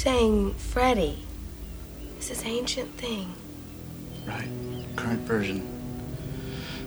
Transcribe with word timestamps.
saying 0.00 0.54
Freddy 0.54 1.18
is 2.18 2.30
this 2.30 2.42
ancient 2.46 2.90
thing. 2.96 3.34
Right. 4.26 4.48
Current 4.96 5.20
version. 5.28 5.60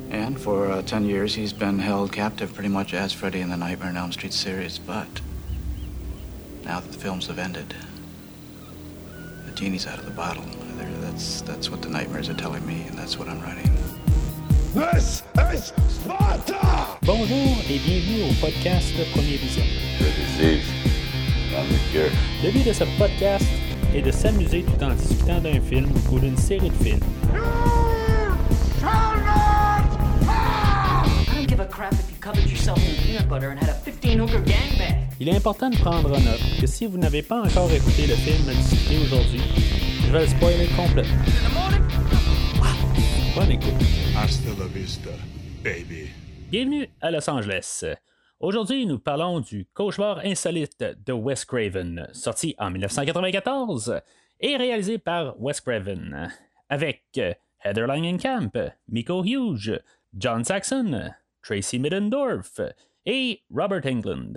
And 0.10 0.42
for 0.42 0.72
uh, 0.72 0.82
10 0.82 1.06
years, 1.06 1.36
he's 1.36 1.54
been 1.54 1.78
held 1.78 2.12
captive 2.12 2.56
pretty 2.56 2.70
much 2.70 2.96
as 2.96 3.14
Freddy 3.14 3.42
in 3.42 3.52
the 3.52 3.58
Nightmare 3.58 3.90
on 3.90 3.98
Elm 3.98 4.12
Street 4.12 4.34
series. 4.34 4.80
But 4.80 5.22
now 6.64 6.80
that 6.80 6.92
the 6.92 6.98
films 6.98 7.28
have 7.28 7.38
ended, 7.38 7.76
the 9.46 9.52
genie's 9.52 9.86
out 9.86 10.00
of 10.00 10.06
the 10.06 10.12
bottle. 10.12 10.46
That's, 11.02 11.42
that's 11.42 11.70
what 11.70 11.84
the 11.84 11.90
nightmares 11.90 12.30
are 12.30 12.34
telling 12.34 12.66
me, 12.66 12.82
and 12.88 12.98
that's 12.98 13.20
what 13.20 13.28
I'm 13.28 13.40
writing. 13.42 13.70
This 14.74 15.22
is 15.54 15.72
Sparta! 15.88 16.98
Bonjour 17.04 17.58
et 17.70 17.80
bienvenue 17.86 18.24
au 18.24 18.34
podcast 18.42 18.92
Premier 19.14 19.38
Vision. 19.38 20.83
Le 22.44 22.52
but 22.52 22.66
de 22.68 22.74
ce 22.74 22.84
podcast 22.98 23.46
est 23.96 24.02
de 24.02 24.12
s'amuser 24.12 24.64
tout 24.64 24.84
en 24.84 24.94
discutant 24.94 25.40
d'un 25.40 25.62
film 25.62 25.90
ou 26.12 26.20
d'une 26.20 26.38
série 26.38 26.70
de 26.70 26.84
films. 26.84 27.00
I 31.26 31.36
don't 31.36 31.48
give 31.48 31.60
a 31.60 31.66
crap 31.66 31.94
if 31.94 32.10
you 32.10 32.18
covered 32.20 32.50
yourself 32.50 32.78
in 32.80 32.96
peanut 33.04 33.30
butter 33.30 33.52
and 33.52 33.60
had 33.60 33.70
a 33.70 33.92
15 34.02 34.20
hooker 34.20 34.42
gangbang. 34.42 35.08
Il 35.20 35.30
est 35.30 35.36
important 35.36 35.70
de 35.70 35.78
prendre 35.78 36.10
en 36.18 36.20
note 36.20 36.42
que 36.60 36.68
si 36.68 36.86
vous 36.86 36.98
n'avez 36.98 37.22
pas 37.22 37.42
encore 37.42 37.72
écouté 37.72 38.08
le 38.08 38.16
film 38.16 38.46
discuté 38.56 38.98
aujourd'hui, 39.02 39.42
je 40.06 40.12
vais 40.12 40.22
le 40.22 40.28
spoiler 40.28 40.68
complètement. 40.76 41.24
Bonne 43.36 43.52
écoute. 43.52 43.74
Hasta 44.18 44.50
la 44.60 44.66
vista, 44.66 45.12
baby. 45.64 46.10
Bienvenue 46.52 46.90
à 47.02 47.10
Los 47.10 47.30
Angeles. 47.30 47.86
Aujourd'hui, 48.48 48.86
nous 48.86 49.00
parlons 49.00 49.40
du 49.40 49.66
cauchemar 49.74 50.20
insolite 50.26 50.84
de 51.06 51.14
Wes 51.14 51.46
Craven, 51.46 52.10
sorti 52.12 52.56
en 52.58 52.72
1994 52.72 54.02
et 54.42 54.58
réalisé 54.58 54.98
par 54.98 55.42
Wes 55.42 55.62
Craven, 55.62 56.30
avec 56.68 57.04
Heather 57.64 57.88
Langenkamp, 57.88 58.52
Miko 58.90 59.24
Hughes, 59.24 59.80
John 60.18 60.44
Saxon, 60.44 61.12
Tracy 61.42 61.80
Middendorf 61.80 62.60
et 63.06 63.42
Robert 63.50 63.86
England. 63.86 64.34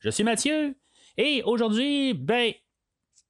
Je 0.00 0.08
suis 0.08 0.24
Mathieu 0.24 0.74
et 1.18 1.42
aujourd'hui, 1.44 2.14
ben, 2.14 2.52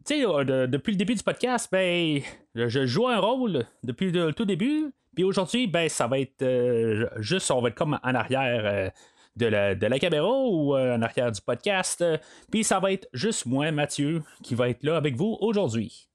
tu 0.07 0.21
sais, 0.21 0.25
euh, 0.25 0.45
de- 0.45 0.67
depuis 0.67 0.93
le 0.93 0.99
début 0.99 1.17
du 1.17 1.23
podcast, 1.25 1.69
ben, 1.73 2.21
je 2.55 2.87
joue 2.87 3.09
un 3.09 3.19
rôle 3.19 3.65
depuis 3.83 4.13
le 4.13 4.33
tout 4.33 4.45
début. 4.45 4.93
Puis 5.17 5.25
aujourd'hui, 5.25 5.67
ben, 5.67 5.89
ça 5.89 6.07
va 6.07 6.21
être 6.21 6.43
euh, 6.43 7.09
juste, 7.19 7.51
on 7.51 7.61
va 7.61 7.71
être 7.71 7.75
comme 7.75 7.99
en 8.03 8.15
arrière 8.15 8.63
euh, 8.65 8.89
de, 9.37 9.47
la, 9.47 9.75
de 9.75 9.87
la 9.87 9.99
caméra 9.99 10.31
ou 10.31 10.77
euh, 10.77 10.97
en 10.97 11.03
arrière 11.03 11.33
du 11.33 11.41
podcast. 11.41 12.05
Puis 12.51 12.65
ça 12.65 12.81
va 12.81 12.93
être 12.93 13.09
juste 13.13 13.47
moi, 13.47 13.71
Mathieu, 13.71 14.23
qui 14.43 14.55
va 14.55 14.69
être 14.69 14.83
là 14.83 14.97
avec 14.97 15.17
vous 15.17 15.37
aujourd'hui. 15.41 16.09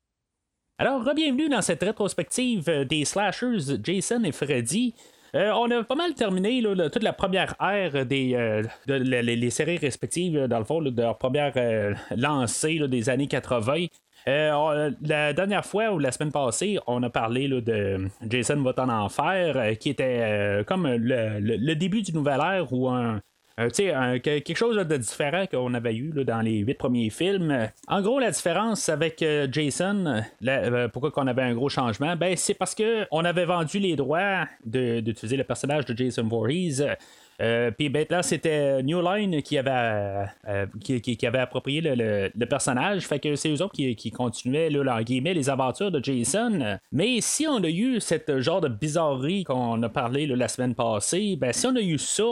Alors, 0.78 1.04
bienvenue 1.16 1.50
dans 1.50 1.62
cette 1.62 1.82
rétrospective 1.82 2.86
des 2.88 3.04
slashers 3.04 3.82
Jason 3.84 4.24
et 4.24 4.32
Freddy. 4.32 4.94
Euh, 5.36 5.52
on 5.52 5.70
a 5.72 5.84
pas 5.84 5.96
mal 5.96 6.14
terminé 6.14 6.64
toute 6.64 7.04
la 7.04 7.14
première 7.14 7.56
ère 7.60 8.06
des 8.06 8.34
euh, 8.36 8.64
de, 8.86 8.94
les, 8.94 9.50
séries 9.50 9.78
respectives, 9.78 10.46
dans 10.48 10.60
le 10.60 10.66
fond, 10.66 10.82
de 10.82 11.02
leur 11.02 11.18
première 11.18 11.54
lancée 12.16 12.80
des 12.88 13.10
années 13.10 13.28
80. 13.28 13.88
Euh, 14.28 14.52
on- 14.52 14.94
la 15.08 15.34
dernière 15.34 15.66
fois 15.66 15.92
ou 15.92 16.00
la 16.00 16.12
semaine 16.12 16.32
passée, 16.32 16.78
on 16.86 17.02
a 17.04 17.10
parlé 17.10 17.48
de 17.48 18.10
Jason 18.30 18.62
va 18.62 18.74
en 18.78 18.90
enfer, 18.90 19.56
euh, 19.56 19.74
qui 19.76 19.90
était 19.90 20.20
euh, 20.22 20.64
comme 20.64 20.88
le, 20.88 21.74
début 21.76 22.02
du 22.02 22.12
nouvel 22.14 22.42
ère 22.42 22.74
ou 22.74 22.90
un, 22.90 23.22
quelque 24.20 24.56
chose 24.56 24.76
de 24.76 24.98
différent 24.98 25.46
qu'on 25.50 25.74
avait 25.74 25.96
eu 25.96 26.12
dans 26.26 26.42
les 26.42 26.60
huit 26.60 26.76
premiers 26.76 27.10
films. 27.10 27.70
En 27.88 28.02
gros, 28.02 28.20
la 28.20 28.32
différence 28.32 28.90
avec 28.90 29.22
euh, 29.24 29.48
Jason, 29.52 30.22
euh, 30.46 30.88
pourquoi 30.90 31.12
qu'on 31.12 31.26
avait 31.28 31.42
un 31.44 31.54
gros 31.56 31.70
changement, 31.70 32.16
ben 32.16 32.36
c'est 32.36 32.54
parce 32.54 32.76
que 32.76 33.06
on 33.12 33.24
avait 33.26 33.46
vendu 33.46 33.80
les 33.80 33.96
droits 33.96 34.46
d'utiliser 34.66 35.38
le 35.38 35.44
personnage 35.44 35.86
de 35.86 35.98
Jason 35.98 36.24
Voorhees. 36.28 36.84
Euh, 37.42 37.72
Puis 37.72 37.90
ben, 37.90 38.06
là, 38.10 38.24
c'était 38.24 38.82
New 38.84 39.02
Line 39.02 39.42
qui 39.42 39.58
avait, 39.58 39.70
euh, 39.72 40.26
euh, 40.48 41.42
approprié 41.42 41.82
le, 41.82 42.46
personnage. 42.46 43.08
Fait 43.08 43.20
que 43.20 43.36
c'est 43.36 43.50
eux 43.50 43.62
autres 43.62 43.74
qui, 43.74 43.96
qui 43.96 44.12
continuaient, 44.12 44.70
là, 44.70 45.00
les 45.08 45.50
aventures 45.50 45.92
de 45.92 46.04
Jason. 46.04 46.80
Mais 46.92 47.20
si 47.22 47.48
on 47.48 47.64
a 47.64 47.70
eu 47.70 48.00
cette 48.00 48.40
genre 48.40 48.62
de 48.62 48.70
bizarrerie 48.70 49.44
qu'on 49.44 49.82
a 49.84 49.90
parlé 49.90 50.26
la 50.28 50.48
semaine 50.48 50.76
passée, 50.76 51.36
ben 51.40 51.54
si 51.54 51.68
on 51.68 51.76
a 51.76 51.82
eu 51.82 51.98
ça, 51.98 52.24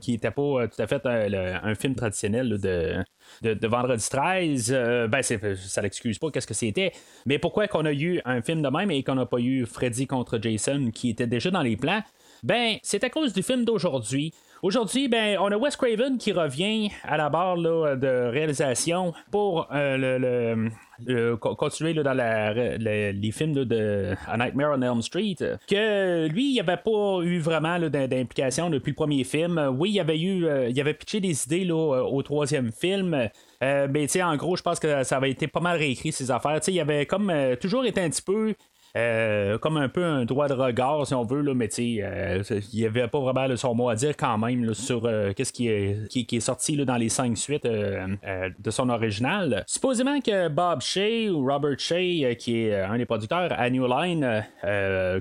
qui 0.00 0.12
n'était 0.12 0.30
pas 0.30 0.68
tout 0.68 0.82
à 0.82 0.86
fait 0.86 1.04
un, 1.04 1.74
film 1.74 1.94
traditionnel 1.94 2.58
de, 2.60 3.02
de, 3.42 3.66
vendredi 3.66 4.08
13, 4.08 4.72
euh, 4.72 5.08
ben 5.08 5.22
ça 5.22 5.82
l'excuse 5.82 6.18
pas 6.18 6.30
qu'est-ce 6.30 6.46
que 6.46 6.54
c'était. 6.54 6.92
Mais 7.26 7.38
pourquoi 7.38 7.68
qu'on 7.68 7.84
a 7.84 7.92
eu 7.92 8.20
un 8.24 8.42
film 8.42 8.62
de 8.62 8.68
même 8.68 8.90
et 8.90 9.02
qu'on 9.02 9.14
n'a 9.14 9.26
pas 9.26 9.38
eu 9.38 9.66
Freddy 9.66 10.06
contre 10.06 10.38
Jason 10.40 10.90
qui 10.92 11.10
était 11.10 11.26
déjà 11.26 11.50
dans 11.50 11.62
les 11.62 11.76
plans? 11.76 12.02
Ben, 12.46 12.76
c'est 12.84 13.02
à 13.02 13.10
cause 13.10 13.32
du 13.32 13.42
film 13.42 13.64
d'aujourd'hui. 13.64 14.32
Aujourd'hui, 14.62 15.08
ben, 15.08 15.36
on 15.40 15.50
a 15.50 15.56
Wes 15.56 15.74
Craven 15.76 16.16
qui 16.16 16.30
revient 16.30 16.90
à 17.02 17.16
la 17.16 17.28
barre 17.28 17.56
de 17.56 18.30
réalisation 18.30 19.12
pour 19.32 19.66
euh, 19.72 19.96
le, 19.96 20.18
le- 20.18 20.70
le- 21.04 21.36
co- 21.36 21.56
continuer 21.56 21.92
là, 21.92 22.04
dans 22.04 22.16
les 22.16 23.30
films 23.32 23.64
de 23.64 24.14
A 24.28 24.36
Nightmare 24.36 24.78
on 24.78 24.82
Elm 24.82 25.02
Street. 25.02 25.34
Que 25.68 26.28
lui, 26.28 26.52
il 26.54 26.60
avait 26.60 26.76
pas 26.76 27.18
eu 27.22 27.40
vraiment 27.40 27.80
d'implication 27.80 28.70
depuis 28.70 28.90
le 28.90 28.96
premier 28.96 29.24
film. 29.24 29.74
Oui, 29.76 29.90
il 29.94 30.00
avait 30.00 30.18
eu, 30.20 30.46
euh, 30.46 30.68
il 30.68 30.80
avait 30.80 30.94
pitché 30.94 31.18
des 31.18 31.44
idées 31.46 31.64
là, 31.64 32.04
au 32.04 32.22
troisième 32.22 32.70
film. 32.70 33.28
Euh, 33.64 33.88
mais 33.90 34.22
en 34.22 34.36
gros, 34.36 34.54
je 34.54 34.62
pense 34.62 34.78
que 34.78 35.02
ça 35.02 35.16
avait 35.16 35.32
été 35.32 35.48
pas 35.48 35.60
mal 35.60 35.78
réécrit 35.78 36.12
ces 36.12 36.30
affaires. 36.30 36.60
Il 36.68 36.78
avait 36.80 37.06
comme 37.06 37.28
euh, 37.28 37.56
toujours 37.56 37.84
été 37.84 38.00
un 38.00 38.08
petit 38.08 38.22
peu 38.22 38.54
euh, 38.96 39.58
comme 39.58 39.76
un 39.76 39.88
peu 39.88 40.04
un 40.04 40.24
droit 40.24 40.48
de 40.48 40.54
regard, 40.54 41.06
si 41.06 41.14
on 41.14 41.24
veut, 41.24 41.42
là, 41.42 41.54
mais 41.54 41.68
euh, 41.78 42.42
il 42.72 42.80
n'y 42.80 42.86
avait 42.86 43.08
pas 43.08 43.20
vraiment 43.20 43.54
son 43.56 43.74
mot 43.74 43.88
à 43.88 43.94
dire 43.94 44.16
quand 44.16 44.38
même 44.38 44.72
sur 44.74 45.04
euh, 45.04 45.32
qu'est-ce 45.34 45.52
qui 45.52 45.68
est, 45.68 46.08
qui, 46.08 46.36
est 46.36 46.40
sorti 46.40 46.76
dans 46.76 46.96
les 46.96 47.08
cinq 47.08 47.36
suites 47.36 47.66
de 47.66 48.70
son 48.70 48.88
original. 48.88 49.64
Supposément 49.66 50.20
que 50.20 50.48
Bob 50.48 50.80
Shea 50.80 51.30
ou 51.30 51.46
Robert 51.46 51.78
Shea, 51.78 52.34
qui 52.36 52.62
est 52.62 52.80
un 52.80 52.96
des 52.96 53.06
producteurs 53.06 53.52
à 53.52 53.68
New 53.70 53.86
Line, 53.86 54.44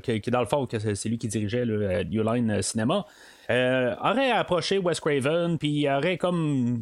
qui, 0.04 0.32
dans 0.32 0.42
le 0.42 0.46
fond, 0.48 0.68
c'est 0.70 1.10
lui 1.10 1.18
qui 1.18 1.28
dirigeait 1.28 1.66
là, 1.66 2.04
New 2.04 2.24
Line 2.24 2.62
euh, 3.50 3.96
aurait 4.04 4.32
approché 4.32 4.80
Wes 4.80 5.00
Craven, 5.00 5.58
puis 5.58 5.88
aurait 5.90 6.18
comme 6.18 6.82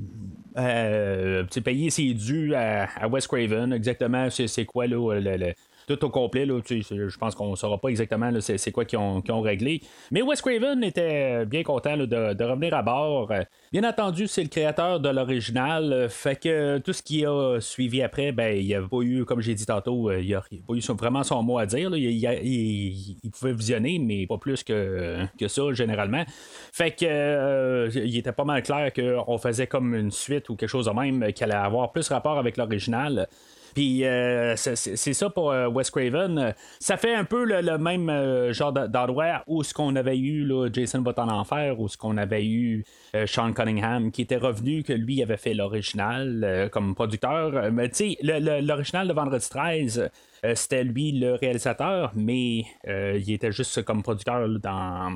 euh, 0.58 1.44
payé 1.64 1.90
ses 1.90 2.14
dus 2.14 2.56
à, 2.56 2.88
à 3.02 3.08
Wes 3.08 3.28
Craven, 3.28 3.74
exactement 3.74 4.30
c'est 4.30 4.66
quoi 4.66 4.88
là, 4.88 5.20
le- 5.20 5.38
le- 5.38 5.54
tout 5.88 6.04
au 6.06 6.10
complet, 6.10 6.46
là, 6.46 6.60
je 6.68 7.18
pense 7.18 7.36
qu'on 7.36 7.52
ne 7.52 7.56
saura 7.56 7.78
pas 7.80 7.90
exactement 7.90 8.30
c'est, 8.40 8.72
quoi 8.72 8.86
qu'ils 8.86 9.00
ont, 9.00 9.42
réglé. 9.42 9.82
Mais 10.12 10.22
Wes 10.22 10.42
Craven 10.42 10.84
était 10.84 11.46
bien 11.46 11.64
content 11.64 11.98
de, 11.98 12.44
revenir 12.44 12.74
à 12.74 12.82
bord. 12.82 13.32
Euh, 13.32 13.44
Bien 13.74 13.90
entendu, 13.90 14.28
c'est 14.28 14.44
le 14.44 14.50
créateur 14.50 15.00
de 15.00 15.10
l'original, 15.10 15.92
euh, 15.92 16.08
fait 16.08 16.36
que 16.36 16.78
tout 16.78 16.94
ce 16.94 17.02
qui 17.02 17.26
a 17.26 17.60
suivi 17.60 18.04
après, 18.04 18.32
ben, 18.32 18.56
il 18.56 18.68
n'y 18.68 18.76
a 18.76 18.84
pas 18.84 19.02
eu, 19.02 19.26
comme 19.26 19.42
j'ai 19.42 19.56
dit 19.56 19.66
tantôt, 19.66 20.12
euh, 20.12 20.20
il 20.20 20.28
n'y 20.28 20.36
a, 20.36 20.42
pas 20.42 20.76
eu 20.76 20.80
vraiment 20.96 21.24
son 21.24 21.42
mot 21.42 21.58
à 21.58 21.66
dire. 21.66 21.90
Il, 21.96 23.32
pouvait 23.32 23.54
visionner, 23.54 23.98
mais 23.98 24.28
pas 24.28 24.38
plus 24.38 24.64
que, 24.64 25.26
que 25.40 25.48
ça, 25.48 25.74
généralement. 25.74 26.24
Fait 26.72 26.92
que 26.92 27.04
euh, 27.04 27.90
il 27.96 28.16
était 28.16 28.32
pas 28.32 28.44
mal 28.44 28.62
clair 28.62 28.94
qu'on 28.94 29.40
faisait 29.40 29.66
comme 29.66 29.96
une 29.96 30.12
suite 30.12 30.50
ou 30.50 30.56
quelque 30.56 30.70
chose 30.70 30.86
de 30.86 30.92
même 30.92 31.34
qui 31.34 31.44
allait 31.44 31.56
avoir 31.56 31.92
plus 31.92 32.08
rapport 32.10 32.38
avec 32.38 32.58
l'original. 32.58 33.28
Puis 33.74 34.06
euh, 34.06 34.56
c'est 34.56 35.14
ça 35.14 35.30
pour 35.30 35.52
euh, 35.52 35.68
Wes 35.68 35.90
Craven. 35.90 36.54
Ça 36.80 36.98
fait 36.98 37.14
un 37.16 37.24
peu 37.24 37.44
le, 37.44 37.78
même 37.78 38.10
euh, 38.10 38.54
genre 38.54 38.72
d- 38.72 38.86
d'endroit 38.90 39.44
où 39.48 39.64
ce 39.64 39.74
qu'on 39.74 39.96
avait 39.96 40.18
eu 40.18 40.46
là, 40.46 40.68
Jason 40.72 41.02
va 41.02 41.14
en 41.18 41.30
enfer, 41.30 41.80
où 41.80 41.88
ce 41.88 41.98
qu'on 41.98 42.18
avait 42.18 42.46
eu 42.46 42.84
euh, 43.16 43.26
Sean 43.26 43.52
Cunningham 43.54 44.12
qui 44.12 44.22
était 44.22 44.38
revenu, 44.38 44.84
que 44.84 44.94
lui 44.94 45.22
avait 45.24 45.38
fait 45.38 45.54
l'original 45.54 46.44
euh, 46.44 46.70
comme 46.70 46.94
producteur. 46.96 47.72
Mais 47.72 47.90
tu 47.90 48.12
sais, 48.14 48.18
l'original 48.22 49.08
de 49.08 49.14
Vendredi 49.14 49.50
13, 49.50 50.00
euh, 50.00 50.08
c'était 50.56 50.84
lui 50.84 51.12
le 51.14 51.36
réalisateur, 51.36 52.12
mais 52.16 52.66
euh, 52.88 53.20
il 53.26 53.34
était 53.34 53.52
juste 53.52 53.84
comme 53.84 54.04
producteur 54.04 54.48
dans, 54.60 55.10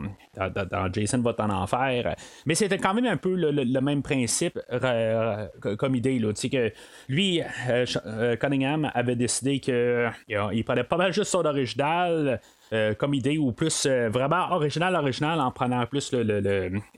Jason 0.94 1.20
va 1.20 1.36
en 1.40 1.50
enfer. 1.50 2.16
Mais 2.46 2.56
c'était 2.56 2.78
quand 2.78 2.94
même 2.94 3.06
un 3.06 3.18
peu 3.18 3.36
le, 3.36 3.82
même 3.82 4.02
principe 4.02 4.60
euh, 4.72 5.48
comme 5.78 5.96
idée. 5.96 6.20
Là. 6.20 6.32
Que 6.34 6.72
lui, 7.10 7.42
euh, 7.70 7.86
euh, 8.06 8.36
Cunningham 8.38 8.90
avait 8.94 9.16
décidé 9.16 9.60
que 9.60 10.08
euh, 10.32 10.50
il 10.54 10.64
prenait 10.64 10.84
pas 10.84 10.98
mal 10.98 11.12
juste 11.12 11.32
son 11.32 11.46
original. 11.46 12.40
Euh, 12.74 12.94
comme 12.94 13.14
idée 13.14 13.38
ou 13.38 13.52
plus 13.52 13.86
euh, 13.86 14.10
vraiment 14.10 14.52
original, 14.52 14.96
original 14.96 15.40
en 15.40 15.52
prenant 15.52 15.86
plus 15.86 16.14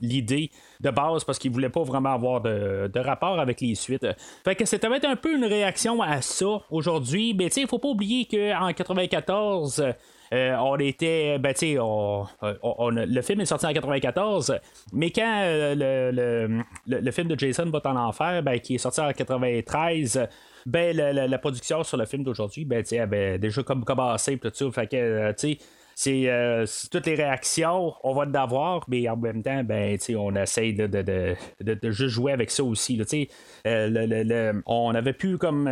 l'idée 0.00 0.50
de 0.80 0.90
base 0.90 1.22
parce 1.24 1.38
qu'il 1.38 1.52
voulait 1.52 1.68
pas 1.68 1.82
vraiment 1.82 2.12
avoir 2.12 2.40
de, 2.40 2.98
rapport 2.98 3.38
avec 3.38 3.60
les 3.60 3.74
suites. 3.74 4.06
Fait 4.44 4.54
que 4.56 4.64
c'était 4.64 4.88
un 4.88 5.16
peu 5.16 5.34
une 5.34 5.44
réaction 5.44 6.02
à 6.02 6.20
ça 6.22 6.60
aujourd'hui. 6.70 7.34
Mais 7.34 7.50
tu 7.50 7.60
il 7.60 7.68
faut 7.68 7.78
pas 7.78 7.88
oublier 7.88 8.26
qu'en 8.26 8.72
94, 8.72 9.84
on 10.32 10.76
était, 10.78 11.38
ben, 11.38 11.54
tu 11.54 11.76
le 11.76 13.22
film 13.22 13.40
est 13.40 13.46
sorti 13.46 13.66
en 13.66 13.72
94, 13.72 14.58
mais 14.92 15.10
quand 15.10 15.42
le, 15.76 17.10
film 17.12 17.28
de 17.28 17.38
Jason 17.38 17.70
va 17.70 17.80
en 17.84 17.96
enfer, 17.96 18.42
ben, 18.42 18.58
qui 18.58 18.74
est 18.74 18.78
sorti 18.78 19.00
en 19.00 19.12
93, 19.12 20.28
ben, 20.66 20.96
la, 20.96 21.38
production 21.38 21.82
sur 21.82 21.96
le 21.96 22.06
film 22.06 22.24
d'aujourd'hui, 22.24 22.64
ben, 22.64 22.82
déjà 23.38 23.62
comme 23.62 23.84
commencé, 23.84 24.38
tout 24.38 24.50
ça. 24.52 24.70
Fait 24.70 24.86
que, 24.86 24.96
euh, 24.96 25.32
tu 25.32 25.58
sais, 25.94 26.28
euh, 26.28 26.64
c'est 26.66 26.88
toutes 26.88 27.06
les 27.06 27.14
réactions, 27.14 27.94
on 28.02 28.14
va 28.14 28.26
d'avoir, 28.26 28.84
mais 28.88 29.08
en 29.08 29.16
même 29.16 29.42
temps, 29.42 29.62
ben, 29.64 29.98
on 30.16 30.34
essaye 30.36 30.74
de, 30.74 30.86
de, 30.86 31.36
de, 31.60 31.90
juste 31.90 32.14
jouer 32.14 32.32
avec 32.32 32.50
ça 32.50 32.64
aussi. 32.64 33.00
Euh, 33.66 34.62
on 34.66 34.94
avait 34.94 35.12
pu 35.12 35.38
comme 35.38 35.68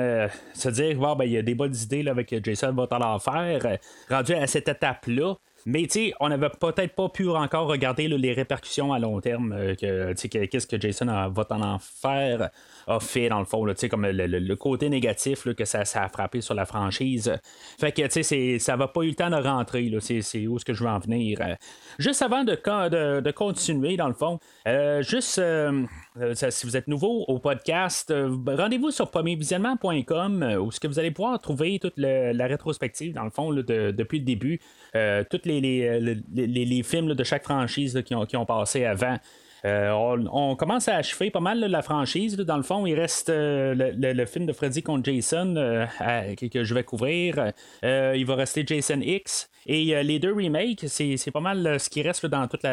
se 0.54 0.68
dire, 0.68 0.98
ben, 1.16 1.24
il 1.24 1.32
y 1.32 1.38
a 1.38 1.42
des 1.42 1.54
bonnes 1.54 1.76
idées 1.76 2.02
là, 2.02 2.12
avec 2.12 2.34
Jason 2.44 2.72
va 2.72 2.86
en 2.90 3.00
enfer, 3.00 3.78
rendu 4.10 4.34
à 4.34 4.46
cette 4.46 4.68
étape-là. 4.68 5.34
Mais 5.68 5.86
tu 5.86 6.14
on 6.18 6.30
n'avait 6.30 6.48
peut-être 6.48 6.94
pas 6.94 7.10
pu 7.10 7.28
encore 7.28 7.68
regarder 7.68 8.08
les 8.08 8.32
répercussions 8.32 8.94
à 8.94 8.98
long 8.98 9.20
terme, 9.20 9.54
que, 9.76 10.14
qu'est-ce 10.46 10.66
que 10.66 10.80
Jason 10.80 11.06
va 11.06 11.46
en 11.50 11.78
faire 11.78 12.48
a 12.86 13.00
fait, 13.00 13.28
dans 13.28 13.38
le 13.38 13.44
fond, 13.44 13.66
comme 13.90 14.06
le, 14.06 14.54
côté 14.54 14.88
négatif 14.88 15.52
que 15.54 15.64
ça, 15.64 15.80
a 15.80 16.08
frappé 16.08 16.40
sur 16.40 16.54
la 16.54 16.64
franchise. 16.64 17.32
Fait 17.78 17.92
que, 17.92 18.06
tu 18.06 18.22
sais, 18.22 18.58
ça 18.58 18.76
va 18.76 18.88
pas 18.88 19.02
eu 19.02 19.08
le 19.08 19.14
temps 19.14 19.30
de 19.30 19.36
rentrer, 19.36 19.92
c'est 20.00 20.46
où 20.46 20.56
est-ce 20.56 20.64
que 20.64 20.72
je 20.72 20.82
veux 20.82 20.90
en 20.90 20.98
venir. 20.98 21.38
Juste 21.98 22.22
avant 22.22 22.44
de, 22.44 23.30
continuer, 23.30 23.96
dans 23.96 24.08
le 24.08 24.14
fond, 24.14 24.38
euh, 24.66 25.02
juste, 25.02 25.38
euh, 25.38 25.68
euh, 25.68 25.86
si 26.34 26.66
vous 26.66 26.76
êtes 26.76 26.88
nouveau 26.88 27.24
au 27.28 27.38
podcast, 27.38 28.12
rendez-vous 28.46 28.90
sur 28.90 29.10
premiervisionnement.com 29.10 30.58
où 30.60 30.70
ce 30.70 30.80
que 30.80 30.86
vous 30.86 30.98
allez 30.98 31.10
pouvoir 31.10 31.40
trouver 31.40 31.78
toute 31.78 31.96
la 31.96 32.46
rétrospective, 32.46 33.12
dans 33.14 33.24
le 33.24 33.30
fond, 33.30 33.52
depuis 33.52 34.18
le 34.18 34.24
début, 34.24 34.60
tous 34.92 35.40
les, 35.44 36.82
films 36.84 37.14
de 37.14 37.24
chaque 37.24 37.44
franchise 37.44 38.02
qui, 38.04 38.14
ont, 38.14 38.46
passé 38.46 38.84
avant. 38.84 39.18
Euh, 39.64 39.90
on, 39.90 40.54
commence 40.56 40.88
à 40.88 40.96
achever 40.96 41.30
pas 41.30 41.40
mal 41.40 41.60
la 41.60 41.82
franchise. 41.82 42.36
dans 42.36 42.56
le 42.56 42.62
fond, 42.62 42.86
il 42.86 42.94
reste 42.94 43.28
euh, 43.30 43.74
le, 43.74 44.26
film 44.26 44.46
de 44.46 44.52
Freddy 44.52 44.82
contre 44.82 45.10
Jason 45.10 45.54
euh, 45.56 45.86
que, 46.36 46.64
je 46.64 46.74
vais 46.74 46.84
couvrir. 46.84 47.52
il 47.82 48.24
va 48.24 48.34
rester 48.34 48.64
Jason 48.66 49.00
X. 49.00 49.50
Et 49.70 49.94
euh, 49.94 50.02
les 50.02 50.18
deux 50.18 50.32
remakes, 50.32 50.86
c'est 50.88 51.30
pas 51.30 51.40
mal 51.40 51.66
euh, 51.66 51.78
ce 51.78 51.90
qui 51.90 52.00
reste 52.00 52.24
dans 52.24 52.48
toutes 52.48 52.66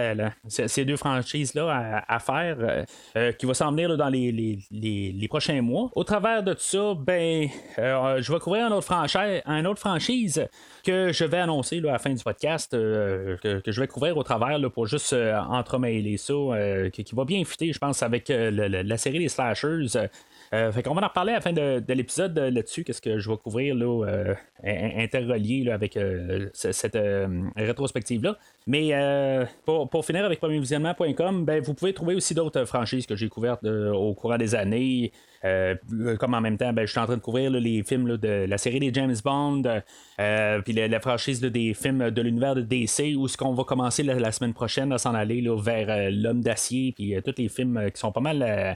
ces 0.48 0.86
deux 0.86 0.96
franchises-là 0.96 2.06
à, 2.08 2.20
faire, 2.20 2.86
euh, 3.18 3.32
qui 3.34 3.46
va 3.46 3.54
s'en 3.54 3.72
venir 3.72 3.98
dans 3.98 4.08
les, 4.08 5.28
prochains 5.30 5.62
mois. 5.62 5.92
Au 5.94 6.06
travers 6.06 6.42
de 6.42 6.54
tout 6.54 6.62
ça, 6.62 6.94
ben, 6.98 7.50
je 7.78 8.32
vais 8.32 8.40
couvrir 8.40 8.68
un 8.68 8.72
autre, 8.72 8.86
franchise, 8.86 9.42
autre 9.46 9.80
franchise 9.80 10.48
que 10.86 11.12
je 11.12 11.26
vais 11.26 11.40
annoncer 11.40 11.80
à 11.80 11.92
la 11.92 12.00
fin 12.00 12.14
du 12.14 12.24
podcast, 12.24 12.72
que, 12.72 13.62
je 13.66 13.82
vais 13.82 13.88
couvrir 13.88 14.16
au 14.16 14.24
travers 14.24 14.58
pour 14.72 14.88
juste 14.88 15.14
entremêler 15.14 16.16
ça, 16.16 16.34
qui, 16.94 17.06
va 17.14 17.26
bien 17.26 17.44
fitter, 17.44 17.74
je 17.74 17.80
pense, 17.80 18.04
avec 18.04 18.30
la 18.30 18.98
série 18.98 19.20
des 19.20 19.30
slashers. 19.30 19.88
Euh, 20.54 20.72
fait 20.72 20.84
qu'on 20.84 20.94
va 20.94 21.02
en 21.02 21.08
reparler 21.08 21.32
à 21.32 21.36
la 21.36 21.42
fin 21.42 21.54
de, 21.54 21.84
l'épisode 21.94 22.38
euh, 22.38 22.52
là-dessus, 22.52 22.84
qu'est-ce 22.84 23.02
que 23.02 23.20
je 23.20 23.30
vais 23.30 23.38
couvrir 23.38 23.76
là, 23.76 24.06
euh, 24.06 24.36
interrelié 24.64 25.70
avec 25.72 25.98
cette 26.54 26.98
rétrospective-là. 27.56 28.38
Mais 28.68 28.92
pour, 29.66 30.06
finir 30.06 30.26
avec 30.26 30.40
premiervisionnement.com, 30.40 31.46
ben, 31.46 31.62
vous 31.62 31.74
pouvez 31.74 31.94
trouver 31.94 32.16
aussi 32.16 32.34
d'autres 32.34 32.66
franchises 32.66 33.06
que 33.06 33.16
j'ai 33.16 33.30
couvertes 33.30 33.66
au 33.66 34.14
courant 34.14 34.38
des 34.38 34.56
années. 34.56 35.12
comme 36.20 36.34
en 36.34 36.42
même 36.42 36.58
temps, 36.58 36.74
ben, 36.74 36.86
je 36.86 36.92
suis 36.92 37.00
en 37.00 37.06
train 37.06 37.18
de 37.18 37.22
couvrir 37.22 37.52
les 37.52 37.84
films 37.84 38.18
de 38.18 38.46
la 38.48 38.58
série 38.58 38.80
des 38.80 38.92
James 38.94 39.16
Bond, 39.24 39.64
puis 40.64 40.74
la, 40.74 41.00
franchise 41.00 41.42
des 41.42 41.74
films 41.74 42.10
de 42.10 42.22
l'univers 42.22 42.56
de 42.56 42.62
DC, 42.62 43.16
où 43.16 43.28
ce 43.28 43.38
qu'on 43.38 43.54
va 43.54 43.64
commencer 43.64 44.04
la, 44.04 44.32
semaine 44.32 44.54
prochaine 44.54 44.92
à 44.92 44.98
s'en 44.98 45.14
aller 45.14 45.46
vers 45.58 46.10
L'Homme 46.12 46.42
d'acier, 46.42 46.92
puis 46.92 47.16
tous 47.24 47.36
les 47.38 47.50
films 47.50 47.92
qui 47.94 48.00
sont 48.00 48.12
pas 48.12 48.22
mal 48.22 48.76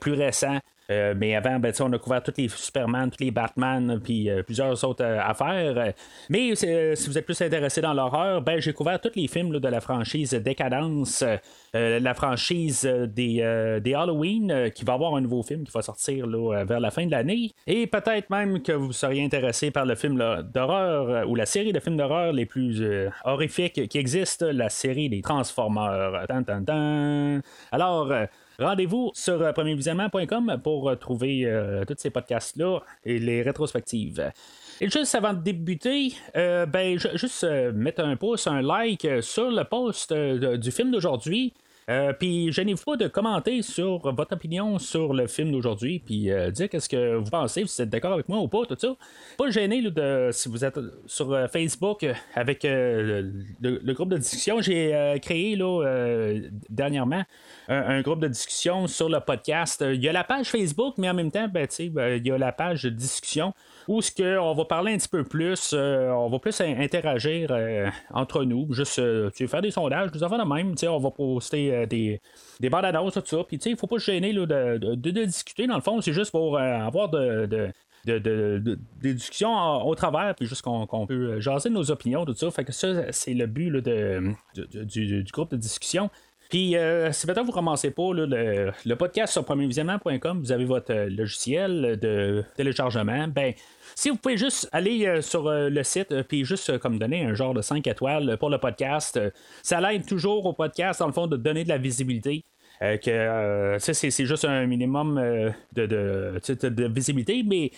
plus 0.00 0.14
récents. 0.14 0.58
Euh, 0.90 1.14
mais 1.16 1.34
avant, 1.34 1.58
ben, 1.58 1.72
on 1.80 1.92
a 1.92 1.98
couvert 1.98 2.22
tous 2.22 2.32
les 2.38 2.48
Superman, 2.48 3.10
tous 3.10 3.22
les 3.22 3.30
Batman, 3.30 4.00
puis 4.02 4.30
euh, 4.30 4.42
plusieurs 4.42 4.82
autres 4.84 5.04
euh, 5.04 5.20
affaires. 5.20 5.92
Mais 6.30 6.54
si 6.54 6.66
vous 7.08 7.18
êtes 7.18 7.26
plus 7.26 7.40
intéressé 7.42 7.82
dans 7.82 7.92
l'horreur, 7.92 8.40
ben, 8.40 8.58
j'ai 8.58 8.72
couvert 8.72 8.98
tous 9.00 9.12
les 9.14 9.28
films 9.28 9.58
de 9.58 9.68
la 9.68 9.80
franchise 9.80 10.32
Décadence, 10.32 11.24
la 11.74 12.14
franchise 12.14 12.84
des, 12.84 13.80
des 13.82 13.94
Halloween, 13.94 14.70
qui 14.74 14.84
va 14.84 14.94
avoir 14.94 15.16
un 15.16 15.20
nouveau 15.20 15.42
film 15.42 15.64
qui 15.64 15.72
va 15.72 15.82
sortir 15.82 16.26
vers 16.26 16.80
la 16.80 16.90
fin 16.90 17.06
de 17.06 17.10
l'année. 17.10 17.52
Et 17.66 17.86
peut-être 17.86 18.30
même 18.30 18.62
que 18.62 18.72
vous 18.72 18.92
seriez 18.92 19.24
intéressé 19.24 19.70
par 19.70 19.84
le 19.84 19.94
film 19.94 20.16
d'horreur 20.52 21.28
ou 21.28 21.34
la 21.34 21.46
série 21.46 21.72
de 21.72 21.80
films 21.80 21.96
d'horreur 21.96 22.32
les 22.32 22.46
plus 22.46 22.82
horrifiques 23.24 23.88
qui 23.88 23.98
existent, 23.98 24.46
la 24.50 24.68
série 24.68 25.08
des 25.08 25.20
Transformers. 25.20 26.26
Alors, 27.72 28.12
Rendez-vous 28.60 29.12
sur 29.14 29.40
euh, 29.40 29.52
premiervisionnement.com 29.52 30.60
pour 30.64 30.88
euh, 30.88 30.96
trouver 30.96 31.44
euh, 31.44 31.84
tous 31.84 31.94
ces 31.98 32.10
podcasts-là 32.10 32.80
et 33.04 33.20
les 33.20 33.42
rétrospectives. 33.42 34.32
Et 34.80 34.90
juste 34.90 35.14
avant 35.14 35.32
de 35.32 35.40
débuter, 35.40 36.14
ben, 36.34 36.98
juste 37.14 37.44
mettre 37.74 38.04
un 38.04 38.14
pouce, 38.14 38.46
un 38.46 38.62
like 38.62 39.06
sur 39.22 39.50
le 39.50 39.64
post 39.64 40.12
du 40.12 40.70
film 40.70 40.92
d'aujourd'hui. 40.92 41.52
Euh, 41.88 42.12
puis, 42.12 42.52
gênez-vous 42.52 42.84
pas 42.84 42.96
de 42.96 43.08
commenter 43.08 43.62
sur 43.62 44.12
votre 44.14 44.34
opinion 44.34 44.78
sur 44.78 45.14
le 45.14 45.26
film 45.26 45.52
d'aujourd'hui, 45.52 46.02
puis 46.04 46.30
euh, 46.30 46.50
dire 46.50 46.68
qu'est-ce 46.68 46.88
que 46.88 47.16
vous 47.16 47.30
pensez, 47.30 47.64
si 47.64 47.76
vous 47.76 47.82
êtes 47.82 47.88
d'accord 47.88 48.12
avec 48.12 48.28
moi 48.28 48.40
ou 48.40 48.48
pas, 48.48 48.66
tout 48.66 48.76
ça. 48.78 48.94
Pas 49.38 49.48
gêné 49.48 49.80
de, 49.80 50.28
si 50.30 50.50
vous 50.50 50.66
êtes 50.66 50.78
sur 51.06 51.32
euh, 51.32 51.48
Facebook 51.48 52.06
avec 52.34 52.64
le, 52.64 53.92
groupe 53.94 54.10
de 54.10 54.18
discussion. 54.18 54.60
J'ai 54.60 55.18
créé 55.22 55.56
là, 55.56 55.82
dernièrement 56.68 57.22
un, 57.68 58.02
groupe 58.02 58.20
de 58.20 58.28
discussion 58.28 58.86
sur 58.86 59.08
le 59.08 59.20
podcast. 59.20 59.82
Il 59.86 60.02
y 60.02 60.08
a 60.08 60.12
la 60.12 60.24
page 60.24 60.50
Facebook, 60.50 60.94
mais 60.98 61.08
en 61.08 61.14
même 61.14 61.30
temps, 61.30 61.48
ben, 61.48 61.66
ben 61.90 62.16
il 62.16 62.26
y 62.26 62.30
a 62.30 62.38
la 62.38 62.52
page 62.52 62.82
de 62.82 62.90
discussion 62.90 63.54
où 63.86 64.02
ce 64.02 64.12
que 64.12 64.38
on 64.38 64.54
va 64.54 64.64
parler 64.66 64.92
un 64.92 64.98
petit 64.98 65.08
peu 65.08 65.24
plus, 65.24 65.72
on 65.72 66.28
va 66.28 66.38
plus 66.38 66.60
interagir 66.60 67.50
entre 68.12 68.44
nous, 68.44 68.72
juste 68.72 69.00
faire 69.46 69.62
des 69.62 69.70
sondages, 69.70 70.10
nous 70.14 70.22
avons 70.22 70.36
la 70.36 70.44
même, 70.44 70.74
on 70.86 70.98
va 70.98 71.10
poster 71.10 71.77
euh, 71.82 71.86
des, 71.86 72.20
des 72.60 72.70
bandes 72.70 72.84
tout 73.12 73.22
ça. 73.24 73.44
Puis, 73.46 73.58
tu 73.58 73.64
sais, 73.64 73.70
il 73.70 73.76
faut 73.76 73.86
pas 73.86 73.98
se 73.98 74.04
gêner 74.10 74.32
là, 74.32 74.46
de, 74.46 74.94
de, 74.94 75.24
discuter. 75.24 75.66
Dans 75.66 75.76
le 75.76 75.80
fond, 75.80 76.00
c'est 76.00 76.12
juste 76.12 76.30
pour 76.30 76.56
euh, 76.56 76.60
avoir 76.60 77.08
de, 77.08 77.72
des 78.04 79.14
discussions 79.14 79.86
au 79.86 79.94
travers, 79.94 80.34
puis 80.34 80.46
juste 80.46 80.62
qu'on 80.62 81.06
peut 81.06 81.40
jaser 81.40 81.70
nos 81.70 81.90
opinions, 81.90 82.24
tout 82.24 82.34
ça. 82.34 82.50
Fait 82.50 82.64
que 82.64 82.72
ça, 82.72 83.12
c'est 83.12 83.34
le 83.34 83.46
but 83.46 83.70
de, 83.70 84.32
du, 84.54 85.24
groupe 85.32 85.50
de 85.50 85.56
discussion. 85.56 86.10
Puis, 86.48 86.76
euh, 86.76 87.12
si 87.12 87.26
maintenant 87.26 87.42
vous 87.42 87.50
ne 87.50 87.54
commencez 87.54 87.90
pas 87.90 88.10
le, 88.14 88.94
podcast 88.94 89.32
sur 89.32 89.44
premiervisionnement.com, 89.44 90.40
vous 90.40 90.52
avez 90.52 90.64
votre 90.64 90.94
logiciel 90.94 91.98
de 92.00 92.42
téléchargement, 92.56 93.28
ben, 93.28 93.52
si 93.98 94.10
vous 94.10 94.16
pouvez 94.16 94.36
juste 94.36 94.68
aller 94.70 95.06
euh, 95.06 95.20
sur 95.20 95.48
euh, 95.48 95.68
le 95.68 95.82
site 95.82 96.12
euh, 96.12 96.22
puis 96.22 96.44
juste 96.44 96.78
comme 96.78 97.00
donner 97.00 97.24
un 97.24 97.34
genre 97.34 97.52
de 97.52 97.62
5 97.62 97.84
étoiles 97.84 98.36
pour 98.38 98.48
le 98.48 98.58
podcast, 98.58 99.18
ça 99.60 99.80
l'aide 99.80 100.06
toujours 100.06 100.46
au 100.46 100.52
podcast 100.52 101.00
dans 101.00 101.08
le 101.08 101.12
fond 101.12 101.26
de 101.26 101.36
donner 101.36 101.64
de 101.64 101.68
la 101.68 101.78
visibilité. 101.78 102.44
que 102.80 103.76
c'est, 103.80 104.24
juste 104.24 104.44
un 104.44 104.66
minimum 104.66 105.20
de, 105.72 105.86
de, 105.86 106.86
visibilité, 106.86 107.42
mais 107.44 107.72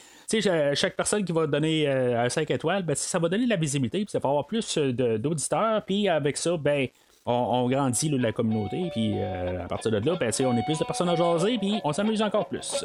chaque 0.75 0.95
personne 0.95 1.25
qui 1.25 1.33
va 1.33 1.47
donner 1.47 1.87
5 2.29 2.51
étoiles, 2.51 2.83
ben, 2.83 2.95
ça 2.95 3.19
va 3.19 3.31
donner 3.31 3.47
de 3.47 3.51
la 3.51 3.57
visibilité, 3.57 4.05
puis 4.05 4.11
ça 4.11 4.19
va 4.19 4.29
avoir 4.29 4.47
plus 4.47 4.77
d'auditeurs, 4.77 5.83
puis 5.87 6.07
avec 6.07 6.37
ça, 6.37 6.55
ben, 6.59 6.87
on, 7.31 7.69
grandit 7.69 8.09
la 8.19 8.33
communauté, 8.33 8.91
puis 8.93 9.15
à 9.23 9.67
partir 9.69 9.91
de 9.91 9.99
là, 9.99 10.17
ben, 10.19 10.33
on 10.41 10.57
est 10.57 10.65
plus 10.65 10.79
de 10.79 10.85
personnes 10.85 11.09
à 11.09 11.15
puis 11.59 11.81
on 11.85 11.93
s'amuse 11.93 12.23
encore 12.23 12.49
plus. 12.49 12.85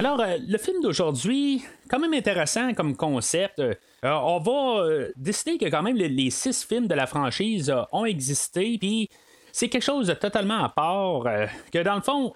Alors, 0.00 0.18
euh, 0.22 0.38
le 0.48 0.56
film 0.56 0.80
d'aujourd'hui, 0.80 1.62
quand 1.90 1.98
même 1.98 2.14
intéressant 2.14 2.72
comme 2.72 2.96
concept. 2.96 3.58
Euh, 3.58 3.74
on 4.02 4.38
va 4.38 4.82
euh, 4.82 5.12
décider 5.14 5.58
que 5.58 5.66
quand 5.66 5.82
même 5.82 5.94
les, 5.94 6.30
six 6.30 6.64
films 6.64 6.86
de 6.86 6.94
la 6.94 7.06
franchise 7.06 7.70
ont 7.92 8.06
existé, 8.06 8.78
puis 8.78 9.10
c'est 9.52 9.68
quelque 9.68 9.82
chose 9.82 10.06
de 10.08 10.14
totalement 10.14 10.64
à 10.64 10.68
part. 10.68 11.24
que 11.72 11.82
dans 11.82 11.96
le 11.96 12.02
fond, 12.02 12.32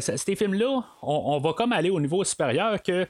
ces 0.00 0.36
films-là, 0.36 0.82
on, 1.02 1.38
va 1.38 1.52
comme 1.52 1.72
aller 1.72 1.90
au 1.90 2.00
niveau 2.00 2.24
supérieur 2.24 2.82
que 2.82 3.06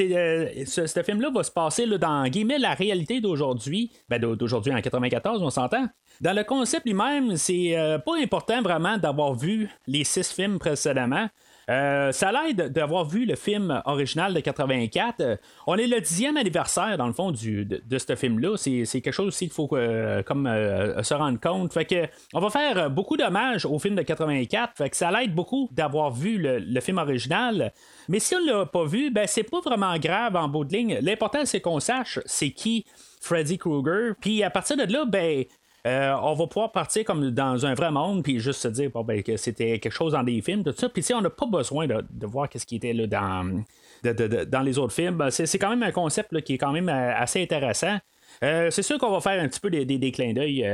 euh, 0.00 0.64
ce, 0.66 0.86
ce 0.86 1.02
film-là 1.02 1.30
va 1.30 1.42
se 1.42 1.50
passer 1.50 1.86
dans 1.86 2.26
guillemets 2.28 2.58
la 2.58 2.74
réalité 2.74 3.20
d'aujourd'hui, 3.20 3.90
ben, 4.08 4.20
d'aujourd'hui 4.20 4.72
en 4.72 4.80
94, 4.80 5.42
on 5.42 5.50
s'entend. 5.50 5.86
Dans 6.20 6.34
le 6.36 6.44
concept 6.44 6.84
lui-même, 6.84 7.36
c'est 7.36 7.76
euh, 7.76 7.98
pas 7.98 8.16
important 8.20 8.60
vraiment 8.60 8.98
d'avoir 8.98 9.34
vu 9.34 9.70
les 9.86 10.04
six 10.04 10.30
films 10.32 10.58
précédemment. 10.58 11.28
Euh, 11.68 12.12
ça 12.12 12.32
l'aide 12.32 12.72
d'avoir 12.72 13.04
vu 13.04 13.26
le 13.26 13.36
film 13.36 13.82
original 13.84 14.32
de 14.32 14.40
84. 14.40 15.20
Euh, 15.20 15.36
on 15.66 15.76
est 15.76 15.86
le 15.86 16.00
dixième 16.00 16.36
anniversaire, 16.36 16.96
dans 16.96 17.06
le 17.06 17.12
fond, 17.12 17.30
du, 17.30 17.64
de, 17.64 17.98
ce 17.98 18.16
film-là. 18.16 18.56
C'est, 18.56 18.84
quelque 19.00 19.12
chose 19.12 19.28
aussi 19.28 19.46
qu'il 19.46 19.54
faut 19.54 19.68
euh, 19.72 20.22
comme, 20.22 20.46
se 20.46 21.14
rendre 21.14 21.38
compte. 21.38 21.72
Fait 21.72 21.84
que, 21.84 22.06
on 22.32 22.40
va 22.40 22.50
faire 22.50 22.90
beaucoup 22.90 23.16
d'hommages 23.16 23.66
au 23.66 23.78
film 23.78 23.94
de 23.96 24.02
84. 24.02 24.72
Fait 24.76 24.88
que 24.88 24.96
ça 24.96 25.10
l'aide 25.10 25.34
beaucoup 25.34 25.68
d'avoir 25.72 26.10
vu 26.10 26.38
le, 26.38 26.80
film 26.80 26.98
original. 26.98 27.72
Mais 28.08 28.20
si 28.20 28.34
on 28.34 28.44
l'a 28.44 28.64
pas 28.64 28.84
vu, 28.84 29.10
ben 29.10 29.26
c'est 29.26 29.42
pas 29.42 29.60
vraiment 29.60 29.98
grave 29.98 30.36
en 30.36 30.48
bout 30.48 30.64
de 30.64 30.72
ligne. 30.72 30.98
L'important, 31.02 31.44
c'est 31.44 31.60
qu'on 31.60 31.80
sache 31.80 32.20
c'est 32.24 32.50
qui 32.50 32.86
Freddy 33.20 33.58
Krueger. 33.58 34.14
Puis 34.20 34.42
à 34.42 34.50
partir 34.50 34.76
de 34.76 34.90
là, 34.90 35.04
ben 35.04 35.44
euh, 35.86 36.14
on 36.22 36.34
va 36.34 36.46
pouvoir 36.46 36.72
partir 36.72 37.04
comme 37.04 37.30
dans 37.30 37.64
un 37.64 37.74
vrai 37.74 37.90
monde, 37.90 38.22
puis 38.22 38.40
juste 38.40 38.60
se 38.60 38.68
dire 38.68 38.90
ben, 39.04 39.22
que 39.22 39.36
c'était 39.36 39.78
quelque 39.78 39.92
chose 39.92 40.12
dans 40.12 40.22
des 40.22 40.40
films, 40.42 40.64
tout 40.64 40.74
ça. 40.76 40.88
Puis 40.88 41.04
on 41.14 41.20
n'a 41.20 41.30
pas 41.30 41.46
besoin 41.46 41.86
de, 41.86 42.26
voir 42.26 42.48
ce 42.54 42.66
qui 42.66 42.76
était 42.76 42.92
là, 42.92 43.06
dans, 43.06 43.64
dans 44.02 44.62
les 44.62 44.78
autres 44.78 44.92
films. 44.92 45.16
Ben, 45.16 45.30
c'est 45.30 45.58
quand 45.58 45.70
même 45.70 45.82
un 45.82 45.92
concept 45.92 46.40
qui 46.42 46.54
est 46.54 46.58
quand 46.58 46.72
même 46.72 46.88
euh, 46.88 47.14
assez 47.16 47.42
intéressant. 47.42 47.98
Euh, 48.44 48.70
c'est 48.70 48.82
sûr 48.82 48.98
qu'on 48.98 49.10
va 49.10 49.20
faire 49.20 49.42
un 49.42 49.48
petit 49.48 49.60
peu 49.60 49.70
des, 49.70 49.84
des, 49.84 50.12
clins 50.12 50.32
d'œil 50.32 50.64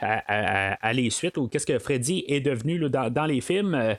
à, 0.00 0.92
les 0.92 1.10
suites 1.10 1.38
ou 1.38 1.48
qu'est-ce 1.48 1.66
que 1.66 1.78
Freddy 1.78 2.24
est 2.26 2.40
devenu 2.40 2.90
dans, 2.90 3.26
les 3.26 3.40
films. 3.40 3.96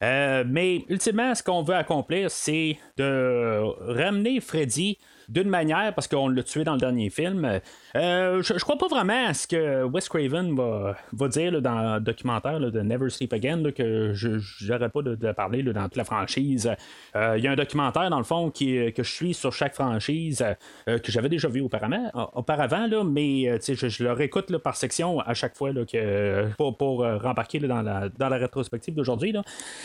mais 0.00 0.84
ultimement, 0.88 1.34
ce 1.34 1.42
qu'on 1.42 1.62
veut 1.62 1.76
accomplir, 1.76 2.30
c'est 2.30 2.76
de 2.96 3.62
ramener 3.92 4.40
Freddy 4.40 4.98
d'une 5.28 5.48
manière, 5.48 5.94
parce 5.94 6.08
qu'on 6.08 6.28
l'a 6.28 6.42
tué 6.42 6.64
dans 6.64 6.72
le 6.72 6.80
dernier 6.80 7.10
film. 7.10 7.60
Euh, 7.96 8.42
je, 8.42 8.52
crois 8.60 8.76
pas 8.76 8.88
vraiment 8.88 9.28
à 9.28 9.34
ce 9.34 9.46
que 9.46 9.84
Wes 9.84 10.08
Craven 10.08 10.54
va, 10.54 11.28
dire 11.28 11.62
dans 11.62 11.94
le 11.94 12.00
documentaire 12.00 12.60
de 12.60 12.80
Never 12.80 13.08
Sleep 13.08 13.32
Again, 13.32 13.70
que 13.72 14.12
je 14.12 14.38
n'arrête 14.68 14.92
pas 14.92 15.02
de, 15.02 15.32
parler 15.32 15.62
dans 15.62 15.84
toute 15.84 15.96
la 15.96 16.04
franchise. 16.04 16.70
Euh, 17.16 17.34
il 17.38 17.44
y 17.44 17.48
a 17.48 17.52
un 17.52 17.56
documentaire, 17.56 18.10
dans 18.10 18.18
le 18.18 18.24
fond, 18.24 18.50
qui, 18.50 18.92
que 18.92 19.02
je 19.02 19.10
suis 19.10 19.34
sur 19.34 19.52
chaque 19.52 19.74
franchise, 19.74 20.44
euh, 20.88 20.98
que 20.98 21.10
j'avais 21.10 21.28
déjà 21.28 21.48
vu 21.48 21.60
auparavant, 21.60 22.86
là, 22.86 23.04
mais 23.04 23.58
je, 23.60 23.88
je, 23.88 24.04
le 24.04 24.12
réécoute 24.12 24.56
par 24.58 24.76
section 24.76 25.20
à 25.20 25.34
chaque 25.34 25.56
fois 25.56 25.72
que, 25.72 26.46
pour, 26.56 26.76
pour 26.76 27.04
rembarquer 27.04 27.58
dans, 27.60 27.82
la, 27.82 28.08
dans 28.08 28.28
la 28.28 28.36
rétrospective 28.36 28.94
d'aujourd'hui. 28.94 29.34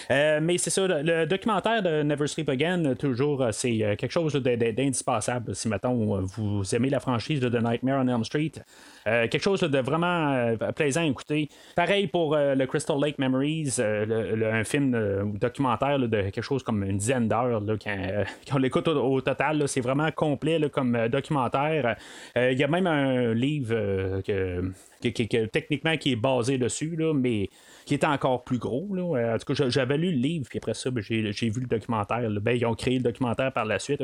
mais 0.09 0.57
c'est 0.57 0.69
ça, 0.69 0.87
le, 0.87 1.25
documentaire 1.25 1.81
de 1.81 2.03
Never 2.03 2.27
Sleep 2.27 2.49
Again, 2.49 2.95
toujours, 2.95 3.47
c'est 3.51 3.95
quelque 3.97 4.11
chose 4.11 4.33
d'indispensable 4.33 5.55
si, 5.55 5.67
mettons, 5.67 6.21
vous 6.21 6.63
aimez 6.75 6.89
la 6.89 6.99
franchise 6.99 7.39
de 7.39 7.49
The 7.49 7.61
Nightmare 7.61 8.02
on 8.03 8.07
Elm 8.07 8.23
Street. 8.23 8.51
Euh, 9.07 9.27
quelque 9.27 9.43
chose 9.43 9.61
de 9.61 9.79
vraiment 9.79 10.33
euh, 10.33 10.55
plaisant 10.71 11.01
à 11.01 11.05
écouter. 11.05 11.49
Pareil 11.75 12.07
pour 12.07 12.35
euh, 12.35 12.55
le 12.55 12.65
Crystal 12.65 12.97
Lake 12.99 13.19
Memories, 13.19 13.75
un 13.79 14.63
film 14.63 15.37
documentaire 15.39 15.99
de 15.99 16.07
quelque 16.07 16.41
chose 16.41 16.63
comme 16.63 16.83
une 16.83 16.97
dizaine 16.97 17.27
d'heures. 17.27 17.61
Quand, 17.83 18.23
on 18.53 18.57
l'écoute 18.57 18.87
au, 18.87 19.21
total, 19.21 19.67
c'est 19.67 19.81
vraiment 19.81 20.09
complet 20.11 20.59
comme 20.71 21.07
documentaire. 21.09 21.95
Il 22.35 22.57
y 22.57 22.63
a 22.63 22.67
même 22.67 22.87
un 22.87 23.33
livre 23.33 24.21
que, 24.21 24.71
techniquement 25.11 25.97
qui 25.97 26.13
est 26.13 26.15
basé 26.15 26.57
dessus, 26.57 26.97
mais 27.13 27.49
qui 27.85 27.95
est 27.95 28.05
encore 28.05 28.43
plus 28.43 28.57
gros. 28.57 28.87
Là. 28.93 29.35
En 29.35 29.37
tout 29.37 29.53
cas, 29.53 29.69
j'avais 29.69 29.97
lu 29.97 30.11
le 30.11 30.17
livre, 30.17 30.45
puis 30.49 30.59
après 30.59 30.73
ça, 30.73 30.89
ben, 30.91 31.01
j'ai, 31.01 31.49
vu 31.49 31.61
le 31.61 31.67
documentaire. 31.67 32.29
Ben, 32.41 32.55
ils 32.55 32.65
ont 32.65 32.75
créé 32.75 32.97
le 32.97 33.03
documentaire 33.03 33.51
par 33.51 33.65
la 33.65 33.79
suite. 33.79 34.03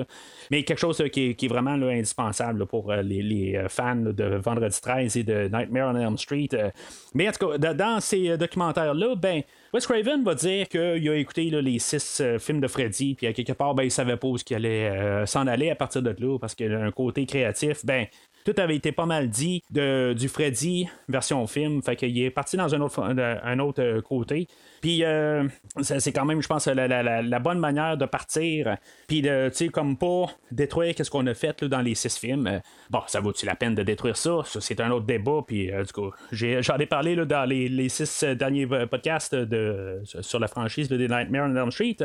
Mais 0.51 0.63
quelque 0.63 0.79
chose 0.79 1.03
qui 1.11 1.35
est, 1.39 1.47
vraiment 1.49 1.71
indispensable 1.71 2.65
pour 2.67 2.91
les, 2.93 3.63
fans 3.69 3.95
de 3.95 4.35
Vendredi 4.35 4.79
et 5.15 5.23
de 5.23 5.49
Nightmare 5.51 5.93
on 5.93 5.95
Elm 5.95 6.17
Street. 6.17 6.49
Euh. 6.53 6.69
Mais 7.13 7.27
en 7.27 7.31
tout 7.31 7.47
cas, 7.47 7.73
dans 7.73 7.99
ces 7.99 8.29
euh, 8.29 8.37
documentaires-là, 8.37 9.15
ben, 9.15 9.41
Wes 9.73 9.85
Craven 9.85 10.23
va 10.23 10.35
dire 10.35 10.67
qu'il 10.67 11.09
a 11.09 11.15
écouté 11.15 11.49
les 11.49 11.79
six 11.79 12.21
euh, 12.21 12.39
films 12.39 12.59
de 12.59 12.67
Freddy, 12.67 13.15
puis 13.15 13.27
à 13.27 13.33
quelque 13.33 13.53
part, 13.53 13.73
ben, 13.75 13.83
il 13.83 13.91
savait 13.91 14.17
pas 14.17 14.27
où 14.27 14.37
il 14.37 14.55
allait 14.55 15.25
s'en 15.25 15.47
aller 15.47 15.69
à 15.69 15.75
partir 15.75 16.01
de 16.01 16.15
là, 16.17 16.37
parce 16.39 16.55
qu'il 16.55 16.73
a 16.73 16.79
un 16.79 16.91
côté 16.91 17.25
créatif. 17.25 17.85
Ben, 17.85 18.05
tout 18.45 18.53
avait 18.57 18.75
été 18.75 18.91
pas 18.91 19.05
mal 19.05 19.29
dit 19.29 19.63
de, 19.71 20.13
du 20.17 20.29
Freddy 20.29 20.87
version 21.07 21.45
film. 21.47 21.81
Fait 21.81 21.95
qu'il 21.95 22.17
est 22.19 22.31
parti 22.31 22.57
dans 22.57 22.73
un 22.73 22.81
autre, 22.81 23.01
un 23.01 23.59
autre 23.59 24.01
côté. 24.01 24.47
Puis 24.81 25.03
euh, 25.03 25.47
c'est 25.81 26.11
quand 26.11 26.25
même, 26.25 26.41
je 26.41 26.47
pense, 26.47 26.67
la, 26.67 27.39
bonne 27.39 27.59
manière 27.59 27.97
de 27.97 28.05
partir. 28.05 28.77
Puis 29.07 29.21
de, 29.21 29.49
tu 29.49 29.55
sais, 29.55 29.67
comme 29.69 29.97
pas 29.97 30.27
détruire 30.51 30.95
ce 30.97 31.09
qu'on 31.09 31.25
a 31.27 31.33
fait 31.33 31.63
dans 31.63 31.81
les 31.81 31.95
six 31.95 32.17
films. 32.17 32.47
Euh, 32.47 32.59
bon, 32.89 33.01
ça 33.07 33.19
vaut-tu 33.19 33.45
la 33.45 33.55
peine 33.55 33.75
de 33.75 33.83
détruire 33.83 34.17
ça? 34.17 34.41
ça 34.45 34.61
c'est 34.61 34.79
un 34.79 34.91
autre 34.91 35.05
débat. 35.05 35.41
Puis 35.45 35.71
euh, 35.71 35.83
du 35.83 35.91
coup, 35.91 36.11
j'en 36.31 36.77
ai, 36.77 36.85
parlé 36.85 37.15
là, 37.15 37.25
dans 37.25 37.45
les, 37.45 37.89
six 37.89 38.23
derniers 38.23 38.67
podcasts 38.67 39.35
de, 39.35 40.01
sur 40.21 40.39
la 40.39 40.47
franchise 40.47 40.87
de 40.87 40.97
The 40.97 41.09
Nightmare 41.09 41.49
on 41.49 41.55
Elm 41.55 41.71
Street. 41.71 41.97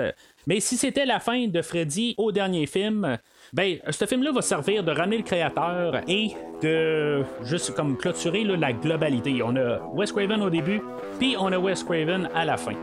Mais 0.47 0.61
si 0.61 0.77
c'était 0.77 1.07
la 1.07 1.21
fin 1.21 1.47
de 1.47 1.63
Freddy 1.63 2.15
au 2.19 2.33
dernier 2.33 2.67
film, 2.67 3.19
ben, 3.55 3.79
ce 3.89 4.05
film-là 4.05 4.33
va 4.33 4.43
servir 4.43 4.83
de 4.83 4.91
ramener 4.91 5.19
le 5.19 5.23
créateur 5.23 6.01
et 6.09 6.33
de 6.61 7.23
juste 7.45 7.73
comme 7.77 7.97
clôturer 7.97 8.43
la 8.43 8.73
globalité. 8.73 9.43
On 9.45 9.55
a 9.55 9.79
Wes 9.95 10.11
Craven 10.11 10.43
au 10.43 10.51
début, 10.51 10.83
puis 11.21 11.37
on 11.39 11.53
a 11.53 11.59
Wes 11.59 11.85
Craven 11.85 12.29
à 12.35 12.45
la 12.45 12.57
fin. 12.57 12.75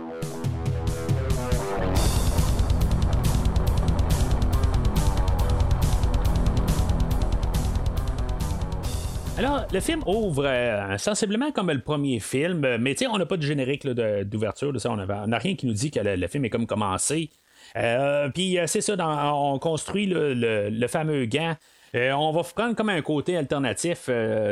Alors, 9.38 9.66
le 9.74 9.80
film 9.82 10.04
ouvre 10.06 10.46
euh, 10.46 10.98
sensiblement 10.98 11.51
comme 11.51 11.72
le 11.72 11.82
premier 11.82 12.22
film, 12.22 12.78
mais 12.80 12.96
on 13.10 13.18
n'a 13.18 13.25
pas 13.25 13.36
de 13.36 13.42
générique 13.42 13.86
d'ouverture, 13.88 14.72
on 14.86 14.96
n'a 14.96 15.38
rien 15.38 15.56
qui 15.56 15.66
nous 15.66 15.74
dit 15.74 15.92
que 15.92 16.00
le, 16.00 16.28
film 16.28 16.46
est 16.46 16.50
comme 16.50 16.68
commencé. 16.68 17.30
Euh, 17.78 18.30
puis 18.30 18.58
euh, 18.60 18.68
c'est 18.68 18.82
ça, 18.82 18.96
on 19.34 19.60
construit 19.60 20.06
le, 20.08 20.88
fameux 20.88 21.25
gant. 21.25 21.56
Euh, 21.94 22.12
on 22.13 22.32
va 22.32 22.44
prendre 22.44 22.75
comme 22.75 22.90
un 22.90 23.01
côté 23.01 23.36
alternatif, 23.38 24.10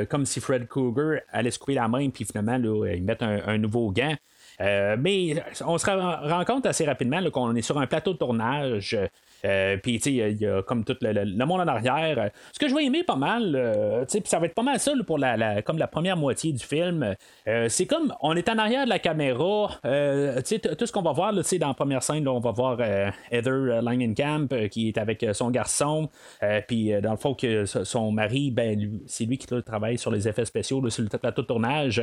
comme 0.09 0.25
si 0.25 0.39
Fred 0.41 0.67
Krueger 0.67 1.21
allait 1.31 1.51
se 1.51 1.59
couper 1.59 1.75
la 1.75 1.87
main, 1.87 2.09
puis 2.09 2.25
finalement, 2.25 2.57
là, 2.57 2.93
ils 2.93 3.03
mettent 3.03 3.23
un, 3.23 3.57
nouveau 3.57 3.91
gant. 3.91 4.15
mais 4.59 5.41
on 5.65 5.77
se 5.77 5.85
rend 5.85 6.45
compte 6.45 6.65
assez 6.65 6.85
rapidement 6.85 7.21
qu'on 7.31 7.55
est 7.55 7.61
sur 7.61 7.79
un 7.79 7.87
plateau 7.87 8.13
de 8.13 8.17
tournage. 8.17 8.97
Euh, 9.45 9.77
puis, 9.77 9.97
tu 9.97 10.03
sais, 10.03 10.31
il 10.31 10.41
y, 10.41 10.45
a 10.45 10.61
comme 10.61 10.83
tout 10.83 10.95
le, 11.01 11.45
monde 11.45 11.61
en 11.61 11.67
arrière. 11.67 12.29
Ce 12.51 12.59
que 12.59 12.67
je 12.67 12.75
vais 12.75 12.85
aimer 12.85 13.03
pas 13.03 13.15
mal, 13.15 13.53
euh, 13.55 14.05
tu 14.05 14.17
sais, 14.17 14.23
ça 14.25 14.39
va 14.39 14.45
être 14.45 14.53
pas 14.53 14.63
mal 14.63 14.79
ça 14.79 14.91
pour 15.05 15.17
la, 15.17 15.61
comme 15.61 15.77
la 15.77 15.87
première 15.87 16.17
moitié 16.17 16.51
du 16.51 16.63
film. 16.63 17.15
Euh, 17.47 17.69
c'est 17.69 17.85
comme, 17.85 18.13
on 18.21 18.35
est 18.35 18.49
en 18.49 18.57
arrière 18.57 18.85
de 18.85 18.89
la 18.89 18.99
caméra. 18.99 19.69
tu 19.83 19.89
sais, 20.43 20.59
tout 20.59 20.85
ce 20.85 20.91
qu'on 20.91 21.01
va 21.01 21.11
voir, 21.11 21.33
tu 21.33 21.43
sais, 21.43 21.59
dans 21.59 21.69
la 21.69 21.73
première 21.73 22.03
scène, 22.03 22.27
on 22.27 22.39
va 22.39 22.51
voir 22.51 22.79
Heather 23.31 23.81
Langenkamp 23.81 24.47
qui 24.69 24.89
est 24.89 24.97
avec 24.97 25.25
son 25.33 25.49
garçon. 25.49 26.09
Puis, 26.67 26.91
dans 27.01 27.11
le 27.11 27.17
fond, 27.17 27.33
que 27.33 27.65
son 27.65 28.11
mari, 28.11 28.51
ben, 28.51 28.99
c'est 29.05 29.25
lui 29.25 29.37
qui 29.37 29.47
travaille 29.63 29.97
sur 29.97 30.11
les 30.11 30.27
effets 30.27 30.45
spéciaux, 30.45 30.87
sur 30.89 31.03
le 31.03 31.17
plateau 31.17 31.41
de 31.41 31.47
tournage. 31.47 32.01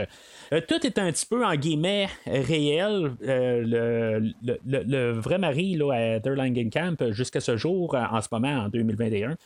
tout 0.51 0.87
est 0.87 0.99
un 0.99 1.11
petit 1.13 1.27
peu, 1.27 1.45
en 1.45 1.55
guillemets, 1.55 2.09
réel. 2.27 3.13
Le, 3.21 4.33
le, 4.65 5.13
vrai 5.13 5.39
mari, 5.39 5.75
là, 5.75 5.93
Heather 5.93 6.35
Langenkamp, 6.35 6.97
jusqu'à 7.27 7.41
ce 7.41 7.57
jour, 7.57 7.95
euh, 7.95 8.03
en 8.11 8.21
ce 8.21 8.29
moment, 8.31 8.65
en 8.65 8.69
2021, 8.69 9.37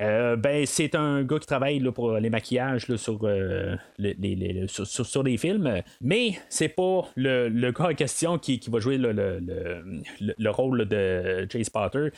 euh, 0.00 0.36
ben, 0.36 0.66
c'est 0.66 0.94
un 0.94 1.22
gars 1.22 1.38
qui 1.38 1.46
travaille 1.46 1.80
pour 1.90 2.12
les 2.12 2.30
maquillages 2.30 2.94
sur, 2.96 3.18
euh, 3.22 3.76
les, 3.98 4.66
sur, 4.68 5.24
films, 5.38 5.82
mais 6.00 6.38
c'est 6.48 6.68
pas 6.68 7.08
le, 7.16 7.70
gars 7.70 7.88
en 7.90 7.94
question 7.94 8.38
qui, 8.38 8.60
va 8.68 8.78
jouer 8.78 8.98
le, 8.98 10.50
rôle 10.50 10.86
de 10.86 11.46
Chase 11.50 11.70
Potter. 11.70 12.08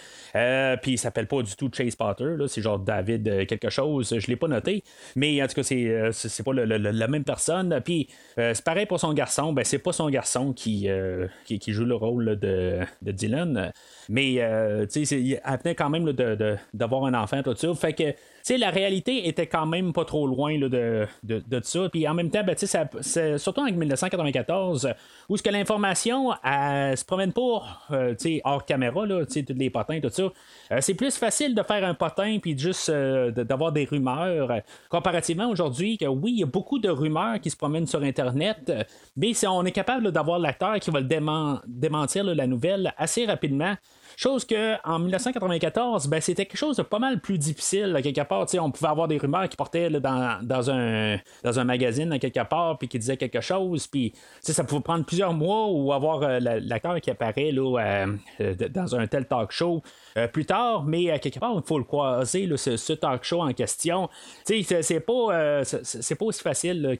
Puis 0.82 0.92
il 0.92 0.98
s'appelle 0.98 1.28
pas 1.28 1.42
du 1.42 1.54
tout 1.54 1.70
Chase 1.72 1.94
Potter, 1.94 2.34
c'est 2.48 2.62
genre 2.62 2.78
David 2.78 3.46
quelque 3.46 3.70
chose, 3.70 4.18
je 4.18 4.26
l'ai 4.26 4.36
pas 4.36 4.48
noté, 4.48 4.82
mais 5.14 5.42
en 5.42 5.46
tout 5.46 5.54
cas, 5.54 5.62
c'est, 5.62 6.10
c'est 6.12 6.42
pas 6.42 6.52
la 6.52 7.08
même 7.08 7.24
personne. 7.24 7.80
Puis 7.84 8.08
c'est 8.36 8.64
pareil 8.64 8.86
pour 8.86 8.98
son 8.98 9.12
garçon, 9.12 9.52
ben, 9.52 9.64
c'est 9.64 9.78
pas 9.78 9.92
son 9.92 10.10
garçon 10.10 10.52
qui, 10.52 10.88
qui, 11.44 11.72
joue 11.72 11.84
le 11.84 11.94
rôle 11.94 12.38
de, 12.38 12.80
de 13.02 13.12
Dylan. 13.12 13.72
Mais, 14.08 14.42
tu 14.90 15.04
elle 15.12 15.58
venait 15.62 15.74
quand 15.74 15.90
même 15.90 16.12
d'avoir 16.72 17.04
un 17.04 17.14
enfant, 17.14 17.42
tout 17.42 17.54
ça. 17.54 17.74
Fait 17.74 17.92
que 17.92 18.14
la 18.56 18.70
réalité 18.70 19.28
était 19.28 19.46
quand 19.46 19.66
même 19.66 19.92
pas 19.92 20.04
trop 20.04 20.26
loin 20.26 20.58
là, 20.58 20.68
de, 20.68 21.06
de, 21.22 21.42
de 21.46 21.60
ça. 21.62 21.88
Puis 21.90 22.06
en 22.08 22.14
même 22.14 22.30
temps, 22.30 22.42
ben, 22.44 22.56
surtout 22.56 23.60
en 23.60 23.64
1994, 23.64 24.88
où 25.28 25.36
ce 25.36 25.42
que 25.42 25.50
l'information 25.50 26.30
se 26.32 27.04
promène 27.04 27.32
pas 27.32 27.62
euh, 27.90 28.14
hors 28.44 28.64
caméra, 28.64 29.06
là, 29.06 29.24
tous 29.24 29.44
les 29.54 29.70
potins, 29.70 30.00
tout 30.00 30.10
ça. 30.10 30.22
Euh, 30.22 30.78
c'est 30.80 30.94
plus 30.94 31.16
facile 31.16 31.54
de 31.54 31.62
faire 31.62 31.84
un 31.84 31.94
potin 31.94 32.38
puis 32.40 32.58
juste 32.58 32.88
euh, 32.88 33.30
d'avoir 33.30 33.72
des 33.72 33.84
rumeurs. 33.84 34.60
comparativement 34.88 35.48
aujourd'hui, 35.48 35.98
que 35.98 36.06
oui, 36.06 36.32
il 36.32 36.40
y 36.40 36.42
a 36.42 36.46
beaucoup 36.46 36.78
de 36.78 36.88
rumeurs 36.88 37.40
qui 37.40 37.50
se 37.50 37.56
promènent 37.56 37.86
sur 37.86 38.02
Internet, 38.02 38.72
mais 39.16 39.34
si 39.34 39.46
on 39.46 39.64
est 39.64 39.72
capable 39.72 40.10
d'avoir 40.10 40.38
l'acteur 40.38 40.78
qui 40.80 40.90
va 40.90 41.00
le 41.00 41.08
démentir 41.66 42.24
la 42.24 42.46
nouvelle 42.46 42.92
assez 42.96 43.26
rapidement, 43.26 43.74
Chose 44.16 44.44
que 44.44 44.74
en 44.88 44.98
1994, 44.98 46.08
ben, 46.08 46.20
c'était 46.20 46.46
quelque 46.46 46.58
chose 46.58 46.76
de 46.76 46.82
pas 46.82 46.98
mal 46.98 47.20
plus 47.20 47.38
difficile. 47.38 47.98
quelque 48.02 48.22
part, 48.22 48.46
on 48.60 48.70
pouvait 48.70 48.90
avoir 48.90 49.08
des 49.08 49.18
rumeurs 49.18 49.48
qui 49.48 49.56
portaient 49.56 49.90
dans, 49.90 50.38
dans, 50.42 50.70
un, 50.70 51.18
dans 51.42 51.58
un 51.58 51.64
magazine 51.64 52.18
quelque 52.18 52.44
part, 52.44 52.78
puis 52.78 52.88
qui 52.88 52.98
disaient 52.98 53.16
quelque 53.16 53.40
chose, 53.40 53.86
puis 53.86 54.12
ça 54.40 54.64
pouvait 54.64 54.80
prendre 54.80 55.04
plusieurs 55.04 55.32
mois 55.32 55.68
ou 55.68 55.92
avoir 55.92 56.22
euh, 56.22 56.38
l'acteur 56.40 57.00
qui 57.00 57.10
apparaît 57.10 57.52
là, 57.52 57.78
euh, 57.78 58.16
euh, 58.40 58.54
dans 58.68 58.94
un 58.94 59.06
tel 59.06 59.26
talk 59.26 59.52
show 59.52 59.82
plus 60.32 60.44
tard, 60.44 60.84
mais 60.84 61.18
quelque 61.20 61.38
part, 61.38 61.54
il 61.56 61.66
faut 61.66 61.78
le 61.78 61.84
croiser, 61.84 62.48
ce, 62.56 62.92
talk 62.92 63.24
show 63.24 63.40
en 63.40 63.52
question. 63.54 64.10
C'est 64.44 65.00
pas, 65.00 65.64
c'est 65.64 66.14
pas 66.14 66.24
aussi 66.24 66.42
facile 66.42 66.98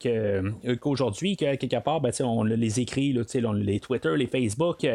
qu'aujourd'hui, 0.81 1.37
que 1.37 1.55
quelque 1.57 1.83
part, 1.83 2.01
ben, 2.01 2.11
on 2.21 2.45
les 2.45 2.81
écrit, 2.81 3.13
là, 3.13 3.23
on 3.45 3.53
les 3.53 3.81
Twitter, 3.81 4.17
les 4.17 4.27
Facebook, 4.27 4.87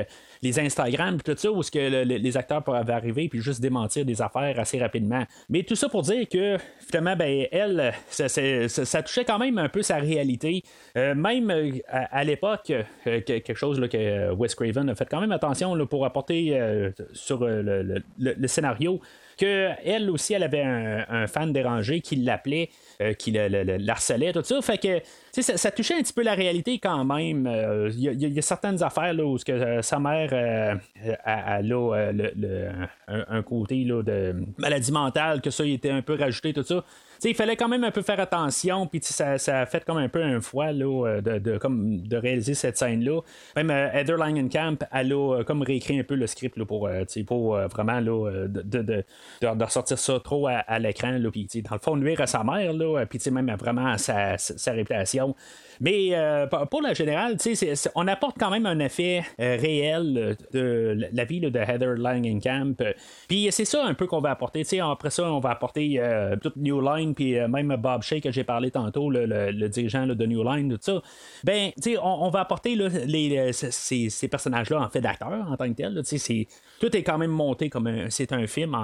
les 0.41 0.59
Instagram, 0.59 1.21
tout 1.21 1.35
ça, 1.37 1.51
où 1.51 1.61
ce 1.61 1.69
que 1.69 2.16
les 2.17 2.37
acteurs 2.37 2.63
peuvent 2.63 2.89
arriver 2.89 3.27
puis 3.29 3.41
juste 3.41 3.61
démentir 3.61 4.05
des 4.05 4.21
affaires 4.21 4.59
assez 4.59 4.79
rapidement. 4.79 5.23
Mais 5.49 5.63
tout 5.63 5.75
ça 5.75 5.89
pour 5.89 6.01
dire 6.01 6.27
que 6.27 6.57
finalement, 6.79 7.15
ben, 7.15 7.47
elle, 7.51 7.93
ça, 8.09 9.03
touchait 9.03 9.25
quand 9.25 9.39
même 9.39 9.57
un 9.57 9.69
peu 9.69 9.81
sa 9.81 9.97
réalité. 9.97 10.63
Euh, 10.97 11.15
même 11.15 11.49
euh, 11.51 11.71
à, 11.89 12.23
l'époque, 12.23 12.71
euh, 13.07 13.21
quelque 13.21 13.53
chose 13.53 13.79
que 13.89 14.31
Wes 14.33 14.55
Craven 14.55 14.89
a 14.89 14.95
fait 14.95 15.07
quand 15.09 15.21
même 15.21 15.31
attention 15.31 15.85
pour 15.85 16.05
apporter 16.05 16.57
sur 17.13 17.45
le, 17.45 18.01
scénario 18.47 18.99
que 19.37 19.69
elle 19.85 20.09
aussi, 20.09 20.33
elle 20.33 20.43
avait 20.43 20.63
un, 20.63 21.27
fan 21.27 21.53
dérangé 21.53 22.01
qui 22.01 22.15
l'appelait, 22.15 22.69
qui 23.17 23.31
l'harcelait, 23.31 24.33
tout 24.33 24.43
ça. 24.43 24.61
Fait 24.61 24.77
que 24.77 25.41
ça, 25.41 25.71
touchait 25.71 25.95
un 25.95 26.01
petit 26.01 26.13
peu 26.13 26.23
la 26.23 26.33
réalité 26.33 26.79
quand 26.79 27.05
même. 27.05 27.47
Il 27.93 27.99
y, 27.99 28.39
a 28.39 28.41
certaines 28.41 28.81
affaires 28.83 29.13
là, 29.13 29.23
où 29.23 29.37
que, 29.37 29.81
sa 29.81 29.99
mère 29.99 30.79
a, 31.23 31.61
le, 31.61 32.69
un, 33.07 33.43
côté 33.43 33.83
là, 33.83 34.01
de 34.01 34.35
maladie 34.57 34.91
mentale, 34.91 35.41
que 35.41 35.49
ça 35.49 35.63
il 35.63 35.73
était 35.73 35.91
un 35.91 36.01
peu 36.01 36.15
rajouté, 36.15 36.53
tout 36.53 36.63
ça 36.63 36.83
il 37.23 37.35
fallait 37.35 37.55
quand 37.55 37.67
même 37.67 37.83
un 37.83 37.91
peu 37.91 38.01
faire 38.01 38.19
attention, 38.19 38.87
puis 38.87 38.99
ça, 39.03 39.37
ça 39.37 39.61
a 39.61 39.65
fait 39.65 39.83
comme 39.83 39.97
un 39.97 40.09
peu 40.09 40.21
un 40.21 40.41
foie 40.41 40.71
là, 40.71 41.07
euh, 41.07 41.21
de, 41.21 41.39
de, 41.39 41.57
comme, 41.57 42.01
de 42.07 42.17
réaliser 42.17 42.53
cette 42.53 42.77
scène-là. 42.77 43.21
Même 43.55 43.71
euh, 43.71 43.89
Heather 43.93 44.17
Langenkamp, 44.17 44.77
elle 44.91 45.13
a 45.13 45.39
euh, 45.39 45.43
comme 45.43 45.61
réécrit 45.61 45.99
un 45.99 46.03
peu 46.03 46.15
le 46.15 46.27
script 46.27 46.57
là, 46.57 46.65
pour, 46.65 46.89
pour 47.25 47.57
vraiment 47.57 47.99
là, 47.99 48.47
de, 48.47 48.61
de, 48.61 48.81
de, 48.81 49.03
de, 49.41 49.63
ressortir 49.63 49.97
ça 49.97 50.19
trop 50.19 50.47
à, 50.47 50.79
l'écran, 50.79 51.17
puis 51.31 51.47
dans 51.63 51.75
le 51.75 51.79
fond, 51.79 51.95
nuire 51.95 52.21
à 52.21 52.27
sa 52.27 52.43
mère, 52.43 52.73
là, 52.73 52.86
puis 53.09 53.19
même 53.31 53.53
vraiment 53.57 53.97
sa 53.97 54.37
réputation. 54.67 55.35
Mais 55.81 56.11
pour 56.69 56.81
la 56.81 56.93
générale, 56.93 57.37
on 57.95 58.07
apporte 58.07 58.37
quand 58.39 58.49
même 58.49 58.65
un 58.65 58.79
effet 58.79 59.23
réel 59.37 60.37
de 60.53 60.97
la 61.11 61.25
vie 61.25 61.39
de 61.39 61.59
Heather 61.59 61.95
Langenkamp. 61.95 62.75
Puis 63.27 63.47
c'est 63.51 63.65
ça 63.65 63.85
un 63.85 63.93
peu 63.93 64.07
qu'on 64.07 64.21
va 64.21 64.31
apporter. 64.31 64.63
Après 64.79 65.09
ça, 65.09 65.31
on 65.31 65.39
va 65.39 65.51
apporter 65.51 66.01
toute 66.41 66.55
New 66.57 66.81
Line 66.81 67.13
puis 67.13 67.37
euh, 67.37 67.47
même 67.47 67.75
Bob 67.77 68.03
Shea 68.03 68.19
que 68.21 68.31
j'ai 68.31 68.43
parlé 68.43 68.71
tantôt, 68.71 69.09
le, 69.09 69.67
dirigeant 69.67 70.07
de 70.07 70.25
New 70.25 70.43
Line, 70.43 70.73
tout 70.73 70.79
ça, 70.81 71.01
ben, 71.43 71.71
on, 72.01 72.17
on 72.21 72.29
va 72.29 72.41
apporter 72.41 72.75
les, 72.75 73.51
ces, 73.53 74.27
personnages-là 74.27 74.81
en 74.81 74.89
fait 74.89 75.01
d'acteurs 75.01 75.49
en 75.49 75.57
tant 75.57 75.67
que 75.69 75.73
tel. 75.73 76.01
tout 76.79 76.95
est 76.95 77.03
quand 77.03 77.17
même 77.17 77.31
monté 77.31 77.69
comme 77.69 78.09
c'est 78.09 78.31
un 78.33 78.47
film 78.47 78.75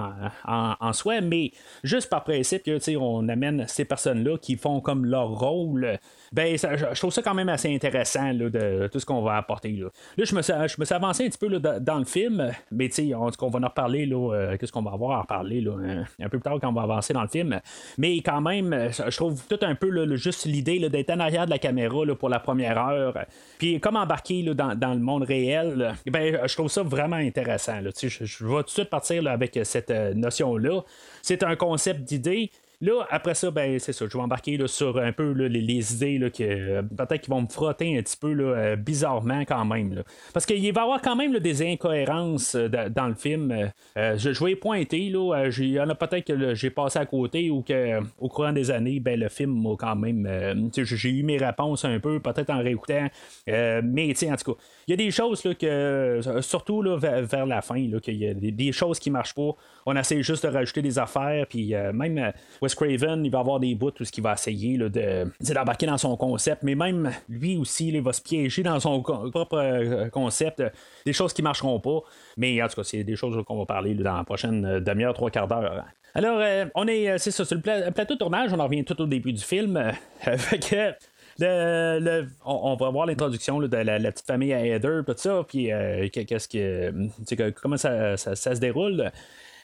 en, 0.45 0.93
soi, 0.93 1.21
mais 1.21 1.51
juste 1.83 2.09
par 2.09 2.23
principe 2.23 2.63
on 2.99 3.27
amène 3.29 3.65
ces 3.67 3.85
personnes-là 3.85 4.37
qui 4.37 4.55
font 4.55 4.79
comme 4.79 5.05
leur 5.05 5.29
rôle 5.29 5.99
ben, 6.31 6.57
je, 6.91 6.99
trouve 6.99 7.11
ça 7.11 7.21
quand 7.21 7.33
même 7.33 7.49
assez 7.49 7.73
intéressant 7.73 8.33
de 8.33 8.89
tout 8.91 8.99
ce 8.99 9.05
qu'on 9.05 9.21
va 9.21 9.37
apporter. 9.37 9.71
Là, 9.71 9.89
je, 10.17 10.35
me 10.35 10.41
suis, 10.41 10.53
je 10.53 10.75
me 10.79 10.85
suis 10.85 10.93
avancé 10.93 11.25
un 11.25 11.29
petit 11.29 11.37
peu 11.37 11.59
dans 11.59 11.97
le 11.97 12.05
film, 12.05 12.51
mais 12.71 12.89
on, 13.13 13.29
on 13.41 13.49
va 13.49 13.59
en 13.59 13.67
reparler, 13.67 14.09
euh, 14.11 14.57
qu'est-ce 14.57 14.71
qu'on 14.71 14.81
va 14.81 14.91
avoir 14.91 15.17
à 15.17 15.21
reparler 15.21 15.61
là, 15.61 15.73
un, 16.19 16.29
peu 16.29 16.39
plus 16.39 16.41
tard 16.41 16.57
quand 16.59 16.69
on 16.69 16.73
va 16.73 16.83
avancer 16.83 17.13
dans 17.13 17.21
le 17.21 17.27
film. 17.27 17.59
Mais 17.97 18.17
quand 18.17 18.41
même, 18.41 18.89
je 18.91 19.15
trouve 19.15 19.41
tout 19.47 19.59
un 19.61 19.75
peu 19.75 20.15
juste 20.15 20.45
l'idée 20.45 20.89
d'être 20.89 21.09
en 21.11 21.19
arrière 21.19 21.45
de 21.45 21.51
la 21.51 21.59
caméra 21.59 21.93
pour 22.17 22.29
la 22.29 22.39
première 22.39 22.77
heure, 22.77 23.17
puis 23.57 23.79
comme 23.79 23.95
embarquer 23.95 24.43
dans, 24.53 24.93
le 24.93 24.99
monde 24.99 25.23
réel, 25.23 25.93
ben, 26.05 26.39
je 26.45 26.53
trouve 26.55 26.69
ça 26.69 26.83
vraiment 26.83 27.15
intéressant. 27.15 27.79
je, 27.81 28.45
vais 28.45 28.55
tout 28.57 28.63
de 28.63 28.69
suite 28.69 28.89
partir 28.89 29.27
avec 29.27 29.59
cette 29.63 29.91
euh, 29.91 30.13
notion-là. 30.13 30.81
C'est 31.21 31.43
un 31.43 31.55
concept 31.55 32.01
d'idée 32.01 32.51
Là, 32.83 33.07
après 33.09 33.33
ça, 33.33 33.49
ben, 33.49 33.79
c'est 33.79 33.93
ça. 33.93 34.05
Je 34.11 34.17
vais 34.17 34.21
embarquer 34.21 34.59
sur 34.67 34.97
un 34.97 35.13
peu 35.13 35.31
les, 35.31 35.93
idées 35.93 36.17
là, 36.17 36.29
que 36.29 36.43
euh, 36.43 36.81
peut-être 36.81 37.21
qu'ils 37.21 37.33
vont 37.33 37.43
me 37.43 37.47
frotter 37.47 37.97
un 37.97 38.01
petit 38.01 38.17
peu 38.17 38.33
là, 38.33 38.43
euh, 38.43 38.75
bizarrement 38.75 39.45
quand 39.45 39.63
même. 39.63 40.03
Parce 40.33 40.45
qu'il 40.45 40.59
va 40.73 40.81
y 40.81 40.83
avoir 40.83 41.01
quand 41.01 41.15
même 41.15 41.39
des 41.39 41.61
incohérences 41.61 42.55
euh, 42.55 42.67
dans 42.67 43.07
le 43.07 43.13
film. 43.13 43.71
je, 43.95 44.43
vais 44.43 44.51
y 44.51 44.55
pointer. 44.57 44.99
Il 44.99 45.65
y 45.69 45.79
en 45.79 45.87
a 45.87 45.95
peut-être 45.95 46.27
que 46.27 46.53
j'ai 46.55 46.71
passé 46.71 46.99
à 46.99 47.05
côté 47.05 47.49
ou 47.49 47.61
que 47.61 48.01
au 48.19 48.27
courant 48.27 48.51
des 48.51 48.69
années, 48.69 48.99
ben, 48.99 49.17
le 49.17 49.29
film 49.29 49.61
m'a 49.61 49.77
quand 49.79 49.95
même. 49.95 50.69
j'ai 50.75 51.09
eu 51.09 51.23
mes 51.23 51.37
réponses 51.37 51.85
un 51.85 52.01
peu, 52.01 52.19
peut-être 52.19 52.49
en 52.49 52.59
réécoutant. 52.61 53.07
mais 53.47 54.13
en 54.29 54.35
tout 54.35 54.55
cas, 54.55 54.59
il 54.87 54.91
y 54.91 54.93
a 54.93 54.97
des 54.97 55.11
choses 55.11 55.45
là, 55.45 55.55
que, 55.55 56.19
surtout 56.41 56.81
là, 56.81 56.97
vers, 56.97 57.45
la 57.45 57.61
fin, 57.61 57.75
qu'il 58.01 58.17
y 58.17 58.27
a 58.27 58.33
des, 58.33 58.71
choses 58.73 58.99
qui 58.99 59.09
marchent 59.09 59.35
pas. 59.35 59.51
On 59.85 59.95
essaie 59.95 60.21
juste 60.21 60.45
de 60.45 60.51
rajouter 60.51 60.81
des 60.81 60.99
affaires. 60.99 61.45
Puis 61.47 61.73
même 61.93 62.33
Craven, 62.75 63.25
il 63.25 63.31
va 63.31 63.39
avoir 63.39 63.59
des 63.59 63.75
bouts 63.75 63.91
où 63.99 64.03
ce 64.03 64.21
va 64.21 64.33
essayer 64.33 64.77
de, 64.77 65.27
d'embarquer 65.53 65.85
dans 65.85 65.97
son 65.97 66.15
concept, 66.17 66.63
mais 66.63 66.75
même 66.75 67.11
lui 67.29 67.57
aussi, 67.57 67.89
il 67.89 68.01
va 68.01 68.13
se 68.13 68.21
piéger 68.21 68.63
dans 68.63 68.79
son 68.79 69.01
propre 69.01 69.57
euh, 69.57 70.09
concept, 70.09 70.63
des 71.05 71.13
choses 71.13 71.33
qui 71.33 71.41
marcheront 71.41 71.79
pas. 71.79 72.01
Mais 72.37 72.61
en 72.61 72.67
tout 72.67 72.75
cas, 72.75 72.83
c'est 72.83 73.03
des 73.03 73.15
choses 73.15 73.43
qu'on 73.45 73.57
va 73.57 73.65
parler 73.65 73.93
dans 73.95 74.17
la 74.17 74.23
prochaine 74.23 74.65
euh, 74.65 74.79
demi-heure, 74.79 75.13
trois 75.13 75.29
quarts 75.29 75.47
d'heure. 75.47 75.85
Alors, 76.15 76.39
euh, 76.39 76.65
on 76.75 76.87
est, 76.87 77.17
c'est 77.17 77.31
ça, 77.31 77.43
sur 77.43 77.55
le 77.55 77.91
plateau 77.91 78.13
de 78.13 78.19
tournage, 78.19 78.53
on 78.53 78.59
en 78.59 78.65
revient 78.65 78.83
tout 78.83 78.99
au 79.01 79.07
début 79.07 79.33
du 79.33 79.43
film. 79.43 79.91
fait 80.19 80.95
le, 81.39 82.27
on, 82.45 82.75
va 82.75 82.89
voir 82.91 83.07
l'introduction 83.07 83.59
de 83.59 83.75
la, 83.75 84.11
petite 84.11 84.27
famille 84.27 84.53
à 84.53 84.63
Heather, 84.63 85.03
tout 85.05 85.15
ça, 85.17 85.43
puis 85.47 85.69
qu'est-ce 86.11 86.47
que, 86.47 87.49
comment 87.59 87.77
ça, 87.77 88.15
se 88.17 88.59
déroule. 88.59 89.11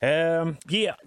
Euh, 0.03 0.51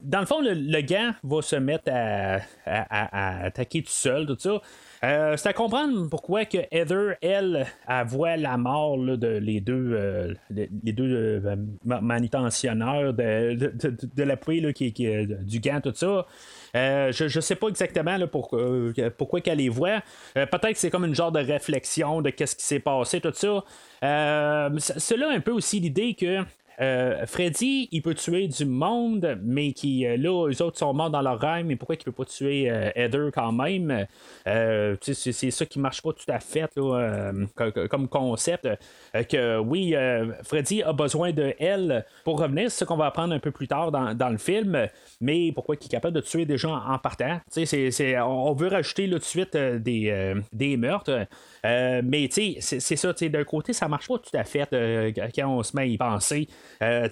dans 0.02 0.20
le 0.20 0.26
fond, 0.26 0.40
le, 0.42 0.80
gars 0.82 1.14
va 1.22 1.42
se 1.42 1.56
mettre 1.56 1.90
à, 1.90 3.44
attaquer 3.44 3.82
tout 3.82 3.90
seul, 3.90 4.26
tout 4.26 4.36
ça. 4.38 4.60
Euh, 5.04 5.36
c'est 5.36 5.48
à 5.48 5.52
comprendre 5.52 6.08
pourquoi 6.08 6.44
que 6.44 6.58
Heather, 6.70 7.16
elle, 7.22 7.66
elle 7.88 8.06
voit 8.06 8.36
la 8.36 8.56
mort 8.56 8.98
de 8.98 9.38
les 9.38 9.60
deux, 9.60 9.92
euh, 9.94 10.34
les 10.50 10.92
deux 10.92 11.42
manutentionnaires 11.84 13.12
de, 13.12 13.54
de, 13.54 14.22
la 14.22 14.36
pluie 14.36 14.72
qui, 14.72 14.92
du 14.92 15.60
gant, 15.60 15.80
tout 15.80 15.94
ça. 15.94 16.26
je 16.74 17.24
ne 17.24 17.40
sais 17.40 17.56
pas 17.56 17.68
exactement 17.68 18.16
pourquoi 18.28 19.40
qu'elle 19.40 19.58
les 19.58 19.70
voit. 19.70 20.02
Peut-être 20.34 20.72
que 20.72 20.78
c'est 20.78 20.90
comme 20.90 21.06
une 21.06 21.14
genre 21.14 21.32
de 21.32 21.40
réflexion 21.40 22.20
de 22.20 22.30
qu'est-ce 22.30 22.54
qui 22.54 22.64
s'est 22.64 22.78
passé, 22.78 23.20
tout 23.20 23.32
ça. 23.32 23.64
c'est 24.78 25.16
là 25.16 25.30
un 25.30 25.40
peu 25.40 25.52
aussi 25.52 25.80
l'idée 25.80 26.14
que 26.14 26.44
euh, 26.80 27.26
Freddy, 27.26 27.88
il 27.92 28.02
peut 28.02 28.14
tuer 28.14 28.48
du 28.48 28.64
monde, 28.64 29.38
mais 29.42 29.72
qui, 29.72 30.06
euh, 30.06 30.16
là, 30.16 30.48
eux 30.48 30.62
autres 30.62 30.78
sont 30.78 30.92
morts 30.94 31.10
dans 31.10 31.22
leur 31.22 31.38
rêve, 31.38 31.66
mais 31.66 31.76
pourquoi 31.76 31.96
il 31.96 32.04
peut 32.04 32.12
pas 32.12 32.24
tuer 32.24 32.70
euh, 32.70 32.90
Heather 32.94 33.30
quand 33.32 33.52
même? 33.52 34.06
c'est, 35.00 35.50
ça 35.50 35.66
qui 35.66 35.78
marche 35.78 36.02
pas 36.02 36.12
tout 36.12 36.28
à 36.28 36.40
fait 36.40 36.68
comme 36.74 38.08
concept. 38.08 38.68
que 39.28 39.58
oui, 39.58 39.94
Freddy 40.44 40.82
a 40.82 40.92
besoin 40.92 41.32
de 41.32 41.54
elle 41.58 42.04
pour 42.24 42.40
revenir, 42.40 42.70
c'est 42.70 42.80
ce 42.80 42.84
qu'on 42.84 42.96
va 42.96 43.06
apprendre 43.06 43.34
un 43.34 43.38
peu 43.38 43.50
plus 43.50 43.68
tard 43.68 43.92
dans, 43.92 44.28
le 44.28 44.38
film, 44.38 44.88
mais 45.20 45.52
pourquoi 45.52 45.76
il 45.80 45.84
est 45.84 45.88
capable 45.88 46.14
de 46.14 46.20
tuer 46.20 46.44
des 46.44 46.56
gens 46.56 46.74
en 46.74 46.98
partant? 46.98 47.40
C'est, 47.48 48.18
on 48.20 48.52
veut 48.54 48.68
rajouter 48.68 49.06
là, 49.06 49.14
tout 49.14 49.20
de 49.20 49.24
suite 49.24 49.56
des, 49.56 50.34
des 50.52 50.76
meurtres. 50.76 51.26
mais 51.64 52.28
c'est, 52.30 52.56
c'est 52.60 52.96
ça, 52.96 53.12
d'un 53.12 53.44
côté, 53.44 53.72
ça 53.72 53.88
marche 53.88 54.08
pas 54.08 54.18
tout 54.18 54.36
à 54.36 54.44
fait 54.44 54.68
quand 55.34 55.48
on 55.48 55.62
se 55.62 55.76
met 55.76 55.82
à 55.82 55.86
y 55.86 55.98
penser. 55.98 56.48
Euh, 56.82 57.08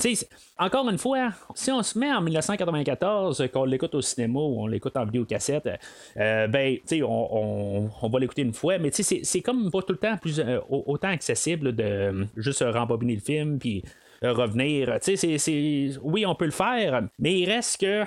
encore 0.59 0.89
une 0.89 0.99
fois, 0.99 1.31
si 1.55 1.71
on 1.71 1.83
se 1.83 1.99
met 1.99 2.13
en 2.13 2.21
1994, 2.21 3.49
qu'on 3.53 3.65
l'écoute 3.65 3.95
au 3.95 4.01
cinéma 4.01 4.41
ou 4.41 4.63
on 4.63 4.67
l'écoute 4.67 4.97
en 4.97 5.05
vidéocassette, 5.05 5.69
euh, 6.17 6.47
ben, 6.49 6.79
on, 7.03 7.89
on, 8.03 8.09
va 8.09 8.19
l'écouter 8.19 8.43
une 8.43 8.53
fois, 8.53 8.79
mais 8.79 8.91
c'est 8.93 9.41
comme 9.43 9.71
pas 9.71 9.83
tout 9.83 9.93
le 9.93 9.99
temps 9.99 10.17
plus, 10.17 10.41
euh, 10.41 10.59
autant 10.69 11.09
accessible 11.09 11.75
de 11.75 12.27
juste 12.37 12.65
rembobiner 12.67 13.15
le 13.15 13.21
film, 13.21 13.59
puis 13.59 13.85
revenir. 14.23 14.99
Tu 15.03 15.17
sais, 15.17 15.39
c'est, 15.39 15.91
oui, 16.03 16.27
on 16.27 16.35
peut 16.35 16.45
le 16.45 16.51
faire, 16.51 17.03
mais 17.19 17.41
il 17.41 17.51
reste 17.51 17.81
que 17.81 18.05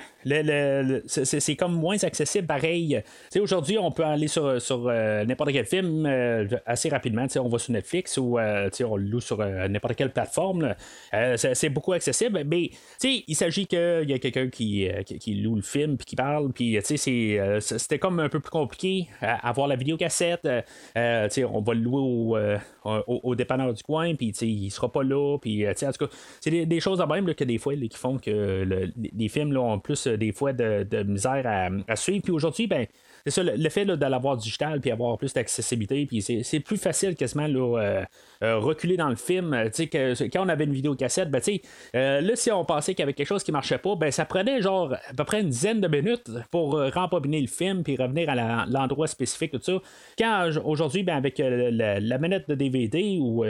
c'est, 1.07 1.55
comme 1.55 1.73
moins 1.73 2.01
accessible 2.03 2.47
pareil. 2.47 3.01
Tu 3.03 3.09
sais, 3.31 3.39
aujourd'hui, 3.39 3.77
on 3.77 3.91
peut 3.91 4.03
aller 4.03 4.27
sur, 4.27 4.61
sur 4.61 4.85
n'importe 4.85 5.51
quel 5.51 5.65
film 5.65 6.05
assez 6.65 6.89
rapidement. 6.89 7.23
Tu 7.23 7.33
sais, 7.33 7.39
on 7.39 7.49
va 7.49 7.57
sur 7.57 7.73
Netflix 7.73 8.17
ou 8.17 8.37
tu 8.37 8.77
sais, 8.77 8.83
on 8.83 8.95
loue 8.95 9.21
sur 9.21 9.37
n'importe 9.37 9.95
quelle 9.95 10.11
plateforme. 10.11 10.75
c'est, 11.35 11.69
beaucoup 11.69 11.93
accessible, 11.93 12.43
mais 12.45 12.69
tu 12.69 12.77
sais, 12.99 13.23
il 13.27 13.35
s'agit 13.35 13.65
qu'il 13.65 14.05
y 14.07 14.13
a 14.13 14.19
quelqu'un 14.19 14.49
qui, 14.49 14.89
loue 15.27 15.55
le 15.55 15.61
film 15.61 15.97
puis 15.97 16.05
qui 16.05 16.15
parle, 16.15 16.51
puis 16.51 16.77
tu 16.85 16.97
sais, 16.97 17.59
c'était 17.59 17.99
comme 17.99 18.19
un 18.19 18.29
peu 18.29 18.39
plus 18.39 18.51
compliqué 18.51 19.07
à, 19.21 19.47
avoir 19.47 19.67
la 19.67 19.75
vidéocassette. 19.75 20.47
on 20.95 21.61
va 21.61 21.73
le 21.73 21.79
louer 21.79 22.01
au, 22.01 22.37
au, 22.85 23.19
au 23.23 23.35
dépanneur 23.35 23.73
du 23.73 23.83
coin, 23.83 24.15
puis 24.15 24.29
il 24.29 24.71
sera 24.71 24.91
pas 24.91 25.03
là. 25.03 25.37
Puis, 25.39 25.67
en 25.67 25.73
tout 25.73 26.05
cas, 26.05 26.15
c'est 26.39 26.65
des, 26.65 26.79
choses 26.79 26.99
de 26.99 27.05
même 27.05 27.33
que 27.33 27.43
des 27.43 27.57
fois 27.57 27.75
qui 27.75 27.97
font 27.97 28.17
que 28.17 28.91
les 28.95 29.29
films 29.29 29.53
là, 29.53 29.61
ont 29.61 29.79
plus 29.79 30.07
euh, 30.07 30.17
des 30.17 30.31
fois 30.31 30.53
de, 30.53 31.03
misère 31.03 31.43
à, 31.45 31.69
à 31.91 31.95
suivre. 31.95 32.23
Puis 32.23 32.33
aujourd'hui, 32.33 32.67
ben, 32.67 32.87
c'est 33.25 33.31
ça, 33.31 33.43
le, 33.43 33.69
fait 33.69 33.85
de 33.85 34.05
l'avoir 34.05 34.35
digital 34.35 34.81
puis 34.81 34.91
avoir 34.91 35.17
plus 35.17 35.33
d'accessibilité, 35.33 36.05
puis 36.05 36.21
c'est 36.21 36.59
plus 36.59 36.75
facile 36.75 37.15
quasiment 37.15 37.47
là, 37.47 37.79
euh, 37.79 38.03
euh, 38.43 38.59
reculer 38.59 38.97
dans 38.97 39.07
le 39.07 39.15
film. 39.15 39.53
Euh, 39.53 39.69
que, 39.69 40.27
quand 40.27 40.45
on 40.45 40.49
avait 40.49 40.65
une 40.65 40.73
vidéo 40.73 40.93
cassette, 40.95 41.31
ben, 41.31 41.41
là, 41.93 42.35
si 42.35 42.51
on 42.51 42.65
pensait 42.65 42.93
qu'il 42.93 43.01
y 43.01 43.03
avait 43.03 43.13
quelque 43.13 43.27
chose 43.27 43.43
qui 43.43 43.53
marchait 43.53 43.77
pas, 43.77 43.95
ben, 43.95 44.11
ça 44.11 44.25
prenait 44.25 44.61
genre 44.61 44.93
à 44.93 45.13
peu 45.15 45.23
près 45.23 45.39
une 45.39 45.47
dizaine 45.47 45.79
de 45.79 45.87
minutes 45.87 46.29
pour 46.51 46.77
rembobiner 46.93 47.39
le 47.39 47.47
film 47.47 47.83
puis 47.83 47.95
revenir 47.95 48.29
à 48.29 48.65
l'endroit 48.65 49.07
spécifique, 49.07 49.51
tout 49.51 49.61
ça. 49.61 49.79
Quand 50.17 50.49
aujourd'hui, 50.65 51.03
ben, 51.03 51.15
avec 51.15 51.37
la, 51.39 52.17
manette 52.17 52.49
de 52.49 52.55
DVD 52.55 53.19
ou 53.21 53.45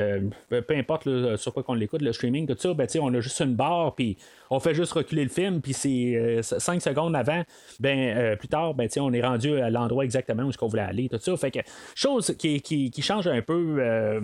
peu 0.49 0.75
importe 0.75 1.35
sur 1.37 1.53
quoi 1.53 1.63
qu'on 1.63 1.73
l'écoute, 1.73 2.01
le 2.03 2.13
streaming, 2.13 2.45
tout 2.45 2.57
ça, 2.59 2.73
ben, 2.75 2.87
on 3.01 3.13
a 3.13 3.21
juste 3.21 3.39
une 3.39 3.55
barre 3.55 3.95
puis 3.95 4.17
on 4.51 4.59
fait 4.59 4.75
juste 4.75 4.91
reculer 4.91 5.23
le 5.23 5.29
film, 5.29 5.61
puis 5.61 5.73
c'est 5.73 6.41
5 6.43 6.79
secondes 6.79 7.15
avant, 7.15 7.43
ben, 7.79 8.37
plus 8.37 8.47
tard, 8.47 8.75
ben, 8.75 8.87
on 8.97 9.13
est 9.13 9.21
rendu 9.21 9.62
l'endroit 9.69 10.03
exactement 10.03 10.43
où 10.43 10.51
ce 10.51 10.57
qu'on 10.57 10.67
voulait 10.67 10.83
aller, 10.83 11.09
tout 11.09 11.19
ça. 11.19 11.35
Fait 11.37 11.51
que 11.51 11.59
chose 11.95 12.35
qui, 12.37 12.61
qui, 12.61 13.01
change 13.01 13.27
un 13.27 13.41
peu 13.41 13.77
euh, 13.79 14.21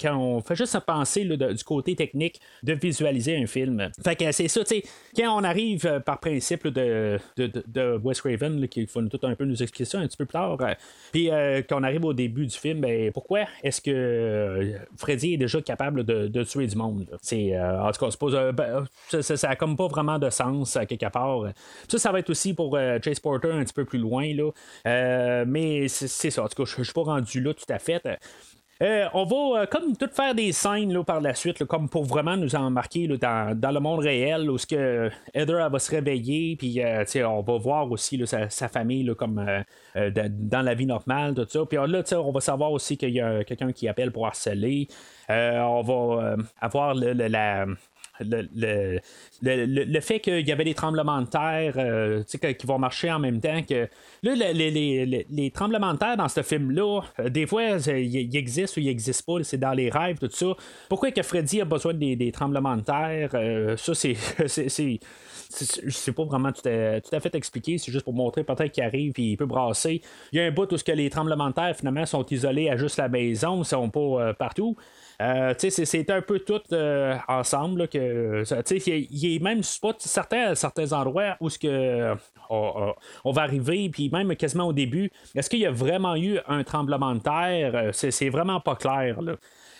quand 0.00 0.16
on 0.16 0.40
fait 0.40 0.56
juste 0.56 0.78
penser 0.80 1.24
du 1.24 1.64
côté 1.64 1.94
technique 1.94 2.40
de 2.62 2.72
visualiser 2.72 3.36
un 3.36 3.46
film. 3.46 3.90
Fait 4.02 4.16
que 4.16 4.32
c'est 4.32 4.48
ça, 4.48 4.64
tu 4.64 4.76
sais, 4.76 4.82
quand 5.16 5.38
on 5.38 5.44
arrive 5.44 5.86
euh, 5.86 6.00
par 6.00 6.18
principe 6.20 6.66
de, 6.68 7.18
de, 7.36 7.50
de, 7.66 8.00
Wes 8.02 8.20
Craven, 8.20 8.68
qu'il 8.68 8.86
faut 8.86 9.02
tout 9.02 9.20
un 9.22 9.34
peu 9.34 9.44
nous 9.44 9.62
expliquer 9.62 9.84
ça 9.84 9.98
un 9.98 10.06
petit 10.06 10.16
peu 10.16 10.24
plus 10.24 10.32
tard, 10.32 10.58
euh, 10.60 10.74
puis 11.12 11.30
quand 11.68 11.80
on 11.80 11.82
arrive 11.82 12.04
au 12.04 12.12
début 12.12 12.46
du 12.46 12.56
film, 12.56 12.80
ben, 12.80 13.12
pourquoi 13.12 13.40
est-ce 13.62 13.80
que 13.80 14.74
Freddy 14.96 15.34
est 15.34 15.38
déjà 15.38 15.60
capable 15.60 16.04
de, 16.04 16.42
tuer 16.44 16.66
du 16.66 16.76
monde? 16.76 17.06
C'est, 17.20 17.58
en 17.60 17.90
tout 17.92 18.04
cas, 18.04 18.16
pas, 18.18 18.52
ben, 18.52 18.86
ça, 19.08 19.36
ça, 19.36 19.50
a 19.50 19.56
comme 19.56 19.76
pas 19.76 19.88
vraiment 19.88 20.18
de 20.18 20.30
sens 20.30 20.76
à 20.76 20.86
quelque 20.86 21.10
part. 21.10 21.44
Ça, 21.88 21.98
ça 21.98 22.12
va 22.12 22.20
être 22.20 22.30
aussi 22.30 22.54
pour 22.54 22.78
Chase 23.04 23.20
Porter 23.20 23.52
un 23.52 23.64
petit 23.64 23.74
peu 23.74 23.84
plus 23.84 23.98
loin. 23.98 24.32
Là. 24.34 24.49
Euh, 24.86 25.44
mais 25.46 25.88
c'est 25.88 26.30
ça. 26.30 26.42
En 26.44 26.48
tout 26.48 26.62
cas, 26.62 26.70
je 26.76 26.82
suis 26.82 26.92
pas 26.92 27.02
rendu 27.02 27.40
là 27.40 27.54
tout 27.54 27.72
à 27.72 27.78
fait. 27.78 28.02
Euh, 28.82 29.06
on 29.12 29.24
va 29.24 29.60
euh, 29.60 29.66
comme 29.66 29.94
tout 29.94 30.08
faire 30.10 30.34
des 30.34 30.52
scènes 30.52 30.90
là, 30.90 31.04
par 31.04 31.20
la 31.20 31.34
suite, 31.34 31.64
comme 31.66 31.90
pour 31.90 32.04
vraiment 32.04 32.38
nous 32.38 32.54
embarquer 32.56 33.06
dans, 33.08 33.54
le 33.54 33.78
monde 33.78 34.00
réel 34.00 34.50
où 34.50 34.56
ce 34.56 34.66
que 34.66 35.10
Heather 35.34 35.68
va 35.68 35.78
se 35.78 35.90
réveiller, 35.90 36.56
puis 36.56 36.80
on 37.26 37.42
va 37.42 37.58
voir 37.58 37.90
aussi 37.90 38.22
sa, 38.26 38.68
famille 38.68 39.14
comme 39.18 39.44
dans 39.94 40.62
la 40.62 40.74
vie 40.74 40.86
normale, 40.86 41.34
tout 41.34 41.46
ça. 41.46 41.60
Puis 41.66 41.76
là, 41.76 42.02
on 42.24 42.32
va 42.32 42.40
savoir 42.40 42.72
aussi 42.72 42.96
qu'il 42.96 43.10
y 43.10 43.20
a 43.20 43.44
quelqu'un 43.44 43.70
qui 43.72 43.86
appelle 43.86 44.12
pour 44.12 44.26
harceler. 44.26 44.88
on 45.28 45.82
va 45.82 46.36
avoir 46.62 46.94
la 46.94 47.66
le, 48.20 48.98
le, 49.42 50.00
fait 50.00 50.20
qu'il 50.20 50.46
y 50.46 50.52
avait 50.52 50.64
des 50.64 50.74
tremblements 50.74 51.20
de 51.22 51.26
terre 51.26 51.74
euh, 51.76 52.22
qui 52.24 52.66
vont 52.66 52.78
marcher 52.78 53.10
en 53.10 53.18
même 53.18 53.40
temps 53.40 53.62
que. 53.62 53.88
Là, 54.22 54.52
les, 54.52 55.50
tremblements 55.54 55.94
de 55.94 55.98
terre 55.98 56.16
dans 56.16 56.28
ce 56.28 56.42
film-là, 56.42 57.00
euh, 57.18 57.28
des 57.28 57.46
fois, 57.46 57.78
ils 57.88 58.36
existent 58.36 58.78
ou 58.78 58.82
ils 58.82 58.86
n'existent 58.86 59.34
pas, 59.34 59.44
c'est 59.44 59.58
dans 59.58 59.72
les 59.72 59.90
rêves, 59.90 60.18
tout 60.18 60.30
ça. 60.30 60.54
Pourquoi 60.88 61.10
que 61.10 61.22
Freddy 61.22 61.60
a 61.60 61.64
besoin 61.64 61.94
des, 61.94 62.32
tremblements 62.32 62.76
de 62.76 62.82
terre? 62.82 63.30
Euh, 63.34 63.76
Ça, 63.76 63.94
c'est. 63.94 64.14
je 64.36 65.90
sais 65.90 66.12
pas 66.12 66.24
vraiment 66.24 66.52
tout 66.52 66.68
à, 66.68 67.00
tout 67.00 67.14
à 67.14 67.20
fait 67.20 67.34
expliqué, 67.34 67.78
c'est 67.78 67.90
juste 67.90 68.04
pour 68.04 68.14
montrer 68.14 68.44
peut-être 68.44 68.72
qu'il 68.72 68.84
arrive 68.84 69.12
et 69.16 69.22
il 69.22 69.36
peut 69.36 69.46
brasser. 69.46 70.02
Il 70.32 70.38
y 70.38 70.42
a 70.42 70.46
un 70.46 70.50
bout 70.50 70.70
où 70.72 70.76
ce 70.76 70.84
que 70.84 70.92
les 70.92 71.10
tremblements 71.10 71.48
de 71.48 71.54
terre 71.54 71.74
finalement 71.76 72.06
sont 72.06 72.24
isolés 72.26 72.68
à 72.68 72.76
juste 72.76 72.98
la 72.98 73.08
maison, 73.08 73.62
ils 73.62 73.64
sont 73.64 73.88
pas 73.88 74.34
partout. 74.34 74.76
Euh, 75.20 75.54
c'est 75.58 76.10
un 76.10 76.22
peu 76.22 76.38
tout 76.38 76.62
euh, 76.72 77.16
ensemble. 77.28 77.88
que, 77.88 78.42
il 78.86 79.18
y, 79.18 79.36
a 79.36 79.40
même 79.42 79.60
pas 79.82 79.94
certains, 79.98 80.92
endroits 80.92 81.36
où 81.40 81.50
ce 81.50 81.58
que, 81.58 82.16
on, 82.48 83.32
va 83.32 83.42
arriver, 83.42 83.90
puis 83.90 84.08
même 84.10 84.34
quasiment 84.34 84.68
au 84.68 84.72
début, 84.72 85.10
est-ce 85.34 85.50
qu'il 85.50 85.60
y 85.60 85.66
a 85.66 85.70
vraiment 85.70 86.16
eu 86.16 86.38
un 86.48 86.64
tremblement 86.64 87.14
de 87.14 87.20
terre? 87.20 87.72
Euh, 87.74 87.90
c'est 87.92 88.30
vraiment 88.30 88.60
pas 88.60 88.76
clair. 88.76 89.18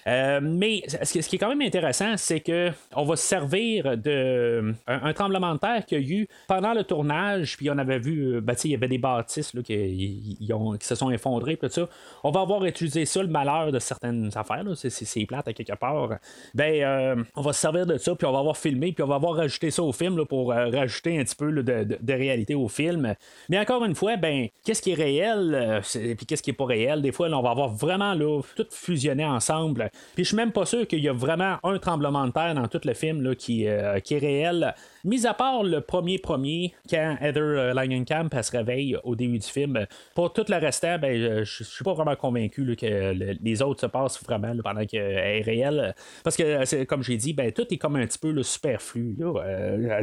Euh, 0.06 0.40
mais 0.42 0.82
ce 0.86 1.18
qui 1.18 1.36
est 1.36 1.38
quand 1.38 1.48
même 1.48 1.60
intéressant, 1.60 2.16
c'est 2.16 2.40
que 2.40 2.70
on 2.94 3.04
va 3.04 3.16
se 3.16 3.26
servir 3.26 3.96
de 3.96 4.74
un, 4.86 5.12
tremblement 5.12 5.54
de 5.54 5.58
terre 5.58 5.84
qu'il 5.86 6.00
y 6.00 6.00
a 6.00 6.20
eu 6.20 6.28
pendant 6.48 6.72
le 6.72 6.84
tournage, 6.84 7.56
puis 7.56 7.70
on 7.70 7.78
avait 7.78 7.98
vu, 7.98 8.36
euh, 8.36 8.40
ben, 8.40 8.54
il 8.64 8.70
y 8.70 8.74
avait 8.74 8.88
des 8.88 8.98
bâtisses 8.98 9.54
là, 9.54 9.62
qui, 9.62 10.38
se 10.80 10.94
sont 10.94 11.10
effondrées, 11.10 11.56
tout 11.56 11.68
ça. 11.68 11.88
On 12.24 12.30
va 12.30 12.40
avoir 12.40 12.64
utilisé 12.64 13.04
ça, 13.04 13.22
le 13.22 13.28
malheur 13.28 13.72
de 13.72 13.78
certaines 13.78 14.30
affaires, 14.34 14.64
c'est 14.74 15.26
plate 15.26 15.48
à 15.48 15.52
quelque 15.52 15.76
part. 15.76 16.10
Ben, 16.54 16.82
euh, 16.82 17.24
on 17.36 17.42
va 17.42 17.52
se 17.52 17.60
servir 17.60 17.86
de 17.86 17.98
ça, 17.98 18.14
puis 18.14 18.26
on 18.26 18.32
va 18.32 18.38
avoir 18.38 18.56
filmé, 18.56 18.92
puis 18.92 19.02
on 19.02 19.08
va 19.08 19.16
avoir 19.16 19.34
rajouté 19.34 19.70
ça 19.70 19.82
au 19.82 19.92
film 19.92 20.24
pour 20.26 20.50
rajouter 20.50 21.18
un 21.18 21.24
petit 21.24 21.36
peu 21.36 21.52
de, 21.52 22.12
réalité 22.12 22.54
au 22.54 22.68
film. 22.68 23.14
Mais 23.48 23.58
encore 23.58 23.84
une 23.84 23.94
fois, 23.94 24.16
ben, 24.16 24.48
qu'est-ce 24.64 24.82
qui 24.82 24.92
est 24.92 24.94
réel, 24.94 25.80
puis 26.16 26.26
qu'est-ce 26.26 26.42
qui 26.42 26.50
est 26.50 26.54
pas 26.54 26.66
réel? 26.66 27.02
Des 27.02 27.12
fois, 27.12 27.28
on 27.30 27.42
va 27.42 27.50
avoir 27.50 27.68
vraiment 27.68 28.16
tout 28.56 28.66
fusionné 28.70 29.24
ensemble. 29.24 29.89
Puis 30.14 30.24
je 30.24 30.28
suis 30.28 30.36
même 30.36 30.52
pas 30.52 30.64
sûr 30.64 30.86
qu'il 30.86 31.00
y 31.00 31.08
a 31.08 31.12
vraiment 31.12 31.58
un 31.62 31.78
tremblement 31.78 32.26
de 32.26 32.32
terre 32.32 32.54
dans 32.54 32.68
tout 32.68 32.80
le 32.84 32.94
film 32.94 33.22
là, 33.22 33.34
qui, 33.34 33.66
euh, 33.66 34.00
qui 34.00 34.14
est 34.14 34.18
réel. 34.18 34.74
Mis 35.04 35.26
à 35.26 35.34
part 35.34 35.62
le 35.62 35.80
premier 35.80 36.18
premier, 36.18 36.74
quand 36.88 37.16
Heather 37.20 37.42
euh, 37.42 37.74
Langenkamp 37.74 38.28
se 38.42 38.50
réveille 38.50 38.96
au 39.04 39.16
début 39.16 39.38
du 39.38 39.46
film, 39.46 39.86
pour 40.14 40.32
tout 40.32 40.44
le 40.48 40.56
restant, 40.56 40.98
ben, 40.98 41.16
euh, 41.16 41.44
je 41.44 41.64
suis 41.64 41.84
pas 41.84 41.94
vraiment 41.94 42.16
convaincu 42.16 42.76
que 42.76 43.36
les 43.42 43.62
autres 43.62 43.80
se 43.80 43.86
passent 43.86 44.22
vraiment 44.22 44.54
pendant 44.62 44.84
qu'elle 44.84 45.00
est 45.00 45.42
réelle. 45.42 45.94
Parce 46.22 46.36
que, 46.36 46.84
comme 46.84 47.02
j'ai 47.02 47.16
dit, 47.16 47.32
ben, 47.32 47.52
tout 47.52 47.66
est 47.72 47.78
comme 47.78 47.96
un 47.96 48.06
petit 48.06 48.18
peu 48.18 48.30
le 48.30 48.42
superflu. 48.42 49.16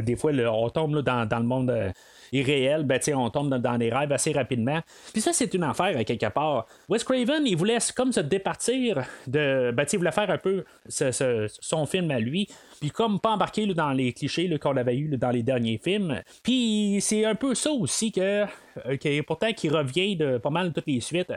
des 0.02 0.16
fois, 0.16 0.32
on 0.32 0.70
tombe 0.70 1.02
dans, 1.02 1.26
dans, 1.26 1.38
le 1.38 1.44
monde 1.44 1.92
irréel, 2.32 2.84
ben, 2.84 3.00
on 3.14 3.30
tombe 3.30 3.54
dans, 3.54 3.78
des 3.78 3.90
rêves 3.90 4.12
assez 4.12 4.32
rapidement. 4.32 4.80
Puis 5.12 5.22
ça, 5.22 5.32
c'est 5.32 5.52
une 5.54 5.64
affaire 5.64 5.96
à 5.96 6.04
quelque 6.04 6.28
part. 6.28 6.66
Wes 6.88 7.02
Craven, 7.04 7.46
il 7.46 7.56
voulait 7.56 7.78
comme 7.96 8.12
se 8.12 8.20
départir 8.20 9.04
de. 9.26 9.70
Ben, 9.72 9.86
il 9.92 9.98
voulait 9.98 10.12
faire 10.12 10.30
un 10.30 10.38
peu 10.38 10.64
son 10.88 11.86
film 11.86 12.10
à 12.10 12.18
lui. 12.18 12.48
Puis 12.80 12.90
comme 12.90 13.18
pas 13.20 13.30
embarquer 13.30 13.66
dans 13.66 13.92
les 13.92 14.12
clichés 14.12 14.58
qu'on 14.58 14.76
avait 14.76 14.96
eu 14.96 15.16
dans 15.16 15.30
les 15.30 15.42
derniers 15.42 15.80
films. 15.82 16.22
Puis 16.42 16.98
c'est 17.00 17.24
un 17.24 17.34
peu 17.34 17.54
ça 17.54 17.70
aussi 17.72 18.12
que, 18.12 18.44
euh, 18.86 19.22
pourtant 19.26 19.52
qui 19.52 19.68
revient 19.68 20.16
de 20.16 20.38
pas 20.38 20.50
mal 20.50 20.72
toutes 20.72 20.86
les 20.86 21.00
suites. 21.00 21.32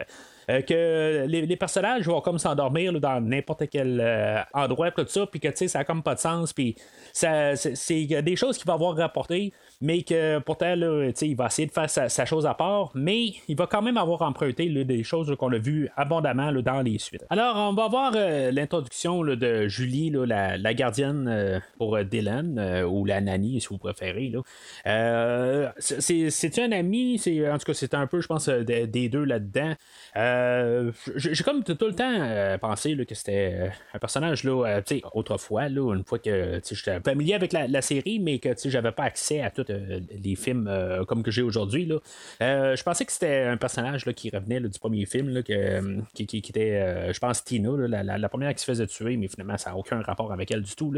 Euh, 0.50 0.62
que 0.62 1.26
les, 1.28 1.56
personnages 1.56 2.08
vont 2.08 2.22
comme 2.22 2.40
s'endormir 2.40 3.00
dans 3.00 3.22
n'importe 3.22 3.70
quel 3.70 4.02
euh, 4.02 4.42
endroit, 4.54 4.92
tout 4.92 5.06
ça, 5.08 5.26
puis 5.28 5.40
que 5.40 5.68
ça 5.68 5.80
n'a 5.80 5.86
comme 5.86 6.04
pas 6.04 6.16
de 6.16 6.20
sens, 6.20 6.52
puis 6.52 6.76
c'est 7.14 7.56
des 8.24 8.36
choses 8.36 8.58
qu'il 8.58 8.66
va 8.66 8.74
avoir 8.74 8.96
rapportées, 8.96 9.54
mais 9.82 10.04
que 10.04 10.40
pourtant, 10.40 10.76
là, 10.76 11.12
il 11.22 11.36
va 11.36 11.48
essayer 11.48 11.68
de 11.68 11.72
faire 11.72 11.90
sa, 11.90 12.26
chose 12.26 12.46
à 12.46 12.54
part, 12.54 12.92
mais 12.94 13.34
il 13.48 13.56
va 13.56 13.68
quand 13.68 13.82
même 13.82 13.98
avoir 13.98 14.22
emprunté 14.22 14.70
des 14.70 15.04
choses 15.04 15.36
qu'on 15.38 15.52
a 15.52 15.58
vues 15.58 15.90
abondamment 15.98 16.52
dans 16.52 16.82
les 16.82 17.00
suites. 17.00 17.26
Alors, 17.30 17.56
on 17.58 17.74
va 17.74 17.88
voir 17.88 18.14
euh, 18.16 18.52
l'introduction 18.52 19.24
de 19.24 19.68
Julie, 19.68 20.12
la, 20.12 20.58
la, 20.58 20.74
gardienne 20.74 21.62
pour 21.78 21.98
Dylan, 22.04 22.86
ou 22.88 23.06
la 23.06 23.22
nanny, 23.22 23.60
si 23.60 23.68
vous 23.68 23.78
préférez. 23.78 24.32
c'est 25.80 26.60
un 26.60 26.72
ami, 26.72 27.22
en 27.52 27.58
tout 27.58 27.66
cas, 27.66 27.74
c'est 27.74 27.94
un 27.94 28.08
peu, 28.08 28.22
je 28.22 28.28
pense, 28.28 28.50
des 28.50 29.10
deux 29.10 29.24
là-dedans. 29.24 29.74
Euh, 30.18 30.92
j'ai 31.16 31.44
comme 31.44 31.64
tout, 31.64 31.78
le 31.82 31.94
temps 31.94 32.14
euh, 32.20 32.58
pensé 32.58 32.96
que 33.06 33.16
c'était 33.16 33.54
euh, 33.54 33.70
un 33.94 34.00
personnage 34.00 34.44
là, 34.44 34.82
autrefois, 35.14 35.64
une 35.64 36.04
fois 36.06 36.20
que 36.20 36.62
j'étais 36.70 37.00
familier 37.00 37.34
avec 37.34 37.54
la, 37.54 37.82
série, 37.82 38.20
mais 38.20 38.40
que 38.40 38.50
j'avais 38.66 38.92
pas 38.92 39.04
accès 39.04 39.42
à 39.42 39.50
tout 39.50 39.66
les 40.24 40.36
films 40.36 40.70
comme 41.08 41.24
que 41.24 41.32
j'ai 41.32 41.42
aujourd'hui. 41.42 41.90
je 42.40 42.84
pensais 42.84 43.06
que 43.06 43.12
c'était 43.12 43.44
un 43.44 43.58
personnage 43.58 44.06
là, 44.06 44.14
qui 44.14 44.30
revenait 44.30 44.60
du 44.60 44.80
premier 44.80 45.06
film, 45.06 45.30
là, 45.30 45.42
qui, 45.44 46.26
qui, 46.26 46.38
était, 46.38 47.14
je 47.14 47.20
pense, 47.20 47.44
Tina, 47.44 47.72
la, 47.88 48.30
première 48.30 48.54
qui 48.54 48.62
se 48.62 48.66
faisait 48.66 48.88
tuer, 48.88 49.18
mais 49.18 49.28
finalement, 49.28 49.58
ça 49.58 49.72
n'a 49.72 49.78
aucun 49.78 50.02
rapport 50.02 50.32
avec 50.32 50.52
elle 50.52 50.62
du 50.62 50.76
tout. 50.76 50.94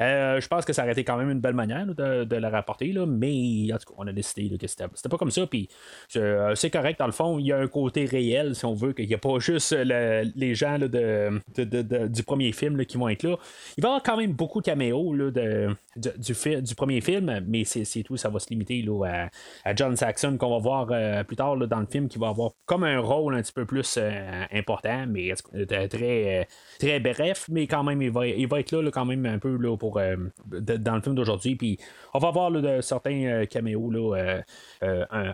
je 0.00 0.46
pense 0.48 0.64
que 0.64 0.72
ça 0.72 0.82
aurait 0.82 0.92
été 0.92 1.04
quand 1.04 1.16
même 1.16 1.30
une 1.30 1.40
belle 1.40 1.54
manière 1.54 1.86
de, 1.86 2.36
la 2.36 2.50
rapporter, 2.50 2.92
mais 3.06 3.72
en 3.72 3.78
tout 3.78 3.92
cas, 3.92 3.94
on 3.98 4.06
a 4.06 4.12
décidé 4.12 4.56
que 4.56 4.66
c'était, 4.66 4.88
pas 5.08 5.18
comme 5.18 5.30
ça. 5.30 5.46
Puis 5.46 5.68
c'est 6.08 6.70
correct, 6.70 6.98
dans 6.98 7.06
le 7.06 7.12
fond, 7.12 7.38
il 7.38 7.46
y 7.46 7.52
a 7.52 7.58
un 7.58 7.68
côté 7.68 8.04
réel, 8.04 8.54
si 8.54 8.64
on 8.64 8.74
veut, 8.74 8.92
qu'il 8.92 9.08
n'y 9.08 9.14
a 9.14 9.18
pas 9.18 9.38
juste 9.38 9.72
les 9.72 10.54
gens 10.54 10.78
de, 10.78 12.08
du 12.08 12.22
premier 12.22 12.52
film 12.52 12.84
qui 12.84 12.96
vont 12.96 13.08
être 13.08 13.22
là. 13.22 13.36
Il 13.76 13.82
va 13.82 13.88
y 13.88 13.90
avoir 13.90 14.02
quand 14.02 14.16
même 14.16 14.32
beaucoup 14.32 14.60
de 14.60 14.66
caméos 14.66 15.14
de, 15.30 15.68
du, 15.96 16.62
du 16.62 16.74
premier 16.74 17.00
film, 17.00 17.40
mais 17.46 17.64
c'est 17.64 18.02
tout, 18.02 18.13
ça 18.16 18.28
va 18.28 18.38
se 18.38 18.48
limiter 18.50 18.82
là, 18.82 19.28
à, 19.64 19.74
John 19.74 19.96
Saxon 19.96 20.36
qu'on 20.36 20.50
va 20.50 20.58
voir 20.58 20.88
euh, 20.90 21.24
plus 21.24 21.36
tard 21.36 21.56
dans 21.56 21.80
le 21.80 21.86
film 21.86 22.08
qui 22.08 22.18
va 22.18 22.28
avoir 22.28 22.52
comme 22.66 22.84
un 22.84 23.00
rôle 23.00 23.34
un 23.34 23.42
petit 23.42 23.52
peu 23.52 23.64
plus 23.64 23.96
euh, 23.98 24.44
important, 24.52 25.06
mais 25.08 25.32
très, 25.88 26.40
euh, 26.40 26.44
très 26.78 27.00
bref, 27.00 27.46
mais 27.50 27.66
quand 27.66 27.84
même 27.84 28.02
il 28.02 28.10
va, 28.10 28.26
il 28.26 28.46
va 28.48 28.60
être 28.60 28.72
là, 28.72 28.90
quand 28.90 29.04
même 29.04 29.26
un 29.26 29.38
peu 29.38 29.58
pour, 29.76 30.00
dans 30.46 30.94
le 30.94 31.00
film 31.00 31.14
d'aujourd'hui. 31.14 31.56
Puis 31.56 31.78
on 32.12 32.18
va 32.18 32.30
voir 32.30 32.50
certains 32.82 33.44
caméos 33.46 34.14
un, 34.14 34.42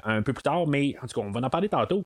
un, 0.04 0.22
peu 0.22 0.32
plus 0.32 0.42
tard, 0.42 0.66
mais 0.66 0.94
en 1.02 1.06
tout 1.06 1.20
cas, 1.20 1.26
on 1.26 1.30
va 1.30 1.40
en 1.40 1.50
parler 1.50 1.68
tantôt. 1.68 2.04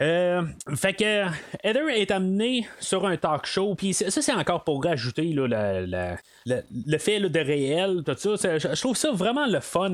Euh, 0.00 0.42
fait 0.74 0.94
que 0.94 1.24
Heather 1.62 1.88
est 1.88 2.10
amené 2.10 2.66
sur 2.80 3.06
un 3.06 3.16
talk 3.16 3.46
show, 3.46 3.76
puis 3.76 3.94
ça, 3.94 4.10
c'est 4.10 4.32
encore 4.32 4.64
pour 4.64 4.82
rajouter 4.82 5.32
le 5.32 6.98
fait 6.98 7.20
de 7.20 7.38
réel, 7.38 8.02
tout 8.04 8.36
ça. 8.36 8.58
Je, 8.58 8.80
trouve 8.80 8.96
ça 8.96 9.12
vraiment 9.12 9.46
le 9.46 9.60
fun 9.60 9.92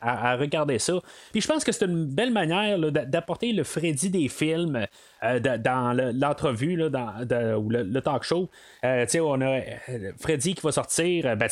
à, 0.00 0.36
regarder 0.36 0.78
ça. 0.78 1.00
Puis 1.32 1.40
je 1.40 1.48
pense 1.48 1.64
que 1.64 1.72
c'est 1.72 1.84
une 1.84 2.06
belle 2.06 2.32
manière 2.32 2.78
d'apporter 2.78 3.52
le 3.52 3.64
Freddy 3.64 4.08
des 4.08 4.28
films 4.28 4.86
euh, 5.24 5.40
dans 5.40 5.96
l'entrevue, 6.14 6.90
dans, 6.90 7.56
ou 7.58 7.70
le, 7.70 8.00
talk 8.00 8.24
show. 8.24 8.48
Euh, 8.84 9.06
on 9.20 9.40
a 9.40 9.60
Freddy 10.18 10.54
qui 10.54 10.60
va 10.62 10.72
sortir, 10.72 11.36
ben, 11.36 11.48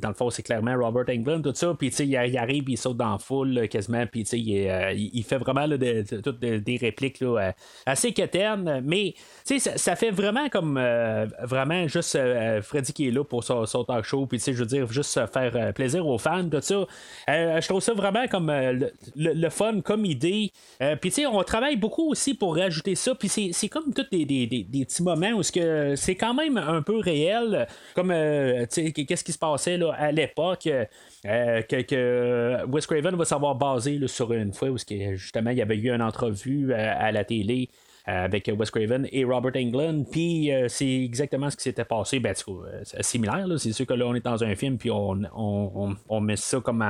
dans 0.00 0.08
le 0.08 0.14
fond, 0.14 0.30
c'est 0.30 0.42
clairement 0.42 0.76
Robert 0.76 1.08
Englund, 1.08 1.42
tout 1.42 1.54
ça. 1.54 1.74
Puis 1.78 1.88
il, 1.88 2.16
arrive, 2.16 2.64
il 2.68 2.76
saute 2.76 2.96
dans 2.96 3.12
la 3.12 3.18
foule 3.18 3.68
quasiment, 3.68 4.06
puis 4.06 4.22
il, 4.22 5.10
il, 5.14 5.24
fait 5.24 5.38
vraiment 5.38 5.66
toutes 6.22 6.40
des 6.40 6.76
répliques 6.76 7.20
là, 7.20 7.52
assez 7.86 8.12
quétaines, 8.12 8.82
mais 8.84 9.14
ça, 9.44 9.58
ça 9.58 9.96
fait 9.96 10.10
vraiment 10.10 10.48
comme 10.48 10.80
vraiment 11.42 11.86
juste 11.88 12.18
Freddy 12.62 12.92
qui 12.92 13.08
est 13.08 13.10
là 13.10 13.24
pour 13.24 13.44
son, 13.44 13.84
talk 13.84 14.04
show, 14.04 14.26
puis 14.26 14.40
je 14.44 14.52
veux 14.52 14.66
dire, 14.66 14.90
juste 14.92 15.18
faire 15.32 15.52
euh, 15.54 15.72
plaisir 15.72 16.06
aux 16.06 16.18
fans, 16.18 16.48
tout 16.48 16.60
ça. 16.60 16.86
Euh, 17.28 17.60
je 17.60 17.68
trouve 17.68 17.80
ça 17.80 17.94
vraiment 17.94 18.26
comme 18.28 18.50
euh, 18.50 18.88
le, 19.16 19.48
fun 19.50 19.80
comme 19.80 20.04
idée. 20.04 20.52
puis 21.00 21.26
on 21.26 21.42
travaille 21.42 21.76
beaucoup 21.76 22.10
aussi 22.10 22.34
pour 22.34 22.56
rajouter 22.56 22.81
ça, 22.94 23.14
puis 23.14 23.28
c'est 23.28 23.68
comme 23.68 23.92
tous 23.92 24.06
des, 24.10 24.24
des, 24.24 24.84
petits 24.84 25.02
moments 25.02 25.32
où 25.32 25.42
c'est 25.42 26.16
quand 26.16 26.34
même 26.34 26.56
un 26.58 26.82
peu 26.82 26.98
réel, 26.98 27.66
comme 27.94 28.12
sais, 28.68 28.92
qu'est-ce 28.92 29.24
qui 29.24 29.32
se 29.32 29.38
passait 29.38 29.76
là, 29.76 29.92
à 29.92 30.12
l'époque. 30.12 30.68
que, 31.22 31.82
que 31.82 32.66
Wes 32.66 32.86
Craven 32.86 33.16
va 33.16 33.24
savoir 33.24 33.54
baser 33.54 34.00
sur 34.06 34.32
une 34.32 34.52
fois 34.52 34.68
où 34.70 34.76
justement 34.78 35.50
il 35.50 35.58
y 35.58 35.62
avait 35.62 35.76
eu 35.76 35.90
une 35.90 36.02
entrevue 36.02 36.72
à 36.74 37.12
la 37.12 37.24
télé 37.24 37.68
euh, 38.08 38.24
avec 38.24 38.50
Wes 38.58 38.68
Craven 38.68 39.06
et 39.12 39.24
Robert 39.24 39.52
Englund. 39.54 40.06
Puis 40.10 40.52
euh, 40.52 40.66
c'est 40.66 41.04
exactement 41.04 41.48
ce 41.50 41.56
qui 41.56 41.62
s'était 41.62 41.84
passé. 41.84 42.18
Ben, 42.18 42.34
c'est 42.82 43.02
similaire. 43.04 43.46
C'est 43.58 43.72
sûr 43.72 43.86
que 43.86 43.94
là, 43.94 44.06
on 44.06 44.14
est 44.16 44.24
dans 44.24 44.42
un 44.42 44.56
film, 44.56 44.76
puis 44.76 44.90
on, 44.90 45.20
on, 46.08 46.20
met 46.20 46.34
ça 46.34 46.58
comme 46.60 46.84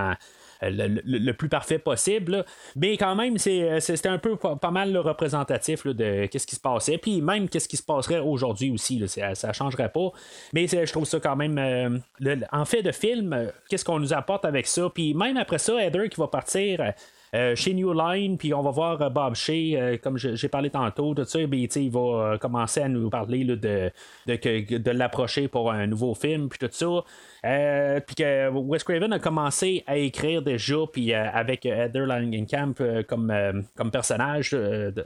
le, 0.70 1.32
plus 1.32 1.48
parfait 1.48 1.78
possible. 1.78 2.44
Mais 2.76 2.96
quand 2.96 3.14
même, 3.14 3.38
c'était 3.38 4.08
un 4.08 4.18
peu 4.18 4.36
pas, 4.36 4.70
mal 4.70 4.96
représentatif 4.96 5.86
de 5.86 6.26
qu'est-ce 6.26 6.46
qui 6.46 6.56
se 6.56 6.60
passait. 6.60 6.98
Puis 6.98 7.20
même 7.20 7.48
qu'est-ce 7.48 7.68
qui 7.68 7.76
se 7.76 7.82
passerait 7.82 8.20
aujourd'hui 8.20 8.70
aussi. 8.70 9.02
ça, 9.08 9.48
ne 9.48 9.52
changerait 9.52 9.90
pas. 9.90 10.10
Mais 10.52 10.66
je 10.66 10.90
trouve 10.92 11.04
ça 11.04 11.20
quand 11.20 11.36
même. 11.36 11.58
Euh, 11.58 12.36
en 12.52 12.64
fait 12.64 12.82
de 12.82 12.92
film, 12.92 13.52
qu'est-ce 13.68 13.84
qu'on 13.84 13.98
nous 13.98 14.12
apporte 14.12 14.44
avec 14.44 14.66
ça? 14.66 14.90
Puis 14.92 15.14
même 15.14 15.36
après 15.36 15.58
ça, 15.58 15.82
Heather 15.82 16.08
qui 16.08 16.20
va 16.20 16.28
partir. 16.28 16.92
Euh, 17.34 17.56
chez 17.56 17.72
New 17.72 17.94
Line, 17.94 18.36
puis 18.36 18.52
on 18.52 18.60
va 18.60 18.70
voir 18.70 19.00
euh, 19.00 19.08
Bob 19.08 19.34
Shea, 19.34 19.74
euh, 19.74 19.96
comme 19.96 20.18
j'ai 20.18 20.48
parlé 20.48 20.68
tantôt, 20.68 21.14
tout 21.14 21.24
ça, 21.24 21.38
ben, 21.46 21.66
il 21.74 21.90
va 21.90 22.36
commencer 22.38 22.82
à 22.82 22.88
nous 22.88 23.08
parler 23.08 23.44
de, 23.44 23.90
de, 24.26 24.76
de 24.76 24.90
l'approcher 24.90 25.48
pour 25.48 25.72
un 25.72 25.86
nouveau 25.86 26.14
film, 26.14 26.50
puis 26.50 26.58
tout 26.58 26.68
ça. 26.70 28.00
puis 28.06 28.14
que 28.16 28.50
Wes 28.50 28.84
Craven 28.84 29.14
a 29.14 29.18
commencé 29.18 29.82
à 29.86 29.96
écrire 29.96 30.42
déjà, 30.42 30.76
puis 30.92 31.14
avec 31.14 31.64
Heather 31.64 32.04
Langenkamp 32.06 32.74
comme, 33.08 33.32
comme 33.76 33.90
personnage 33.90 34.54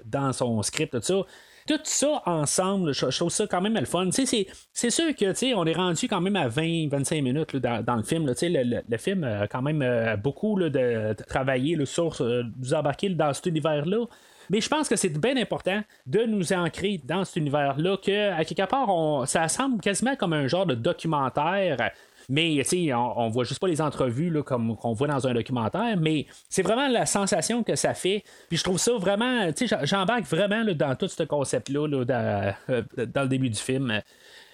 dans 0.05 0.33
son 0.33 0.61
script, 0.63 0.95
tout 0.95 1.03
ça 1.03 1.23
tout 1.67 1.81
ça 1.85 2.23
ensemble, 2.27 2.93
je, 2.95 3.07
trouve 3.07 3.31
ça 3.31 3.47
quand 3.47 3.61
même 3.61 3.75
le 3.75 3.85
fun. 3.85 4.09
C'est 4.11 4.91
sûr 4.91 5.15
que 5.15 5.55
on 5.55 5.67
est 5.67 5.73
rendu 5.73 6.09
quand 6.09 6.21
même 6.21 6.37
à 6.37 6.49
20-25 6.49 7.23
minutes 7.23 7.57
dans, 7.57 7.97
le 7.97 8.03
film. 8.03 8.27
le, 8.27 8.83
le, 8.89 8.97
film 8.99 9.25
a 9.25 9.47
quand 9.49 9.63
même 9.63 9.83
euh, 9.83 10.17
beaucoup 10.17 10.59
de, 10.59 11.15
travailler 11.29 11.85
sur 11.85 12.21
euh, 12.21 12.43
nous 12.59 12.75
embarquer 12.75 13.11
dans 13.11 13.33
cet 13.33 13.47
univers-là. 13.47 14.07
Mais 14.49 14.61
je 14.61 14.69
pense 14.69 14.89
que 14.89 14.95
c'est 14.95 15.09
bien 15.09 15.37
important 15.37 15.83
de 16.07 16.21
nous 16.21 16.53
ancrer 16.53 17.01
dans 17.05 17.25
cet 17.25 17.37
univers-là, 17.37 17.97
que 17.97 18.31
à 18.31 18.45
quelque 18.45 18.69
part, 18.69 19.27
ça 19.27 19.49
semble 19.49 19.81
quasiment 19.81 20.15
comme 20.15 20.33
un 20.33 20.47
genre 20.47 20.67
de 20.67 20.75
documentaire 20.77 21.91
mais 22.29 22.63
on, 22.95 23.21
on 23.21 23.29
voit 23.29 23.45
juste 23.45 23.61
pas 23.61 23.69
les 23.69 23.81
entrevues 23.81 24.31
là, 24.31 24.43
comme 24.43 24.77
qu'on 24.77 24.93
voit 24.93 25.09
dans 25.09 25.27
un 25.27 25.35
documentaire, 25.35 25.97
mais 25.97 26.27
c'est 26.49 26.63
vraiment 26.63 26.89
la 26.89 27.07
sensation 27.07 27.63
que 27.63 27.77
ça 27.77 27.95
fait. 27.95 28.25
Puis 28.49 28.59
je 28.59 28.65
trouve 28.65 28.79
ça 28.79 28.93
vraiment, 28.95 29.49
j'embarque 29.83 30.25
vraiment 30.25 30.65
dans 30.65 30.95
tout 30.97 31.09
ce 31.09 31.23
concept-là 31.23 32.05
dans, 32.05 32.55
euh, 32.71 32.83
dans, 32.97 33.23
le 33.23 33.29
début 33.29 33.51
du 33.51 33.59
film. 33.59 34.01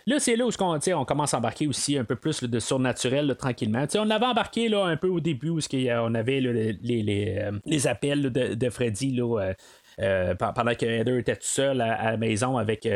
Là, 0.06 0.18
c'est 0.18 0.34
là 0.34 0.46
où 0.46 0.50
on, 0.60 0.78
on 0.94 1.04
commence 1.04 1.32
à 1.32 1.38
embarquer 1.38 1.68
aussi 1.68 1.96
un 1.96 2.04
peu 2.04 2.16
plus 2.16 2.42
de 2.42 2.58
surnaturel 2.58 3.34
tranquillement. 3.36 3.86
on 3.94 4.10
avait 4.10 4.26
embarqué 4.26 4.68
là, 4.68 4.84
un 4.84 4.96
peu 4.96 5.08
au 5.08 5.20
début 5.20 5.50
où 5.50 5.60
on 5.60 6.14
avait 6.14 6.40
les, 6.40 6.72
les, 6.82 7.36
euh, 7.38 7.52
les, 7.64 7.86
appels 7.86 8.32
de, 8.32 8.70
Freddy. 8.70 9.12
Là, 9.12 9.52
euh, 10.00 10.34
pendant 10.34 10.74
que 10.74 10.86
Heather 10.86 11.18
était 11.18 11.36
tout 11.36 11.42
seul 11.42 11.80
à, 11.80 12.12
la 12.12 12.16
maison 12.16 12.56
avec 12.58 12.88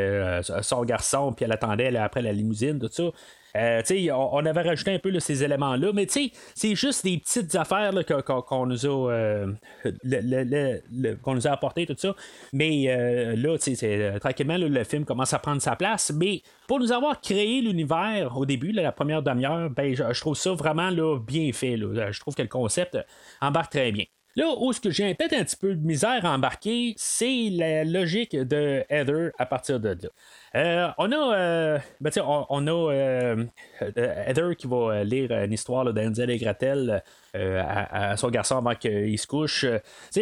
son 0.62 0.84
garçon, 0.84 1.32
puis 1.32 1.44
elle 1.44 1.52
attendait 1.52 1.96
après 1.96 2.22
la 2.22 2.32
limousine, 2.32 2.80
tout 2.80 2.88
ça. 2.90 3.04
Euh, 3.56 3.82
on, 4.12 4.44
avait 4.44 4.62
rajouté 4.62 4.94
un 4.94 4.98
peu 4.98 5.18
ces 5.18 5.42
éléments-là, 5.42 5.92
mais 5.94 6.06
c'est 6.08 6.74
juste 6.74 7.04
des 7.04 7.18
petites 7.18 7.54
affaires 7.54 7.92
qu'on 8.24 8.66
nous 8.66 8.86
a 8.86 9.12
euh, 9.12 9.52
tout 11.86 11.94
ça. 11.96 12.14
Mais 12.52 12.84
euh, 12.88 13.36
là, 13.36 14.18
tranquillement, 14.20 14.58
le 14.58 14.84
film 14.84 15.04
commence 15.04 15.32
à 15.32 15.38
prendre 15.38 15.62
sa 15.62 15.76
place. 15.76 16.12
Mais 16.14 16.42
pour 16.68 16.80
nous 16.80 16.92
avoir 16.92 17.20
créé 17.20 17.60
l'univers 17.60 18.36
au 18.36 18.44
début, 18.44 18.72
la 18.72 18.92
première 18.92 19.22
demi-heure, 19.22 19.70
ben, 19.70 19.94
je, 19.94 20.20
trouve 20.20 20.36
ça 20.36 20.52
vraiment 20.52 20.90
bien 21.16 21.52
fait. 21.52 21.76
Je 21.76 22.20
trouve 22.20 22.34
que 22.34 22.42
le 22.42 22.48
concept 22.48 22.98
embarque 23.40 23.72
très 23.72 23.92
bien. 23.92 24.04
Là 24.36 24.52
où 24.58 24.70
ce 24.74 24.80
que 24.82 24.90
j'ai 24.90 25.14
peut-être 25.14 25.32
un 25.32 25.44
petit 25.44 25.56
peu 25.56 25.74
de 25.74 25.80
misère 25.80 26.26
à 26.26 26.34
embarquer, 26.34 26.92
c'est 26.98 27.48
la 27.50 27.84
logique 27.84 28.36
de 28.36 28.84
Heather 28.90 29.30
à 29.38 29.46
partir 29.46 29.80
de 29.80 29.88
là. 29.88 30.10
Euh, 30.56 30.88
on 30.96 31.12
a, 31.12 31.36
euh, 31.36 31.78
ben, 32.00 32.10
on, 32.24 32.66
a 32.66 32.70
euh, 32.70 33.44
Heather 33.82 34.56
qui 34.56 34.66
va 34.66 35.04
lire 35.04 35.30
une 35.32 35.52
histoire 35.52 35.92
d'Angel 35.92 36.30
et 36.30 36.38
Gretel 36.38 37.02
à, 37.34 38.16
son 38.16 38.30
garçon 38.30 38.56
avant 38.56 38.74
qu'il 38.74 39.18
se 39.18 39.26
couche. 39.26 39.66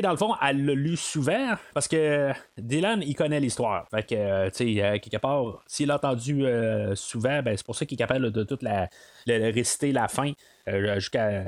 dans 0.03 0.11
le 0.11 0.17
fond, 0.17 0.35
elle 0.43 0.67
l'a 0.67 0.75
lu 0.75 0.97
souvent 0.97 1.55
parce 1.73 1.87
que 1.87 2.33
Dylan, 2.59 3.03
il 3.03 3.15
connaît 3.15 3.39
l'histoire. 3.39 3.87
Fait 3.89 4.03
que, 4.03 4.51
s'il 4.53 5.87
l'a 5.87 5.95
entendu 5.95 6.45
souvent, 6.95 7.43
ben, 7.43 7.57
c'est 7.57 7.67
pour 7.67 7.77
ça 7.77 7.87
qu'il 7.87 7.95
est 7.95 7.99
capable 7.99 8.33
de 8.33 8.43
toute 8.43 8.63
la, 8.63 8.89
réciter 9.29 9.93
la 9.93 10.09
fin. 10.09 10.33
Jusqu'à 10.67 11.43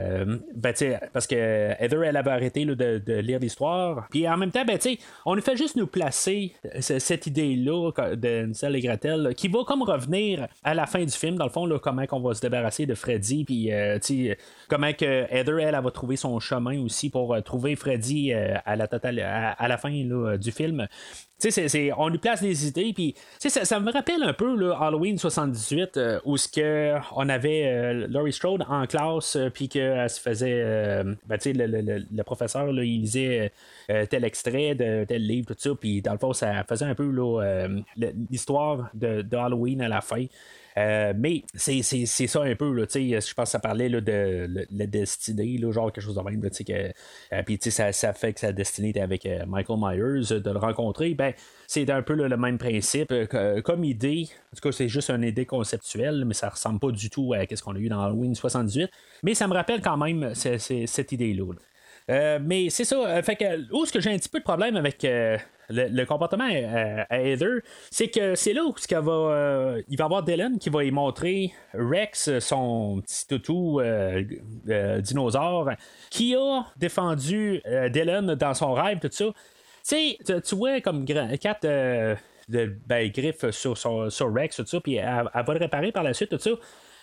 ben, 0.55 0.75
parce 1.13 1.27
que 1.27 1.35
Heather 1.81 2.05
elle 2.05 2.17
avait 2.17 2.31
arrêté 2.31 2.65
de, 2.65 3.21
lire 3.21 3.39
l'histoire 3.39 4.07
puis 4.11 4.29
en 4.29 4.37
même 4.37 4.51
temps 4.51 4.65
ben, 4.65 4.79
on 5.25 5.37
nous 5.37 5.43
fait 5.43 5.57
juste 5.57 5.77
nous 5.77 5.87
placer 5.87 6.53
cette 6.81 7.27
idée 7.27 7.57
là 7.57 7.91
de 8.15 8.53
et 8.77 8.81
Gretel, 8.81 9.35
qui 9.37 9.49
va 9.49 9.65
comme 9.65 9.83
revenir 9.83 10.49
à 10.63 10.75
la 10.75 10.87
fin 10.87 11.05
du 11.05 11.11
film, 11.11 11.37
dans 11.37 11.45
le 11.45 11.51
fond, 11.51 11.69
comment 11.83 12.03
on 12.13 12.21
va 12.21 12.35
se 12.35 12.41
débarrasser 12.41 12.87
de 12.87 12.95
Freddy, 12.95 13.45
puis 13.45 13.73
euh, 13.73 13.99
comment 14.69 14.93
que 14.93 15.27
Heather, 15.31 15.59
elle, 15.61 15.81
va 15.83 15.91
trouver 15.91 16.17
son 16.17 16.39
chemin 16.41 16.81
aussi 16.81 17.11
pour 17.11 17.35
euh, 17.35 17.41
trouver 17.41 17.77
Freddy 17.77 18.33
euh, 18.33 18.57
à, 18.65 18.77
la 18.77 18.89
totale, 18.89 19.21
à, 19.21 19.69
la 19.69 19.79
fin 19.79 19.91
du 19.91 20.53
film. 20.53 20.87
C'est- 21.69 21.93
on 21.97 22.09
lui 22.09 22.19
place 22.19 22.41
des 22.43 22.67
idées, 22.67 22.93
puis 22.95 23.15
ça, 23.39 23.65
ça 23.65 23.79
me 23.79 23.93
rappelle 23.93 24.23
un 24.23 24.33
peu 24.33 24.57
là, 24.57 24.77
Halloween 24.81 25.19
78, 25.19 25.97
euh, 25.97 26.19
où 26.25 26.37
que 26.49 26.95
on 27.15 27.29
avait 27.29 27.67
euh, 27.67 28.07
Laurie 28.09 28.33
Strode 28.33 28.65
en 28.69 28.87
classe, 28.87 29.37
euh, 29.37 29.51
puis 29.51 29.69
qu'elle 29.69 30.09
se 30.09 30.19
faisait, 30.21 30.63
ben, 31.27 31.39
le, 31.45 31.67
le- 31.67 31.81
le- 31.83 32.07
le 32.11 32.23
professeur, 32.25 32.71
il 32.71 33.01
lisait 33.03 33.53
tel 34.09 34.25
extrait 34.25 34.75
de 34.75 35.05
tel 35.05 35.27
livre, 35.27 35.47
tout 35.49 35.55
ça, 35.59 35.71
puis 35.79 36.01
dans 36.03 36.13
le 36.13 36.19
fond, 36.19 36.33
ça 36.33 36.65
faisait 36.69 36.87
un 36.87 36.95
peu 36.95 37.11
le- 37.97 38.13
l'histoire 38.31 38.89
de 39.23 39.37
Halloween 39.37 39.83
à 39.83 39.89
la 39.89 40.01
fin. 40.01 40.25
Euh, 40.79 41.15
mais 41.17 41.43
c'est, 41.55 41.83
ça 41.83 42.43
un 42.43 42.55
peu, 42.55 42.73
là, 42.73 42.85
sais, 42.87 43.03
je 43.09 43.35
pense 43.35 43.49
que 43.49 43.51
ça 43.53 43.59
parlait 43.59 43.89
là, 43.89 44.01
de 44.01 44.67
la 44.71 44.87
destinée, 44.87 45.57
là, 45.59 45.73
genre 45.73 45.93
quelque 45.93 46.05
chose 46.05 46.17
de 46.17 46.21
même. 46.21 46.41
que, 46.41 46.93
euh, 47.33 47.43
puis 47.45 47.59
ça, 47.63 47.93
ça 47.93 48.13
fait 48.13 48.35
que 48.35 48.41
sa 48.41 48.53
destinée 48.53 48.91
était 48.91 49.01
avec 49.01 49.25
euh, 49.27 49.47
Michael 49.47 49.79
Myers, 49.81 50.33
euh, 50.33 50.41
de 50.41 50.51
le 50.51 50.59
rencontrer. 50.59 51.15
Ben, 51.15 51.33
c'est 51.67 51.89
un 51.91 52.03
peu 52.03 52.15
le 52.15 52.37
même 52.37 52.59
principe. 52.59 53.11
euh, 53.13 53.63
comme 53.63 53.85
idée, 53.85 54.29
en 54.53 54.57
tout 54.57 54.69
cas, 54.69 54.73
c'est 54.73 54.89
juste 54.89 55.11
une 55.11 55.25
idée 55.25 55.47
conceptuelle, 55.47 56.25
mais 56.27 56.35
ça 56.35 56.49
ressemble 56.51 56.79
pas 56.81 56.91
du 56.91 57.11
tout 57.11 57.33
à 57.35 57.45
ce 57.55 57.63
qu'on 57.63 57.75
a 57.75 57.79
eu 57.79 57.89
dans 57.89 58.01
Halloween 58.03 58.35
78. 58.35 58.91
Mais 59.23 59.35
ça 59.35 59.49
me 59.49 59.55
rappelle 59.55 59.81
quand 59.81 59.97
même 59.97 60.35
cette 60.35 61.13
idée-là. 61.13 61.53
là. 61.53 61.59
Euh, 62.09 62.39
mais 62.41 62.71
c'est 62.71 62.85
ça. 62.85 62.97
euh, 62.97 63.23
fait 63.23 63.37
que 63.37 63.73
où 63.75 63.83
est-ce 63.83 63.93
que 63.93 64.01
j'ai 64.01 64.11
un 64.13 64.17
petit 64.17 64.29
peu 64.29 64.39
de 64.39 64.45
problème 64.45 64.77
avec 64.77 65.05
euh, 65.05 65.37
le, 65.69 65.89
le 65.89 66.07
comportement 66.07 66.49
euh, 66.51 67.05
à 67.09 67.21
Heather, 67.21 67.61
c'est 67.91 68.09
que 68.09 68.35
c'est 68.35 68.53
là 68.53 68.65
où 68.65 68.73
va, 69.01 69.13
euh, 69.13 69.83
il 69.89 69.97
va 69.97 70.05
y 70.05 70.07
avoir 70.07 70.23
Dylan 70.23 70.59
qui 70.59 70.71
va 70.71 70.85
y 70.85 70.91
montrer 70.91 71.53
Rex, 71.75 72.39
son 72.41 73.01
petit 73.03 73.27
toutou 73.27 73.81
euh, 73.81 74.23
dinosaure, 75.01 75.71
qui 76.11 76.35
a 76.35 76.65
défendu 76.77 77.63
Dylan 77.91 78.35
dans 78.35 78.55
son 78.55 78.73
rêve, 78.75 78.99
tout 79.01 79.09
ça. 79.11 79.27
Tu 79.27 79.35
sais, 79.83 80.19
tu- 80.25 80.55
vois 80.57 80.81
comme 80.81 81.05
de, 82.49 82.77
ben, 82.87 83.11
griffes 83.11 83.51
sur, 83.51 83.77
sur 84.11 84.35
Rex, 84.35 84.57
tout 84.57 84.67
ça, 84.67 84.81
puis 84.81 84.97
elle, 84.97 85.29
elle 85.35 85.45
va 85.45 85.55
le 85.55 85.61
réparer 85.61 85.93
par 85.93 86.03
la 86.03 86.15
suite, 86.15 86.31
tout 86.31 86.39
ça. 86.39 86.51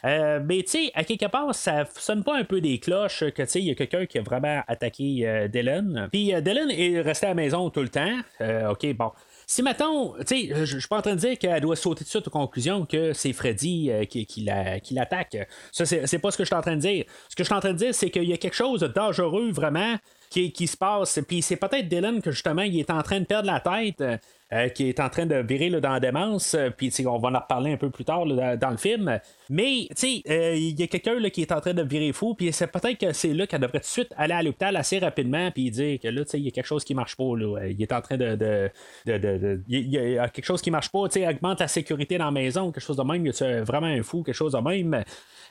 Euh, 0.06 0.40
mais 0.44 0.64
tu 0.64 0.72
sais, 0.72 0.92
à 0.96 1.04
quelque 1.04 1.28
part, 1.28 1.54
ça 1.56 1.86
sonne 1.98 2.24
pas 2.24 2.38
un 2.38 2.44
peu 2.44 2.60
des 2.62 2.78
cloches 2.80 3.20
que 3.32 3.42
tu 3.44 3.48
sais, 3.48 3.60
il 3.60 3.66
y 3.66 3.72
a 3.72 3.76
quelqu'un 3.76 4.06
qui 4.06 4.18
a 4.20 4.22
vraiment 4.22 4.62
attaqué 4.68 5.28
euh, 5.28 5.48
Dylan. 5.48 6.10
Puis 6.12 6.34
euh, 6.34 6.42
Dylan 6.42 6.70
est 6.72 7.02
resté 7.02 7.26
à 7.26 7.30
la 7.30 7.36
maison 7.36 7.70
tout 7.70 7.82
le 7.82 7.90
temps. 7.90 8.18
Euh, 8.42 8.72
ok, 8.72 8.94
bon. 8.96 9.12
Si 9.48 9.62
mettons, 9.62 10.14
tu 10.26 10.50
sais, 10.50 10.66
je 10.66 10.78
suis 10.78 10.88
pas 10.88 10.98
en 10.98 11.02
train 11.02 11.16
de 11.16 11.20
dire 11.20 11.38
qu'elle 11.38 11.62
doit 11.62 11.76
sauter 11.76 12.04
de 12.04 12.10
suite 12.10 12.28
aux 12.28 12.32
conclusions 12.32 12.86
que 12.86 13.14
c'est 13.14 13.34
Freddy 13.34 13.92
euh, 13.92 14.06
qui, 14.06 14.26
qui 14.26 14.42
la- 14.44 14.78
l'attaque. 14.92 15.38
Ça, 15.72 15.86
c'est 15.86 16.08
c'est 16.08 16.20
pas 16.20 16.32
ce 16.32 16.38
que 16.38 16.44
je 16.44 16.48
suis 16.48 16.56
en 16.56 16.62
train 16.62 16.76
de 16.76 16.82
dire. 16.82 17.06
Ce 17.30 17.36
que 17.36 17.44
je 17.44 17.48
suis 17.48 17.54
en 17.56 17.60
train 17.60 17.74
de 17.74 17.78
dire, 17.78 17.94
c'est 17.94 18.10
qu'il 18.10 18.24
y 18.24 18.34
a 18.34 18.38
quelque 18.38 18.56
chose 18.56 18.82
de 18.82 18.88
dangereux 18.88 19.52
vraiment 19.52 19.96
qui, 20.34 20.68
se 20.68 20.78
passe. 20.78 21.20
Puis 21.28 21.42
c'est 21.42 21.58
peut-être 21.58 21.88
Dylan 21.88 22.22
que 22.22 22.32
justement, 22.32 22.64
il 22.64 22.80
est 22.80 22.90
en 22.90 23.02
train 23.02 23.20
de 23.20 23.26
perdre 23.26 23.48
la 23.48 23.60
tête. 23.60 24.02
euh, 24.02 24.18
euh, 24.54 24.70
qui 24.70 24.88
est 24.88 25.00
en 25.00 25.10
train 25.10 25.26
de 25.26 25.36
virer 25.38 25.70
là, 25.70 25.80
dans 25.80 25.94
la 25.94 26.00
démence, 26.00 26.54
euh, 26.54 26.70
puis 26.70 26.94
on 27.08 27.18
va 27.18 27.30
en 27.30 27.40
reparler 27.40 27.72
un 27.74 27.78
peu 27.78 27.90
plus 27.90 28.06
tard 28.06 28.26
dans, 28.28 28.70
le 28.70 28.78
film. 28.78 29.20
Mais 29.50 29.88
il 30.04 30.80
y 30.80 30.84
a 30.84 30.88
quelqu'un 30.88 31.20
qui 31.32 31.42
est 31.42 31.52
en 31.52 31.60
train 31.60 31.74
de 31.74 31.82
virer 31.82 32.14
fou, 32.14 32.36
puis 32.36 32.54
c'est 32.54 32.68
peut-être 32.68 33.00
que 33.00 33.14
c'est 33.14 33.34
là 33.34 33.48
qu'elle 33.48 33.62
devrait 33.62 33.80
tout 33.80 33.86
de 33.86 33.90
suite 33.90 34.14
aller 34.16 34.34
à 34.34 34.44
l'hôpital 34.44 34.76
assez 34.76 35.00
rapidement, 35.00 35.50
puis 35.50 35.72
dire 35.72 36.00
que 36.00 36.08
là, 36.08 36.22
il 36.34 36.42
y 36.42 36.48
a 36.50 36.52
quelque 36.52 36.68
chose 36.68 36.84
qui 36.84 36.94
marche 36.94 37.16
pas. 37.16 37.36
Là. 37.36 37.66
Il 37.68 37.82
est 37.82 37.92
en 37.92 38.02
train 38.02 38.18
de. 38.18 38.36
de, 38.36 38.70
de, 39.08 39.18
de- 39.18 39.64
il 39.68 39.90
y 39.90 40.20
a- 40.20 40.30
quelque 40.30 40.46
chose 40.46 40.62
qui 40.62 40.70
marche 40.70 40.90
pas, 40.90 41.10
tu 41.10 41.26
augmente 41.26 41.60
la 41.60 41.68
sécurité 41.68 42.20
dans 42.20 42.26
la 42.26 42.32
maison, 42.32 42.72
quelque 42.72 42.84
chose 42.84 42.98
de 42.98 43.04
même, 43.04 43.26
a 43.26 43.64
vraiment 43.64 43.88
un 43.88 44.04
fou, 44.04 44.22
quelque 44.22 44.36
chose 44.36 44.54
de 44.54 44.60
même? 44.60 45.04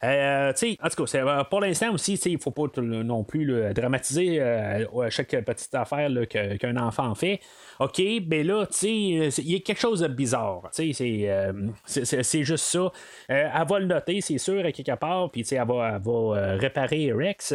En 0.05 0.53
tout 0.53 1.05
cas, 1.05 1.07
c'est, 1.07 1.23
pour 1.51 1.61
l'instant 1.61 1.93
aussi, 1.93 2.15
il 2.15 2.39
faut 2.39 2.51
pas 2.51 2.65
le- 2.77 3.03
non 3.03 3.25
plus 3.25 3.45
là, 3.45 3.73
dramatiser 3.73 4.41
euh, 4.81 5.01
à 5.03 5.11
chaque 5.11 5.31
petite 5.45 5.75
affaire 5.75 6.11
qu'un 6.29 6.77
enfant 6.77 7.15
fait. 7.15 7.41
OK, 7.81 8.01
ben 8.23 8.47
là, 8.47 8.67
tu 8.67 8.73
sais, 8.75 9.31
c'est- 9.31 9.43
il 9.43 9.53
y 9.53 9.57
a 9.57 9.61
quelque 9.61 9.81
chose 9.81 10.01
de 10.01 10.09
bizarre. 10.09 10.63
Tu 10.75 10.93
sais, 10.93 11.23
c'est, 11.25 11.31
euh, 11.31 12.45
juste 12.45 12.65
ça. 12.65 12.79
Euh, 12.81 12.91
elle 13.29 13.69
va 13.69 13.79
le 13.79 13.87
noter, 13.87 14.21
c'est 14.21 14.39
sûr, 14.39 14.65
à 14.65 14.73
quelque 14.73 14.97
part, 14.97 15.31
puis 15.31 15.43
tu 15.43 15.49
sais, 15.49 15.57
elle 15.57 15.67
va, 15.67 15.93
elle 15.97 16.03
va 16.03 16.13
euh, 16.13 16.57
réparer 16.59 17.13
Rex. 17.13 17.55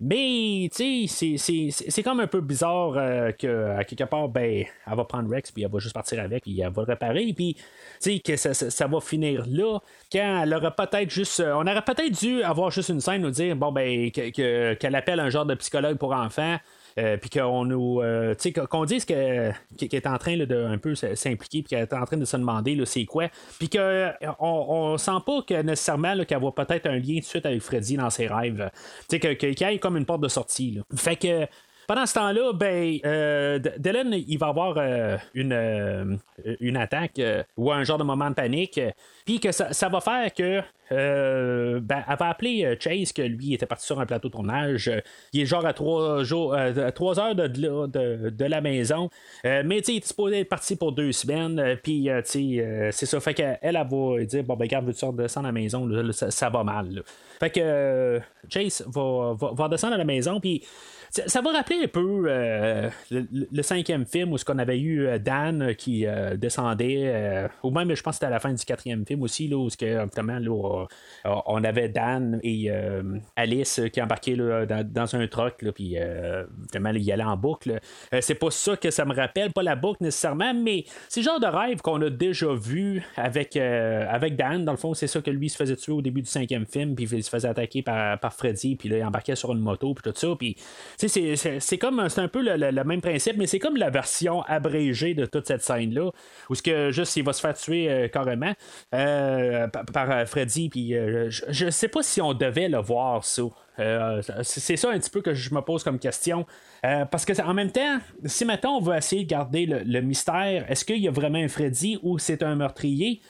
Mais, 0.00 0.68
tu 0.74 1.06
sais, 1.08 1.36
c'est- 1.38 2.02
comme 2.02 2.20
un 2.20 2.26
peu 2.26 2.40
bizarre 2.40 2.94
euh, 2.96 3.32
que, 3.32 3.70
à 3.78 3.84
quelque 3.84 4.04
part, 4.04 4.28
ben, 4.28 4.64
elle 4.86 4.96
va 4.96 5.04
prendre 5.04 5.30
Rex, 5.30 5.50
puis 5.52 5.62
elle 5.62 5.70
va 5.70 5.78
juste 5.78 5.94
partir 5.94 6.20
avec, 6.20 6.42
puis 6.42 6.60
elle 6.60 6.70
va 6.72 6.82
le 6.82 6.86
réparer, 6.92 7.32
puis, 7.34 7.54
tu 7.54 7.62
sais, 8.00 8.18
que 8.18 8.36
ça, 8.36 8.52
ça- 8.54 8.70
ça 8.70 8.86
va 8.86 9.00
finir 9.00 9.44
là, 9.48 9.78
quand 10.12 10.42
elle 10.42 10.54
aurait 10.54 10.74
peut-être 10.74 11.10
juste. 11.10 11.40
euh, 11.40 11.54
on 11.54 11.66
aurait 11.66 11.82
peut-être 11.84 12.18
dû 12.18 12.42
avoir 12.42 12.70
juste 12.70 12.88
une 12.90 13.00
scène, 13.00 13.22
nous 13.22 13.30
dire, 13.30 13.56
bon, 13.56 13.72
ben, 13.72 14.10
que- 14.10 14.30
que- 14.30 14.74
qu'elle 14.74 14.94
appelle 14.94 15.20
un 15.20 15.30
genre 15.30 15.46
de 15.46 15.54
psychologue 15.54 15.96
pour 15.96 16.12
enfants. 16.12 16.56
Euh, 16.96 17.16
puis 17.16 17.28
qu'on 17.28 17.64
nous 17.64 18.00
euh, 18.00 18.36
qu'on 18.70 18.84
dise 18.84 19.04
que- 19.04 19.50
qu'elle 19.76 19.94
est 19.94 20.06
en 20.06 20.16
train 20.16 20.36
de 20.36 20.64
un 20.64 20.78
peu 20.78 20.94
s'impliquer 20.94 21.62
puis 21.62 21.70
qu'elle 21.70 21.82
est 21.82 21.92
en 21.92 22.04
train 22.04 22.16
de 22.16 22.24
se 22.24 22.36
demander 22.36 22.76
c'est 22.84 23.04
quoi. 23.04 23.28
Puis 23.58 23.68
que 23.68 24.10
on, 24.38 24.92
on 24.92 24.96
sent 24.98 25.18
pas 25.26 25.42
que 25.42 25.60
nécessairement 25.62 26.24
qu'elle 26.24 26.38
voit 26.38 26.54
peut-être 26.54 26.86
un 26.86 26.96
lien 26.96 27.14
tout 27.14 27.20
de 27.20 27.24
suite 27.24 27.46
avec 27.46 27.62
Freddy 27.62 27.96
dans 27.96 28.10
ses 28.10 28.28
rêves. 28.28 28.70
Tu 29.08 29.18
sais 29.20 29.36
qu'il 29.36 29.60
y 29.60 29.64
ait 29.64 29.78
comme 29.80 29.96
une 29.96 30.06
porte 30.06 30.20
de 30.20 30.28
sortie 30.28 30.80
fait 30.94 31.16
que 31.16 31.46
pendant 31.86 32.06
ce 32.06 32.14
temps-là, 32.14 32.52
ben, 32.52 32.98
euh, 33.04 33.58
Dylan, 33.78 34.14
il 34.14 34.38
va 34.38 34.48
avoir 34.48 34.74
euh, 34.78 35.16
une, 35.34 35.52
euh, 35.52 36.16
une 36.60 36.76
attaque 36.76 37.20
ou 37.56 37.70
un 37.72 37.84
genre 37.84 37.98
de 37.98 38.04
moment 38.04 38.30
de 38.30 38.34
panique. 38.34 38.80
Puis 39.24 39.40
que 39.40 39.52
ça, 39.52 39.88
va 39.88 40.00
faire 40.00 40.32
que 40.34 40.60
ben, 40.90 42.04
elle 42.08 42.16
va 42.18 42.28
appeler 42.28 42.76
Chase, 42.78 43.12
que 43.12 43.22
lui 43.22 43.54
était 43.54 43.66
parti 43.66 43.86
sur 43.86 43.98
un 44.00 44.06
plateau 44.06 44.28
de 44.28 44.34
tournage. 44.34 44.90
il 45.32 45.40
est 45.40 45.46
genre 45.46 45.64
à 45.64 45.72
trois, 45.72 46.22
jours, 46.24 46.54
trois 46.94 47.18
heures 47.18 47.34
de, 47.34 47.46
de, 47.46 48.44
la 48.44 48.60
maison. 48.60 49.08
Mais 49.44 49.78
il 49.78 49.96
est 49.96 50.06
supposé 50.06 50.40
être 50.40 50.48
parti 50.50 50.76
pour 50.76 50.92
deux 50.92 51.12
semaines. 51.12 51.78
Puis 51.82 52.08
c'est 52.22 53.06
ça. 53.06 53.20
Fait 53.20 53.32
qu'elle, 53.32 53.58
elle, 53.62 53.74
va 53.74 54.24
dire 54.24 54.44
Bon, 54.44 54.56
ben, 54.56 54.66
garde, 54.66 54.84
veux-tu 54.84 55.04
redescendre 55.06 55.46
à 55.46 55.48
la 55.48 55.52
maison? 55.52 55.88
Ça, 56.12 56.50
va 56.50 56.62
mal. 56.62 57.02
Fait 57.40 57.50
que 57.50 58.20
Chase 58.50 58.84
va, 58.86 59.34
va, 59.38 59.52
va 59.54 59.68
descendre 59.68 59.94
à 59.94 59.98
la 59.98 60.04
maison. 60.04 60.38
Puis 60.38 60.62
ça, 61.26 61.40
va 61.40 61.52
rappeler 61.52 61.84
un 61.84 61.88
peu 61.88 62.24
euh, 62.26 62.90
le, 63.10 63.62
cinquième 63.62 64.04
film 64.04 64.32
où 64.32 64.38
ce 64.38 64.44
qu'on 64.44 64.58
avait 64.58 64.78
eu 64.78 65.06
euh, 65.06 65.18
Dan 65.18 65.62
euh, 65.62 65.72
qui 65.72 66.06
descendait, 66.36 67.48
ou 67.62 67.70
même 67.70 67.94
je 67.94 68.02
pense 68.02 68.12
que 68.12 68.16
c'était 68.16 68.26
à 68.26 68.30
la 68.30 68.40
fin 68.40 68.52
du 68.52 68.64
quatrième 68.64 69.06
film 69.06 69.22
aussi, 69.22 69.48
là, 69.48 69.56
où 69.56 69.68
que, 69.68 69.84
là, 69.84 70.86
on 71.46 71.64
avait 71.64 71.88
Dan 71.88 72.40
et 72.42 72.70
Alice 73.36 73.80
qui 73.92 74.02
embarquaient 74.02 74.36
là, 74.36 74.66
dans, 74.66 75.16
un 75.16 75.26
truck, 75.26 75.62
là, 75.62 75.72
puis 75.72 75.96
évidemment, 75.96 76.92
là, 76.92 76.98
ils 76.98 77.12
allaient 77.12 77.22
en 77.22 77.36
boucle. 77.36 77.78
C'est 78.20 78.34
pas 78.34 78.50
ça 78.50 78.76
que 78.76 78.90
ça 78.90 79.04
me 79.04 79.14
rappelle, 79.14 79.52
pas 79.52 79.62
la 79.62 79.76
boucle 79.76 80.02
nécessairement, 80.02 80.54
mais 80.54 80.84
c'est 81.08 81.20
le 81.20 81.24
genre 81.24 81.40
de 81.40 81.46
rêve 81.46 81.80
qu'on 81.80 82.00
a 82.02 82.10
déjà 82.10 82.52
vu 82.54 83.02
avec, 83.16 83.56
avec 83.56 84.36
Dan. 84.36 84.64
Dans 84.64 84.72
le 84.72 84.78
fond, 84.78 84.94
c'est 84.94 85.06
ça 85.06 85.20
que 85.20 85.30
lui 85.30 85.48
se 85.48 85.56
faisait 85.56 85.76
tuer 85.76 85.92
au 85.92 86.02
début 86.02 86.22
du 86.22 86.30
cinquième 86.30 86.66
film, 86.66 86.94
puis 86.94 87.06
il 87.10 87.24
se 87.24 87.30
faisait 87.30 87.48
attaquer 87.48 87.82
par, 87.82 88.18
par 88.18 88.32
Freddy, 88.34 88.76
puis 88.76 88.88
là, 88.88 88.98
il 88.98 89.04
embarquait 89.04 89.36
sur 89.36 89.52
une 89.52 89.60
moto, 89.60 89.94
puis 89.94 90.10
tout 90.10 90.18
ça. 90.18 90.28
Puis, 90.38 90.56
c'est- 91.08 91.78
comme, 91.78 92.08
c'est 92.08 92.20
un 92.20 92.28
peu 92.28 92.42
le, 92.42 92.84
même 92.84 93.00
principe, 93.00 93.36
mais 93.36 93.46
c'est 93.46 93.58
comme 93.58 93.76
la 93.76 93.90
version 93.90 94.42
abrégée 94.42 95.14
de 95.14 95.26
toute 95.26 95.46
cette 95.46 95.62
scène-là, 95.62 96.10
où 96.50 96.54
ce 96.54 96.62
que 96.62 96.90
juste, 96.90 97.16
il 97.16 97.24
va 97.24 97.32
se 97.32 97.40
faire 97.40 97.54
tuer 97.54 97.90
euh, 97.90 98.08
carrément 98.08 98.52
euh, 98.94 99.66
par, 99.68 100.10
euh, 100.10 100.26
Freddy, 100.26 100.68
puis 100.68 100.92
je, 100.92 101.44
je 101.48 101.70
sais 101.70 101.88
pas 101.88 102.02
si 102.02 102.20
on 102.20 102.34
devait 102.34 102.68
le 102.68 102.78
voir, 102.78 103.24
ça. 103.24 103.42
C'est 104.42 104.76
ça 104.76 104.90
un 104.90 104.98
petit 105.00 105.10
peu 105.10 105.20
que 105.20 105.34
je 105.34 105.52
me 105.52 105.60
pose 105.60 105.82
comme 105.82 105.98
question. 105.98 106.46
Parce 106.82 107.24
que 107.24 107.40
en 107.42 107.54
même 107.54 107.72
temps, 107.72 107.98
si 108.24 108.44
maintenant 108.44 108.76
on 108.76 108.80
veut 108.80 108.96
essayer 108.96 109.24
de 109.24 109.28
garder 109.28 109.66
le 109.66 110.00
mystère, 110.00 110.70
est-ce 110.70 110.84
qu'il 110.84 110.98
y 110.98 111.08
a 111.08 111.10
vraiment 111.10 111.38
un 111.38 111.48
Freddy 111.48 111.98
ou 112.02 112.18
c'est 112.18 112.42
un 112.44 112.54
meurtrier? 112.54 113.20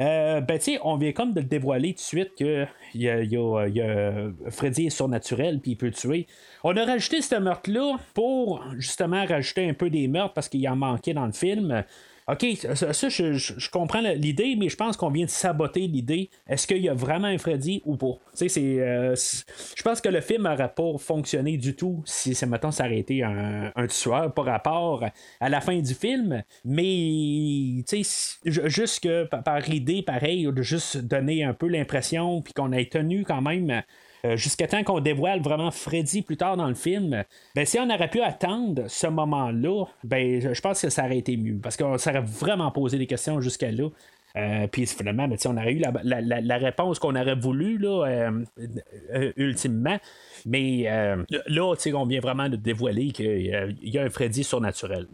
Euh, 0.00 0.40
ben, 0.40 0.58
tu 0.58 0.72
sais, 0.72 0.78
on 0.82 0.96
vient 0.96 1.12
comme 1.12 1.32
de 1.32 1.40
le 1.40 1.46
dévoiler 1.46 1.90
tout 1.94 1.98
de 1.98 2.00
suite 2.00 2.32
que 2.36 2.66
y 2.94 3.08
a, 3.08 3.22
y 3.22 3.30
y 3.34 3.80
a- 3.80 4.30
Freddy 4.50 4.86
est 4.86 4.90
surnaturel 4.90 5.60
puis 5.60 5.72
il 5.72 5.76
peut 5.76 5.90
tuer. 5.92 6.26
On 6.64 6.76
a 6.76 6.84
rajouté 6.84 7.22
ce 7.22 7.36
meurtre-là 7.36 7.98
pour 8.12 8.62
justement 8.76 9.24
rajouter 9.24 9.68
un 9.68 9.74
peu 9.74 9.90
des 9.90 10.08
meurtres 10.08 10.34
parce 10.34 10.48
qu'il 10.48 10.68
en 10.68 10.76
manquait 10.76 11.14
dans 11.14 11.26
le 11.26 11.32
film. 11.32 11.84
OK, 12.26 12.46
ça, 12.74 13.08
je, 13.10 13.70
comprends 13.70 14.00
l'idée, 14.00 14.56
mais 14.58 14.70
je 14.70 14.76
pense 14.76 14.96
qu'on 14.96 15.10
vient 15.10 15.26
de 15.26 15.30
saboter 15.30 15.86
l'idée. 15.86 16.30
Est-ce 16.48 16.66
qu'il 16.66 16.78
y 16.78 16.88
a 16.88 16.94
vraiment 16.94 17.26
un 17.28 17.36
Freddy 17.36 17.82
ou 17.84 17.96
pas? 17.96 18.14
Tu 18.34 18.48
sais, 18.48 18.60
euh, 18.80 19.14
je 19.76 19.82
pense 19.82 20.00
que 20.00 20.08
le 20.08 20.22
film 20.22 20.44
n'aurait 20.44 20.72
pas 20.72 20.96
fonctionné 20.98 21.58
du 21.58 21.76
tout 21.76 22.02
si, 22.06 22.34
c'est 22.34 22.46
mettons, 22.46 22.70
été 22.70 23.22
un, 23.22 23.72
un 23.76 23.86
tueur 23.88 24.32
par 24.32 24.46
rapport 24.46 25.04
à 25.38 25.48
la 25.50 25.60
fin 25.60 25.78
du 25.78 25.92
film. 25.92 26.42
Mais, 26.64 27.82
tu 27.86 28.02
sais, 28.02 28.38
ju- 28.46 28.70
juste 28.70 29.00
que 29.00 29.24
par, 29.24 29.42
par 29.42 29.60
l'idée, 29.60 30.00
pareil, 30.02 30.50
de 30.50 30.62
juste 30.62 30.96
donner 30.96 31.44
un 31.44 31.52
peu 31.52 31.68
l'impression, 31.68 32.40
puis 32.40 32.54
qu'on 32.54 32.72
ait 32.72 32.86
tenu 32.86 33.24
quand 33.24 33.42
même 33.42 33.82
euh, 34.24 34.36
jusqu'à 34.36 34.66
temps 34.66 34.82
qu'on 34.84 35.00
dévoile 35.00 35.40
vraiment 35.40 35.70
Freddy 35.70 36.22
plus 36.22 36.36
tard 36.36 36.56
dans 36.56 36.68
le 36.68 36.74
film, 36.74 37.24
ben 37.54 37.66
si 37.66 37.78
on 37.78 37.90
aurait 37.90 38.08
pu 38.08 38.20
attendre 38.20 38.84
ce 38.88 39.06
moment-là, 39.06 39.84
ben 40.02 40.54
je 40.54 40.60
pense 40.60 40.80
que 40.80 40.88
ça 40.88 41.04
aurait 41.04 41.18
été 41.18 41.36
mieux. 41.36 41.58
Parce 41.62 41.76
qu'on 41.76 41.98
s'aurait 41.98 42.22
vraiment 42.22 42.70
posé 42.70 42.98
des 42.98 43.06
questions 43.06 43.40
jusqu'à 43.40 43.70
là. 43.70 43.88
Euh, 44.36 44.66
puis 44.66 44.86
finalement, 44.86 45.28
ben, 45.28 45.36
on 45.44 45.56
aurait 45.56 45.72
eu 45.72 45.78
la, 45.78 46.56
réponse 46.56 46.98
qu'on 46.98 47.14
aurait 47.14 47.36
voulu 47.36 47.78
là, 47.78 48.04
euh, 48.06 49.32
ultimement. 49.36 49.98
Mais 50.46 50.84
là, 51.46 51.74
on 51.94 52.06
vient 52.06 52.20
vraiment 52.20 52.48
de 52.48 52.56
dévoiler 52.56 53.12
qu'il 53.12 53.76
y 53.82 53.98
a 53.98 54.02
un 54.02 54.10
Freddy 54.10 54.42
surnaturel. 54.42 55.06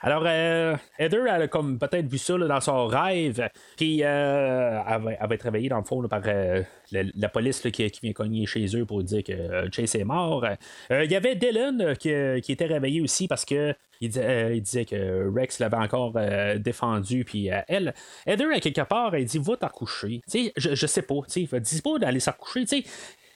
Alors, 0.00 0.24
euh, 0.26 0.76
Heather, 0.98 1.26
a 1.26 1.48
comme 1.48 1.78
peut-être 1.78 2.06
vu 2.06 2.18
ça 2.18 2.36
dans 2.36 2.60
son 2.60 2.86
rêve, 2.86 3.48
puis 3.76 4.02
euh, 4.02 4.80
elle, 4.86 5.02
va, 5.02 5.36
réveillée 5.40 5.68
dans 5.68 5.78
le 5.78 5.84
fond 5.84 6.06
par 6.06 6.22
euh, 6.26 6.62
la, 6.92 7.28
police 7.28 7.60
qui, 7.72 7.90
vient 8.02 8.12
cogner 8.12 8.46
chez 8.46 8.66
eux 8.76 8.84
pour 8.84 9.02
dire 9.02 9.24
que 9.24 9.32
euh, 9.32 9.68
Chase 9.72 9.94
est 9.94 10.04
mort. 10.04 10.44
Euh, 10.90 11.04
Il 11.04 11.10
y 11.10 11.16
avait 11.16 11.34
Dylan 11.34 11.96
qui, 11.96 12.10
était 12.10 12.66
réveillé 12.66 13.00
aussi 13.00 13.26
parce 13.26 13.44
que 13.44 13.74
il, 14.02 14.10
dis- 14.10 14.20
il 14.20 14.60
disait 14.60 14.84
que 14.84 15.32
Rex 15.34 15.58
l'avait 15.58 15.78
encore 15.78 16.12
défendu, 16.58 17.24
puis 17.24 17.48
elle, 17.66 17.94
Heather, 18.26 18.48
à 18.54 18.60
quelque 18.60 18.82
part, 18.82 19.14
elle 19.14 19.24
dit 19.24 19.38
Va 19.38 19.56
t'en 19.56 19.68
coucher. 19.68 20.20
Tu 20.30 20.44
sais, 20.44 20.52
je, 20.56 20.74
je 20.74 20.86
sais 20.86 21.02
pas, 21.02 21.14
dis 21.26 21.82
pas 21.82 21.98
d'aller 21.98 22.20
s'en 22.20 22.32
coucher, 22.32 22.66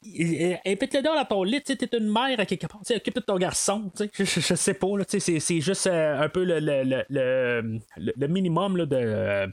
Invite-le 0.03 1.03
dans 1.03 1.25
ton 1.25 1.43
lit, 1.43 1.61
t'es 1.63 1.77
une 1.97 2.11
mère 2.11 2.41
à 2.41 2.47
quelque 2.47 2.67
part, 2.67 2.81
occupe 2.97 3.17
de 3.17 3.21
ton 3.21 3.37
garçon, 3.37 3.91
je, 3.99 4.05
je- 4.25 4.41
je 4.41 4.55
sais 4.55 4.75
pas, 4.75 4.87
c'est- 5.09 5.21
juste 5.61 5.87
euh, 5.87 6.19
un 6.19 6.29
peu 6.29 6.43
le, 6.45 6.59
le, 6.59 6.83
le, 6.85 7.79
le- 8.17 8.29
minimum 8.29 8.77
là, 8.79 8.87
de, 8.87 8.97
euh, 8.97 9.47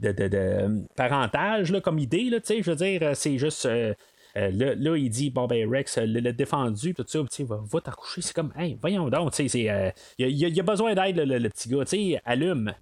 de, 0.00 0.12
de- 0.12 0.28
de 0.28 0.84
parentage 0.96 1.72
là, 1.72 1.80
comme 1.80 1.98
idée, 1.98 2.30
là, 2.30 2.38
je 2.48 2.62
veux 2.70 2.76
dire, 2.76 3.00
euh, 3.02 3.14
c'est 3.14 3.38
juste. 3.38 3.66
euh, 3.66 3.92
euh, 4.36 4.50
là, 4.76 4.96
il 4.96 5.08
dit, 5.08 5.30
bon, 5.30 5.46
ben, 5.46 5.66
Rex 5.68 5.96
euh, 5.96 6.04
l'a 6.06 6.20
l'a 6.20 6.32
défendu, 6.32 6.92
tout 6.94 7.04
ça, 7.08 7.20
va, 7.44 7.58
va 7.64 7.80
t'accoucher. 7.80 8.20
C'est 8.20 8.34
comme, 8.34 8.52
hey, 8.58 8.76
voyons 8.80 9.08
donc, 9.08 9.32
euh, 9.40 9.90
il 10.18 10.26
il 10.28 10.54
y 10.56 10.60
a 10.60 10.62
besoin 10.62 10.94
d'aide, 10.94 11.16
le, 11.16 11.24
le- 11.24 11.38
le 11.38 11.48
petit 11.48 11.70
gars, 11.70 11.84
tu 11.86 11.96
sais, 11.96 12.20
allume. 12.24 12.74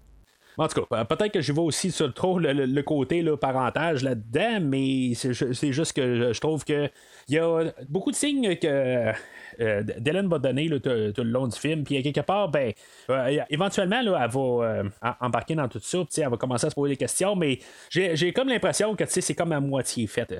En 0.57 0.67
tout 0.67 0.85
cas, 0.85 1.03
peut-être 1.05 1.33
que 1.33 1.41
je 1.41 1.51
vais 1.51 1.59
aussi 1.61 1.91
sur 1.91 2.13
le, 2.39 2.53
le- 2.53 2.65
le 2.65 2.83
côté 2.83 3.21
là, 3.21 3.35
parentage 3.37 4.03
là-dedans, 4.03 4.59
mais 4.61 5.13
c'est 5.13 5.33
ju- 5.33 5.53
c'est 5.53 5.73
juste 5.73 5.93
que 5.93 6.31
je 6.33 6.39
trouve 6.39 6.63
que 6.63 6.89
il 7.27 7.35
y 7.35 7.39
a 7.39 7.73
beaucoup 7.89 8.11
de 8.11 8.15
signes 8.15 8.55
que 8.57 9.11
euh, 9.59 9.83
Dylan 9.97 10.27
va 10.27 10.39
donner 10.39 10.69
tout, 10.69 10.81
le 10.85 11.23
long 11.23 11.47
du 11.47 11.57
film, 11.59 11.83
puis 11.83 12.01
quelque 12.03 12.21
part, 12.21 12.49
ben, 12.49 12.71
euh, 13.09 13.39
éventuellement, 13.49 13.99
elle 13.99 14.09
va 14.09 14.39
euh, 14.39 14.83
embarquer 15.19 15.55
dans 15.55 15.67
tout 15.67 15.79
ça, 15.81 15.99
elle 16.17 16.29
va 16.29 16.37
commencer 16.37 16.67
à 16.67 16.69
se 16.69 16.75
poser 16.75 16.93
des 16.93 16.97
questions, 16.97 17.35
mais 17.35 17.59
j'ai 17.89 18.31
comme 18.33 18.47
l'impression 18.49 18.95
que 18.95 19.03
c'est 19.07 19.33
comme 19.35 19.51
à 19.51 19.59
moitié 19.59 20.07
fait. 20.07 20.33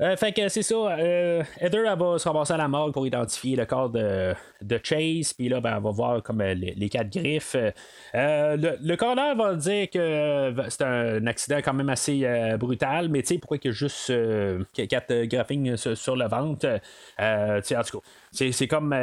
Euh, 0.00 0.16
fait 0.16 0.32
que 0.32 0.48
c'est 0.48 0.62
ça. 0.62 0.76
Euh, 0.76 1.42
Heather 1.60 1.96
va 1.96 2.18
se 2.18 2.28
ramasser 2.28 2.52
à 2.52 2.56
la 2.56 2.68
morgue 2.68 2.92
pour 2.92 3.04
identifier 3.04 3.56
le 3.56 3.66
corps 3.66 3.90
de, 3.90 4.34
Chase. 4.84 5.32
Puis 5.32 5.48
là, 5.48 5.60
ben, 5.60 5.80
va 5.80 5.90
voir 5.90 6.22
comme 6.22 6.40
euh, 6.40 6.54
les, 6.54 6.88
quatre 6.88 7.10
griffes. 7.10 7.56
Le, 8.14 8.76
le 8.80 8.96
coroner 8.96 9.34
va 9.36 9.54
dire 9.54 9.90
que 9.90 10.54
c'est 10.68 10.82
un 10.82 11.26
accident 11.26 11.58
quand 11.58 11.74
même 11.74 11.88
assez 11.88 12.24
brutal. 12.58 13.08
Mais 13.08 13.22
tu 13.22 13.34
sais, 13.34 13.38
pourquoi 13.38 13.58
qu'il 13.58 13.72
y 13.72 13.74
a 13.74 13.76
juste 13.76 14.12
quatre 14.88 15.24
graphings 15.24 15.76
sur, 15.76 15.96
sur 15.96 16.14
le 16.14 16.28
ventre? 16.28 16.80
Tu 17.18 17.64
sais, 17.64 17.76
en 17.76 17.82
tout 17.82 18.00
cas. 18.00 18.06
C'est, 18.30 18.68
comme 18.68 18.94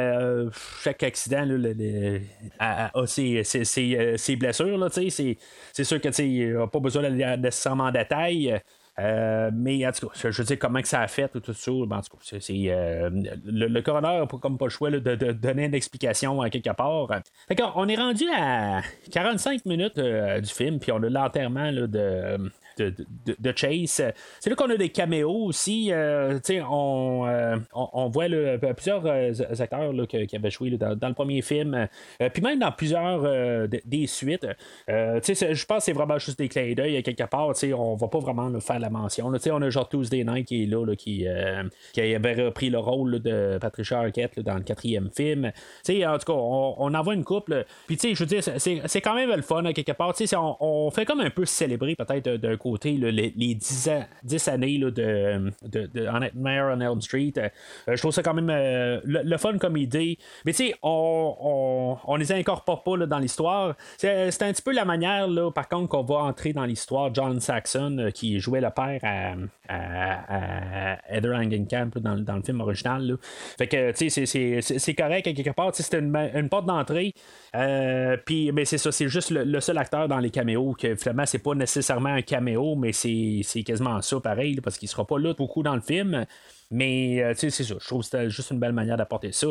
chaque 0.82 1.02
accident 1.02 1.44
là, 1.44 1.56
le- 1.58 2.20
ses, 3.06 4.36
blessures. 4.36 4.88
C'est, 4.92 5.84
sûr 5.84 6.00
que 6.00 6.58
n'a 6.58 6.66
pas 6.66 6.80
besoin 6.80 7.02
d'aller 7.02 7.36
nécessairement 7.36 7.84
en 7.84 7.92
détail. 7.92 8.60
Euh, 8.98 9.50
mais 9.52 9.86
en 9.86 9.92
tout 9.92 10.08
cas, 10.08 10.30
je, 10.30 10.38
veux 10.38 10.44
dire 10.44 10.58
comment 10.58 10.80
que 10.80 10.88
ça 10.88 11.00
a 11.00 11.08
fait 11.08 11.34
ou 11.34 11.40
tout 11.40 11.52
ça. 11.52 11.70
en 11.70 11.86
tout 11.86 12.16
cas, 12.16 12.38
euh, 12.50 13.10
le, 13.44 13.80
coroner 13.82 14.20
n'a 14.20 14.26
comme 14.26 14.56
pas 14.56 14.66
le 14.66 14.70
choix 14.70 14.90
de, 14.90 14.98
de 14.98 15.32
donner 15.32 15.66
une 15.66 15.74
explication 15.74 16.40
à 16.40 16.48
quelque 16.48 16.74
part. 16.74 17.08
Qu'on- 17.56 17.72
on 17.74 17.88
est 17.88 17.96
rendu 17.96 18.24
à 18.34 18.80
45 19.12 19.66
minutes 19.66 19.98
euh, 19.98 20.40
du 20.40 20.48
film, 20.48 20.78
puis 20.78 20.92
on 20.92 21.02
a 21.02 21.10
l'enterrement 21.10 21.70
de, 21.72 22.38
de, 22.78 23.52
Chase. 23.54 24.02
C'est 24.40 24.50
là 24.50 24.56
qu'on 24.56 24.70
a 24.70 24.76
des 24.76 24.88
caméos 24.90 25.44
aussi. 25.46 25.88
euh, 25.92 26.38
on, 26.68 27.24
euh, 27.26 27.56
on, 27.74 27.88
on 27.92 28.08
voit 28.08 28.28
là, 28.28 28.58
plusieurs 28.74 29.04
euh, 29.06 29.32
acteurs 29.58 29.92
là, 29.92 30.06
qui 30.06 30.36
avaient 30.36 30.50
joué 30.50 30.70
dans, 30.70 30.90
le 31.08 31.14
premier 31.14 31.42
film, 31.42 31.88
euh, 32.20 32.28
puis 32.32 32.42
même 32.42 32.58
dans 32.58 32.72
plusieurs 32.72 33.22
euh, 33.24 33.66
de- 33.66 33.80
des 33.84 34.06
suites. 34.06 34.46
Euh, 34.90 35.20
je 35.26 35.64
pense 35.64 35.78
que 35.78 35.84
c'est 35.84 35.92
vraiment 35.92 36.18
juste 36.18 36.38
des 36.38 36.48
clins 36.48 36.72
d'œil 36.74 37.02
quelque 37.02 37.24
part. 37.24 37.52
On 37.76 37.94
va 37.94 38.08
pas 38.08 38.18
vraiment 38.18 38.60
faire 38.60 38.78
la 38.78 38.90
mention. 38.90 39.26
on 39.26 39.62
a 39.62 39.70
genre 39.70 39.88
Tuesday 39.88 40.24
Night 40.24 40.46
qui 40.48 40.64
est 40.64 40.66
là, 40.66 40.84
qui, 40.96 41.26
euh, 41.26 41.62
qui 41.92 42.00
avait 42.14 42.34
repris 42.46 42.70
le 42.70 42.78
rôle 42.78 43.20
de 43.20 43.58
Patricia 43.60 44.00
Arquette 44.00 44.40
dans 44.40 44.54
le 44.56 44.62
quatrième 44.62 45.10
film. 45.14 45.46
En 45.46 46.18
tout 46.18 46.24
cas, 46.26 46.32
on, 46.32 46.74
on 46.78 46.94
en 46.94 47.02
voit 47.02 47.14
une 47.14 47.24
couple. 47.24 47.64
Puis 47.86 47.98
je 48.02 48.18
veux 48.18 48.26
dire, 48.26 48.42
c'est- 48.42 49.00
quand 49.00 49.14
même 49.14 49.30
le 49.34 49.42
fun 49.42 49.64
à 49.64 49.72
quelque 49.72 49.92
part. 49.92 50.14
On, 50.34 50.56
on 50.60 50.90
fait 50.90 51.04
comme 51.04 51.20
un 51.20 51.30
peu 51.30 51.44
célébrer 51.44 51.94
peut-être 51.94 52.26
euh, 52.26 52.38
d'un 52.38 52.56
les, 53.10 53.32
les 53.36 53.54
10, 53.54 53.88
ans- 53.88 54.04
10 54.24 54.48
années 54.48 54.78
de, 54.78 54.90
de, 54.90 55.50
de 55.86 56.06
On 56.08 56.80
Elm 56.80 57.00
Street. 57.00 57.32
Euh, 57.38 57.48
je 57.88 57.96
trouve 57.96 58.12
ça 58.12 58.22
quand 58.22 58.34
même 58.34 58.50
euh, 58.50 59.00
le, 59.04 59.36
fun 59.36 59.58
comme 59.58 59.76
idée. 59.76 60.18
Mais 60.44 60.52
tu 60.52 60.68
sais, 60.68 60.74
on, 60.82 61.36
on, 61.40 61.98
on 62.12 62.16
les 62.16 62.32
incorpore 62.32 62.82
pas 62.82 62.96
là, 62.96 63.06
dans 63.06 63.18
l'histoire. 63.18 63.74
C'est 63.98 64.30
c'est 64.30 64.42
un 64.44 64.52
petit 64.52 64.62
peu 64.62 64.72
la 64.72 64.84
manière, 64.84 65.28
là, 65.28 65.50
par 65.50 65.68
contre, 65.68 65.88
qu'on 65.88 66.02
va 66.02 66.16
entrer 66.16 66.52
dans 66.52 66.64
l'histoire. 66.64 67.12
John 67.14 67.40
Saxon, 67.40 67.98
euh, 67.98 68.10
qui 68.10 68.40
jouait 68.40 68.60
le 68.60 68.70
père 68.70 69.00
à, 69.02 69.34
à, 69.68 70.94
à 70.94 71.16
Heather 71.16 71.32
dans, 72.00 72.36
le 72.36 72.42
film 72.42 72.60
original. 72.60 73.16
Fait 73.58 73.66
que, 73.66 73.92
c'est- 73.94 74.94
correct 74.94 75.24
quelque 75.24 75.50
part. 75.50 75.74
C'était 75.74 75.98
une, 75.98 76.48
porte 76.48 76.66
d'entrée. 76.66 77.12
Euh, 77.54 78.16
Puis, 78.24 78.52
mais 78.52 78.64
c'est 78.64 78.78
ça, 78.78 78.92
c'est 78.92 79.08
juste 79.08 79.30
le, 79.30 79.60
seul 79.60 79.78
acteur 79.78 80.08
dans 80.08 80.18
les 80.18 80.30
caméos 80.30 80.74
que 80.78 80.94
finalement, 80.94 81.26
c'est 81.26 81.42
pas 81.42 81.54
nécessairement 81.54 82.10
un 82.10 82.22
caméo, 82.22 82.74
mais 82.76 82.92
c'est 82.92 83.62
quasiment 83.64 84.00
ça 84.02 84.20
pareil, 84.20 84.60
parce 84.60 84.78
qu'il 84.78 84.88
sera 84.88 85.06
pas 85.06 85.18
là 85.18 85.34
beaucoup 85.34 85.62
dans 85.62 85.74
le 85.74 85.80
film. 85.80 86.24
Mais, 86.70 87.22
euh, 87.22 87.32
c'est 87.36 87.50
ça. 87.50 87.62
Je 87.78 87.86
trouve 87.86 88.00
que 88.00 88.06
c'était 88.06 88.30
juste 88.30 88.50
une 88.50 88.58
belle 88.58 88.72
manière 88.72 88.96
d'apporter 88.96 89.32
ça. 89.32 89.48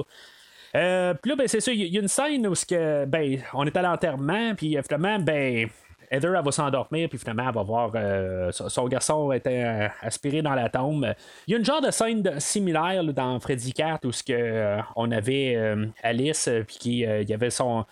Euh, 0.76 1.14
là, 1.24 1.36
ben, 1.36 1.48
c'est 1.48 1.62
ça, 1.62 1.72
il 1.72 1.88
y, 1.88 1.98
a 1.98 2.02
une 2.02 2.08
scène 2.10 2.46
où 2.48 2.54
que, 2.54 3.06
ben, 3.06 3.40
on 3.54 3.66
est 3.66 3.78
à 3.78 3.82
l'enterrement, 3.82 4.56
puis 4.56 4.78
euh, 4.78 4.82
finalement, 4.84 5.20
ben, 5.20 5.70
Heather, 6.12 6.36
elle 6.36 6.44
va 6.44 6.52
s'endormir, 6.52 7.10
puis 7.10 7.18
finalement, 7.18 7.48
elle 7.48 7.56
va 7.56 7.64
voir 7.64 7.92
euh, 7.96 8.52
son, 8.52 8.88
garçon 8.88 9.32
était 9.32 9.64
euh, 9.64 9.88
aspiré 10.02 10.42
dans 10.42 10.54
la 10.54 10.70
tombe. 10.70 11.14
Il 11.48 11.52
y 11.52 11.56
a 11.56 11.58
une 11.60 11.66
genre 11.66 11.82
de 11.82 11.92
scène 11.92 12.40
similaire 12.40 13.04
dans 13.14 13.40
Freddy 13.40 13.74
Cat 13.74 14.00
où 14.04 14.12
ce 14.12 14.24
que, 14.24 14.34
euh, 14.34 14.80
on 14.96 15.12
avait 15.12 15.58
Alice, 16.04 16.50
puis 16.68 16.78
qu'il 16.78 16.94
il 16.94 17.30
y 17.30 17.34
avait 17.34 17.50
son. 17.50 17.86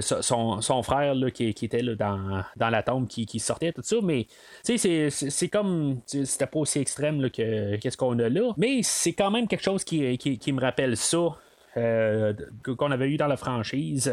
son- 0.00 0.60
son, 0.60 0.82
frère 0.82 1.14
là, 1.14 1.30
qui, 1.30 1.48
était 1.48 1.82
là, 1.82 1.94
dans, 1.94 2.42
dans 2.56 2.68
la 2.68 2.82
tombe 2.82 3.06
qui, 3.08 3.24
qui 3.24 3.38
sortait 3.38 3.72
tout 3.72 3.82
ça 3.82 3.96
mais 4.02 4.26
c'est- 4.62 5.08
c'est 5.10 5.48
comme 5.48 6.00
c'était 6.06 6.46
pas 6.46 6.58
aussi 6.58 6.78
extrême 6.80 7.30
que 7.30 7.76
qu'est-ce 7.76 7.96
qu'on 7.96 8.18
a 8.18 8.28
là 8.28 8.52
mais 8.58 8.82
c'est 8.82 9.14
quand 9.14 9.30
même 9.30 9.48
quelque 9.48 9.62
chose 9.64 9.84
qui, 9.84 10.18
qui, 10.18 10.52
me 10.52 10.60
rappelle 10.60 10.96
ça 10.96 11.28
qu'on 12.64 12.90
avait 12.90 13.08
eu 13.08 13.16
dans 13.16 13.26
la 13.28 13.36
franchise. 13.36 14.12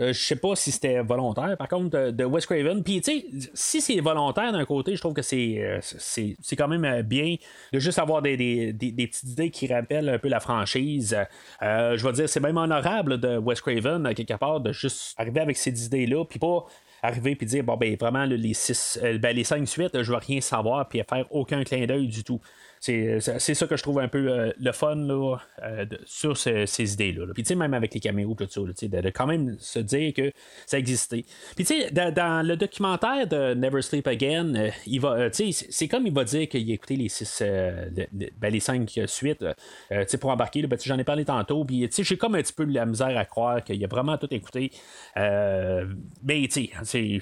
Euh, 0.00 0.12
je 0.12 0.20
sais 0.20 0.36
pas 0.36 0.56
si 0.56 0.72
c'était 0.72 1.00
volontaire, 1.02 1.56
par 1.56 1.68
contre, 1.68 1.90
de, 1.98 2.10
de 2.10 2.24
Wes 2.24 2.44
Craven. 2.46 2.82
Puis, 2.82 3.00
tu 3.00 3.20
sais, 3.20 3.26
si 3.54 3.80
c'est 3.80 4.00
volontaire 4.00 4.52
d'un 4.52 4.64
côté, 4.64 4.96
je 4.96 5.00
trouve 5.00 5.14
que 5.14 5.22
c'est, 5.22 5.56
euh, 5.58 6.34
quand 6.56 6.68
même 6.68 6.84
euh, 6.84 7.02
bien 7.02 7.36
de 7.72 7.78
juste 7.78 7.98
avoir 7.98 8.22
des, 8.22 8.36
des, 8.36 8.72
des- 8.72 9.06
petites 9.06 9.30
idées 9.30 9.50
qui 9.50 9.66
rappellent 9.72 10.08
un 10.08 10.18
peu 10.18 10.28
la 10.28 10.40
franchise. 10.40 11.16
Euh, 11.62 11.96
je 11.96 12.06
vais 12.06 12.12
dire, 12.12 12.28
c'est 12.28 12.40
même 12.40 12.56
honorable 12.56 13.18
de 13.18 13.36
Wes 13.38 13.60
Craven, 13.60 14.14
quelque 14.14 14.34
part, 14.38 14.60
de 14.60 14.72
juste 14.72 15.14
arriver 15.18 15.40
avec 15.40 15.56
ces 15.56 15.86
idées-là, 15.86 16.24
puis 16.24 16.38
pas 16.38 16.64
arriver 17.02 17.34
puis 17.34 17.46
dire 17.46 17.64
bon 17.64 17.76
ben 17.76 17.96
vraiment 17.96 18.24
les 18.24 18.54
six 18.54 18.96
euh, 19.02 19.18
ben, 19.18 19.34
les 19.34 19.42
cinq 19.42 19.66
suites 19.66 20.00
je 20.02 20.12
veux 20.12 20.18
rien 20.18 20.40
savoir 20.40 20.88
puis 20.88 21.02
faire 21.08 21.26
aucun 21.32 21.64
clin 21.64 21.84
d'œil 21.84 22.06
du 22.06 22.22
tout 22.22 22.40
c'est, 22.82 23.20
c'est 23.38 23.54
ça 23.54 23.68
que 23.68 23.76
je 23.76 23.82
trouve 23.84 24.00
un 24.00 24.08
peu 24.08 24.28
euh, 24.28 24.52
le 24.58 24.72
fun 24.72 24.96
là, 24.96 25.36
euh, 25.62 25.86
sur 26.04 26.36
ce- 26.36 26.66
ces 26.66 26.94
idées-là. 26.94 27.26
là. 27.26 27.32
Puis 27.32 27.44
tu 27.44 27.48
sais, 27.50 27.54
même 27.54 27.74
avec 27.74 27.94
les 27.94 28.00
caméos, 28.00 28.34
tout 28.36 28.48
ça, 28.50 28.60
là, 28.60 28.72
de, 28.82 29.00
de 29.00 29.10
quand 29.10 29.28
même 29.28 29.56
se 29.60 29.78
dire 29.78 30.12
que 30.12 30.32
ça 30.66 30.78
existait. 30.80 31.24
Puis 31.54 31.64
tu 31.64 31.80
sais, 31.80 31.90
dans, 31.92 32.44
le 32.44 32.56
documentaire 32.56 33.28
de 33.28 33.54
Never 33.54 33.82
Sleep 33.82 34.08
Again, 34.08 34.54
euh, 34.56 34.70
euh, 35.04 35.28
c'est- 35.32 35.86
comme 35.88 36.08
il 36.08 36.12
va 36.12 36.24
dire 36.24 36.48
qu'il 36.48 36.68
a 36.68 36.74
écouté 36.74 36.96
les 36.96 37.08
six, 37.08 37.38
euh, 37.40 37.88
ben, 38.40 38.52
les 38.52 38.58
cinq 38.60 38.98
euh, 38.98 39.06
suites, 39.06 39.44
euh, 39.92 40.04
pour 40.20 40.30
embarquer. 40.30 40.66
ben, 40.66 40.76
j'en 40.84 40.98
ai 40.98 41.04
parlé 41.04 41.24
tantôt. 41.24 41.64
Puis 41.64 41.88
tu 41.88 41.94
sais, 41.94 42.02
j'ai 42.04 42.16
comme 42.16 42.34
un 42.34 42.42
petit 42.42 42.52
peu 42.52 42.66
de 42.66 42.74
la 42.74 42.84
misère 42.84 43.16
à 43.16 43.24
croire 43.24 43.62
qu'il 43.62 43.82
a 43.84 43.86
vraiment 43.86 44.18
tout 44.18 44.32
écouté. 44.34 44.72
Euh, 45.16 45.86
mais 46.24 46.48
tu 46.48 46.66
sais, 46.66 46.70
c'est 46.82 47.20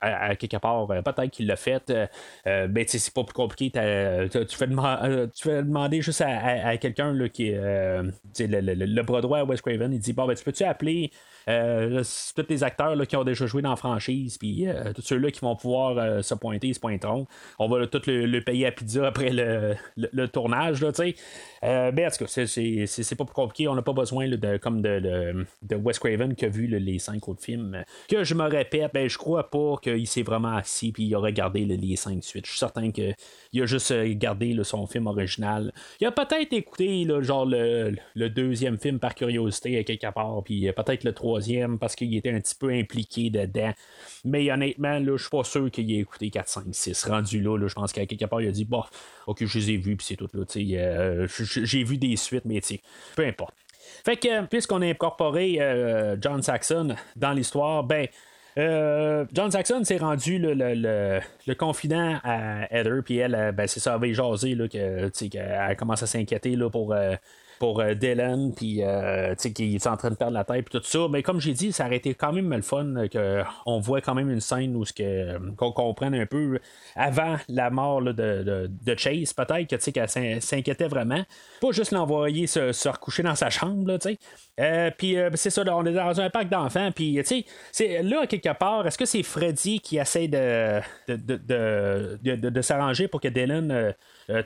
à, 0.00 0.36
quelque 0.36 0.56
part, 0.56 0.90
euh, 0.90 1.02
peut-être 1.02 1.30
qu'il 1.30 1.46
l'a 1.46 1.56
fait. 1.56 1.90
euh, 1.90 2.06
euh, 2.46 2.68
ben, 2.68 2.84
c'est 2.86 3.12
pas 3.12 3.24
plus 3.24 3.34
compliqué. 3.34 3.70
tu, 3.70 4.56
fais 4.56 4.66
deman- 4.66 5.04
euh, 5.04 5.26
tu 5.34 5.44
fais 5.44 5.62
demander 5.62 6.02
juste 6.02 6.20
à, 6.20 6.76
quelqu'un 6.78 7.14
qui 7.28 7.52
euh, 7.54 8.02
le, 8.38 8.60
le, 8.60 8.74
le 8.74 9.02
bras 9.02 9.20
droit 9.20 9.38
à 9.38 9.44
Wes 9.44 9.60
Craven. 9.60 9.92
Il 9.92 9.98
dit 10.00 10.12
Bon, 10.12 10.26
ben, 10.26 10.34
tu 10.34 10.44
peux-tu 10.44 10.64
appeler 10.64 11.10
euh, 11.48 12.02
tous 12.36 12.46
les 12.48 12.62
acteurs 12.62 12.94
qui 13.06 13.16
ont 13.16 13.24
déjà 13.24 13.46
joué 13.46 13.62
dans 13.62 13.70
la 13.70 13.76
franchise, 13.76 14.36
puis 14.38 14.68
euh, 14.68 14.92
tous 14.92 15.02
ceux-là 15.02 15.30
qui 15.30 15.40
vont 15.40 15.56
pouvoir 15.56 15.96
euh, 15.96 16.22
se 16.22 16.34
pointer, 16.34 16.72
se 16.74 16.80
pointeront. 16.80 17.26
On 17.58 17.68
va 17.68 17.86
tout 17.86 18.02
le, 18.06 18.40
payer 18.40 18.66
à 18.66 18.72
pizza 18.72 19.06
après 19.06 19.30
le, 19.30 19.74
le- 19.96 20.28
tournage, 20.28 20.84
sais. 20.92 21.14
Euh, 21.64 21.90
ben, 21.90 22.06
en 22.06 22.10
tout 22.10 22.24
cas, 22.24 22.46
c'est- 22.46 23.14
pas 23.14 23.24
compliqué. 23.24 23.66
On 23.66 23.74
n'a 23.74 23.82
pas 23.82 23.92
besoin 23.92 24.28
de, 24.28 24.56
comme 24.58 24.82
de, 24.82 25.00
de, 25.00 25.46
de 25.62 25.76
Wes 25.76 25.98
Craven 25.98 26.34
qui 26.34 26.44
a 26.44 26.48
vu 26.48 26.66
les 26.66 26.98
cinq 26.98 27.28
autres 27.28 27.42
films. 27.42 27.82
Que 28.08 28.22
je 28.24 28.34
me 28.34 28.44
répète, 28.44 28.92
ben, 28.92 29.08
je 29.08 29.16
crois 29.18 29.50
pas 29.50 29.76
qu'il 29.82 30.06
s'est 30.06 30.22
vraiment 30.22 30.56
assis 30.56 30.92
puis 30.92 31.04
il 31.04 31.14
a 31.14 31.18
regardé 31.18 31.64
les 31.64 31.96
cinq 31.96 32.22
suites. 32.22 32.44
Je 32.46 32.50
suis 32.50 32.58
certain 32.58 32.90
qu'il 32.90 33.14
a 33.62 33.66
juste 33.66 33.92
gardé 34.18 34.56
son 34.62 34.86
film 34.86 35.06
original. 35.06 35.72
Il 36.00 36.06
a 36.06 36.12
peut-être 36.12 36.52
écouté 36.52 37.06
genre 37.20 37.46
le, 37.46 37.96
deuxième 38.28 38.78
film 38.78 38.98
par 38.98 39.14
curiosité 39.14 39.82
quelque 39.84 40.12
part, 40.12 40.42
puis 40.44 40.70
peut-être 40.72 41.04
le 41.04 41.12
troisième 41.12 41.37
parce 41.78 41.94
qu'il 41.96 42.14
était 42.16 42.30
un 42.30 42.40
petit 42.40 42.54
peu 42.54 42.70
impliqué 42.70 43.30
dedans. 43.30 43.72
Mais 44.24 44.50
honnêtement, 44.50 45.02
je 45.04 45.16
suis 45.16 45.30
pas 45.30 45.44
sûr 45.44 45.70
qu'il 45.70 45.90
ait 45.92 45.98
écouté 45.98 46.30
4, 46.30 46.48
5, 46.48 46.64
6. 46.72 47.04
Rendu 47.04 47.40
là, 47.40 47.56
là 47.56 47.68
je 47.68 47.74
pense 47.74 47.92
qu'à 47.92 48.06
quelque 48.06 48.24
part, 48.24 48.40
il 48.40 48.48
a 48.48 48.52
dit, 48.52 48.64
bon, 48.64 48.82
ok, 49.26 49.44
je 49.44 49.58
les 49.58 49.70
ai 49.70 49.76
vus, 49.76 49.96
puis 49.96 50.06
c'est 50.06 50.16
tout. 50.16 50.28
Euh, 50.34 51.26
j'ai 51.38 51.84
vu 51.84 51.98
des 51.98 52.16
suites, 52.16 52.44
mais 52.44 52.60
peu 53.16 53.26
importe. 53.26 53.54
Fait 54.04 54.16
que, 54.16 54.46
puisqu'on 54.46 54.82
a 54.82 54.86
incorporé 54.86 55.56
euh, 55.60 56.16
John 56.20 56.42
Saxon 56.42 56.94
dans 57.16 57.32
l'histoire, 57.32 57.84
ben, 57.84 58.06
euh, 58.58 59.24
John 59.32 59.50
Saxon 59.50 59.84
s'est 59.84 59.98
rendu 59.98 60.38
le, 60.38 60.54
le, 60.54 61.54
confident 61.54 62.18
à 62.22 62.66
Heather, 62.74 63.02
puis 63.04 63.18
elle, 63.18 63.52
ben, 63.56 63.66
c'est 63.66 63.80
ça, 63.80 63.94
avait 63.94 64.12
jasé 64.12 64.54
là, 64.54 64.68
que, 64.68 65.08
qu'elle 65.28 65.76
commence 65.76 66.02
à 66.02 66.06
s'inquiéter 66.06 66.56
là, 66.56 66.68
pour 66.68 66.94
pour 67.58 67.80
euh, 67.80 67.94
Dylan, 67.94 68.52
puis 68.54 68.82
euh, 68.82 69.34
qui 69.34 69.74
est 69.74 69.86
en 69.86 69.96
train 69.96 70.10
de 70.10 70.14
perdre 70.14 70.34
la 70.34 70.44
tête, 70.44 70.64
puis 70.64 70.78
tout 70.78 70.84
ça. 70.84 71.06
Mais 71.10 71.22
comme 71.22 71.40
j'ai 71.40 71.52
dit, 71.52 71.72
ça 71.72 71.86
aurait 71.86 71.96
été 71.96 72.14
quand 72.14 72.32
même 72.32 72.50
le 72.52 72.62
fun 72.62 72.94
qu'on 73.12 73.80
voit 73.80 74.00
quand 74.00 74.14
même 74.14 74.30
une 74.30 74.40
scène 74.40 74.76
où 74.76 74.84
qu'on 75.56 75.72
comprenne 75.72 76.14
un 76.14 76.26
peu 76.26 76.58
avant 76.94 77.36
la 77.48 77.70
mort 77.70 78.02
de, 78.02 78.12
de, 78.68 78.96
Chase, 78.96 79.32
peut-être 79.32 79.68
que 79.68 79.90
qu'elle 79.90 80.40
s'inquiétait 80.42 80.88
vraiment. 80.88 81.22
Pas 81.60 81.70
juste 81.72 81.92
l'envoyer 81.92 82.46
se, 82.46 82.88
recoucher 82.88 83.22
dans 83.22 83.34
sa 83.34 83.50
chambre, 83.50 83.98
tu 83.98 84.10
sais. 84.10 84.18
Euh, 84.60 84.90
puis 84.96 85.16
c'est 85.34 85.50
ça, 85.50 85.62
on 85.74 85.86
est 85.86 85.92
dans 85.92 86.20
un 86.20 86.30
parc 86.30 86.48
d'enfants, 86.48 86.90
puis 86.94 87.20
tu 87.26 87.44
sais, 87.72 88.02
là, 88.02 88.26
quelque 88.26 88.52
part, 88.58 88.86
est-ce 88.86 88.98
que 88.98 89.06
c'est 89.06 89.22
Freddy 89.22 89.80
qui 89.80 89.98
essaie 89.98 90.28
de, 90.28 90.80
de, 91.08 92.60
s'arranger 92.60 93.08
pour 93.08 93.20
que 93.20 93.28
Dylan 93.28 93.94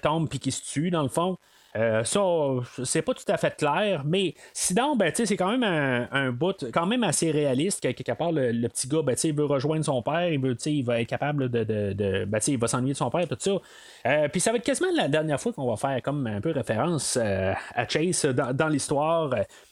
tombe 0.02 0.28
puis 0.28 0.38
qu'il 0.38 0.52
se 0.52 0.70
tue, 0.70 0.90
dans 0.90 1.02
le 1.02 1.08
fond? 1.08 1.38
Euh, 1.74 2.04
ça, 2.04 2.20
c'est 2.84 3.00
pas 3.02 3.14
tout 3.14 3.24
à 3.28 3.36
fait 3.38 3.56
clair, 3.56 4.02
mais 4.04 4.34
sinon, 4.52 4.94
ben, 4.94 5.10
c'est 5.14 5.36
quand 5.36 5.56
même 5.56 5.62
un, 5.62 6.30
bout 6.30 6.66
quand 6.72 6.86
même 6.86 7.02
assez 7.02 7.30
réaliste. 7.30 7.80
Quelque 7.80 8.12
part, 8.12 8.32
le, 8.32 8.68
petit 8.68 8.88
gars, 8.88 9.02
ben, 9.02 9.16
il 9.24 9.34
veut 9.34 9.46
rejoindre 9.46 9.84
son 9.84 10.02
père, 10.02 10.28
il, 10.28 10.38
veut, 10.38 10.56
il 10.66 10.84
va 10.84 11.00
être 11.00 11.08
capable 11.08 11.48
de. 11.48 11.64
de, 11.64 12.24
ben, 12.26 12.40
il 12.46 12.58
va 12.58 12.68
s'ennuyer 12.68 12.92
de 12.92 12.98
son 12.98 13.10
père, 13.10 13.26
tout 13.26 13.36
ça. 13.38 13.52
Euh, 14.06 14.28
puis 14.28 14.40
ça 14.40 14.50
va 14.50 14.58
être 14.58 14.64
quasiment 14.64 14.90
la 14.94 15.08
dernière 15.08 15.40
fois 15.40 15.52
qu'on 15.52 15.68
va 15.68 15.76
faire 15.76 16.02
comme 16.02 16.26
un 16.26 16.40
peu 16.40 16.50
référence 16.50 17.18
euh, 17.20 17.54
à 17.74 17.88
Chase 17.88 18.26
dans, 18.26 18.68
l'histoire. 18.68 19.30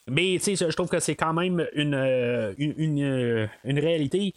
Mais 0.09 0.39
je 0.39 0.75
trouve 0.75 0.89
que 0.89 1.01
c'est 1.01 1.17
quand 1.17 1.35
même 1.35 1.67
une, 1.75 2.55
une, 2.57 3.49
une, 3.65 3.79
réalité 3.79 4.35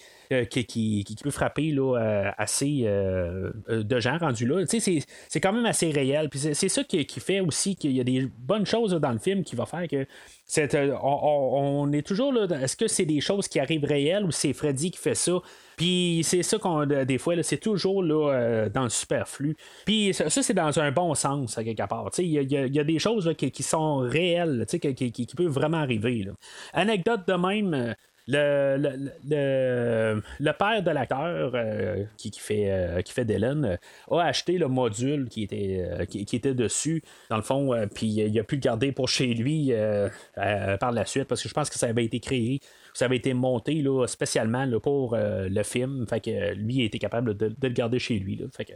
qui, 0.49 0.65
qui, 0.65 1.15
peut 1.21 1.31
frapper 1.31 1.71
là, 1.71 2.33
assez 2.37 2.83
de 2.83 3.99
gens 3.99 4.17
rendus 4.17 4.45
là. 4.45 4.63
C'est 4.67 5.39
quand 5.41 5.53
même 5.53 5.65
assez 5.65 5.91
réel. 5.91 6.29
C'est 6.33 6.69
ça 6.69 6.83
qui, 6.83 7.05
qui 7.05 7.19
fait 7.19 7.39
aussi 7.39 7.75
qu'il 7.75 7.91
y 7.91 8.01
a 8.01 8.03
des 8.03 8.27
bonnes 8.37 8.65
choses 8.65 8.93
dans 8.93 9.11
le 9.11 9.19
film 9.19 9.43
qui 9.43 9.55
va 9.55 9.65
faire 9.65 9.87
que 9.87 10.05
euh, 10.57 10.95
on, 11.01 11.91
est 11.91 12.05
toujours 12.05 12.31
là. 12.31 12.45
Est-ce 12.61 12.75
que 12.75 12.87
c'est 12.87 13.05
des 13.05 13.21
choses 13.21 13.47
qui 13.47 13.59
arrivent 13.59 13.85
réelles 13.85 14.25
ou 14.25 14.31
c'est 14.31 14.53
Freddy 14.53 14.91
qui 14.91 14.99
fait 14.99 15.15
ça? 15.15 15.39
Puis 15.77 16.21
c'est 16.23 16.43
ça 16.43 16.59
qu'on 16.59 16.85
des 16.85 17.17
fois, 17.17 17.41
c'est 17.41 17.57
toujours 17.57 18.03
là, 18.03 18.31
euh, 18.31 18.69
dans 18.69 18.83
le 18.83 18.89
superflu. 18.89 19.55
Puis 19.85 20.13
ça, 20.13 20.29
c'est 20.29 20.53
dans 20.53 20.79
un 20.79 20.91
bon 20.91 21.15
sens, 21.15 21.57
à 21.57 21.63
quelque 21.63 21.87
part. 21.87 22.09
Il 22.19 22.27
y, 22.27 22.79
a 22.79 22.83
des 22.83 22.99
choses 22.99 23.33
qui, 23.37 23.63
sont 23.63 23.97
réelles, 23.97 24.65
qui, 24.69 24.79
qui, 24.79 25.11
qui, 25.11 25.35
peuvent 25.35 25.47
vraiment 25.47 25.77
arriver. 25.77 26.27
Anecdote 26.73 27.21
de 27.27 27.33
même, 27.33 27.95
euh, 28.31 30.21
le, 30.39 30.51
père 30.51 30.81
de 30.81 30.91
l'acteur 30.91 31.51
euh, 31.55 32.05
qui, 32.17 32.31
fait, 32.39 32.71
euh, 32.71 33.01
qui 33.01 33.13
euh, 33.19 33.77
a 34.11 34.23
acheté 34.23 34.57
le 34.57 34.67
module 34.67 35.27
qui 35.27 35.43
était, 35.43 36.07
était 36.13 36.53
dessus, 36.53 37.03
dans 37.29 37.35
le 37.35 37.41
fond, 37.41 37.71
puis 37.93 38.07
il 38.07 38.39
a 38.39 38.43
pu 38.43 38.55
le 38.55 38.61
garder 38.61 38.91
pour 38.91 39.09
chez 39.09 39.33
lui 39.33 39.73
par 40.35 40.91
la 40.91 41.05
suite 41.05 41.25
parce 41.25 41.41
que 41.43 41.49
je 41.49 41.53
pense 41.53 41.69
que 41.69 41.77
ça 41.77 41.87
avait 41.87 42.05
été 42.05 42.19
créé 42.19 42.59
ça 42.93 43.05
avait 43.05 43.17
été 43.17 43.33
monté 43.33 43.81
là, 43.81 44.05
spécialement 44.07 44.65
là, 44.65 44.79
pour 44.79 45.17
le 45.17 45.63
film. 45.63 46.05
Fait 46.07 46.19
que 46.19 46.53
lui 46.53 46.75
il 46.75 46.83
était 46.85 46.99
capable 46.99 47.35
de, 47.35 47.53
le 47.61 47.69
garder 47.69 47.99
chez 47.99 48.19
lui. 48.19 48.39
Fait 48.55 48.65
que 48.65 48.73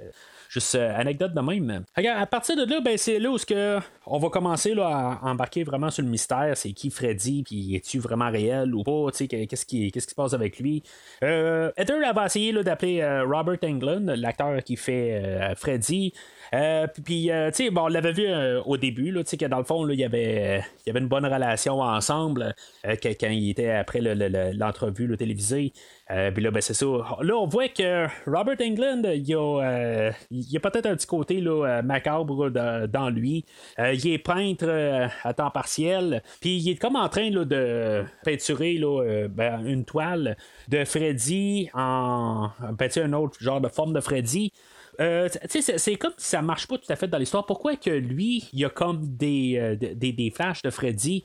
Juste 0.49 0.75
euh, 0.75 0.95
anecdote 0.95 1.33
de 1.33 1.41
même. 1.41 1.83
à 1.95 2.25
partir 2.25 2.55
de 2.55 2.69
là, 2.69 2.79
ben, 2.79 2.97
c'est 2.97 3.19
là 3.19 3.29
où 3.29 3.37
que 3.37 3.79
on 4.05 4.17
va 4.17 4.29
commencer 4.29 4.73
là, 4.73 5.19
à 5.21 5.29
embarquer 5.29 5.63
vraiment 5.63 5.89
sur 5.89 6.03
le 6.03 6.09
mystère. 6.09 6.55
C'est 6.55 6.71
qui 6.71 6.89
Freddy, 6.89 7.43
puis 7.43 7.75
est-tu 7.75 7.99
vraiment 7.99 8.31
réel 8.31 8.73
ou 8.73 8.83
pas? 8.83 9.07
Qu'est-ce 9.11 9.65
qui, 9.65 9.91
qui 9.91 10.01
se 10.01 10.15
passe 10.15 10.33
avec 10.33 10.59
lui? 10.59 10.83
Euh, 11.23 11.71
Heather 11.77 12.13
va 12.13 12.25
essayer 12.25 12.53
d'appeler 12.63 13.01
euh, 13.01 13.25
Robert 13.25 13.57
Englund, 13.63 14.09
l'acteur 14.09 14.63
qui 14.63 14.77
fait 14.77 15.21
euh, 15.23 15.55
Freddy. 15.55 16.13
Euh, 16.53 16.87
puis, 16.87 17.29
tu 17.29 17.53
sais, 17.53 17.69
bon, 17.69 17.83
on 17.83 17.87
l'avait 17.87 18.13
vu 18.13 18.27
au 18.65 18.77
début, 18.77 19.15
sais, 19.25 19.37
que 19.37 19.45
dans 19.45 19.59
le 19.59 19.63
fond, 19.63 19.87
il 19.87 19.99
y 19.99 20.03
avait 20.03 20.63
y 20.85 20.89
avait 20.89 20.99
une 20.99 21.07
bonne 21.07 21.25
relation 21.25 21.81
ensemble 21.81 22.55
quand 22.83 23.29
il 23.29 23.49
était 23.49 23.71
après 23.71 23.99
l'entrevue 24.01 25.15
télévisée. 25.17 25.73
Euh, 26.09 26.31
puis 26.31 26.41
là, 26.41 26.51
ben, 26.51 26.61
c'est 26.61 26.73
ça. 26.73 26.85
Là, 26.85 27.35
on 27.35 27.47
voit 27.47 27.67
que 27.67 28.07
Robert 28.25 28.57
England, 28.61 29.01
il 29.13 29.27
y 29.27 29.33
a, 29.33 29.61
euh, 29.61 30.11
peut-être 30.31 30.85
un 30.85 30.95
petit 30.95 31.07
côté 31.07 31.41
là, 31.41 31.65
euh, 31.65 31.81
macabre 31.81 32.49
dans 32.87 33.09
lui. 33.09 33.45
il 33.77 34.07
est 34.07 34.17
peintre 34.17 35.09
à 35.23 35.33
temps 35.33 35.51
partiel. 35.51 36.23
Puis 36.39 36.57
il 36.57 36.69
est 36.69 36.75
comme 36.75 36.95
en 36.95 37.09
train 37.09 37.29
là, 37.29 37.43
de 37.45 38.05
peinturer 38.23 38.73
là, 38.73 39.27
ben, 39.29 39.65
une 39.65 39.85
toile 39.85 40.37
de 40.69 40.85
Freddy 40.85 41.69
en. 41.73 42.49
Ben, 42.77 42.89
un 42.97 43.13
autre 43.13 43.37
genre 43.39 43.61
de 43.61 43.67
forme 43.67 43.93
de 43.93 43.99
Freddy. 43.99 44.51
C'est 44.97 45.95
comme 45.95 46.13
si 46.17 46.29
ça 46.29 46.41
marche 46.41 46.67
pas 46.67 46.77
tout 46.77 46.91
à 46.91 46.95
fait 46.95 47.07
dans 47.07 47.17
l'histoire. 47.17 47.45
Pourquoi 47.45 47.75
que 47.75 47.89
lui, 47.89 48.49
il 48.53 48.59
y 48.59 48.65
a 48.65 48.69
comme 48.69 49.15
des, 49.15 49.77
des, 49.95 50.11
des 50.11 50.31
flashs 50.31 50.61
de 50.61 50.69
Freddy? 50.69 51.23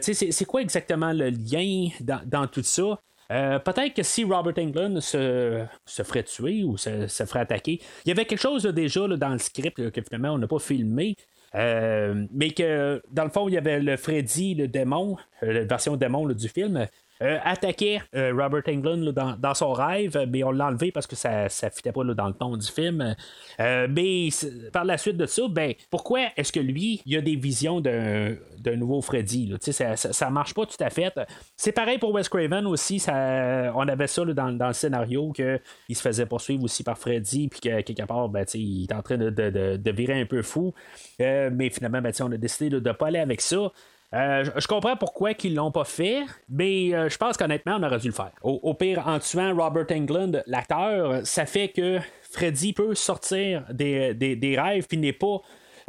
c'est 0.00 0.44
quoi 0.44 0.62
exactement 0.62 1.12
le 1.12 1.30
lien 1.30 1.88
dans, 2.00 2.46
tout 2.46 2.62
ça? 2.62 2.98
Euh, 3.32 3.58
peut-être 3.58 3.94
que 3.94 4.02
si 4.02 4.24
Robert 4.24 4.54
Englund 4.58 5.00
se, 5.00 5.64
se 5.86 6.02
ferait 6.02 6.24
tuer 6.24 6.62
ou 6.64 6.76
se, 6.76 7.06
ferait 7.08 7.40
attaquer, 7.40 7.80
il 8.04 8.08
y 8.08 8.12
avait 8.12 8.26
quelque 8.26 8.40
chose 8.40 8.64
déjà 8.64 9.08
dans 9.08 9.30
le 9.30 9.38
script 9.38 9.90
que 9.90 10.02
finalement 10.02 10.34
on 10.34 10.38
n'a 10.38 10.46
pas 10.46 10.58
filmé. 10.58 11.16
Euh, 11.54 12.26
mais 12.32 12.50
que 12.50 13.00
dans 13.12 13.22
le 13.22 13.30
fond, 13.30 13.48
il 13.48 13.54
y 13.54 13.58
avait 13.58 13.78
le 13.78 13.96
Freddy, 13.96 14.56
le 14.56 14.66
démon, 14.66 15.16
euh, 15.44 15.52
la 15.52 15.64
version 15.64 15.96
démon 15.96 16.26
du 16.26 16.48
film, 16.48 16.86
euh, 17.22 17.38
attaquait 17.44 18.02
euh, 18.16 18.32
Robert 18.36 18.64
Englund 18.68 19.12
dans, 19.12 19.54
son 19.54 19.72
rêve, 19.72 20.26
mais 20.28 20.42
on 20.42 20.50
l'a 20.50 20.66
enlevé 20.66 20.90
parce 20.90 21.06
que 21.06 21.14
ça 21.14 21.44
ne 21.44 21.70
fitait 21.70 21.92
pas 21.92 22.02
dans 22.02 22.26
le 22.26 22.34
ton 22.34 22.56
du 22.56 22.66
film. 22.66 23.14
Euh, 23.60 23.86
mais 23.88 24.30
par 24.72 24.84
la 24.84 24.98
suite 24.98 25.16
de 25.16 25.26
ça, 25.26 25.42
ben, 25.48 25.74
pourquoi 25.90 26.22
est-ce 26.36 26.50
que 26.50 26.58
lui, 26.58 27.02
il 27.06 27.16
a 27.16 27.20
des 27.20 27.36
visions 27.36 27.80
d'un, 27.80 28.36
nouveau 28.76 29.00
Freddy? 29.00 29.54
Ça, 29.60 29.96
ça, 29.96 30.30
marche 30.30 30.54
pas 30.54 30.66
tout 30.66 30.76
à 30.80 30.90
fait. 30.90 31.14
C'est 31.56 31.70
pareil 31.70 31.98
pour 31.98 32.12
Wes 32.12 32.28
Craven 32.28 32.66
aussi. 32.66 32.98
Ça, 32.98 33.72
on 33.76 33.86
avait 33.86 34.08
ça 34.08 34.24
dans, 34.24 34.48
le 34.48 34.72
scénario 34.72 35.30
qu'il 35.32 35.96
se 35.96 36.02
faisait 36.02 36.26
poursuivre 36.26 36.64
aussi 36.64 36.82
par 36.82 36.98
Freddy, 36.98 37.46
puis 37.46 37.60
que 37.60 37.80
quelque 37.82 38.06
part, 38.06 38.28
ben, 38.28 38.44
il 38.54 38.84
est 38.84 38.92
en 38.92 39.02
train 39.02 39.18
de, 39.18 39.90
virer 39.92 40.20
un 40.20 40.26
peu 40.26 40.42
fou. 40.42 40.74
mais 41.20 41.70
finalement, 41.70 42.02
ben, 42.02 42.12
on 42.20 42.32
a 42.32 42.36
décidé 42.36 42.70
de 42.70 42.80
ne 42.80 42.92
pas 42.92 43.06
aller 43.06 43.20
avec 43.20 43.40
ça. 43.40 43.70
Euh, 44.12 44.44
je 44.56 44.66
comprends 44.68 44.96
pourquoi 44.96 45.34
qu'ils 45.34 45.54
l'ont 45.54 45.72
pas 45.72 45.84
fait, 45.84 46.24
mais 46.48 46.94
euh, 46.94 47.08
je 47.08 47.16
pense 47.16 47.36
qu'honnêtement, 47.36 47.76
on 47.78 47.82
aurait 47.82 47.98
dû 47.98 48.08
le 48.08 48.14
faire. 48.14 48.30
Au, 48.42 48.74
pire, 48.74 49.02
en 49.06 49.18
tuant 49.18 49.54
Robert 49.56 49.86
Englund, 49.90 50.42
l'acteur, 50.46 51.26
ça 51.26 51.46
fait 51.46 51.68
que 51.68 51.98
Freddy 52.30 52.72
peut 52.72 52.94
sortir 52.94 53.64
des, 53.70 54.56
rêves 54.58 54.86
puis 54.86 54.98
n'est 54.98 55.12
pas 55.12 55.40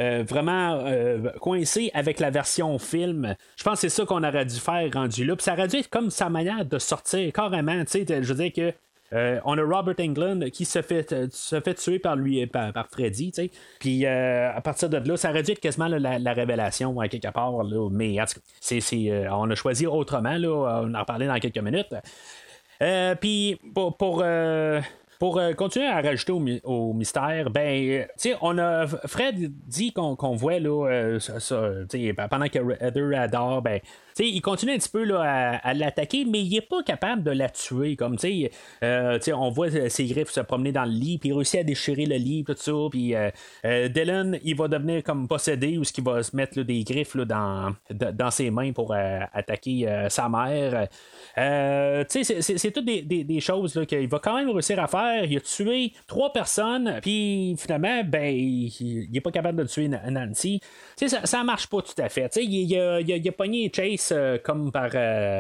euh, 0.01 0.23
vraiment 0.27 0.83
coincé 1.39 1.91
avec 1.93 2.19
la 2.19 2.31
version 2.31 2.79
film. 2.79 3.35
Je 3.57 3.63
pense 3.63 3.75
que 3.75 3.79
c'est 3.81 3.89
ça 3.89 4.05
qu'on 4.05 4.23
aurait 4.23 4.45
dû 4.45 4.59
faire 4.59 4.89
rendu 4.91 5.23
là. 5.23 5.35
Puis 5.35 5.43
ça 5.43 5.53
aurait 5.53 5.67
dû 5.67 5.77
être 5.77 5.89
comme 5.89 6.09
sa 6.09 6.29
manière 6.29 6.65
de 6.65 6.79
sortir 6.79 7.31
carrément. 7.31 7.83
Je 7.93 8.33
veux 8.33 8.35
dire 8.35 8.53
que 8.53 8.73
euh, 9.13 9.39
on 9.45 9.57
a 9.57 9.61
Robert 9.63 9.95
Englund 9.99 10.49
qui 10.49 10.65
se 10.65 10.81
fait, 10.81 11.13
euh, 11.13 11.27
se 11.31 11.59
fait 11.59 11.75
tuer 11.75 11.99
par 11.99 12.15
lui 12.15 12.45
par, 12.47 12.73
par 12.73 12.87
Freddy, 12.87 13.31
Puis 13.79 14.05
euh, 14.05 14.51
à 14.51 14.61
partir 14.61 14.89
de 14.89 14.97
là, 14.97 15.15
ça 15.15 15.31
être 15.31 15.59
quasiment 15.59 15.87
la, 15.87 16.33
révélation 16.33 16.99
à 16.99 17.07
quelque 17.07 17.31
part. 17.31 17.53
mais 17.91 18.17
c'est, 18.59 19.27
on 19.29 19.49
a 19.49 19.55
choisi 19.55 19.85
autrement. 19.85 20.37
Là, 20.37 20.81
on 20.83 20.93
en 20.93 20.99
reparler 20.99 21.27
dans 21.27 21.39
quelques 21.39 21.59
minutes. 21.59 21.93
Puis 23.21 23.59
pour, 23.73 23.95
pour 23.95 24.23
pour 25.17 25.41
continuer 25.55 25.87
à 25.87 26.01
rajouter 26.01 26.61
au, 26.63 26.93
mystère, 26.93 27.49
ben, 27.49 28.05
tu 28.19 28.33
on 28.41 28.57
a 28.57 28.85
Fred 28.87 29.53
dit 29.65 29.93
qu'on 29.93 30.35
voit 30.35 30.59
là, 30.59 31.17
pendant 32.29 32.47
que 32.47 32.83
Heather 32.83 33.17
adore, 33.17 33.61
ben, 33.61 33.79
il 34.23 34.41
continue 34.41 34.71
un 34.71 34.77
petit 34.77 34.89
peu 34.89 35.03
là, 35.03 35.59
à, 35.61 35.73
l'attaquer, 35.73 36.25
mais 36.25 36.41
il 36.41 36.53
n'est 36.53 36.61
pas 36.61 36.83
capable 36.83 37.23
de 37.23 37.31
la 37.31 37.49
tuer. 37.49 37.95
Comme, 37.95 38.15
euh, 38.83 39.19
on 39.33 39.49
voit 39.49 39.69
ses 39.89 40.05
griffes 40.05 40.31
se 40.31 40.39
promener 40.39 40.71
dans 40.71 40.85
le 40.85 40.91
lit, 40.91 41.17
puis 41.17 41.29
il 41.29 41.33
réussit 41.33 41.59
à 41.59 41.63
déchirer 41.63 42.05
le 42.05 42.15
lit, 42.15 42.43
tout 42.45 42.55
ça. 42.57 42.71
Puis 42.89 43.13
euh, 43.13 43.29
euh, 43.65 43.89
Dylan, 43.89 44.39
il 44.43 44.55
va 44.55 44.67
devenir 44.67 45.03
comme 45.03 45.27
possédé, 45.27 45.77
ou 45.77 45.83
ce 45.83 45.91
qu'il 45.91 46.03
va 46.03 46.23
se 46.23 46.35
mettre 46.35 46.61
des 46.61 46.83
griffes 46.83 47.17
dans, 47.17 47.75
dans 47.89 48.31
ses 48.31 48.51
mains 48.51 48.71
pour 48.71 48.93
attaquer 48.93 50.05
sa 50.09 50.29
mère. 50.29 50.87
c'est 52.07 52.71
toutes 52.71 52.85
des, 52.85 53.39
choses 53.41 53.85
qu'il 53.87 54.07
va 54.07 54.19
quand 54.19 54.37
même 54.37 54.49
réussir 54.49 54.79
à 54.79 54.87
faire. 54.87 55.25
Il 55.25 55.37
a 55.37 55.41
tué 55.41 55.91
trois 56.07 56.31
personnes, 56.31 56.99
puis 57.01 57.55
finalement, 57.57 58.01
ben, 58.05 58.33
il 58.33 59.09
n'est 59.11 59.21
pas 59.21 59.31
capable 59.31 59.63
de 59.63 59.67
tuer 59.67 59.87
Nancy. 59.87 60.61
ça, 60.95 61.25
ça 61.25 61.43
marche 61.43 61.67
pas 61.67 61.81
tout 61.81 62.01
à 62.01 62.07
fait. 62.09 62.33
Il, 62.37 62.71
il, 62.71 62.79
a, 62.79 63.01
il, 63.01 63.27
a, 63.27 63.31
pogné 63.31 63.71
Chase 63.73 64.04
Wes 64.11 64.41
comme 64.43 64.71
par, 64.71 64.89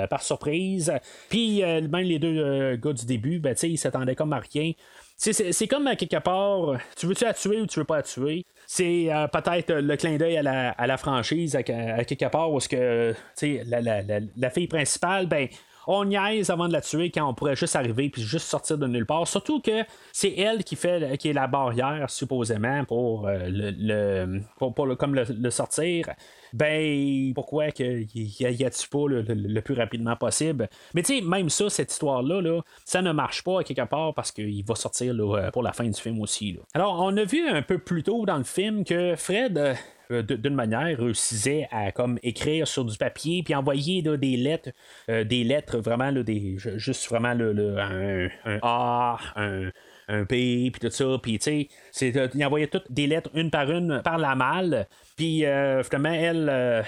par 0.09 0.21
surprise. 0.21 0.91
Puis 1.29 1.61
même 1.61 1.95
les 1.95 2.19
deux 2.19 2.75
gars 2.77 2.93
du 2.93 3.05
début, 3.05 3.39
ben, 3.39 3.55
ils 3.63 3.77
s'attendaient 3.77 4.15
comme 4.15 4.33
à 4.33 4.41
rien. 4.53 4.71
C'est 5.17 5.67
comme 5.67 5.87
à 5.87 5.95
quelque 5.95 6.19
part, 6.19 6.77
tu 6.97 7.07
veux-tu 7.07 7.23
la 7.23 7.33
tuer 7.33 7.61
ou 7.61 7.67
tu 7.67 7.79
veux 7.79 7.85
pas 7.85 7.97
la 7.97 8.03
tuer? 8.03 8.45
C'est 8.67 9.09
peut-être 9.31 9.73
le 9.73 9.95
clin 9.95 10.17
d'œil 10.17 10.37
à 10.37 10.87
la, 10.87 10.97
franchise, 10.97 11.55
à, 11.55 11.63
quelque 11.63 12.29
part, 12.29 12.51
où 12.51 12.59
que 12.59 13.13
la, 13.41 13.81
la, 13.81 14.01
la, 14.35 14.49
fille 14.49 14.67
principale, 14.67 15.27
ben, 15.27 15.47
on 15.87 16.05
niaise 16.05 16.49
avant 16.49 16.67
de 16.67 16.73
la 16.73 16.81
tuer 16.81 17.11
quand 17.11 17.27
on 17.27 17.33
pourrait 17.33 17.55
juste 17.55 17.75
arriver 17.75 18.09
puis 18.09 18.21
juste 18.21 18.47
sortir 18.47 18.77
de 18.77 18.87
nulle 18.87 19.05
part. 19.05 19.27
Surtout 19.27 19.59
que 19.59 19.83
c'est 20.11 20.33
elle 20.33 20.63
qui 20.63 20.75
fait 20.75 21.17
qui 21.17 21.29
est 21.29 21.33
la 21.33 21.47
barrière 21.47 22.09
supposément 22.09 22.85
pour 22.85 23.27
euh, 23.27 23.47
le, 23.47 24.41
pour, 24.57 24.73
comme 24.97 25.15
le, 25.15 25.49
sortir. 25.49 26.09
Ben 26.53 27.33
pourquoi 27.33 27.71
qu'il 27.71 28.07
y 28.13 28.65
a, 28.65 28.69
tu 28.69 28.87
pas 28.87 29.07
le, 29.09 29.59
plus 29.61 29.75
rapidement 29.75 30.15
possible? 30.15 30.69
Mais 30.93 31.03
tu 31.03 31.19
sais, 31.19 31.21
même 31.21 31.49
ça, 31.49 31.69
cette 31.69 31.91
histoire-là, 31.91 32.41
là, 32.41 32.61
ça 32.85 33.01
ne 33.01 33.11
marche 33.11 33.43
pas 33.43 33.63
quelque 33.63 33.85
part 33.85 34.13
parce 34.13 34.31
qu'il 34.31 34.63
va 34.65 34.75
sortir 34.75 35.13
pour 35.51 35.63
la 35.63 35.73
fin 35.73 35.85
du 35.85 35.99
film 35.99 36.21
aussi. 36.21 36.57
Alors, 36.73 37.01
on 37.01 37.15
a 37.17 37.23
vu 37.23 37.47
un 37.47 37.61
peu 37.61 37.77
plus 37.77 38.03
tôt 38.03 38.25
dans 38.25 38.37
le 38.37 38.43
film 38.43 38.83
que 38.85 39.15
Fred 39.15 39.75
euh, 40.11 40.23
euh, 40.29 40.37
d'une 40.37 40.55
manière, 40.55 40.97
réussissait 40.97 41.67
à 41.71 41.91
comme 41.91 42.19
écrire 42.23 42.67
sur 42.67 42.85
du 42.85 42.97
papier 42.97 43.43
puis 43.43 43.55
envoyer 43.55 44.01
des 44.01 44.37
lettres, 44.37 44.69
euh, 45.09 45.23
des 45.23 45.43
lettres 45.43 45.77
vraiment 45.79 46.11
des, 46.11 46.57
juste 46.57 47.09
vraiment 47.09 47.29
un, 47.29 48.29
A, 48.61 49.17
un, 49.35 49.71
un 50.07 50.25
P, 50.25 50.69
puis 50.71 50.79
tout 50.79 50.89
ça, 50.89 51.17
puis 51.21 51.39
tu 51.39 51.67
sais, 51.91 52.29
il 52.33 52.45
envoyait 52.45 52.67
toutes 52.67 52.91
des 52.91 53.07
lettres 53.07 53.29
une 53.33 53.49
par 53.49 53.69
une 53.71 54.01
par 54.03 54.17
la 54.17 54.35
malle, 54.35 54.87
puis 55.15 55.45
euh, 55.45 55.83
finalement 55.83 56.13
elle 56.13 56.49
euh, 56.49 56.83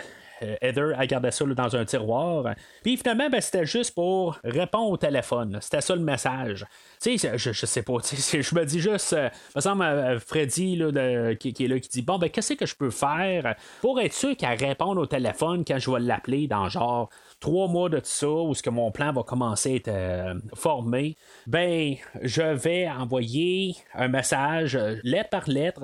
Heather, 0.61 0.93
elle 0.99 1.07
gardait 1.07 1.31
ça 1.31 1.45
dans 1.45 1.75
un 1.75 1.85
tiroir. 1.85 2.55
Puis 2.83 2.97
finalement, 2.97 3.29
ben, 3.29 3.41
c'était 3.41 3.65
juste 3.65 3.93
pour 3.95 4.37
répondre 4.43 4.91
au 4.91 4.97
téléphone. 4.97 5.57
C'était 5.61 5.81
ça 5.81 5.95
le 5.95 6.01
message. 6.01 6.65
Tu 7.01 7.17
sais, 7.17 7.37
je, 7.37 7.65
sais 7.65 7.83
pas. 7.83 7.93
Je 8.03 8.55
me 8.55 8.65
dis 8.65 8.79
juste, 8.79 9.13
euh, 9.13 9.29
me 9.55 9.61
semble 9.61 9.83
euh, 9.83 10.19
Freddy 10.19 10.77
qui, 11.39 11.63
est 11.63 11.67
là, 11.67 11.79
qui 11.79 11.89
dit 11.89 12.01
Bon, 12.01 12.17
ben, 12.17 12.29
qu'est-ce 12.29 12.53
que 12.53 12.65
je 12.65 12.75
peux 12.75 12.89
faire 12.89 13.55
pour 13.81 13.99
être 13.99 14.13
sûr 14.13 14.35
qu'elle 14.35 14.57
réponde 14.57 14.97
au 14.97 15.05
téléphone 15.05 15.63
quand 15.65 15.79
je 15.79 15.91
vais 15.91 15.99
l'appeler 15.99 16.47
dans 16.47 16.69
genre 16.69 17.09
trois 17.39 17.67
mois 17.67 17.89
de 17.89 17.99
ça, 18.03 18.27
où 18.27 18.53
ce 18.53 18.63
que 18.63 18.69
mon 18.69 18.91
plan 18.91 19.11
va 19.13 19.23
commencer 19.23 19.81
à 19.85 19.91
être 19.91 20.41
formé, 20.55 21.15
ben, 21.45 21.95
je 22.21 22.41
vais 22.41 22.89
envoyer 22.89 23.75
un 23.93 24.07
message 24.07 24.77
lettre 25.03 25.29
par 25.29 25.47
lettre. 25.47 25.81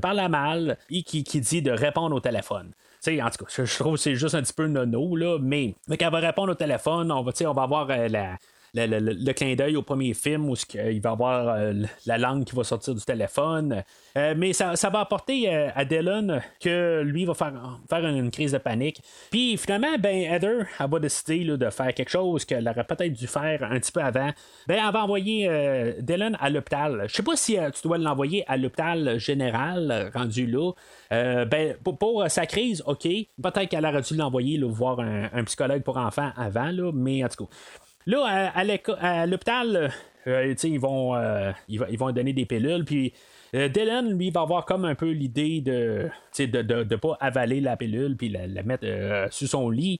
par 0.00 0.14
la 0.14 0.28
malle, 0.28 0.76
et 0.90 1.02
qui, 1.02 1.24
qui 1.24 1.40
dit 1.40 1.62
de 1.62 1.70
répondre 1.70 2.14
au 2.14 2.20
téléphone 2.20 2.72
en 3.08 3.30
tout 3.30 3.44
cas, 3.44 3.64
je, 3.64 3.78
trouve 3.78 3.94
que 3.94 4.00
c'est 4.00 4.14
juste 4.14 4.34
un 4.34 4.42
petit 4.42 4.52
peu 4.52 4.66
nono, 4.66 5.16
là, 5.16 5.38
mais, 5.40 5.74
mais 5.88 5.96
quand 5.96 6.06
elle 6.06 6.12
va 6.12 6.18
répondre 6.18 6.52
au 6.52 6.54
téléphone, 6.54 7.10
on 7.12 7.22
va, 7.22 7.32
on 7.44 7.52
va 7.52 7.62
avoir 7.62 7.90
euh, 7.90 8.08
la, 8.08 8.36
le, 8.76 9.32
clin 9.32 9.54
d'œil 9.54 9.76
au 9.76 9.82
premier 9.82 10.14
film 10.14 10.50
où 10.50 10.54
il 10.74 11.00
va 11.00 11.10
avoir 11.10 11.48
euh, 11.48 11.72
la 12.04 12.18
langue 12.18 12.44
qui 12.44 12.54
va 12.54 12.64
sortir 12.64 12.94
du 12.94 13.02
téléphone. 13.02 13.82
Euh, 14.16 14.34
mais 14.36 14.52
ça, 14.52 14.74
va 14.90 15.00
apporter 15.00 15.52
euh, 15.52 15.68
à 15.74 15.84
Dylan 15.84 16.42
que 16.60 17.02
lui 17.02 17.24
va 17.24 17.34
faire, 17.34 17.52
une, 18.04 18.30
crise 18.30 18.52
de 18.52 18.58
panique. 18.58 19.00
Puis 19.30 19.56
finalement, 19.56 19.98
ben 19.98 20.16
Heather 20.16 20.66
elle 20.78 20.90
va 20.90 20.98
décider 20.98 21.44
de 21.44 21.70
faire 21.70 21.94
quelque 21.94 22.10
chose 22.10 22.44
qu'elle 22.44 22.68
aurait 22.68 22.84
peut-être 22.84 23.12
dû 23.12 23.26
faire 23.26 23.62
un 23.62 23.78
petit 23.78 23.92
peu 23.92 24.00
avant. 24.00 24.30
Ben, 24.66 24.82
elle 24.84 24.92
va 24.92 25.04
envoyer 25.04 25.94
Dylan 26.00 26.36
à 26.40 26.50
l'hôpital. 26.50 27.04
Je 27.08 27.14
sais 27.14 27.22
pas 27.22 27.36
si 27.36 27.56
tu 27.74 27.88
dois 27.88 27.98
l'envoyer 27.98 28.44
à 28.48 28.56
l'hôpital 28.56 29.18
général 29.18 30.10
rendu 30.14 30.46
là. 30.46 30.72
ben, 31.10 31.76
pour, 31.82 32.24
sa 32.28 32.46
crise, 32.46 32.82
ok. 32.86 33.02
Peut-être 33.42 33.68
qu'elle 33.68 33.86
aurait 33.86 34.02
dû 34.02 34.16
l'envoyer 34.16 34.58
voir 34.66 35.00
un, 35.00 35.28
un, 35.32 35.44
psychologue 35.44 35.82
pour 35.82 35.96
enfants 35.96 36.30
avant, 36.36 36.70
là, 36.70 36.90
mais 36.92 37.24
en 37.24 37.28
tout 37.28 37.46
cas. 37.46 37.50
Là, 38.06 38.52
à, 38.54 39.26
l'hôpital, 39.26 39.90
euh, 40.28 40.54
ils 40.62 40.80
vont 40.80 41.16
euh, 41.16 41.52
donner 42.12 42.32
des 42.32 42.46
pilules, 42.46 42.84
puis 42.84 43.12
euh, 43.54 43.68
Dylan, 43.68 44.16
lui, 44.16 44.30
va 44.30 44.42
avoir 44.42 44.64
comme 44.64 44.84
un 44.84 44.94
peu 44.94 45.10
l'idée 45.10 45.60
de 45.60 46.08
de 46.38 46.62
ne 46.62 46.84
de, 46.84 46.96
pas 46.96 47.16
avaler 47.18 47.60
la 47.60 47.76
pilule 47.76 48.16
puis 48.16 48.28
la, 48.28 48.62
mettre 48.62 48.86
sur 49.30 49.48
son 49.48 49.70
lit. 49.70 49.98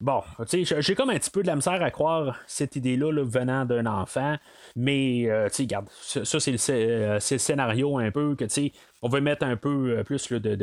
Bon, 0.00 0.22
j'ai 0.52 0.94
comme 0.94 1.10
un 1.10 1.18
petit 1.18 1.30
peu 1.30 1.42
de 1.42 1.48
la 1.48 1.56
misère 1.56 1.82
à 1.82 1.90
croire 1.90 2.38
cette 2.46 2.76
idée-là 2.76 3.24
venant 3.24 3.64
d'un 3.64 3.86
enfant, 3.86 4.36
mais 4.76 5.24
sais, 5.50 5.62
regarde, 5.62 5.88
ça, 5.90 6.38
c'est 6.38 6.52
le, 6.52 7.18
scénario 7.18 7.98
un 7.98 8.10
peu 8.10 8.36
que 8.36 8.44
tu 8.44 8.72
on 9.02 9.08
va 9.08 9.20
mettre 9.20 9.44
un 9.44 9.56
peu 9.56 10.02
plus 10.04 10.32
de, 10.32 10.56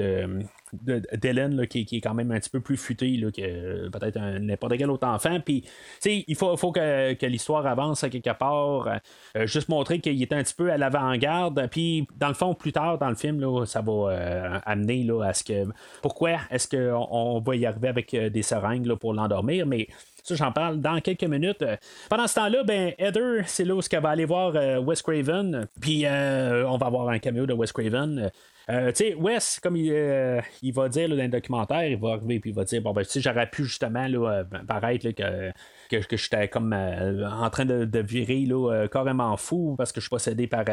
d'Hélène 1.13 1.67
qui, 1.67 1.87
est 1.91 2.01
quand 2.01 2.13
même 2.13 2.31
un 2.31 2.39
petit 2.39 2.49
peu 2.49 2.59
plus 2.59 2.77
futé 2.77 3.19
que 3.35 3.89
peut-être 3.89 4.19
n'importe 4.39 4.77
quel 4.77 4.89
autre 4.89 5.07
enfant. 5.07 5.39
Puis, 5.39 5.63
il 6.05 6.35
faut, 6.35 6.71
que, 6.71 7.25
l'histoire 7.25 7.65
avance 7.65 8.03
à 8.03 8.09
quelque 8.09 8.37
part. 8.37 8.99
Euh, 9.35 9.45
juste 9.45 9.69
montrer 9.69 9.99
qu'il 9.99 10.21
était 10.21 10.35
un 10.35 10.43
petit 10.43 10.53
peu 10.53 10.71
à 10.71 10.77
l'avant-garde. 10.77 11.67
Puis, 11.69 12.07
dans 12.17 12.27
le 12.27 12.33
fond, 12.33 12.53
plus 12.53 12.71
tard 12.71 12.97
dans 12.97 13.09
le 13.09 13.15
film, 13.15 13.39
là, 13.39 13.65
ça 13.65 13.81
va 13.81 13.91
euh, 13.91 14.59
amener 14.65 15.03
là, 15.03 15.23
à 15.23 15.33
ce 15.33 15.43
que. 15.43 15.65
Pourquoi 16.01 16.37
est-ce 16.49 16.67
qu'on 16.67 17.07
on 17.11 17.39
va 17.39 17.55
y 17.55 17.65
arriver 17.65 17.87
avec 17.87 18.13
euh, 18.13 18.29
des 18.29 18.41
seringues 18.41 18.85
là, 18.85 18.95
pour 18.95 19.13
l'endormir? 19.13 19.65
Mais. 19.65 19.87
Ça, 20.25 20.35
j'en 20.35 20.51
parle 20.51 20.81
dans 20.81 20.99
quelques 21.01 21.23
minutes. 21.23 21.63
Pendant 22.09 22.27
ce 22.27 22.35
temps-là, 22.35 22.63
ben, 22.63 22.93
Heather, 22.97 23.43
c'est 23.45 23.63
là 23.63 23.75
où 23.75 23.81
va 24.01 24.09
aller 24.09 24.25
voir 24.25 24.53
Wes 24.83 25.01
Craven. 25.01 25.67
Puis 25.79 26.05
on 26.07 26.77
va 26.77 26.87
avoir 26.87 27.09
un 27.09 27.19
cameo 27.19 27.45
de 27.45 27.53
Wes 27.53 27.71
Craven. 27.71 28.31
Euh, 28.69 28.91
tu 28.91 29.05
sais, 29.05 29.15
Wes, 29.15 29.59
comme 29.61 29.75
il, 29.75 29.91
euh, 29.91 30.41
va 30.73 30.89
dire 30.89 31.09
dans 31.09 31.15
le 31.15 31.27
documentaire, 31.27 31.85
il 31.85 31.97
va 31.97 32.13
arriver 32.13 32.35
et 32.35 32.41
il 32.45 32.53
va 32.53 32.63
dire 32.63 32.81
Bon, 32.81 32.93
ben, 32.93 33.03
tu 33.03 33.11
sais, 33.11 33.21
j'aurais 33.21 33.47
pu 33.49 33.63
justement 33.63 34.07
là, 34.07 34.39
euh, 34.39 34.43
paraître 34.67 35.07
que, 35.11 35.51
que, 35.89 36.17
j'étais 36.17 36.47
comme 36.47 36.73
en 36.73 37.49
train 37.49 37.65
de, 37.65 37.85
de 37.85 37.99
virer 37.99 38.45
là, 38.45 38.87
carrément 38.91 39.37
fou 39.37 39.75
parce 39.77 39.91
que 39.91 39.99
je 39.99 40.05
suis 40.05 40.09
possédé 40.09 40.47
par. 40.47 40.65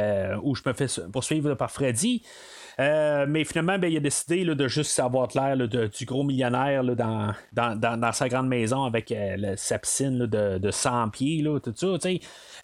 ou 0.42 0.54
je 0.54 0.62
me 0.64 0.72
fais 0.72 0.86
poursuivre 1.12 1.54
par 1.54 1.70
Freddy. 1.70 2.22
Euh, 2.80 3.26
mais 3.28 3.44
finalement, 3.44 3.78
ben, 3.78 3.90
il 3.90 3.96
a 3.96 4.00
décidé 4.00 4.44
de 4.44 4.68
juste 4.68 4.98
avoir 4.98 5.28
l'air 5.34 5.56
du 5.56 6.04
gros 6.04 6.24
millionnaire 6.24 6.84
dans, 6.84 7.34
dans, 7.52 8.12
sa 8.12 8.28
grande 8.28 8.48
maison 8.48 8.84
avec 8.84 9.12
euh, 9.12 9.54
sa 9.56 9.78
piscine 9.78 10.26
de, 10.26 10.58
de 10.58 10.70
100 10.70 11.10
pieds, 11.10 11.44
tout 11.62 11.72
ça. 11.74 12.08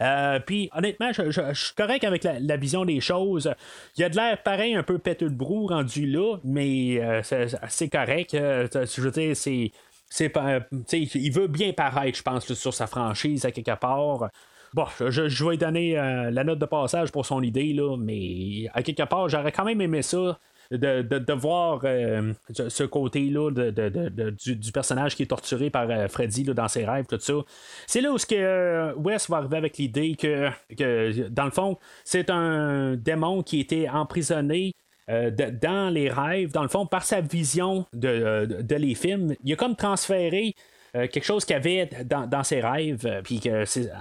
Euh, 0.01 0.41
puis 0.41 0.71
honnêtement, 0.75 1.13
je, 1.13 1.31
suis 1.55 1.75
correct 1.75 2.05
avec 2.05 2.25
la, 2.25 2.57
vision 2.57 2.85
des 2.85 3.01
choses. 3.01 3.53
Il 3.97 4.05
a 4.05 4.09
de 4.09 4.17
l'air 4.17 4.43
pareil, 4.43 4.75
un 4.75 4.83
peu 4.83 4.99
pété 4.99 5.25
de 5.25 5.31
brou 5.31 5.67
rendu 5.67 6.07
là, 6.07 6.37
mais 6.45 7.23
c'est 7.69 7.89
correct. 7.89 8.31
je 8.33 9.01
veux 9.01 9.11
dire, 9.11 9.37
c'est. 9.37 9.73
C'est 10.11 10.33
il 10.95 11.33
veut 11.33 11.49
bien 11.49 11.75
paraître, 11.75 12.17
je 12.17 12.23
pense, 12.23 12.51
sur 12.55 12.73
sa 12.73 12.87
franchise 12.87 13.45
à 13.45 13.51
quelque 13.51 13.79
part. 13.79 14.31
Bon, 14.75 14.85
je, 15.01 15.45
vais 15.45 15.51
lui 15.51 15.59
donner 15.59 15.99
euh, 15.99 16.31
la 16.31 16.45
note 16.45 16.59
de 16.59 16.67
passage 16.67 17.11
pour 17.11 17.25
son 17.25 17.43
idée, 17.43 17.73
là, 17.73 17.97
mais 17.97 18.69
à 18.75 18.83
quelque 18.83 19.05
part, 19.05 19.29
j'aurais 19.29 19.53
quand 19.53 19.65
même 19.65 19.81
aimé 19.81 20.03
ça. 20.03 20.39
De, 20.71 21.01
de, 21.01 21.33
voir 21.33 21.81
euh, 21.85 22.35
ce 22.51 22.85
côté-là 22.85 23.51
de, 23.51 24.35
du, 24.53 24.71
personnage 24.71 25.17
qui 25.17 25.23
est 25.23 25.29
torturé 25.29 25.71
par 25.71 25.89
euh, 25.89 26.09
Freddy 26.09 26.45
dans 26.45 26.69
ses 26.69 26.85
rêves, 26.85 27.07
tout 27.09 27.19
ça. 27.19 27.33
C'est 27.87 28.03
là 28.03 28.13
où 28.13 28.19
ce 28.19 28.27
que, 28.27 28.95
Wes 28.99 29.31
va 29.31 29.39
arriver 29.39 29.57
avec 29.57 29.79
l'idée 29.79 30.15
que, 30.15 30.51
que, 30.77 31.29
dans 31.29 31.47
le 31.47 31.53
fond, 31.53 31.79
c'est 32.05 32.29
un 32.29 32.97
démon 32.97 33.43
qui 33.43 33.61
était 33.61 33.89
emprisonné 33.89 34.73
dans 35.09 35.91
les 35.91 36.11
rêves, 36.11 36.53
dans 36.53 36.65
le 36.65 36.69
fond, 36.69 36.85
par 36.85 37.03
sa 37.03 37.23
vision 37.23 37.87
de, 37.95 38.45
de, 38.45 38.75
les 38.75 38.95
films. 38.95 39.35
Il 39.45 39.55
a 39.55 39.57
comme 39.57 39.75
transféré 39.75 40.55
quelque 40.93 41.25
chose 41.25 41.45
qu'il 41.45 41.57
avait 41.57 41.89
dans, 42.05 42.43
ses 42.43 42.61
rêves, 42.61 43.07
euh, 43.07 43.23
puis 43.23 43.41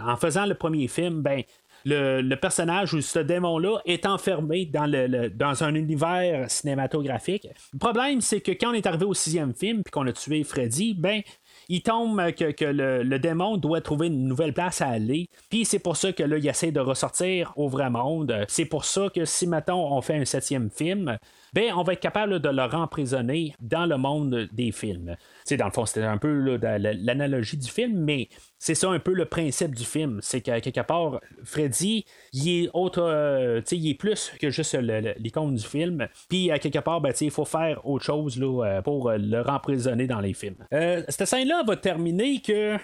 en 0.06 0.16
faisant 0.16 0.46
le 0.46 0.56
premier 0.56 0.88
film, 0.88 1.22
ben 1.22 1.44
le, 1.86 2.36
personnage 2.36 2.94
ou 2.94 3.02
ce 3.02 3.20
démon-là 3.20 3.80
est 3.86 4.06
enfermé 4.06 4.66
dans, 4.66 5.64
un 5.64 5.76
univers 5.76 6.50
cinématographique. 6.50 7.48
Le 7.74 7.80
problème, 7.80 8.22
c'est 8.22 8.42
que 8.42 8.52
quand 8.52 8.72
on 8.72 8.74
est 8.74 8.86
arrivé 8.86 9.06
au 9.06 9.14
sixième 9.14 9.54
film 9.54 9.84
puis 9.84 9.92
qu'on 9.92 10.06
a 10.08 10.12
tué 10.12 10.44
Freddy, 10.44 10.94
ben 10.94 11.22
il 11.70 11.82
tombe 11.82 12.32
que, 12.32 12.66
le, 12.66 13.20
démon 13.20 13.58
doit 13.58 13.82
trouver 13.82 14.08
une 14.08 14.28
nouvelle 14.28 14.54
place 14.54 14.82
à 14.82 14.88
aller. 14.88 15.30
Puis 15.50 15.66
c'est 15.66 15.80
pour 15.80 15.98
ça 15.98 16.14
que 16.14 16.24
là, 16.24 16.38
il 16.38 16.48
essaie 16.48 16.72
de 16.72 16.80
ressortir 16.80 17.54
au 17.56 17.68
vrai 17.68 17.90
monde. 17.90 18.46
C'est 18.48 18.66
pour 18.66 18.86
ça 18.86 19.10
que 19.14 19.26
si 19.26 19.48
maintenant 19.48 19.92
on 19.92 20.02
fait 20.02 20.16
un 20.16 20.26
septième 20.26 20.70
film, 20.70 21.18
ben 21.58 21.74
on 21.76 21.82
va 21.82 21.93
être 21.93 21.99
capable 21.99 22.39
de 22.39 22.49
le 22.49 22.68
emprisonner 22.76 23.55
dans 23.60 23.88
le 23.88 23.97
monde 23.97 24.47
des 24.51 24.72
films 24.72 25.16
dans 25.55 25.66
le 25.66 25.72
fond, 25.72 25.86
c'était 25.86 26.03
un 26.03 26.18
peu 26.18 26.58
l'analogie 26.58 27.58
du 27.58 27.70
film, 27.70 27.93
mais 27.99 28.28
c'est 28.60 28.76
ça 28.76 28.89
un 28.89 28.99
peu 28.99 29.14
le 29.14 29.26
principe 29.26 29.74
du 29.74 29.86
film. 29.86 30.20
C'est 30.22 30.41
qu'à 30.41 30.60
quelque 30.60 30.82
part, 30.82 31.22
Freddy, 31.43 32.05
il 32.34 32.64
est 32.64 32.70
autre, 32.74 33.01
euh, 33.01 33.62
il 33.72 33.89
est 33.89 33.93
plus 33.93 34.34
que 34.41 34.49
juste 34.49 34.76
l'icône 35.20 35.55
du 35.55 35.64
film. 35.64 36.08
Puis 36.28 36.51
à 36.51 36.60
quelque 36.60 36.80
part, 36.80 36.99
ben, 36.99 37.14
il 37.22 37.32
faut 37.32 37.45
faire 37.45 37.86
autre 37.86 38.03
chose 38.03 38.38
là, 38.38 38.66
euh, 38.66 38.82
pour 38.82 39.12
le 39.12 39.41
remprisonner 39.41 40.08
dans 40.08 40.20
les 40.20 40.34
films. 40.34 40.58
Euh, 40.74 41.03
cette 41.08 41.28
scène-là 41.28 41.64
va 41.66 41.78
terminer 41.78 42.41
que 42.41 42.78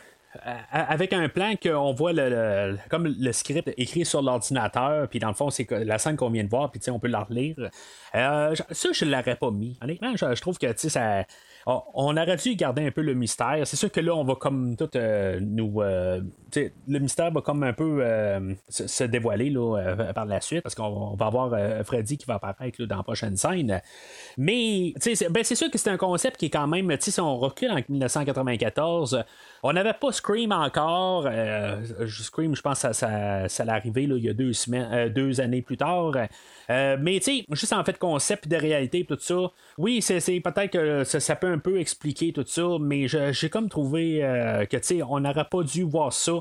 avec 0.71 1.13
un 1.13 1.29
plan 1.29 1.53
qu'on 1.61 1.93
voit 1.93 2.13
le, 2.13 2.77
comme 2.89 3.07
le 3.07 3.31
script 3.31 3.71
écrit 3.77 4.05
sur 4.05 4.21
l'ordinateur, 4.21 5.07
puis 5.07 5.19
dans 5.19 5.27
le 5.27 5.33
fond, 5.33 5.49
c'est 5.49 5.69
la 5.71 5.97
scène 5.97 6.15
qu'on 6.15 6.29
vient 6.29 6.43
de 6.43 6.49
voir, 6.49 6.71
puis 6.71 6.81
on 6.89 6.99
peut 6.99 7.07
la 7.07 7.23
relire. 7.23 7.55
ça, 8.13 8.53
je 8.91 9.05
ne 9.05 9.11
l'aurais 9.11 9.35
pas 9.35 9.51
mis. 9.51 9.77
Honnêtement, 9.81 10.15
je, 10.15 10.35
je 10.35 10.41
trouve 10.41 10.57
que 10.57 10.75
ça, 10.75 11.25
on 11.65 12.17
aurait 12.17 12.35
dû 12.35 12.55
garder 12.55 12.85
un 12.85 12.91
peu 12.91 13.01
le 13.01 13.13
mystère. 13.13 13.61
C'est 13.65 13.77
sûr 13.77 13.91
que 13.91 14.01
là, 14.01 14.13
on 14.15 14.23
va 14.23 14.35
comme 14.35 14.75
tout 14.75 14.89
euh, 14.95 15.39
nous. 15.41 15.81
Euh, 15.81 16.21
le 16.87 16.99
mystère 16.99 17.31
va 17.31 17.41
comme 17.41 17.63
un 17.63 17.73
peu 17.73 17.99
euh, 18.01 18.53
se, 18.69 19.03
dévoiler 19.05 19.49
là, 19.49 19.95
par 20.13 20.25
la 20.25 20.41
suite 20.41 20.61
parce 20.61 20.75
qu'on 20.75 21.15
va 21.15 21.25
avoir 21.27 21.85
Freddy 21.85 22.17
qui 22.17 22.25
va 22.25 22.35
apparaître 22.35 22.83
dans 22.83 22.97
la 22.97 23.03
prochaine 23.03 23.37
scène. 23.37 23.81
Mais 24.37 24.93
ben, 25.29 25.43
c'est 25.43 25.55
sûr 25.55 25.71
que 25.71 25.77
c'est 25.77 25.89
un 25.89 25.97
concept 25.97 26.37
qui 26.37 26.47
est 26.47 26.51
quand 26.51 26.67
même. 26.67 26.95
Si 26.99 27.19
on 27.19 27.37
recule 27.37 27.71
en 27.71 27.79
1994, 27.87 29.23
on 29.63 29.73
n'avait 29.73 29.93
pas 29.93 30.11
Scream 30.11 30.51
encore. 30.51 31.27
Scream, 32.07 32.55
je 32.55 32.61
pense 32.61 32.79
ça, 32.79 32.93
ça, 32.93 33.47
ça 33.47 33.63
arrivé 33.67 34.03
il 34.03 34.23
y 34.23 34.29
a 34.29 34.33
deux, 34.33 34.53
semaines, 34.53 35.09
deux 35.09 35.41
années 35.41 35.61
plus 35.61 35.77
tard. 35.77 36.11
mais 36.69 37.19
tu 37.19 37.39
sais, 37.39 37.45
juste 37.51 37.73
en 37.73 37.83
fait 37.83 37.97
concept 37.97 38.47
de 38.47 38.55
réalité, 38.55 39.05
tout 39.05 39.17
ça, 39.19 39.51
oui, 39.77 40.01
c'est 40.01 40.19
peut-être 40.39 40.71
que 40.71 41.03
ça, 41.03 41.35
peut 41.35 41.51
un 41.51 41.59
peu 41.59 41.79
expliquer 41.79 42.33
tout 42.33 42.45
ça, 42.45 42.77
mais 42.79 43.07
j'ai 43.07 43.49
comme 43.49 43.69
trouvé 43.69 44.23
euh, 44.23 44.65
que, 44.65 44.77
tu 44.77 44.83
sais, 44.83 45.03
on 45.03 45.19
n'aurait 45.19 45.47
pas 45.49 45.63
dû 45.63 45.83
voir 45.83 46.13
ça. 46.13 46.33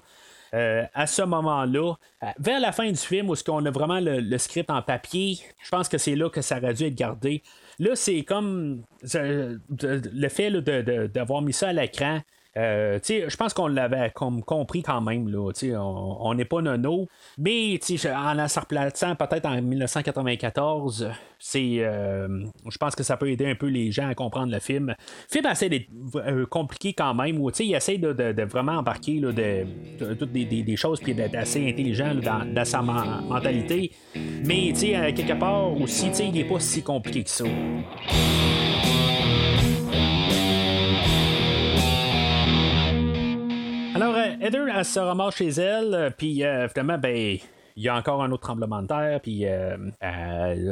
Euh, 0.54 0.84
à 0.92 1.06
ce 1.06 1.22
moment-là, 1.22 1.94
euh, 2.22 2.26
vers 2.38 2.60
la 2.60 2.72
fin 2.72 2.90
du 2.90 2.98
film 2.98 3.30
où 3.30 3.34
on 3.48 3.64
a 3.64 3.70
vraiment 3.70 4.00
le, 4.00 4.36
script 4.36 4.70
en 4.70 4.82
papier, 4.82 5.38
je 5.64 5.70
pense 5.70 5.88
que 5.88 5.96
c'est 5.96 6.14
là 6.14 6.28
que 6.28 6.42
ça 6.42 6.58
aurait 6.58 6.74
dû 6.74 6.84
être 6.84 6.94
gardé. 6.94 7.42
Là, 7.78 7.94
c'est 7.94 8.22
comme 8.22 8.82
le 9.02 10.28
fait 10.28 10.50
d'avoir 10.50 11.40
mis 11.40 11.54
ça 11.54 11.68
à 11.68 11.72
l'écran. 11.72 12.20
Euh, 12.56 12.98
je 13.02 13.36
pense 13.36 13.54
qu'on 13.54 13.66
l'avait 13.66 14.12
compris 14.12 14.82
quand 14.82 15.00
même. 15.00 15.28
Là, 15.28 15.50
on 15.78 16.34
n'est 16.34 16.44
pas 16.44 16.60
nono. 16.60 17.08
Mais 17.38 17.78
en 18.06 18.34
la 18.34 18.46
replaçant 18.46 19.14
peut-être 19.16 19.46
en 19.46 19.60
1994, 19.60 21.10
c'est, 21.38 21.76
euh, 21.78 22.44
je 22.68 22.78
pense 22.78 22.94
que 22.94 23.02
ça 23.02 23.16
peut 23.16 23.30
aider 23.30 23.46
un 23.46 23.54
peu 23.54 23.66
les 23.66 23.90
gens 23.90 24.08
à 24.08 24.14
comprendre 24.14 24.52
le 24.52 24.60
film. 24.60 24.94
Film 25.30 25.46
essaie 25.46 25.68
d'être 25.68 25.88
euh, 26.16 26.46
compliqué 26.46 26.92
quand 26.92 27.14
même. 27.14 27.40
Où, 27.40 27.50
il 27.58 27.74
essaie 27.74 27.98
de, 27.98 28.42
vraiment 28.44 28.72
embarquer 28.72 29.18
là, 29.18 29.32
de, 29.32 30.14
toutes 30.14 30.32
des, 30.32 30.76
choses 30.76 31.00
puis 31.00 31.14
d'être 31.14 31.34
assez 31.34 31.68
intelligent 31.68 32.14
dans, 32.14 32.64
sa 32.64 32.82
mentalité. 32.82 33.92
Mais 34.44 34.72
quelque 34.72 35.38
part 35.38 35.80
aussi, 35.80 36.10
il 36.20 36.32
n'est 36.32 36.44
pas 36.44 36.60
si 36.60 36.82
compliqué 36.82 37.24
que 37.24 37.30
ça. 37.30 37.44
Alors, 44.02 44.16
euh, 44.16 44.34
Heather, 44.40 44.66
elle 44.68 44.84
se 44.84 44.98
ramasse 44.98 45.36
chez 45.36 45.50
elle, 45.50 45.94
euh, 45.94 46.10
puis 46.10 46.42
euh, 46.42 46.66
finalement, 46.68 46.98
ben, 46.98 47.38
il 47.76 47.82
y 47.84 47.88
a 47.88 47.94
encore 47.94 48.20
un 48.20 48.32
autre 48.32 48.42
tremblement 48.42 48.82
de 48.82 48.88
terre, 48.88 49.20
puis 49.20 49.44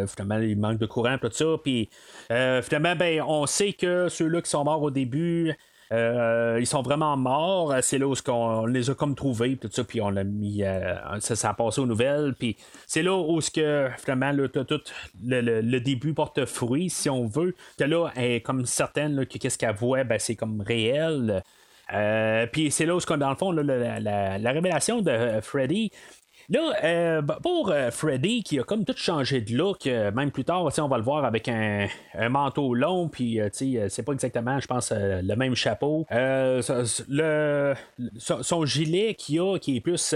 finalement, 0.08 0.38
il 0.38 0.58
manque 0.58 0.78
de 0.78 0.86
courant, 0.86 1.16
tout 1.16 1.30
ça, 1.30 1.44
puis 1.62 1.88
finalement, 2.28 2.96
ben, 2.96 3.22
on 3.22 3.46
sait 3.46 3.72
que 3.72 4.08
ceux-là 4.08 4.42
qui 4.42 4.50
sont 4.50 4.64
morts 4.64 4.82
au 4.82 4.90
début, 4.90 5.54
ils 5.92 6.66
sont 6.66 6.82
vraiment 6.82 7.16
morts. 7.16 7.72
C'est 7.82 7.98
là 7.98 8.06
où 8.08 8.14
on 8.26 8.66
les 8.66 8.90
a 8.90 8.94
comme 8.94 9.14
trouvés, 9.14 9.56
tout 9.56 9.70
ça, 9.70 9.84
puis 9.84 10.02
on 10.02 10.10
l'a 10.10 10.24
mis. 10.24 10.62
ça, 11.20 11.48
a 11.48 11.54
passé 11.54 11.80
aux 11.80 11.86
nouvelles. 11.86 12.34
Puis 12.38 12.56
c'est 12.86 13.02
là 13.02 13.16
où 13.16 13.38
que 13.38 13.88
finalement 13.96 14.48
tout 14.52 14.80
le, 15.24 15.78
début 15.78 16.12
porte 16.12 16.44
fruit, 16.44 16.90
si 16.90 17.08
on 17.08 17.26
veut. 17.26 17.54
Que 17.78 17.84
là, 17.84 18.10
elle 18.14 18.32
est 18.32 18.40
comme 18.40 18.66
certaine 18.66 19.24
que 19.24 19.38
qu'est-ce 19.38 19.56
qu'elle 19.56 19.74
voit, 19.74 20.04
ben, 20.04 20.18
c'est 20.18 20.36
comme 20.36 20.60
réel. 20.60 21.42
Euh, 21.92 22.46
puis 22.46 22.70
c'est 22.70 22.86
là 22.86 22.96
où, 22.96 23.00
dans 23.00 23.30
le 23.30 23.36
fond, 23.36 23.52
la, 23.52 24.52
révélation 24.52 25.00
de 25.00 25.10
euh, 25.10 25.40
Freddy. 25.40 25.90
Là, 26.48 26.72
euh, 26.82 27.22
pour 27.22 27.72
Freddy, 27.92 28.42
qui 28.42 28.58
a 28.58 28.64
comme 28.64 28.84
tout 28.84 28.96
changé 28.96 29.40
de 29.40 29.56
look, 29.56 29.86
même 29.86 30.32
plus 30.32 30.44
tard, 30.44 30.64
on 30.64 30.88
va 30.88 30.98
le 30.98 31.04
voir 31.04 31.24
avec 31.24 31.48
un, 31.48 31.86
manteau 32.28 32.74
long, 32.74 33.08
puis 33.08 33.38
c'est 33.52 34.02
pas 34.04 34.12
exactement, 34.12 34.58
je 34.58 34.66
pense, 34.66 34.92
le 34.92 35.34
même 35.36 35.54
chapeau. 35.54 36.06
le, 36.10 37.74
son, 38.18 38.64
gilet 38.64 39.14
qu'il 39.14 39.38
a, 39.38 39.58
qui 39.60 39.76
est 39.76 39.80
plus 39.80 40.12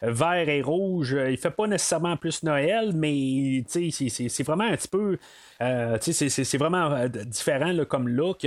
vert 0.00 0.48
et 0.48 0.62
rouge. 0.62 1.14
Il 1.28 1.36
fait 1.36 1.50
pas 1.50 1.66
nécessairement 1.66 2.16
plus 2.16 2.42
Noël, 2.42 2.92
mais 2.94 3.62
c'est 3.68 4.42
vraiment 4.44 4.64
un 4.64 4.76
petit 4.78 4.88
peu. 4.88 5.18
c'est 6.00 6.56
vraiment 6.56 7.06
différent 7.26 7.74
comme 7.86 8.08
look. 8.08 8.46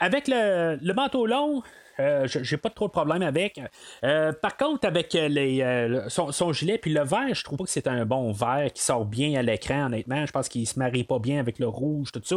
avec 0.00 0.26
le, 0.26 0.92
manteau 0.94 1.26
long, 1.26 1.62
euh, 2.00 2.26
j'ai 2.26 2.56
pas 2.56 2.70
trop 2.70 2.86
de 2.86 2.92
problème 2.92 3.22
avec. 3.22 3.60
Euh, 4.04 4.32
par 4.32 4.56
contre, 4.56 4.86
avec 4.86 5.12
les, 5.12 5.62
euh, 5.62 6.08
son, 6.08 6.52
gilet 6.52 6.78
puis 6.78 6.92
le 6.92 7.02
vert, 7.02 7.34
je 7.34 7.44
trouve 7.44 7.58
pas 7.58 7.64
que 7.64 7.70
c'est 7.70 7.86
un 7.86 8.04
bon 8.04 8.32
vert 8.32 8.70
qui 8.72 8.82
sort 8.82 9.04
bien 9.04 9.38
à 9.38 9.42
l'écran, 9.42 9.86
honnêtement. 9.86 10.26
Je 10.26 10.32
pense 10.32 10.48
qu'il 10.48 10.66
se 10.66 10.78
marie 10.78 11.04
pas 11.04 11.18
bien 11.18 11.40
avec 11.40 11.58
le 11.58 11.68
rouge, 11.68 12.12
tout 12.12 12.22
ça. 12.24 12.36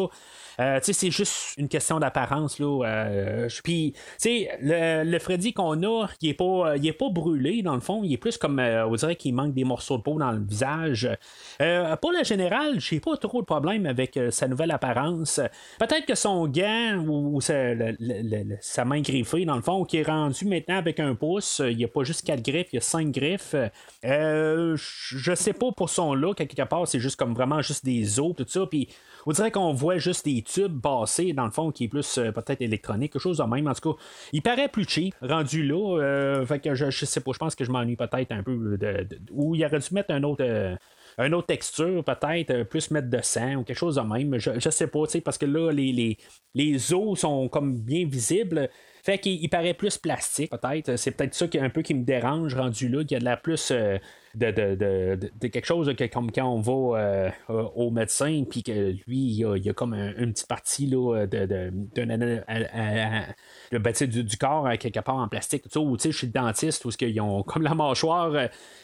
Euh, 0.59 0.79
c'est 0.81 1.11
juste 1.11 1.53
une 1.57 1.69
question 1.69 1.99
d'apparence. 1.99 2.59
là. 2.59 2.83
Euh, 2.85 3.47
puis, 3.63 3.93
le, 4.25 5.03
le 5.03 5.19
Freddy 5.19 5.53
qu'on 5.53 5.81
a, 5.83 6.07
il 6.21 6.29
est, 6.29 6.33
pas, 6.33 6.75
il 6.75 6.85
est 6.85 6.93
pas 6.93 7.09
brûlé, 7.09 7.61
dans 7.61 7.75
le 7.75 7.79
fond. 7.79 8.01
Il 8.03 8.13
est 8.13 8.17
plus 8.17 8.37
comme, 8.37 8.59
euh, 8.59 8.85
on 8.87 8.95
dirait 8.95 9.15
qu'il 9.15 9.33
manque 9.33 9.53
des 9.53 9.63
morceaux 9.63 9.97
de 9.97 10.03
peau 10.03 10.17
dans 10.19 10.31
le 10.31 10.43
visage. 10.43 11.09
pour 12.01 12.11
le 12.11 12.23
général, 12.23 12.79
j'ai 12.79 12.99
pas 12.99 13.15
trop 13.17 13.41
de 13.41 13.45
problème 13.45 13.85
avec 13.85 14.19
sa 14.31 14.47
nouvelle 14.47 14.71
apparence. 14.71 15.39
Peut-être 15.79 16.05
que 16.05 16.15
son 16.15 16.47
gant 16.47 17.05
ou, 17.07 17.39
sa, 17.41 18.85
main 18.85 19.01
griffée, 19.01 19.45
dans 19.49 19.55
le 19.55 19.61
fond, 19.61 19.83
qui 19.83 19.97
est 19.97 20.03
rendu 20.03 20.45
maintenant 20.45 20.77
avec 20.77 20.99
un 20.99 21.15
pouce, 21.15 21.61
il 21.65 21.77
n'y 21.77 21.83
a 21.83 21.87
pas 21.87 22.03
juste 22.03 22.25
quatre 22.25 22.43
griffes, 22.43 22.67
il 22.71 22.75
y 22.75 22.79
a 22.79 22.81
cinq 22.81 23.11
griffes. 23.11 23.55
je 24.03 25.33
sais 25.35 25.53
pas 25.53 25.71
pour 25.71 25.89
son 25.89 26.13
look, 26.13 26.37
quelque 26.37 26.61
part, 26.63 26.87
c'est 26.87 26.99
juste 26.99 27.15
comme 27.15 27.33
vraiment 27.33 27.61
juste 27.61 27.83
des 27.83 28.19
os, 28.19 28.35
tout 28.35 28.45
ça. 28.47 28.65
Puis, 28.65 28.89
on 29.25 29.31
dirait 29.31 29.51
qu'on 29.51 29.73
voit 29.73 29.97
juste 29.97 30.25
des 30.25 30.41
tubes 30.41 30.81
passés, 30.81 31.33
dans 31.33 31.45
le 31.45 31.51
fond, 31.51 31.71
qui 31.71 31.85
est 31.85 31.87
plus 31.87 32.17
euh, 32.17 32.31
peut-être 32.31 32.61
électronique, 32.61 33.13
quelque 33.13 33.21
chose 33.21 33.37
de 33.37 33.43
même. 33.43 33.67
En 33.67 33.73
tout 33.73 33.93
cas, 33.93 33.99
il 34.33 34.41
paraît 34.41 34.69
plus 34.69 34.87
cheap, 34.87 35.15
rendu 35.21 35.63
là. 35.63 35.99
Euh, 35.99 36.45
fait 36.45 36.59
que 36.59 36.75
je, 36.75 36.89
sais 36.89 37.19
pas, 37.21 37.31
je 37.33 37.37
pense 37.37 37.55
que 37.55 37.65
je 37.65 37.71
m'ennuie 37.71 37.95
peut-être 37.95 38.31
un 38.31 38.43
peu 38.43 38.77
de, 38.77 39.07
Ou 39.31 39.55
il 39.55 39.65
aurait 39.65 39.79
dû 39.79 39.93
mettre 39.93 40.11
un 40.11 40.23
autre. 40.23 40.43
Euh, 40.43 40.75
une 41.17 41.33
autre 41.33 41.47
texture, 41.47 42.03
peut-être, 42.03 42.63
plus 42.63 42.91
mettre 42.91 43.09
de 43.09 43.19
sang 43.21 43.55
ou 43.55 43.63
quelque 43.63 43.77
chose 43.77 43.95
de 43.95 44.01
même. 44.01 44.37
Je, 44.37 44.51
je 44.57 44.69
sais 44.69 44.87
pas, 44.87 45.03
parce 45.25 45.37
que 45.37 45.45
là, 45.45 45.71
les, 45.71 45.91
les, 45.91 46.17
les 46.53 46.93
os 46.93 47.19
sont 47.19 47.49
comme 47.49 47.77
bien 47.77 48.07
visibles. 48.07 48.69
Fait 49.03 49.17
qu'il 49.17 49.49
paraît 49.49 49.73
plus 49.73 49.97
plastique, 49.97 50.51
peut-être. 50.51 50.95
C'est 50.97 51.11
peut-être 51.11 51.33
ça 51.33 51.47
qui, 51.47 51.59
un 51.59 51.69
peu 51.69 51.81
qui 51.81 51.93
me 51.93 52.03
dérange 52.03 52.55
rendu 52.55 52.89
là, 52.89 53.03
qu'il 53.03 53.11
y 53.11 53.15
a 53.15 53.19
de 53.19 53.25
la 53.25 53.37
plus 53.37 53.71
de, 54.35 54.51
de, 54.51 55.19
de, 55.41 55.47
quelque 55.47 55.65
chose 55.65 55.93
que, 55.95 56.03
comme 56.05 56.31
quand 56.31 56.45
on 56.45 56.61
va 56.61 56.99
euh, 56.99 57.29
au 57.49 57.89
médecin, 57.89 58.43
puis 58.49 58.61
que 58.61 58.91
lui, 59.07 59.17
il 59.17 59.33
y 59.35 59.69
a, 59.69 59.73
comme 59.73 59.93
une 59.93 60.33
petite 60.33 60.47
partie 60.47 60.85
là, 60.85 61.25
de, 61.25 61.45
de, 61.45 61.71
ben, 63.77 63.93
du, 63.93 64.23
du, 64.23 64.37
corps 64.37 64.67
euh, 64.67 64.75
quelque 64.75 64.99
part 64.99 65.15
en 65.15 65.27
plastique, 65.27 65.63
tout 65.63 65.69
ça, 65.71 65.79
ou 65.79 65.97
chez 65.97 66.27
le 66.27 66.31
dentiste, 66.31 66.85
où 66.85 66.89
ils 67.01 67.21
ont 67.21 67.41
comme 67.43 67.63
la 67.63 67.73
mâchoire. 67.73 68.31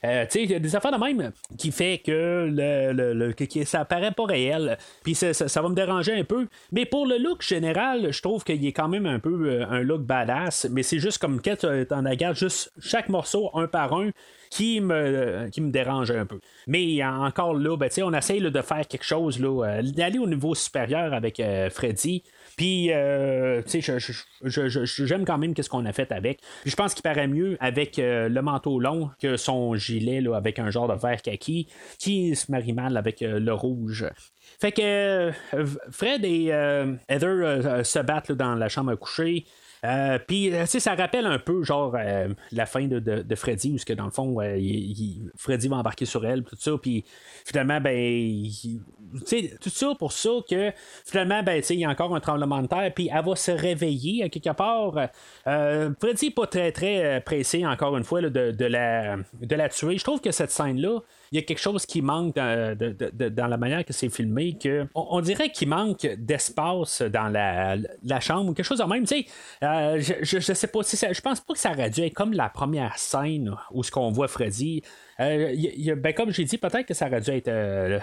Euh, 0.03 0.25
il 0.35 0.51
y 0.51 0.55
a 0.55 0.59
des 0.59 0.75
affaires 0.75 0.91
de 0.91 0.97
même 0.97 1.31
qui 1.57 1.71
fait 1.71 1.99
que, 1.99 2.49
le, 2.51 3.13
le, 3.13 3.33
que, 3.33 3.65
ça 3.65 3.85
paraît 3.85 4.11
pas 4.11 4.25
réel. 4.25 4.77
Puis 5.03 5.13
ça, 5.13 5.33
ça, 5.33 5.61
va 5.61 5.69
me 5.69 5.75
déranger 5.75 6.13
un 6.13 6.23
peu. 6.23 6.47
Mais 6.71 6.85
pour 6.85 7.05
le 7.05 7.17
look 7.17 7.43
général, 7.43 8.11
je 8.11 8.21
trouve 8.21 8.43
qu'il 8.43 8.65
est 8.65 8.73
quand 8.73 8.87
même 8.87 9.05
un 9.05 9.19
peu 9.19 9.63
un 9.69 9.81
look 9.81 10.01
badass. 10.01 10.67
Mais 10.71 10.81
c'est 10.81 10.99
juste 10.99 11.19
comme 11.19 11.41
quand 11.41 11.57
tu 11.57 11.67
en 11.67 12.03
regardes 12.03 12.35
juste 12.35 12.71
chaque 12.79 13.09
morceau 13.09 13.51
un 13.53 13.67
par 13.67 13.93
un 13.93 14.09
qui 14.55 14.79
me, 14.79 15.49
qui 15.49 15.59
me 15.59 15.69
dérange 15.69 16.11
un 16.11 16.25
peu. 16.25 16.39
Mais 16.65 17.03
encore 17.03 17.53
là, 17.55 17.75
ben, 17.75 17.89
on 18.03 18.13
essaye 18.13 18.39
de 18.39 18.61
faire 18.61 18.87
quelque 18.87 19.03
chose, 19.03 19.37
euh, 19.43 19.81
d'aller 19.81 20.17
au 20.17 20.27
niveau 20.27 20.55
supérieur 20.55 21.13
avec 21.13 21.41
euh, 21.41 21.69
Freddy. 21.69 22.23
Puis, 22.55 22.93
euh, 22.93 23.61
tu 23.63 23.81
sais, 23.81 23.99
j'aime 25.05 25.25
quand 25.25 25.37
même 25.37 25.53
qu'est-ce 25.53 25.69
qu'on 25.69 25.85
a 25.85 25.91
fait 25.91 26.09
avec. 26.13 26.39
je 26.65 26.73
pense 26.73 26.93
qu'il 26.93 27.03
paraît 27.03 27.27
mieux 27.27 27.57
avec 27.59 27.97
le 27.97 28.39
manteau 28.39 28.79
long 28.79 29.09
que 29.21 29.35
son 29.35 29.75
gilet 29.75 30.21
là, 30.21 30.37
avec 30.37 30.57
un 30.57 30.69
genre 30.69 30.87
de 30.87 30.93
vert 30.93 31.21
kaki 31.21 31.67
qui 31.99 32.33
se 32.33 32.49
marie 32.49 32.71
mal 32.71 32.95
avec 32.95 33.19
le 33.19 33.51
rouge. 33.51 34.05
Fait 34.61 34.71
que 34.71 35.31
Fred 35.91 36.23
et 36.23 36.45
Heather 37.09 37.85
se 37.85 37.99
battent 37.99 38.31
dans 38.31 38.55
la 38.55 38.69
chambre 38.69 38.91
à 38.91 38.95
coucher. 38.95 39.45
Euh, 39.85 40.19
puis, 40.25 40.53
euh, 40.53 40.65
ça 40.65 40.95
rappelle 40.95 41.25
un 41.25 41.39
peu, 41.39 41.63
genre, 41.63 41.95
euh, 41.97 42.29
la 42.51 42.65
fin 42.65 42.87
de, 42.87 43.35
Freddy, 43.35 43.71
où, 43.71 43.77
que, 43.85 43.93
dans 43.93 44.05
le 44.05 44.11
fond, 44.11 44.37
Freddy 45.37 45.67
va 45.67 45.77
embarquer 45.77 46.05
sur 46.05 46.25
elle, 46.25 46.43
tout 46.43 46.55
ça, 46.57 46.71
puis 46.81 47.03
finalement, 47.45 47.79
ben, 47.79 48.43
tout 49.61 49.69
ça 49.69 49.93
pour 49.97 50.11
ça 50.11 50.29
que, 50.49 50.71
finalement, 51.05 51.43
ben, 51.43 51.61
il 51.69 51.79
y 51.79 51.85
a 51.85 51.89
encore 51.89 52.15
un 52.15 52.19
tremblement 52.19 52.61
de 52.61 52.67
terre, 52.67 52.91
puis 52.93 53.09
elle 53.13 53.25
va 53.25 53.35
se 53.35 53.51
réveiller, 53.51 54.29
quelque 54.29 54.55
part. 54.55 54.93
Freddy 55.43 56.25
n'est 56.25 56.31
pas 56.31 56.47
très, 56.47 56.71
très 56.71 57.21
pressé, 57.21 57.65
encore 57.65 57.97
une 57.97 58.03
fois, 58.03 58.21
de, 58.21 58.65
la, 58.65 59.17
de 59.17 59.55
la 59.55 59.69
tuer. 59.69 59.97
Je 59.97 60.03
trouve 60.03 60.21
que 60.21 60.31
cette 60.31 60.51
scène-là, 60.51 60.99
il 61.31 61.39
y 61.39 61.39
a 61.39 61.41
quelque 61.41 61.59
chose 61.59 61.85
qui 61.85 62.01
manque 62.01 62.35
dans, 62.35 63.47
la 63.47 63.57
manière 63.57 63.83
que 63.83 63.93
c'est 63.93 64.09
filmé, 64.09 64.57
que 64.61 64.87
on, 64.95 65.19
dirait 65.21 65.49
qu'il 65.49 65.69
manque 65.69 66.05
d'espace 66.17 67.01
dans 67.01 67.27
la, 67.27 68.19
chambre 68.19 68.51
ou 68.51 68.53
quelque 68.53 68.65
chose 68.65 68.79
de 68.79 68.83
même. 68.85 69.05
Tu 69.05 69.23
sais, 69.23 69.25
Euh, 69.74 69.74
je, 69.99 70.13
je, 70.21 70.39
je 70.39 70.53
sais 70.53 70.67
pas 70.67 70.83
si 70.83 70.97
ça, 70.97 71.11
je 71.13 71.21
pense 71.21 71.41
pas 71.41 71.53
que 71.53 71.59
ça 71.59 71.71
aurait 71.71 71.89
dû 71.89 72.01
être 72.01 72.13
comme 72.13 72.33
la 72.33 72.49
première 72.49 72.97
scène 72.97 73.55
où 73.71 73.83
ce 73.83 73.91
qu'on 73.91 74.11
voit 74.11 74.27
Freddy. 74.27 74.81
Euh, 75.19 75.51
y- 75.53 75.73
y 75.89 75.93
ben, 75.95 76.13
comme 76.13 76.31
j'ai 76.31 76.43
dit, 76.43 76.57
peut-être 76.57 76.85
que 76.85 76.93
ça 76.93 77.07
aurait 77.07 77.21
dû 77.21 77.31
être 77.31 77.47
euh, 77.47 77.99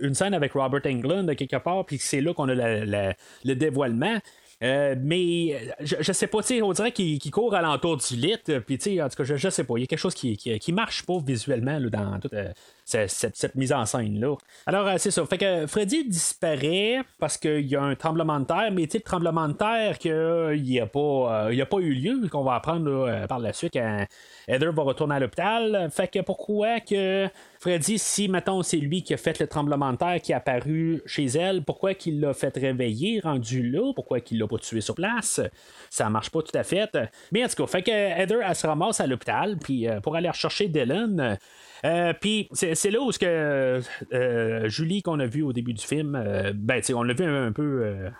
une 0.00 0.14
scène 0.14 0.34
avec 0.34 0.52
Robert 0.52 0.82
Englund 0.86 1.34
quelque 1.36 1.56
part, 1.56 1.84
puis 1.86 1.98
c'est 1.98 2.20
là 2.20 2.34
qu'on 2.34 2.48
a 2.48 2.54
le 2.54 3.54
dévoilement. 3.54 4.18
Euh, 4.62 4.94
mais 5.00 5.58
je, 5.80 5.96
je 6.00 6.12
sais 6.12 6.26
pas, 6.26 6.40
on 6.62 6.72
dirait 6.72 6.92
qu'il 6.92 7.30
court 7.30 7.54
alentour 7.54 7.96
du 7.96 8.16
lit, 8.16 8.36
euh, 8.50 8.60
puis 8.60 8.76
en 9.00 9.08
tout 9.08 9.16
cas, 9.16 9.24
je, 9.24 9.36
je 9.36 9.48
sais 9.48 9.64
pas, 9.64 9.74
il 9.78 9.80
y 9.80 9.84
a 9.84 9.86
quelque 9.86 9.98
chose 9.98 10.14
qui, 10.14 10.36
qui, 10.36 10.72
marche 10.72 11.04
pas 11.06 11.18
visuellement 11.24 11.80
dans 11.80 12.18
toute 12.20 12.34
euh, 12.34 12.52
cette, 12.84 13.36
cette- 13.36 13.54
mise 13.54 13.72
en 13.72 13.86
scène-là. 13.86 14.36
Alors, 14.66 14.86
euh, 14.86 14.94
c'est 14.98 15.10
ça. 15.10 15.24
Fait 15.24 15.38
que 15.38 15.66
Freddy 15.66 16.06
disparaît 16.06 17.00
parce 17.18 17.38
qu'il 17.38 17.66
y 17.66 17.76
a 17.76 17.82
un 17.82 17.94
tremblement 17.94 18.38
de 18.38 18.44
terre, 18.44 18.70
mais 18.72 18.86
le 18.92 19.00
tremblement 19.00 19.48
de 19.48 19.54
terre 19.54 19.98
qu'il 19.98 20.62
n'y 20.62 20.78
a, 20.80 20.86
pas, 20.86 21.46
euh, 21.46 21.54
il 21.54 21.60
a 21.60 21.66
pas 21.66 21.78
eu 21.78 21.94
lieu, 21.94 22.28
qu'on 22.28 22.44
va 22.44 22.54
apprendre 22.54 22.88
là, 22.90 23.06
euh, 23.08 23.26
par 23.26 23.38
la 23.38 23.52
suite 23.52 23.72
quand 23.72 24.06
Heather 24.48 24.72
va 24.72 24.82
retourner 24.82 25.14
à 25.14 25.20
l'hôpital. 25.20 25.88
Fait 25.90 26.08
que 26.08 26.20
pourquoi 26.20 26.80
que 26.80 27.28
Freddy, 27.60 27.98
si 27.98 28.26
mettons 28.28 28.62
c'est 28.62 28.78
lui 28.78 29.02
qui 29.02 29.12
a 29.12 29.18
fait 29.18 29.38
le 29.38 29.46
tremblement 29.46 29.92
de 29.92 29.98
terre 29.98 30.18
qui 30.22 30.32
est 30.32 30.34
apparu 30.34 31.02
chez 31.04 31.26
elle, 31.26 31.62
pourquoi 31.62 31.92
qu'il 31.92 32.18
l'a 32.18 32.32
fait 32.32 32.56
réveiller 32.56 33.20
rendu 33.20 33.68
là, 33.68 33.92
pourquoi 33.94 34.20
qu'il 34.20 34.38
l'a 34.38 34.48
pas 34.48 34.56
tué 34.56 34.80
sur 34.80 34.94
place, 34.94 35.42
ça 35.90 36.08
marche 36.08 36.30
pas 36.30 36.40
tout 36.40 36.56
à 36.56 36.62
fait. 36.62 36.96
Mais 37.32 37.44
en 37.44 37.48
tout 37.48 37.56
cas, 37.56 37.66
fait 37.66 37.82
que 37.82 37.90
Heather 37.90 38.38
elle 38.42 38.56
se 38.56 38.66
ramasse 38.66 39.00
à 39.00 39.06
l'hôpital 39.06 39.58
puis 39.58 39.86
euh, 39.86 40.00
pour 40.00 40.16
aller 40.16 40.30
rechercher 40.30 40.68
Dylan. 40.68 41.38
Euh, 41.84 42.12
puis 42.20 42.48
c'est 42.52 42.90
là 42.90 43.00
où 43.00 43.12
ce 43.12 43.18
que 43.18 43.80
euh, 44.12 44.68
Julie 44.68 45.02
qu'on 45.02 45.18
a 45.20 45.26
vu 45.26 45.42
au 45.42 45.52
début 45.52 45.72
du 45.72 45.84
film, 45.84 46.14
euh, 46.14 46.52
ben 46.54 46.82
on 46.94 47.02
l'a 47.02 47.14
vu 47.14 47.24
un, 47.24 47.52
peu 47.52 48.10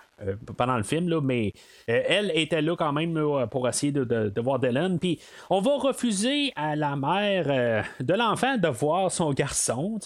pendant 0.55 0.77
le 0.77 0.83
film 0.83 1.09
là, 1.09 1.19
mais 1.19 1.51
elle 1.87 2.31
était 2.35 2.61
là 2.61 2.75
quand 2.75 2.93
même 2.93 3.19
pour 3.49 3.67
essayer 3.67 3.91
de, 3.91 4.03
de- 4.03 4.41
voir 4.41 4.59
Dylan. 4.59 4.99
Puis 4.99 5.19
on 5.49 5.61
va 5.61 5.77
refuser 5.77 6.51
à 6.55 6.75
la 6.75 6.95
mère 6.95 7.83
de 7.99 8.13
l'enfant 8.13 8.57
de 8.57 8.67
voir 8.67 9.11
son 9.11 9.31
garçon. 9.33 9.99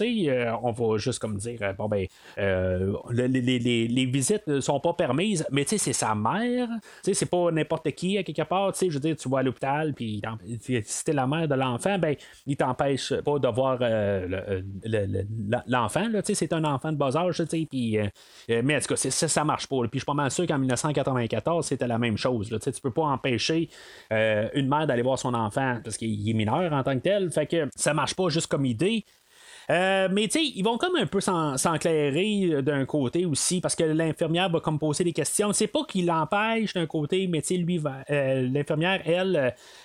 on 0.62 0.72
va 0.72 0.96
juste 0.98 1.18
comme 1.18 1.36
dire 1.36 1.58
bon 1.76 1.88
ben 1.88 2.06
le- 2.38 2.98
les, 3.26 3.58
les- 3.58 3.88
les- 3.88 4.06
visites 4.06 4.46
ne 4.46 4.60
sont 4.60 4.80
pas 4.80 4.94
permises, 4.94 5.46
mais 5.50 5.64
c'est 5.66 5.78
sa 5.92 6.14
mère. 6.14 6.68
C'est 7.02 7.30
pas 7.30 7.50
n'importe 7.50 7.90
qui 7.92 8.16
à 8.16 8.22
quelque 8.22 8.42
part. 8.48 8.72
Je 8.80 8.86
veux 8.88 9.00
dire 9.00 9.16
tu 9.16 9.28
vas 9.28 9.38
à 9.40 9.42
l'hôpital 9.42 9.92
puis 9.92 10.22
si 10.84 11.04
t'es 11.04 11.12
la 11.12 11.26
mère 11.26 11.46
de 11.48 11.54
l'enfant 11.54 11.98
ben 11.98 12.14
il 12.46 12.56
t'empêche 12.56 13.12
pas 13.20 13.38
de 13.38 13.45
voir 13.52 13.78
euh, 13.80 14.60
la- 14.84 15.64
l'enfant. 15.66 16.06
c'est 16.24 16.52
un 16.52 16.64
enfant 16.64 16.92
de 16.92 16.96
bas 16.96 17.16
âge, 17.16 17.40
euh, 17.40 17.46
euh, 18.50 18.62
mais 18.64 18.76
en 18.76 18.80
tout 18.80 18.88
cas, 18.88 18.96
ça, 18.96 19.28
ça 19.28 19.44
marche 19.44 19.66
pas. 19.66 19.76
je 19.92 19.98
suis 19.98 20.04
pas 20.04 20.14
mal 20.14 20.30
sûr 20.30 20.46
qu'en 20.46 20.58
1994, 20.58 21.66
c'était 21.66 21.86
la 21.86 21.98
même 21.98 22.16
chose. 22.16 22.50
Là, 22.50 22.58
tu 22.58 22.70
peux 22.82 22.92
pas 22.92 23.04
empêcher 23.04 23.68
euh, 24.12 24.48
une 24.54 24.68
mère 24.68 24.86
d'aller 24.86 25.02
voir 25.02 25.18
son 25.18 25.34
enfant 25.34 25.78
parce 25.82 25.96
qu'il 25.96 26.28
est 26.28 26.32
mineur 26.34 26.72
en 26.72 26.82
tant 26.82 26.94
que 26.94 27.02
tel. 27.02 27.30
Fait 27.30 27.46
que 27.46 27.68
ça 27.76 27.94
marche 27.94 28.14
pas 28.14 28.28
juste 28.28 28.46
comme 28.48 28.64
idée. 28.66 29.04
Euh, 29.68 30.08
mais 30.12 30.28
tu 30.28 30.38
sais, 30.38 30.44
ils 30.44 30.62
vont 30.62 30.78
comme 30.78 30.94
un 30.94 31.06
peu 31.06 31.20
s'en- 31.20 31.56
s'enclairer 31.56 32.50
euh, 32.52 32.62
d'un 32.62 32.84
côté 32.84 33.26
aussi, 33.26 33.60
parce 33.60 33.74
que 33.74 33.82
l'infirmière 33.82 34.48
va 34.48 34.60
comme 34.60 34.78
poser 34.78 35.02
des 35.02 35.12
questions. 35.12 35.52
C'est 35.52 35.66
pas 35.66 35.84
qu'il 35.88 36.06
l'empêche 36.06 36.72
d'un 36.74 36.86
côté, 36.86 37.26
mais 37.26 37.40
tu 37.42 37.48
sais, 37.48 37.56
lui, 37.56 37.82
euh, 38.10 38.48
l'infirmière, 38.52 39.02
elle, 39.04 39.36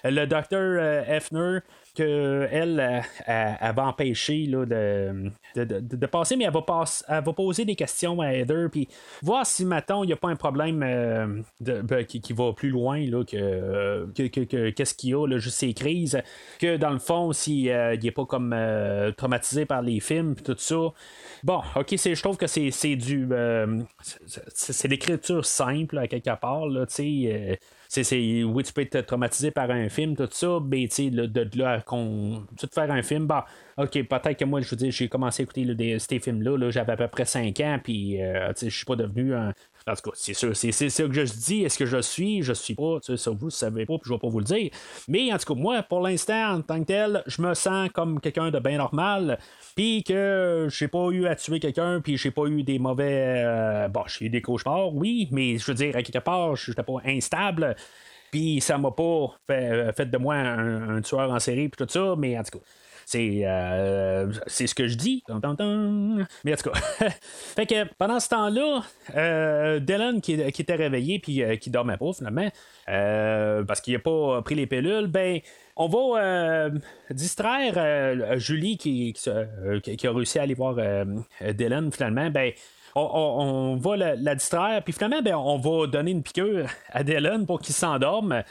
euh, 0.05 0.11
le 0.11 0.25
docteur 0.27 0.59
euh, 0.61 1.03
Hefner, 1.07 1.59
que 1.95 2.47
elle, 2.51 2.79
euh, 2.79 3.01
elle, 3.27 3.75
va 3.75 3.85
empêcher 3.87 4.45
là, 4.45 4.65
de, 4.65 5.31
de, 5.55 5.63
de- 5.65 5.95
de 5.95 6.05
passer, 6.05 6.35
mais 6.35 6.45
elle 6.45 6.53
va, 6.53 6.63
elle 7.07 7.23
va 7.23 7.33
poser 7.33 7.65
des 7.65 7.75
questions 7.75 8.21
à 8.21 8.33
Heather, 8.33 8.69
puis 8.71 8.87
voir 9.21 9.45
si, 9.45 9.65
maintenant 9.65 10.03
il 10.03 10.07
n'y 10.07 10.13
a 10.13 10.17
pas 10.17 10.29
un 10.29 10.35
problème 10.35 10.83
euh, 10.83 11.41
ben, 11.59 12.05
qui, 12.05 12.21
qui 12.21 12.33
va 12.33 12.53
plus 12.53 12.69
loin 12.69 12.99
là, 12.99 13.23
que, 13.23 13.35
euh, 13.37 14.05
que, 14.15 14.27
que- 14.27 14.41
que- 14.41 14.69
qu'est-ce 14.69 14.95
qu'il 14.95 15.11
y 15.11 15.13
a, 15.13 15.27
là, 15.27 15.37
juste 15.37 15.57
ces 15.57 15.73
crises, 15.73 16.21
que 16.59 16.77
dans 16.77 16.91
le 16.91 16.99
fond, 16.99 17.33
s'il 17.33 17.65
n'est 17.65 18.11
pas 18.11 18.25
comme 18.25 18.53
euh, 18.53 19.11
traumatisé 19.11 19.65
par 19.65 19.81
les 19.81 19.99
films, 19.99 20.35
tout 20.35 20.55
ça. 20.57 20.93
Bon, 21.43 21.61
ok, 21.75 21.93
c'est, 21.97 22.15
je 22.15 22.21
trouve 22.21 22.37
que 22.37 22.47
c'est, 22.47 22.71
c'est 22.71 22.95
du. 22.95 23.27
euh, 23.31 23.81
c'est, 24.01 24.73
c'est 24.73 24.87
l'écriture 24.87 25.45
simple, 25.45 25.97
à 25.97 26.07
quelque 26.07 26.35
part, 26.39 26.63
tu 26.87 26.93
sais. 26.93 27.59
C'est, 28.03 28.43
oui, 28.43 28.63
tu 28.63 28.71
peux 28.73 28.81
être 28.81 29.01
traumatisé 29.01 29.51
par 29.51 29.69
un 29.69 29.89
film, 29.89 30.15
tout 30.15 30.27
ça, 30.31 30.59
mais 30.65 30.87
tu 30.87 30.95
sais, 30.95 31.09
là, 31.09 31.27
de, 31.27 31.43
de 31.43 31.57
là 31.59 31.81
qu'on, 31.81 32.45
tu 32.57 32.67
te 32.67 32.73
faire 32.73 32.89
un 32.89 33.01
film, 33.03 33.27
bah, 33.27 33.45
ok, 33.77 33.91
peut-être 34.07 34.37
que 34.39 34.45
moi, 34.45 34.61
je 34.61 34.69
veux 34.69 34.77
dire, 34.77 34.91
j'ai 34.91 35.09
commencé 35.09 35.41
à 35.41 35.43
écouter 35.43 35.65
des- 35.75 35.99
ces 35.99 36.19
films-là, 36.19 36.57
là, 36.57 36.69
j'avais 36.71 36.93
à 36.93 36.97
peu 36.97 37.07
près 37.09 37.25
5 37.25 37.59
ans, 37.59 37.79
puis, 37.83 38.21
euh, 38.21 38.51
je 38.61 38.69
suis 38.69 38.85
pas 38.85 38.95
devenu 38.95 39.33
un. 39.35 39.53
En 39.87 39.95
tout 39.95 40.09
cas, 40.09 40.15
c'est 40.15 40.33
sûr, 40.33 40.55
c'est, 40.55 40.71
ça 40.71 41.03
que 41.03 41.13
je 41.13 41.23
dis. 41.23 41.63
Est-ce 41.63 41.77
que 41.77 41.85
je 41.85 42.01
suis? 42.01 42.43
Je 42.43 42.53
suis 42.53 42.75
pas. 42.75 42.99
Tu 42.99 43.17
sais, 43.17 43.17
ça, 43.17 43.31
vous 43.31 43.47
ne 43.47 43.51
savez 43.51 43.85
pas, 43.85 43.97
puis 43.97 44.09
je 44.09 44.13
vais 44.13 44.19
pas 44.19 44.27
vous 44.27 44.39
le 44.39 44.45
dire. 44.45 44.71
Mais 45.07 45.33
en 45.33 45.37
tout 45.37 45.53
cas, 45.53 45.59
moi, 45.59 45.83
pour 45.83 46.01
l'instant, 46.01 46.55
en 46.55 46.61
tant 46.61 46.79
que 46.79 46.85
tel, 46.85 47.23
je 47.25 47.41
me 47.41 47.53
sens 47.53 47.89
comme 47.93 48.19
quelqu'un 48.19 48.51
de 48.51 48.59
bien 48.59 48.77
normal. 48.77 49.39
Puis 49.75 50.03
que 50.03 50.67
j'ai 50.69 50.87
pas 50.87 51.09
eu 51.09 51.25
à 51.27 51.35
tuer 51.35 51.59
quelqu'un, 51.59 52.01
puis 52.01 52.17
j'ai 52.17 52.31
pas 52.31 52.45
eu 52.45 52.63
des 52.63 52.79
mauvais. 52.79 53.43
euh, 53.45 53.87
bon, 53.87 54.03
j'ai 54.07 54.25
eu 54.25 54.29
des 54.29 54.41
cauchemars, 54.41 54.93
oui, 54.93 55.27
mais 55.31 55.57
je 55.57 55.65
veux 55.65 55.73
dire, 55.73 55.95
à 55.95 56.03
quelque 56.03 56.23
part, 56.23 56.55
je 56.55 56.71
n'étais 56.71 56.83
pas 56.83 56.97
instable. 57.05 57.75
Puis 58.31 58.61
ça 58.61 58.77
m'a 58.77 58.91
pas 58.91 59.27
fait, 59.47 59.71
euh, 59.99 60.05
de 60.05 60.17
moi 60.17 60.35
un, 60.35 60.97
un 60.97 61.01
tueur 61.01 61.31
en 61.31 61.39
série, 61.39 61.69
puis 61.69 61.85
tout 61.85 61.91
ça, 61.91 62.15
mais 62.17 62.37
en 62.37 62.43
tout 62.43 62.59
cas. 62.59 62.65
C'est, 63.11 63.41
euh, 63.43 64.31
c'est 64.47 64.67
ce 64.67 64.73
que 64.73 64.87
je 64.87 64.95
dis. 64.95 65.21
Mais 66.45 66.53
en 66.53 66.55
tout 66.55 66.69
cas. 66.69 66.79
fait 67.21 67.65
que 67.65 67.83
pendant 67.95 68.21
ce 68.21 68.29
temps-là, 68.29 68.83
euh, 69.17 69.79
Dylan 69.81 70.21
qui, 70.21 70.31
était 70.39 70.75
réveillé 70.75 71.19
puis 71.19 71.43
euh, 71.43 71.57
qui 71.57 71.69
dormait 71.69 71.97
pas 71.97 72.13
finalement, 72.13 72.49
euh, 72.87 73.63
parce 73.65 73.81
qu'il 73.81 73.91
n'a 73.95 73.99
pas 73.99 74.41
pris 74.43 74.55
les 74.55 74.65
pilules, 74.65 75.07
ben 75.07 75.41
on 75.75 75.89
va 75.89 76.69
distraire 77.09 78.39
Julie 78.39 78.77
qui, 78.77 79.11
qui, 79.11 79.97
qui- 79.97 80.07
a 80.07 80.11
réussi 80.13 80.39
à 80.39 80.43
aller 80.43 80.53
voir 80.53 80.77
Dylan 81.41 81.91
finalement. 81.91 82.29
Ben, 82.29 82.53
on, 82.95 83.75
va 83.77 83.97
la, 83.97 84.35
distraire, 84.35 84.81
puis 84.83 84.93
finalement, 84.93 85.21
ben, 85.21 85.35
on 85.35 85.57
va 85.57 85.87
donner 85.87 86.11
une 86.11 86.23
piqûre 86.23 86.67
à 86.91 87.03
Dylan 87.03 87.45
pour 87.45 87.59
qu'il 87.61 87.73
s'endorme. 87.75 88.43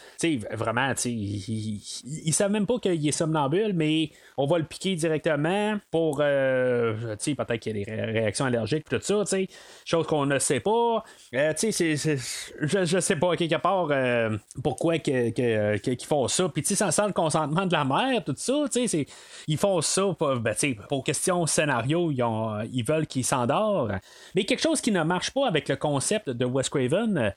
Vraiment, 0.53 0.95
tu 0.95 1.01
sais, 1.03 1.13
il, 1.13 1.37
il, 1.49 1.81
il 2.27 2.33
savent 2.33 2.51
même 2.51 2.67
pas 2.67 2.79
qu'il 2.79 3.07
est 3.07 3.13
somnambule, 3.13 3.73
mais 3.75 4.11
on 4.37 4.47
va 4.47 4.59
le 4.59 4.65
piquer 4.65 4.95
directement 4.95 5.79
pour, 5.91 6.19
euh, 6.21 6.95
peut-être 7.17 7.57
qu'il 7.57 7.77
y 7.77 7.83
a 7.83 7.85
des 7.85 7.91
ré- 7.91 8.13
réactions 8.13 8.47
allergiques, 8.47 8.89
tout 8.89 8.99
ça, 9.01 9.21
tu 9.25 9.27
sais, 9.27 9.49
chose 9.85 10.07
qu'on 10.07 10.27
ne 10.27 10.39
sait 10.39 10.61
pas. 10.61 11.05
Euh, 11.35 11.53
je, 11.61 12.85
je 12.85 13.01
sais 13.01 13.17
pas, 13.17 13.37
quelque 13.37 13.61
part, 13.61 13.89
euh, 13.91 14.37
pourquoi 14.63 14.99
que, 14.99 15.77
qu'ils 15.77 16.07
font 16.07 16.29
ça. 16.29 16.49
Puis, 16.49 16.65
sans, 16.65 16.91
sans 16.91 17.07
le 17.07 17.13
consentement 17.13 17.67
de 17.67 17.73
la 17.73 17.85
mère, 17.85 18.25
tout 18.25 18.35
ça, 18.37 18.65
tu 18.73 18.81
sais, 18.81 18.87
c'est- 18.87 19.07
ils 19.47 19.59
font 19.59 19.81
ça 19.81 20.15
pour, 20.19 20.37
ben, 20.37 20.55
pour 20.89 21.05
question 21.05 21.45
scénario, 21.47 22.11
ils, 22.11 22.25
ils 22.73 22.85
veulent 22.85 23.07
qu'il 23.07 23.25
s'endort. 23.25 23.91
Mais 24.35 24.45
quelque 24.45 24.63
chose 24.63 24.81
qui 24.81 24.93
ne 24.93 25.03
marche 25.03 25.31
pas 25.31 25.47
avec 25.47 25.69
le 25.69 25.77
concept 25.77 26.31
de 26.31 26.45
Wes 26.45 26.69
Craven. 26.69 27.35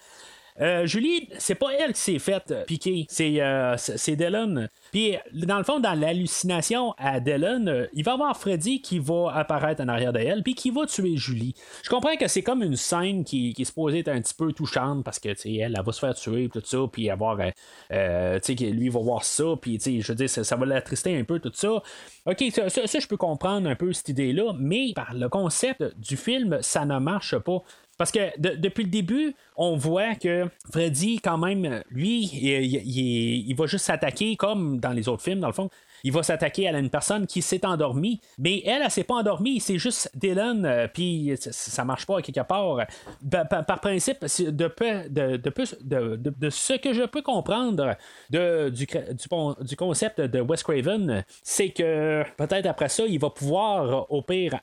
Euh, 0.62 0.86
Julie, 0.86 1.30
c'est 1.38 1.56
pas 1.56 1.72
elle 1.74 1.94
qui 1.94 2.02
s'est 2.02 2.20
faite 2.20 2.54
piquer, 2.68 3.06
c'est 3.10 3.42
euh, 3.42 3.76
c'est 3.78 4.16
Dylan. 4.16 4.70
Puis, 4.92 5.16
dans 5.34 5.58
le 5.58 5.64
fond, 5.64 5.80
dans 5.80 6.00
l'hallucination 6.00 6.94
à 6.98 7.20
Dylan, 7.20 7.68
euh, 7.68 7.88
il 7.94 8.04
va 8.04 8.14
avoir 8.14 8.38
Freddy 8.38 8.82
qui 8.82 9.00
va 9.00 9.32
apparaître 9.34 9.82
en 9.82 9.88
arrière 9.88 10.14
d'elle, 10.14 10.44
puis 10.44 10.54
qui 10.54 10.70
va 10.70 10.86
tuer 10.86 11.18
Julie. 11.18 11.56
Je 11.84 11.90
comprends 11.90 12.16
que 12.16 12.28
c'est 12.28 12.44
comme 12.44 12.62
une 12.62 12.76
scène 12.76 13.24
qui, 13.24 13.54
qui 13.54 13.64
est 13.64 13.66
supposée 13.66 14.00
être 14.00 14.10
un 14.10 14.22
petit 14.22 14.36
peu 14.36 14.54
touchante, 14.54 15.04
parce 15.04 15.20
que, 15.20 15.34
tu 15.34 15.56
elle, 15.56 15.76
elle 15.78 15.84
va 15.84 15.92
se 15.92 16.00
faire 16.00 16.14
tuer, 16.14 16.50
tout 16.50 16.62
ça, 16.64 16.78
puis 16.92 17.10
avoir, 17.10 17.40
euh, 17.40 17.50
euh, 17.92 18.40
tu 18.40 18.56
sais, 18.56 18.66
lui 18.66 18.90
va 18.90 19.00
voir 19.00 19.24
ça, 19.24 19.56
puis, 19.60 19.78
tu 19.78 19.84
sais, 19.84 20.02
je 20.02 20.08
veux 20.12 20.16
dire, 20.16 20.30
ça, 20.30 20.44
ça 20.44 20.56
va 20.56 20.66
l'attrister 20.66 21.18
un 21.18 21.24
peu, 21.24 21.40
tout 21.40 21.52
ça. 21.54 21.82
Ok, 22.26 22.44
ça, 22.52 22.70
ça, 22.70 23.00
je 23.00 23.08
peux 23.08 23.18
comprendre 23.18 23.68
un 23.70 23.76
peu 23.76 23.92
cette 23.94 24.10
idée-là, 24.10 24.54
mais 24.58 24.94
par 24.96 25.14
le 25.14 25.28
concept 25.28 25.84
du 25.98 26.18
film, 26.18 26.60
ça 26.62 26.86
ne 26.86 27.00
marche 27.00 27.38
pas. 27.38 27.64
Parce 27.98 28.12
que 28.12 28.38
de- 28.40 28.56
depuis 28.56 28.84
le 28.84 28.90
début, 28.90 29.36
on 29.56 29.76
voit 29.78 30.16
que 30.16 30.50
Freddy, 30.72 31.20
quand 31.20 31.38
même, 31.38 31.84
lui, 31.90 32.24
il 32.24 33.54
va 33.56 33.68
juste 33.68 33.86
s'attaquer 33.86 34.36
comme 34.36 34.80
dans 34.80 34.92
les 34.92 35.08
autres 35.08 35.24
films, 35.24 35.40
dans 35.40 35.48
le 35.48 35.54
fond. 35.54 35.70
Il 36.04 36.12
va 36.12 36.24
s'attaquer 36.24 36.68
à 36.68 36.78
une 36.78 36.90
personne 36.90 37.28
qui 37.28 37.42
s'est 37.42 37.66
endormie, 37.66 38.20
mais 38.38 38.62
elle, 38.66 38.82
elle, 38.84 38.92
s'est 38.92 39.04
pas 39.04 39.16
endormie, 39.16 39.60
c'est 39.60 39.78
juste 39.78 40.12
Dylan, 40.16 40.66
euh, 40.66 40.88
puis 40.94 41.34
ça, 41.38 41.86
marche 41.86 42.06
pas 42.06 42.20
à 42.20 42.22
quelque 42.22 42.42
part. 42.42 42.86
Par, 43.32 43.80
principe, 43.80 44.20
de, 44.22 44.68
peu- 44.68 45.10
de, 45.10 45.38
de, 45.38 46.50
ce 46.50 46.74
que 46.74 46.94
je 46.94 47.04
peux 47.04 47.22
comprendre 47.22 47.96
du, 48.30 48.86
du, 48.86 49.76
concept 49.78 50.22
de 50.22 50.42
Wes 50.42 50.62
Craven, 50.64 51.24
c'est 51.42 51.70
que 51.70 52.24
peut-être 52.38 52.66
après 52.66 52.90
ça, 52.90 53.04
il 53.08 53.20
va 53.20 53.30
pouvoir, 53.30 54.12
au 54.12 54.22
pire, 54.22 54.60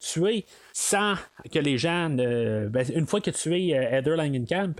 tuer 0.00 0.44
sans 0.72 1.14
que 1.52 1.58
les 1.58 1.78
gens 1.78 2.10
ben, 2.10 2.84
une 2.94 3.06
fois 3.06 3.20
que 3.20 3.30
tu 3.30 3.54
es 3.58 3.76
euh, 3.76 3.98
Heather 3.98 4.16
Langenkamp, 4.16 4.74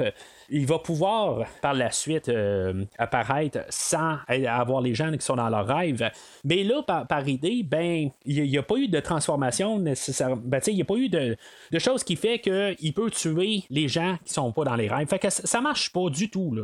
il 0.53 0.67
va 0.67 0.79
pouvoir 0.79 1.47
par 1.63 1.73
la 1.73 1.91
suite 1.91 2.29
euh, 2.29 2.85
apparaître 2.99 3.61
sans 3.71 4.19
avoir 4.29 4.83
les 4.83 4.95
gens 4.95 5.11
qui 5.13 5.25
sont 5.25 5.37
dans 5.37 5.49
leur 5.49 5.67
rêve. 5.67 6.11
Mais 6.45 6.63
là, 6.63 6.83
par, 6.83 7.27
idée, 7.27 7.63
ben, 7.63 8.11
il 8.27 8.43
n'y 8.43 8.59
a, 8.59 8.63
pas 8.63 8.77
eu 8.77 8.89
de 8.89 9.01
transformation 9.01 9.79
nécessaire. 9.79 10.37
Ben, 10.37 10.61
il 10.67 10.75
n'y 10.75 10.83
a 10.83 10.85
pas 10.85 10.97
eu 10.97 11.09
de, 11.09 11.37
de 11.71 11.79
choses 11.79 12.05
qui 12.05 12.17
fait 12.17 12.39
qu'il 12.39 12.93
peut 12.93 13.11
tuer 13.11 13.65
les 13.71 13.89
gens 13.89 14.19
qui 14.25 14.33
sont 14.35 14.53
pas 14.53 14.65
dans 14.65 14.77
les 14.77 14.89
rêves. 14.89 15.09
Fait 15.09 15.19
que 15.19 15.31
ça 15.31 15.61
marche 15.61 15.91
pas 15.93 16.11
du 16.11 16.29
tout. 16.29 16.55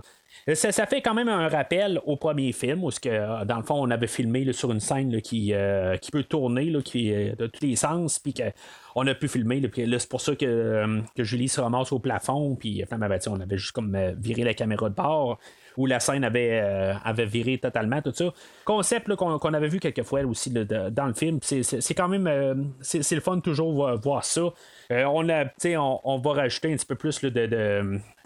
Ça, 0.54 0.86
fait 0.86 1.02
quand 1.02 1.14
même 1.14 1.28
un 1.28 1.48
rappel 1.48 2.00
au 2.06 2.16
premier 2.16 2.52
film 2.52 2.84
où, 2.84 2.90
que, 2.90 3.08
euh, 3.08 3.44
dans 3.44 3.56
le 3.56 3.62
fond, 3.62 3.76
on 3.76 3.90
avait 3.90 4.06
filmé 4.06 4.50
sur 4.52 4.72
une 4.72 4.80
scène 4.80 5.20
qui, 5.20 5.52
euh, 5.52 5.96
qui 5.96 6.10
peut 6.10 6.22
tourner 6.22 6.72
qui, 6.84 7.10
de 7.10 7.46
tous 7.46 7.64
les 7.64 7.76
sens, 7.76 8.18
puis 8.18 8.34
qu'on 8.34 9.06
a 9.06 9.14
pu 9.14 9.28
filmer. 9.28 9.62
c'est 9.74 10.08
pour 10.08 10.20
ça 10.20 10.36
que, 10.36 11.02
que, 11.16 11.24
Julie 11.24 11.48
se 11.48 11.60
ramasse 11.60 11.92
au 11.92 11.98
plafond, 11.98 12.56
puis 12.56 12.82
on 12.90 13.40
avait 13.40 13.56
juste 13.56 13.72
comme 13.72 13.96
viré 14.18 14.44
la 14.44 14.54
caméra 14.54 14.88
de 14.88 14.94
bord 14.94 15.38
où 15.78 15.86
la 15.86 16.00
scène 16.00 16.24
avait, 16.24 16.60
euh, 16.60 16.92
avait 17.04 17.24
viré 17.24 17.56
totalement, 17.56 18.02
tout 18.02 18.12
ça. 18.12 18.34
Concept 18.64 19.14
qu'on, 19.14 19.54
avait 19.54 19.68
vu 19.68 19.78
quelques 19.78 20.02
fois 20.02 20.22
aussi 20.22 20.50
dans 20.50 21.06
le 21.06 21.14
film. 21.14 21.38
C'est, 21.40 21.94
quand 21.94 22.08
même 22.08 22.26
euh, 22.26 22.54
c'est, 22.80 23.14
le 23.14 23.20
fun 23.20 23.38
toujours 23.38 23.96
voir 23.96 24.24
ça. 24.24 24.52
Euh, 24.90 25.04
on, 25.04 25.28
a, 25.28 25.44
on, 25.78 26.00
on, 26.02 26.18
va 26.18 26.32
rajouter 26.32 26.72
un 26.72 26.76
petit 26.76 26.84
peu 26.84 26.96
plus 26.96 27.20
de, 27.20 27.30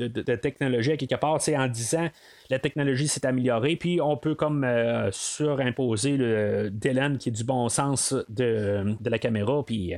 de, 0.00 0.34
technologie 0.36 0.92
à 0.92 0.96
quelque 0.96 1.14
part 1.16 1.38
en 1.46 1.68
disant 1.68 2.08
la 2.48 2.58
technologie 2.58 3.06
s'est 3.06 3.26
améliorée, 3.26 3.76
puis 3.76 4.00
on 4.00 4.16
peut 4.16 4.34
comme 4.34 4.66
surimposer 5.10 6.16
le 6.16 6.70
Dylan 6.70 7.18
qui 7.18 7.28
est 7.28 7.32
du 7.32 7.44
bon 7.44 7.68
sens 7.68 8.14
de, 8.30 8.96
la 9.04 9.18
caméra, 9.18 9.62
puis 9.62 9.92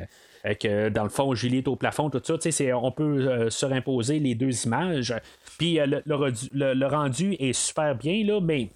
que 0.60 0.88
dans 0.90 1.04
le 1.04 1.08
fond, 1.08 1.34
Julie 1.34 1.58
est 1.58 1.68
au 1.68 1.76
plafond, 1.76 2.10
tout 2.10 2.20
ça. 2.22 2.34
on 2.74 2.92
peut 2.92 3.48
surimposer 3.50 4.18
les 4.18 4.34
deux 4.34 4.66
images. 4.66 5.14
Puis 5.58 5.80
euh, 5.80 5.86
le, 6.04 6.86
rendu 6.86 7.34
est 7.38 7.52
super 7.52 7.94
bien, 7.94 8.24
là, 8.24 8.40
mais 8.40 8.70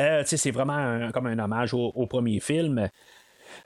euh, 0.00 0.22
c'est 0.24 0.50
vraiment 0.50 1.10
comme 1.12 1.26
un 1.26 1.38
hommage 1.38 1.74
au, 1.74 2.06
premier 2.06 2.40
film. 2.40 2.88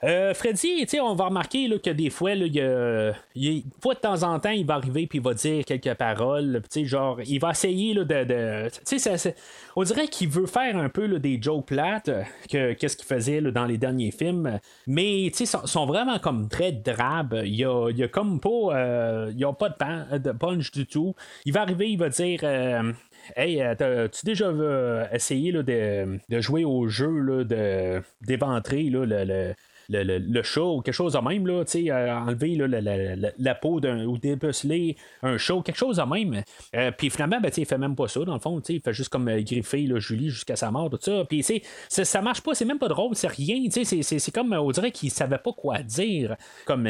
Euh, 0.03 0.33
Freddy, 0.33 0.85
on 1.01 1.15
va 1.15 1.25
remarquer 1.25 1.67
là, 1.67 1.77
que 1.79 1.89
des 1.89 2.09
fois, 2.09 2.35
là, 2.35 2.45
il, 2.45 3.13
il, 3.35 3.63
de 3.63 3.99
temps 3.99 4.23
en 4.23 4.39
temps, 4.39 4.49
il 4.49 4.65
va 4.65 4.75
arriver 4.75 5.07
puis 5.07 5.19
il 5.19 5.23
va 5.23 5.33
dire 5.33 5.65
quelques 5.65 5.93
paroles. 5.95 6.61
Genre, 6.75 7.19
il 7.25 7.39
va 7.39 7.51
essayer 7.51 7.93
là, 7.93 8.03
de. 8.03 8.23
de 8.23 9.33
on 9.75 9.83
dirait 9.83 10.07
qu'il 10.07 10.29
veut 10.29 10.47
faire 10.47 10.77
un 10.77 10.89
peu 10.89 11.19
des 11.19 11.41
jokes 11.41 11.67
plates 11.67 12.09
que 12.49 12.73
qu'est-ce 12.73 12.97
qu'il 12.97 13.05
faisait 13.05 13.41
dans 13.41 13.65
les 13.65 13.77
derniers 13.77 14.11
films. 14.11 14.59
Mais 14.87 15.23
ils 15.23 15.47
sont, 15.47 15.65
sont, 15.65 15.85
vraiment 15.85 16.19
comme 16.19 16.49
très 16.49 16.71
drabes. 16.71 17.41
Il 17.45 17.55
y 17.55 17.65
il 17.97 18.09
comme 18.09 18.39
pas. 18.39 18.49
Euh, 18.49 19.31
ils 19.35 19.45
pas 19.57 19.69
de, 19.69 20.31
punch 20.31 20.71
du 20.71 20.85
tout. 20.85 21.15
Il 21.45 21.53
va 21.53 21.61
arriver, 21.61 21.89
il 21.89 21.97
va 21.97 22.09
dire. 22.09 22.39
Euh, 22.43 22.91
Hey, 23.35 23.61
euh, 23.61 24.07
tu 24.07 24.25
déjà 24.25 24.47
euh, 24.47 25.05
essayé 25.11 25.51
là, 25.51 25.63
de, 25.63 26.41
jouer 26.41 26.65
au 26.65 26.87
jeu 26.87 27.45
d'éventrer 28.21 28.83
le, 28.83 29.53
le, 29.91 30.17
le, 30.17 30.43
chat 30.43 30.61
ou 30.61 30.81
quelque 30.81 30.93
chose 30.93 31.13
de 31.13 31.19
même, 31.19 31.45
là, 31.47 31.63
euh, 31.75 32.11
enlever 32.13 32.55
la, 33.37 33.55
peau 33.55 33.79
d'un, 33.79 34.05
ou 34.05 34.17
dépeceler 34.17 34.95
un 35.21 35.37
chat, 35.37 35.55
quelque 35.63 35.77
chose 35.77 35.97
de 35.97 36.03
même. 36.03 36.43
Euh, 36.75 36.91
puis 36.91 37.09
finalement, 37.09 37.39
ben, 37.41 37.51
il 37.55 37.65
fait 37.65 37.77
même 37.77 37.95
pas 37.95 38.07
ça, 38.07 38.21
dans 38.21 38.33
le 38.33 38.39
fond, 38.39 38.59
il 38.69 38.81
fait 38.81 38.93
juste 38.93 39.09
comme 39.09 39.27
euh, 39.27 39.41
griffer 39.41 39.87
Julie 39.97 40.29
jusqu'à 40.29 40.55
sa 40.55 40.71
mort, 40.71 40.89
tout 40.89 40.99
ça. 41.01 41.25
Puis 41.27 41.43
ça 41.89 42.21
marche 42.21 42.41
pas, 42.41 42.53
c'est 42.53 42.65
même 42.65 42.79
pas 42.79 42.87
drôle, 42.87 43.15
c'est 43.15 43.27
rien, 43.27 43.67
c'est, 43.69 44.31
comme, 44.31 44.53
on 44.53 44.71
dirait 44.71 44.91
qu'il 44.91 45.11
savait 45.11 45.37
pas 45.37 45.51
quoi 45.53 45.79
dire 45.79 46.35
comme, 46.65 46.87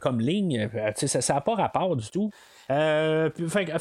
comme 0.00 0.20
ligne, 0.20 0.68
ça 0.96 1.34
n'a 1.34 1.40
pas 1.40 1.54
rapport 1.54 1.96
du 1.96 2.08
tout. 2.10 2.30
Euh, 2.70 3.30
fait, 3.48 3.72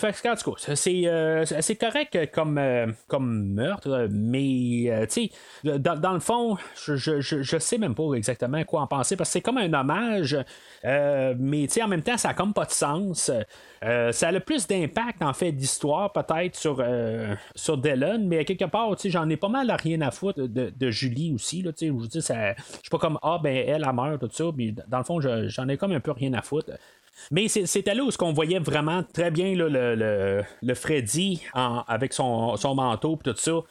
c'est, 0.76 1.06
euh, 1.06 1.46
c'est 1.46 1.76
correct 1.76 2.18
comme, 2.34 2.58
euh, 2.58 2.88
comme 3.08 3.54
meurtre, 3.54 4.08
mais 4.10 4.86
euh, 4.90 5.06
tu 5.06 5.30
dans, 5.64 5.96
dans, 6.00 6.14
le 6.14 6.20
fond, 6.20 6.58
je, 6.76 6.96
je, 6.96 7.22
je, 7.22 7.58
sais 7.60 7.78
même 7.78 7.94
pas 7.94 8.14
exactement 8.16 8.64
quoi 8.64 8.82
en 8.82 8.88
penser 8.88 9.16
parce 9.16 9.30
que 9.30 9.34
c'est 9.34 9.42
comme 9.42 9.60
un 9.60 9.72
hommage, 9.74 10.36
mais 10.84 11.68
en 11.84 11.88
même 11.88 12.02
temps, 12.02 12.18
ça 12.18 12.30
a 12.30 12.34
comme 12.34 12.54
pas 12.54 12.66
de 12.66 12.72
sens. 12.72 13.30
Ça 13.82 14.28
a 14.28 14.32
le 14.32 14.40
plus 14.40 14.68
d'impact 14.68 15.22
en 15.22 15.34
fait 15.34 15.52
d'histoire 15.52 16.12
peut-être 16.12 16.56
sur, 16.56 16.84
sur 17.56 17.78
Dylan, 17.78 18.28
mais 18.28 18.46
quelque 18.46 18.66
part, 18.66 18.96
j'en 19.06 19.30
ai 19.30 19.38
pas 19.38 19.50
mal 19.50 19.70
à 19.70 19.76
rien 19.76 20.02
à 20.02 20.12
foutre 20.12 20.48
de, 20.48 20.92
Julie 20.92 21.34
aussi. 21.34 21.62
Là, 21.62 21.72
je 21.80 21.88
je 21.88 22.22
suis 22.22 22.90
pas 22.92 22.98
comme 22.98 23.20
Ah 23.22 23.40
ben 23.42 23.56
elle 23.68 23.84
a 23.84 23.94
meurt, 23.94 24.20
tout 24.20 24.30
ça, 24.32 24.46
mais 24.56 24.74
dans 24.88 24.98
le 24.98 25.04
fond, 25.04 25.20
j'en 25.22 25.68
ai 25.68 25.78
comme 25.78 25.92
un 25.92 26.00
peu 26.00 26.12
rien 26.12 26.34
à 26.34 26.42
foutre. 26.42 26.72
Mais 27.32 27.48
c'était 27.48 27.94
là 27.94 28.04
où 28.04 28.10
on 28.22 28.34
voyait 28.34 28.60
vraiment 28.60 29.04
très 29.04 29.32
bien 29.32 29.54
le, 29.56 30.74
Freddy 30.74 31.44
avec 31.54 32.14
son, 32.14 32.56
son 32.58 32.76
manteau 32.76 33.20
et 33.20 33.30
tout 33.32 33.38
ça. 33.38 33.62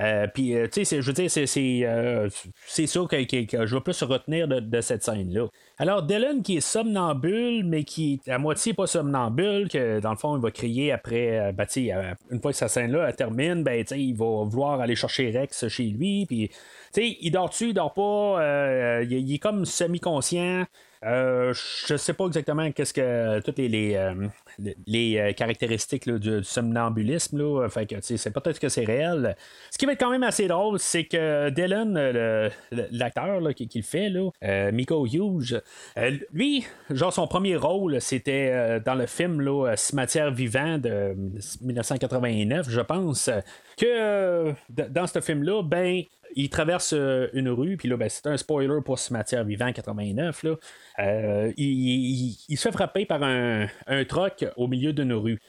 Euh, 0.00 0.26
puis, 0.32 0.54
euh, 0.54 0.68
tu 0.68 0.84
sais, 0.84 1.00
je 1.00 1.06
veux 1.06 1.12
dire, 1.12 1.30
c'est, 1.30 1.46
c'est, 1.46 1.80
euh, 1.84 2.28
que, 2.28 3.66
je 3.66 3.74
veux 3.74 3.80
plus 3.80 4.02
retenir 4.02 4.46
de, 4.46 4.80
cette 4.80 5.02
scène-là. 5.02 5.46
Alors, 5.78 6.02
Dylan 6.02 6.42
qui 6.42 6.58
est 6.58 6.60
somnambule, 6.60 7.64
mais 7.64 7.84
qui 7.84 8.20
est 8.26 8.30
à 8.30 8.38
moitié 8.38 8.74
pas 8.74 8.86
somnambule, 8.86 9.68
que 9.68 10.00
dans 10.00 10.10
le 10.10 10.16
fond, 10.16 10.36
il 10.36 10.42
va 10.42 10.50
crier 10.50 10.92
après, 10.92 11.52
ben, 11.52 11.66
une 12.30 12.40
fois 12.40 12.52
que 12.52 12.58
sa 12.58 12.68
scène-là 12.68 13.12
termine, 13.12 13.62
ben, 13.62 13.84
il 13.90 14.14
va 14.14 14.44
vouloir 14.44 14.80
aller 14.80 14.96
chercher 14.96 15.30
Rex 15.30 15.68
chez 15.68 15.84
lui, 15.84 16.26
puis, 16.26 16.48
tu 16.48 16.56
sais, 16.92 17.16
il 17.20 17.30
dort-tu, 17.30 17.68
il 17.68 17.74
dort 17.74 17.94
pas, 17.94 19.02
il, 19.02 19.34
est 19.34 19.38
comme 19.38 19.64
semi-conscient. 19.64 20.66
Je 21.02 21.96
sais 21.96 22.12
pas 22.12 22.26
exactement 22.26 22.70
qu'est-ce 22.70 22.92
que 22.92 23.40
toutes 23.40 23.58
les, 23.58 23.96
euh, 24.60 24.72
euh, 24.94 25.32
caractéristiques 25.32 26.08
du, 26.08 26.42
somnambulisme. 26.44 27.38
Là, 27.38 27.68
fait 27.68 27.86
que 27.86 27.96
c'est 28.00 28.30
peut-être 28.32 28.58
que 28.58 28.68
c'est 28.68 28.84
réel. 28.84 29.36
Ce 29.70 29.78
qui 29.78 29.86
va 29.86 29.92
être 29.92 30.00
quand 30.00 30.10
même 30.10 30.22
assez 30.22 30.48
drôle, 30.48 30.78
c'est 30.78 31.04
que 31.04 31.50
Dylan, 31.50 31.94
l'acteur 32.90 33.40
qui, 33.54 33.68
le 33.74 33.82
fait, 33.82 34.08
là, 34.08 34.30
Miko 34.72 35.06
Hughes, 35.06 35.60
lui, 36.32 36.66
genre 36.90 37.12
son 37.12 37.26
premier 37.26 37.56
rôle, 37.56 38.00
c'était 38.00 38.80
dans 38.80 38.94
le 38.94 39.06
film 39.06 39.40
là, 39.40 39.74
Cimetière 39.76 40.30
vivant 40.30 40.78
de 40.78 41.14
1989, 41.62 42.68
je 42.68 42.80
pense. 42.80 43.30
Que 43.76 44.54
dans 44.68 45.06
ce 45.06 45.20
film-là, 45.20 45.62
ben, 45.62 46.02
il 46.36 46.50
traverse 46.50 46.92
une 46.92 47.48
rue, 47.48 47.76
puis 47.76 47.88
là, 47.88 47.96
ben, 47.96 48.08
c'est 48.08 48.26
un 48.26 48.36
spoiler 48.36 48.80
pour 48.84 48.98
Cimetière 48.98 49.42
Vivant 49.44 49.72
89. 49.72 50.42
Là. 50.42 50.56
Euh, 50.98 51.52
il, 51.56 52.36
se 52.56 52.62
fait 52.62 52.72
frapper 52.72 53.06
par 53.06 53.22
un, 53.22 53.66
un 53.86 54.04
au 54.56 54.68
milieu 54.68 54.92
d'une 54.92 55.12
rue. 55.12 55.40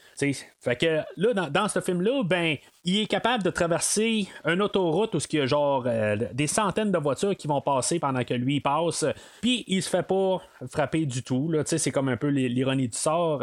Fait 0.60 0.76
que 0.76 1.00
là, 1.16 1.48
dans, 1.50 1.68
ce 1.68 1.80
film-là, 1.80 2.22
ben, 2.24 2.56
il 2.84 3.00
est 3.00 3.06
capable 3.06 3.42
de 3.42 3.50
traverser 3.50 4.26
une 4.44 4.62
autoroute 4.62 5.14
où 5.14 5.18
il 5.18 5.38
y 5.38 5.42
a 5.42 5.46
genre 5.46 5.84
euh, 5.86 6.16
des 6.32 6.46
centaines 6.46 6.92
de 6.92 6.98
voitures 6.98 7.36
qui 7.36 7.48
vont 7.48 7.60
passer 7.60 7.98
pendant 7.98 8.24
que 8.24 8.34
lui 8.34 8.60
passe. 8.60 9.04
Puis 9.40 9.64
il 9.66 9.82
se 9.82 9.88
fait 9.88 10.02
pas 10.02 10.40
frapper 10.70 11.06
du 11.06 11.22
tout. 11.22 11.52
C'est 11.64 11.90
comme 11.90 12.08
un 12.08 12.16
peu 12.16 12.28
l'ironie 12.28 12.88
du 12.88 12.96
sort. 12.98 13.42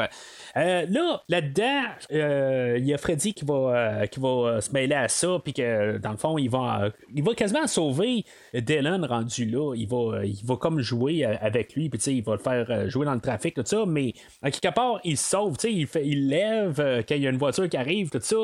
Euh, 0.57 0.85
là, 0.87 1.21
là-dedans, 1.29 1.83
il 2.09 2.85
y 2.85 2.93
a 2.93 2.97
Freddy 2.97 3.33
qui 3.33 3.45
va, 3.45 4.07
qui 4.07 4.19
va 4.19 4.61
se 4.61 4.71
mêler 4.71 4.95
à 4.95 5.07
ça. 5.07 5.39
Puis 5.43 5.53
que 5.53 5.97
dans 5.97 6.11
le 6.11 6.17
fond, 6.17 6.37
il 6.37 6.49
va, 6.49 6.89
il 7.13 7.23
va 7.23 7.33
quasiment 7.33 7.67
sauver 7.67 8.25
Dylan 8.53 9.05
rendu 9.05 9.45
là. 9.45 9.73
Il 9.75 9.87
va, 9.87 10.25
il 10.25 10.45
va 10.45 10.55
comme 10.57 10.81
jouer 10.81 11.25
avec 11.25 11.75
lui 11.75 11.89
il 12.07 12.23
va 12.23 12.33
le 12.33 12.39
faire 12.39 12.65
euh, 12.69 12.89
jouer 12.89 13.05
dans 13.05 13.13
le 13.13 13.19
trafic, 13.19 13.55
tout 13.55 13.63
ça, 13.65 13.85
mais 13.87 14.13
à 14.41 14.51
quelque 14.51 14.73
part, 14.73 14.99
il 15.03 15.17
sauve, 15.17 15.55
il, 15.63 15.87
fait, 15.87 16.05
il 16.05 16.29
lève 16.29 16.64
euh, 16.79 17.01
quand 17.07 17.15
il 17.15 17.23
y 17.23 17.27
a 17.27 17.29
une 17.29 17.37
voiture 17.37 17.69
qui 17.69 17.77
arrive, 17.77 18.09
tout 18.09 18.19
ça. 18.21 18.35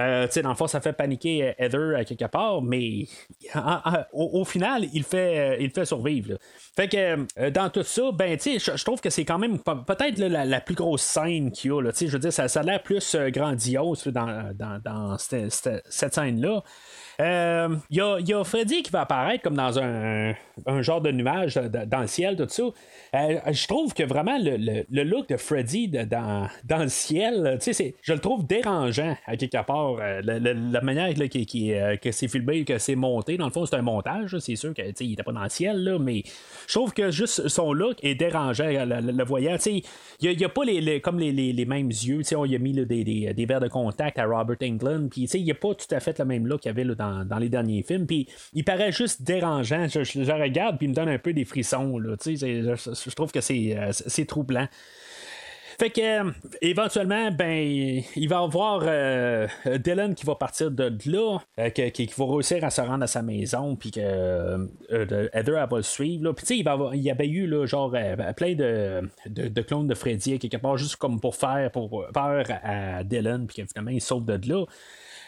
Euh, 0.00 0.28
dans 0.42 0.50
le 0.50 0.54
fond, 0.54 0.68
ça 0.68 0.80
fait 0.80 0.92
paniquer 0.92 1.54
Heather 1.58 1.96
à 1.96 2.04
quelque 2.04 2.26
part, 2.26 2.62
mais 2.62 3.06
au, 4.12 4.44
final, 4.44 4.86
il 4.92 5.02
fait, 5.02 5.58
il 5.60 5.70
fait 5.70 5.84
survivre. 5.84 6.38
Fait 6.76 6.88
que 6.88 7.50
dans 7.50 7.68
tout 7.68 7.82
ça, 7.82 8.12
ben, 8.12 8.38
je 8.38 8.84
trouve 8.84 9.00
que 9.00 9.10
c'est 9.10 9.24
quand 9.24 9.38
même 9.38 9.58
peut-être 9.58 10.18
la, 10.18 10.60
plus 10.60 10.76
grosse 10.76 11.02
scène 11.02 11.50
qu'il 11.50 11.72
y 11.72 11.74
a. 11.74 11.90
je 11.90 12.06
veux 12.06 12.18
dire, 12.20 12.32
ça, 12.32 12.44
a 12.44 12.62
l'air 12.62 12.80
plus 12.80 13.16
grandiose 13.30 14.06
dans, 14.06 14.54
dans, 14.54 15.18
cette 15.18 15.82
scène-là. 15.88 16.62
Il 17.20 17.24
euh, 17.24 17.76
y, 17.90 18.32
a, 18.32 18.44
Freddy 18.44 18.84
qui 18.84 18.92
va 18.92 19.00
apparaître 19.00 19.42
comme 19.42 19.56
dans 19.56 19.76
un, 19.80 20.34
genre 20.82 21.00
de 21.00 21.10
nuage 21.10 21.56
dans 21.56 22.02
le 22.02 22.06
ciel, 22.06 22.36
tout 22.36 22.46
ça. 22.48 22.62
Euh, 22.62 23.40
je 23.50 23.66
trouve 23.66 23.92
que 23.92 24.04
vraiment 24.04 24.38
le, 24.40 25.02
look 25.02 25.28
de 25.28 25.36
Freddy 25.36 25.88
dans, 25.88 26.48
dans 26.62 26.78
le 26.78 26.88
ciel, 26.88 27.58
je 28.02 28.12
le 28.12 28.20
trouve 28.20 28.46
dérangeant 28.46 29.16
à 29.26 29.36
quelque 29.36 29.60
part. 29.66 29.96
Euh, 30.00 30.20
la, 30.22 30.80
manière 30.80 31.12
qui, 31.12 31.72
que 32.00 32.12
c'est 32.12 32.28
filmé, 32.28 32.64
que 32.64 32.78
c'est 32.78 32.94
monté, 32.94 33.36
dans 33.36 33.46
le 33.46 33.52
fond, 33.52 33.66
c'est 33.66 33.74
un 33.74 33.82
montage. 33.82 34.38
C'est 34.38 34.54
sûr 34.54 34.72
qu'il 34.72 35.08
n'était 35.08 35.24
pas 35.24 35.32
dans 35.32 35.42
le 35.42 35.48
ciel, 35.48 35.82
là, 35.82 35.98
mais 35.98 36.22
je 36.68 36.74
trouve 36.74 36.92
que 36.92 37.10
juste 37.10 37.48
son 37.48 37.72
look 37.72 37.96
est 38.04 38.14
dérangeant, 38.14 38.68
le, 38.68 39.24
voyant. 39.24 39.56
Il 39.66 39.82
n'y 40.36 40.44
a, 40.44 40.48
pas 40.48 40.64
les, 40.64 41.00
comme 41.00 41.18
les, 41.18 41.64
mêmes 41.66 41.88
yeux. 41.88 42.22
On 42.36 42.44
y 42.44 42.54
a 42.54 42.60
mis 42.60 42.74
des, 42.74 42.84
des, 43.34 43.46
verres 43.46 43.60
de 43.60 43.66
contact 43.66 44.20
à 44.20 44.26
Robert 44.26 44.58
Englund. 44.62 45.10
il 45.16 45.44
n'y 45.44 45.50
a 45.50 45.54
pas 45.54 45.74
tout 45.74 45.92
à 45.92 45.98
fait 45.98 46.16
le 46.20 46.24
même 46.24 46.46
look 46.46 46.60
qu'il 46.60 46.68
y 46.68 46.72
avait 46.72 46.84
là, 46.84 46.94
dans 47.24 47.38
les 47.38 47.48
derniers 47.48 47.82
films. 47.82 48.06
Puis 48.06 48.28
il 48.52 48.64
paraît 48.64 48.92
juste 48.92 49.22
dérangeant. 49.22 49.86
Je, 49.88 50.32
regarde, 50.32 50.78
puis 50.78 50.86
il 50.86 50.90
me 50.90 50.94
donne 50.94 51.08
un 51.08 51.18
peu 51.18 51.32
des 51.32 51.44
frissons. 51.44 51.98
Là, 51.98 52.16
je, 52.24 52.34
je 52.36 53.14
trouve 53.14 53.32
que 53.32 53.40
c'est, 53.40 53.76
euh, 53.76 54.24
troublant. 54.26 54.68
Fait 55.78 55.90
que 55.90 56.00
euh, 56.00 56.30
éventuellement, 56.60 57.30
ben, 57.30 58.02
il 58.16 58.28
va 58.28 58.40
avoir 58.40 58.80
euh, 58.82 59.46
Dylan 59.78 60.16
qui 60.16 60.26
va 60.26 60.34
partir 60.34 60.72
de 60.72 60.92
là, 61.06 61.38
qui, 61.70 62.10
va 62.16 62.24
réussir 62.24 62.64
à 62.64 62.70
se 62.70 62.80
rendre 62.80 63.04
à 63.04 63.06
sa 63.06 63.22
maison, 63.22 63.76
puis 63.76 63.92
que 63.92 64.68
Heather 64.90 65.68
va 65.68 65.76
le 65.76 65.82
suivre. 65.82 66.32
Puis 66.32 66.46
tu 66.46 66.56
sais, 66.56 66.64
il, 66.94 67.00
y 67.00 67.10
avait 67.12 67.28
eu 67.28 67.46
là, 67.46 67.64
genre 67.64 67.94
plein 68.36 68.54
de, 68.54 69.60
clones 69.62 69.86
de 69.86 69.94
Freddy 69.94 70.40
quelque 70.40 70.56
part 70.56 70.76
juste 70.76 70.96
comme 70.96 71.20
pour 71.20 71.36
faire 71.36 71.70
peur 71.70 72.44
à 72.64 73.04
Dylan, 73.04 73.46
puis 73.46 73.64
finalement 73.68 73.92
il 73.92 74.00
sauve 74.00 74.24
de 74.24 74.48
là. 74.48 74.64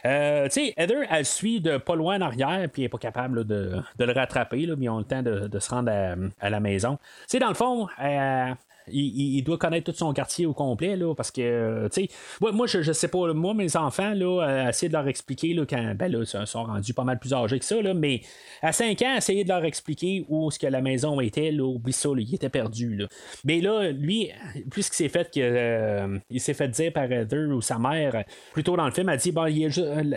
Euh, 0.04 0.44
tu 0.44 0.52
sais, 0.52 0.74
Heather, 0.76 1.04
elle 1.10 1.26
suit 1.26 1.60
de 1.60 1.76
pas 1.76 1.94
loin 1.94 2.16
en 2.16 2.22
arrière, 2.22 2.68
puis 2.72 2.82
elle 2.82 2.86
n'est 2.86 2.88
pas 2.88 2.98
capable 2.98 3.44
de, 3.46 3.82
le 3.98 4.12
rattraper, 4.12 4.66
là, 4.66 4.74
mais 4.76 4.86
ils 4.86 4.90
ont 4.90 4.98
le 4.98 5.04
temps 5.04 5.22
de, 5.22 5.58
se 5.58 5.70
rendre 5.70 5.90
à, 5.90 6.14
à, 6.40 6.50
la 6.50 6.60
maison. 6.60 6.96
Tu 6.96 7.24
sais, 7.28 7.38
dans 7.38 7.48
le 7.48 7.54
fond, 7.54 7.88
euh, 8.02 8.54
il, 8.92 9.42
doit 9.42 9.58
connaître 9.58 9.90
tout 9.90 9.96
son 9.96 10.12
quartier 10.12 10.46
au 10.46 10.52
complet, 10.52 10.96
là, 10.96 11.14
parce 11.14 11.30
que, 11.30 11.40
euh, 11.40 11.88
tu 11.88 12.02
sais, 12.02 12.08
moi, 12.40 12.66
je, 12.66 12.92
sais 12.92 13.08
pas, 13.08 13.32
moi, 13.32 13.54
mes 13.54 13.76
enfants, 13.76 14.14
là, 14.14 14.68
essayer 14.68 14.88
de 14.88 14.94
leur 14.94 15.08
expliquer, 15.08 15.54
là, 15.54 15.64
quand, 15.68 15.94
ben 15.96 16.10
là, 16.10 16.20
ils 16.22 16.46
sont 16.46 16.64
rendus 16.64 16.94
pas 16.94 17.04
mal 17.04 17.18
plus 17.18 17.32
âgés 17.32 17.58
que 17.58 17.64
ça, 17.64 17.80
là, 17.80 17.94
mais 17.94 18.22
à 18.62 18.72
5 18.72 19.00
ans, 19.02 19.16
essayer 19.16 19.44
de 19.44 19.48
leur 19.48 19.64
expliquer 19.64 20.24
où 20.28 20.50
ce 20.50 20.58
que 20.58 20.66
la 20.66 20.80
maison 20.80 21.20
était, 21.20 21.50
là, 21.50 21.64
oublie 21.64 21.92
ça, 21.92 22.08
il 22.16 22.34
était 22.34 22.48
perdu, 22.48 22.96
là. 22.96 23.06
Mais 23.44 23.60
là, 23.60 23.90
lui, 23.90 24.30
puisqu'il 24.70 24.96
s'est 24.96 25.08
fait 25.08 25.32
que, 25.32 25.40
euh, 25.40 26.18
s'est 26.36 26.54
fait 26.54 26.68
dire 26.68 26.92
par 26.92 27.10
Heather 27.10 27.48
ou 27.48 27.60
sa 27.60 27.78
mère, 27.78 28.24
plutôt 28.52 28.76
dans 28.76 28.86
le 28.86 28.92
film, 28.92 29.08
a 29.08 29.16
dit, 29.16 29.32
bon, 29.32 29.46
il 29.46 29.64
est 29.64 29.70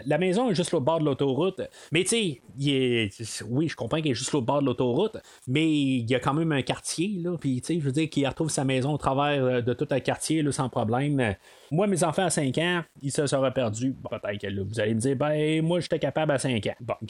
la 0.06 0.18
maison 0.18 0.50
est 0.50 0.56
juste 0.56 0.74
au 0.74 0.80
bord 0.80 1.00
de 1.00 1.06
l'autoroute, 1.06 1.62
mais 1.92 2.04
tu 2.04 2.10
sais, 2.10 3.44
oui, 3.50 3.68
je 3.68 3.76
comprends 3.76 4.02
qu'il 4.02 4.12
est 4.12 4.16
juste 4.16 4.34
au 4.36 4.42
bord 4.42 4.62
de 4.62 4.66
l'autoroute, 4.66 5.18
mais 5.48 5.70
il 5.70 6.10
y 6.10 6.16
a 6.16 6.20
quand 6.20 6.34
même 6.34 6.52
un 6.52 6.62
quartier, 6.62 7.20
là, 7.22 7.38
puis, 7.38 7.62
tu 7.62 7.68
sais, 7.68 7.80
je 7.80 7.86
veux 7.86 7.92
dire 7.92 8.10
qu'il 8.10 8.28
retrouve 8.28 8.50
sa 8.50 8.63
maison 8.64 8.94
au 8.94 8.98
travers 8.98 9.44
euh, 9.44 9.62
de 9.62 9.74
tout 9.74 9.88
un 9.92 10.00
quartier 10.00 10.44
sans 10.52 10.70
problème. 10.70 11.36
Moi, 11.72 11.88
mes 11.88 12.04
enfants 12.04 12.26
à 12.26 12.30
5 12.30 12.58
ans, 12.60 12.82
ils 13.02 13.12
se 13.12 13.26
seraient 13.26 13.54
perdus. 13.54 13.96
Peut-être 14.10 14.42
que 14.42 14.62
vous 14.62 14.80
allez 14.80 14.94
me 14.94 15.00
dire, 15.00 15.16
ben, 15.16 15.62
moi, 15.62 15.80
j'étais 15.80 16.00
capable 16.00 16.32
à 16.32 16.38
5 16.38 16.66
ans. 16.68 16.76
Bon, 16.80 16.94
en 16.94 17.06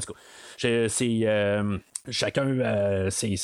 tout 0.00 0.12
cas, 0.12 0.88
c'est. 0.88 1.20
Euh, 1.24 1.78
chacun, 2.10 2.46
euh, 2.46 3.10
c'est, 3.10 3.34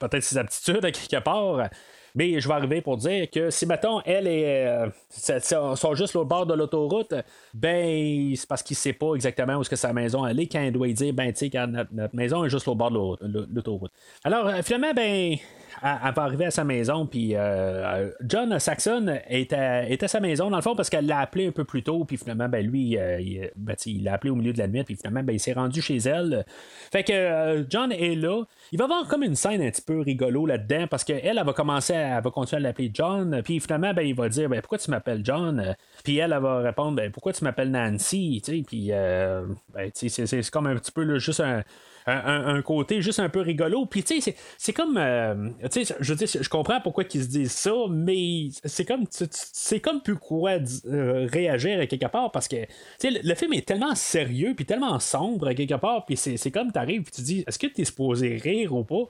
peut-être 0.00 0.22
ses 0.22 0.38
aptitudes 0.38 0.84
à 0.84 0.90
quelque 0.90 1.22
part. 1.22 1.68
Mais 2.14 2.40
je 2.40 2.46
vais 2.46 2.54
arriver 2.54 2.82
pour 2.82 2.98
dire 2.98 3.30
que 3.30 3.48
si, 3.48 3.64
mettons, 3.64 4.02
elle 4.02 4.26
est, 4.26 4.90
sont 5.08 5.94
juste 5.94 6.14
au 6.14 6.26
bord 6.26 6.44
de 6.44 6.52
l'autoroute, 6.52 7.14
ben, 7.54 8.34
c'est 8.36 8.46
parce 8.46 8.62
qu'il 8.62 8.76
sait 8.76 8.92
pas 8.92 9.14
exactement 9.14 9.56
où 9.56 9.62
est-ce 9.62 9.70
que 9.70 9.76
sa 9.76 9.94
maison 9.94 10.26
est, 10.26 10.46
quand 10.46 10.60
elle 10.60 10.74
doit 10.74 10.88
dire, 10.88 11.14
ben, 11.14 11.32
tu 11.32 11.50
sais, 11.50 11.66
notre, 11.66 11.92
notre, 11.94 12.14
maison 12.14 12.44
est 12.44 12.50
juste 12.50 12.68
au 12.68 12.74
bord 12.74 12.90
de 12.90 13.46
l'autoroute. 13.54 13.92
Alors, 14.24 14.52
finalement, 14.62 14.92
ben, 14.92 15.36
elle, 15.82 16.12
va 16.14 16.22
arriver 16.22 16.46
à 16.46 16.50
sa 16.50 16.64
maison, 16.64 17.06
puis 17.06 17.34
euh, 17.34 18.10
John 18.22 18.58
Saxon 18.58 19.18
est 19.28 19.52
à, 19.52 20.08
sa 20.08 20.20
maison, 20.20 20.50
dans 20.50 20.56
le 20.56 20.62
fond, 20.62 20.76
parce 20.76 20.90
qu'elle 20.90 21.06
l'a 21.06 21.20
appelé 21.20 21.46
un 21.46 21.52
peu 21.52 21.64
plus 21.64 21.82
tôt, 21.82 22.04
puis 22.04 22.16
finalement, 22.16 22.48
ben, 22.48 22.66
lui, 22.66 22.98
euh, 22.98 23.48
ben, 23.56 23.76
il, 23.86 24.04
l'a 24.04 24.14
appelé 24.14 24.30
au 24.30 24.34
milieu 24.34 24.52
de 24.52 24.58
la 24.58 24.68
nuit, 24.68 24.84
puis 24.84 24.96
finalement, 24.96 25.22
ben, 25.22 25.32
il 25.32 25.40
s'est 25.40 25.52
rendu 25.52 25.80
chez 25.80 25.96
elle. 25.96 26.44
Fait 26.90 27.04
que 27.04 27.12
euh, 27.12 27.64
John 27.68 27.92
est 27.92 28.14
là. 28.14 28.44
Il 28.72 28.78
va 28.78 28.84
avoir 28.84 29.06
comme 29.08 29.22
une 29.22 29.36
scène 29.36 29.62
un 29.62 29.70
petit 29.70 29.82
peu 29.82 30.00
rigolo 30.00 30.46
là-dedans, 30.46 30.86
parce 30.88 31.04
qu'elle, 31.04 31.38
elle 31.38 31.44
va 31.44 31.52
commencer, 31.52 31.94
à, 31.94 32.20
va 32.20 32.30
continuer 32.30 32.60
à 32.60 32.68
l'appeler 32.68 32.90
John, 32.92 33.42
puis 33.42 33.60
finalement, 33.60 33.94
ben, 33.94 34.02
il 34.02 34.14
va 34.14 34.28
dire, 34.28 34.48
ben, 34.48 34.60
pourquoi 34.60 34.78
tu 34.78 34.90
m'appelles 34.90 35.22
John? 35.24 35.74
Puis 36.04 36.18
elle, 36.18 36.32
elle 36.32 36.42
va 36.42 36.58
répondre, 36.58 36.96
ben, 36.96 37.10
pourquoi 37.10 37.32
tu 37.32 37.44
m'appelles 37.44 37.70
Nancy? 37.70 38.42
Puis, 38.66 38.90
ben, 38.90 39.90
c'est 39.94 40.50
comme 40.50 40.66
un 40.66 40.76
petit 40.76 40.92
peu 40.92 41.18
juste 41.18 41.40
un 41.40 41.62
un, 42.06 42.62
côté 42.62 43.02
juste 43.02 43.20
un 43.20 43.28
peu 43.28 43.40
rigolo. 43.40 43.86
Puis, 43.86 44.02
tu 44.02 44.20
sais, 44.20 44.34
c'est 44.58 44.72
comme. 44.72 44.96
Euh, 44.98 45.50
tu 45.70 45.84
sais, 45.84 45.94
je 46.00 46.14
je 46.14 46.48
comprends 46.48 46.80
pourquoi 46.80 47.04
ils 47.12 47.22
se 47.22 47.28
disent 47.28 47.52
ça, 47.52 47.72
mais 47.90 48.48
c'est 48.64 48.84
comme. 48.84 49.04
C'est 49.10 49.80
comme 49.80 50.00
plus 50.00 50.16
quoi 50.16 50.52
euh, 50.86 51.28
réagir 51.30 51.80
à 51.80 51.86
quelque 51.86 52.06
part 52.06 52.30
parce 52.32 52.48
que, 52.48 52.56
tu 52.56 52.68
sais, 52.98 53.20
le, 53.22 53.34
film 53.34 53.52
est 53.52 53.66
tellement 53.66 53.94
sérieux, 53.94 54.54
puis 54.54 54.64
tellement 54.64 54.98
sombre 54.98 55.48
à 55.48 55.54
quelque 55.54 55.74
part, 55.74 56.04
puis 56.04 56.16
c'est 56.16 56.50
comme 56.50 56.72
t'arrives, 56.72 57.02
puis 57.02 57.12
tu 57.12 57.22
dis, 57.22 57.44
est-ce 57.46 57.58
que 57.58 57.66
t'es 57.66 57.84
supposé 57.84 58.36
rire 58.36 58.74
ou 58.74 58.84
pas? 58.84 59.04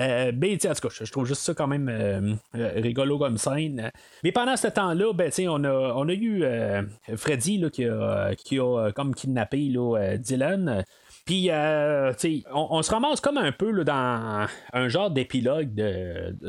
Euh, 0.00 0.32
ben, 0.32 0.52
tu 0.52 0.60
sais, 0.60 0.70
en 0.70 0.74
tout 0.74 0.88
cas, 0.88 0.94
je, 1.04 1.10
trouve 1.10 1.26
juste 1.26 1.42
ça 1.42 1.54
quand 1.54 1.66
même 1.66 2.38
rigolo 2.54 3.18
comme 3.18 3.38
scène. 3.38 3.90
Mais 4.22 4.32
pendant 4.32 4.56
ce 4.56 4.68
temps-là, 4.68 5.12
ben, 5.12 5.26
tu 5.26 5.36
sais, 5.36 5.48
on 5.48 5.64
a, 5.64 5.94
on 5.96 6.08
a 6.08 6.12
eu 6.12 6.44
Freddy 7.16 7.58
là, 7.58 7.70
qui, 7.70 7.84
a, 7.84 8.34
qui 8.34 8.58
a 8.58 8.90
comme 8.92 9.14
kidnappé 9.14 9.68
là, 9.68 10.16
Dylan. 10.18 10.84
Puis, 11.24 11.50
euh, 11.50 12.12
on, 12.52 12.82
se 12.82 12.90
ramasse 12.90 13.20
comme 13.20 13.38
un 13.38 13.52
peu 13.52 13.84
dans 13.84 14.46
un 14.72 14.88
genre 14.88 15.10
d'épilogue 15.10 15.72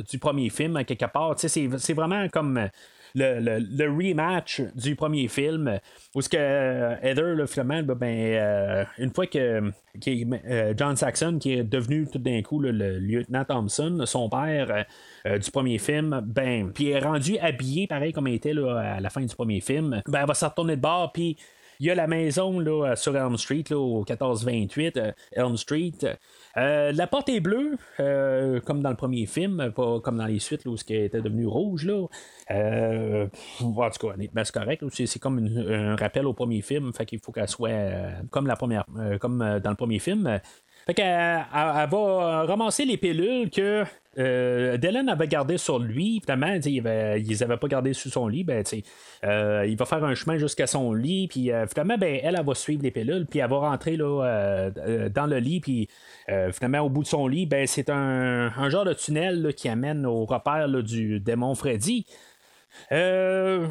du 0.09 0.17
premier 0.17 0.49
film, 0.49 0.83
quelque 0.83 1.05
part. 1.05 1.35
C'est 1.37 1.93
vraiment 1.93 2.27
comme. 2.29 2.69
Le, 3.15 3.85
rematch 3.95 4.61
du 4.73 4.95
premier 4.95 5.27
film, 5.27 5.79
où 6.15 6.21
ce 6.23 6.29
que 6.29 6.35
euh, 6.39 6.95
Heather, 7.03 7.35
le 7.35 7.45
finalement, 7.45 7.83
ben, 7.95 8.07
euh, 8.07 8.83
une 8.97 9.13
fois 9.13 9.27
que, 9.27 9.71
John 10.75 10.95
Saxon, 10.95 11.37
qui 11.39 11.53
est 11.53 11.63
devenu 11.63 12.07
tout 12.11 12.17
d'un 12.17 12.41
coup 12.41 12.57
le 12.59 12.71
lieutenant 12.71 13.45
Thompson, 13.45 14.01
son 14.07 14.29
père 14.29 14.85
du 15.39 15.51
premier 15.51 15.77
film, 15.77 16.21
ben, 16.25 16.71
puis 16.73 16.89
est 16.89 17.01
rendu 17.01 17.37
habillé 17.37 17.85
pareil 17.85 18.13
comme 18.13 18.27
il 18.27 18.33
était 18.33 18.55
à 18.57 18.99
la 18.99 19.09
fin 19.11 19.21
du 19.21 19.35
premier 19.35 19.61
film, 19.61 20.01
ben, 20.07 20.21
elle 20.21 20.27
va 20.27 20.33
se 20.33 20.45
retourner 20.45 20.75
de 20.75 20.81
bord, 20.81 21.11
puis 21.13 21.37
il 21.83 21.87
y 21.87 21.91
a 21.91 21.95
la 21.95 22.07
maison 22.07 22.61
là, 22.61 22.95
sur 22.95 23.13
Elm 23.17 23.35
Street, 23.35 23.65
là, 23.69 23.77
au 23.77 24.05
1428 24.05 24.95
euh, 24.95 25.11
Elm 25.33 25.57
Street. 25.57 25.91
Euh, 26.55 26.93
la 26.93 27.07
porte 27.07 27.27
est 27.27 27.41
bleue, 27.41 27.75
euh, 27.99 28.61
comme 28.61 28.81
dans 28.81 28.89
le 28.89 28.95
premier 28.95 29.25
film, 29.25 29.69
pas 29.75 29.99
comme 29.99 30.15
dans 30.15 30.25
les 30.25 30.39
suites, 30.39 30.63
là, 30.63 30.71
où 30.71 30.77
ce 30.77 30.85
qui 30.85 30.95
était 30.95 31.21
devenu 31.21 31.45
rouge. 31.45 31.85
Là. 31.85 32.07
en 32.49 33.27
tout 33.59 33.75
cas, 33.75 34.15
c'est 34.45 34.53
correct. 34.53 34.85
C'est, 34.93 35.19
comme 35.19 35.39
un 35.39 35.97
rappel 35.97 36.25
au 36.25 36.33
premier 36.33 36.61
film, 36.61 36.93
fait 36.93 37.05
qu'il 37.05 37.19
faut 37.19 37.33
qu'elle 37.33 37.49
soit 37.49 37.71
comme 38.29 38.47
la 38.47 38.55
première, 38.55 38.85
comme 39.19 39.39
dans 39.61 39.69
le 39.69 39.75
premier 39.75 39.99
film. 39.99 40.39
Fait 40.85 40.93
qu'elle 40.93 41.45
elle, 41.53 41.89
va 41.89 42.45
ramasser 42.45 42.85
les 42.85 42.97
pilules 42.97 43.49
que 43.49 43.83
euh, 44.19 44.77
Dylan 44.77 45.09
avait 45.09 45.27
gardé 45.27 45.57
sur 45.57 45.79
lui, 45.79 46.17
évidemment, 46.17 46.59
il 46.63 46.79
avait, 46.79 47.21
ils 47.21 47.39
n'avaient 47.39 47.57
pas 47.57 47.67
gardé 47.67 47.93
sous 47.93 48.09
son 48.09 48.27
lit, 48.27 48.43
ben, 48.43 48.63
euh, 49.23 49.65
il 49.67 49.75
va 49.75 49.85
faire 49.85 50.03
un 50.03 50.13
chemin 50.13 50.37
jusqu'à 50.37 50.67
son 50.67 50.93
lit, 50.93 51.27
puis 51.27 51.51
euh, 51.51 51.65
finalement, 51.65 51.97
ben, 51.97 52.19
elle, 52.21 52.35
elle, 52.37 52.45
va 52.45 52.53
suivre 52.53 52.83
les 52.83 52.91
pilules, 52.91 53.25
puis 53.25 53.39
elle 53.39 53.49
va 53.49 53.57
rentrer 53.57 53.97
là, 53.97 54.23
euh, 54.23 55.09
dans 55.09 55.25
le 55.25 55.37
lit, 55.37 55.61
puis 55.61 55.89
finalement, 56.27 56.81
au 56.81 56.89
bout 56.89 57.03
de 57.03 57.07
son 57.07 57.27
lit, 57.27 57.45
ben, 57.47 57.65
c'est 57.65 57.89
un, 57.89 58.51
un, 58.55 58.69
genre 58.69 58.85
de 58.85 58.93
tunnel 58.93 59.53
qui 59.55 59.67
amène 59.67 60.05
au 60.05 60.25
repère 60.25 60.67
du 60.69 61.19
démon 61.19 61.55
Freddy. 61.55 62.05
Euh, 62.91 63.67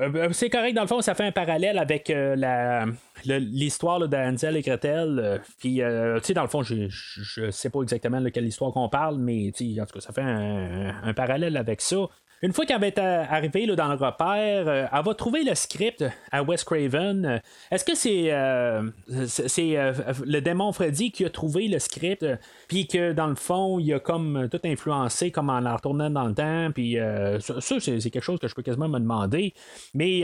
euh, 0.00 0.08
ben, 0.08 0.32
c'est 0.32 0.50
correct, 0.50 0.74
dans 0.74 0.82
le 0.82 0.88
fond, 0.88 1.00
ça 1.00 1.14
fait 1.14 1.24
un 1.24 1.32
parallèle 1.32 1.78
avec 1.78 2.10
euh, 2.10 2.34
la, 2.36 2.86
l'histoire 3.24 4.08
d'Ansel 4.08 4.56
et 4.56 4.62
Gretel. 4.62 5.18
Euh, 5.18 5.38
puis, 5.58 5.76
tu 5.76 6.26
sais, 6.26 6.34
dans 6.34 6.42
le 6.42 6.48
fond, 6.48 6.62
je, 6.62 6.88
je, 6.88 7.50
sais 7.50 7.70
pas 7.70 7.82
exactement 7.82 8.20
de 8.20 8.28
quelle 8.28 8.46
histoire 8.46 8.72
qu'on 8.72 8.88
parle, 8.88 9.18
mais 9.18 9.48
en 9.48 9.86
tout 9.86 9.94
cas, 9.94 10.00
ça 10.00 10.12
fait 10.12 10.22
un 10.22 11.14
parallèle 11.14 11.56
avec 11.56 11.80
ça. 11.80 12.08
Une 12.44 12.52
fois 12.52 12.66
qu'elle 12.66 12.80
va 12.80 12.88
être 12.88 12.98
euh, 12.98 13.24
arrivée 13.30 13.66
là, 13.66 13.76
dans 13.76 13.86
le 13.86 13.94
repère, 13.94 14.66
euh, 14.66 14.86
elle 14.92 15.04
va 15.04 15.14
trouver 15.14 15.44
le 15.44 15.54
script 15.54 16.04
à 16.32 16.42
Wes 16.42 16.64
Craven. 16.64 17.40
Est-ce 17.70 17.84
que 17.84 17.94
c'est 17.94 18.32
euh, 18.32 18.82
le 19.08 20.40
démon 20.40 20.72
Freddy 20.72 21.12
qui 21.12 21.24
a 21.24 21.30
trouvé 21.30 21.68
le 21.68 21.78
script, 21.78 22.26
puis 22.66 22.88
que 22.88 23.12
dans 23.12 23.28
le 23.28 23.36
fond, 23.36 23.78
il 23.78 23.94
a 23.94 24.00
comme 24.00 24.48
tout 24.50 24.58
influencé, 24.64 25.30
comme 25.30 25.50
en 25.50 25.60
la 25.60 25.76
retournant 25.76 26.10
dans 26.10 26.26
le 26.26 26.34
temps, 26.34 26.70
puis 26.74 26.96
ça, 27.40 27.60
c'est 27.60 28.10
quelque 28.10 28.20
chose 28.20 28.40
que 28.40 28.48
je 28.48 28.54
peux 28.54 28.62
quasiment 28.62 28.88
me 28.88 28.98
demander. 28.98 29.54
Mais 29.94 30.22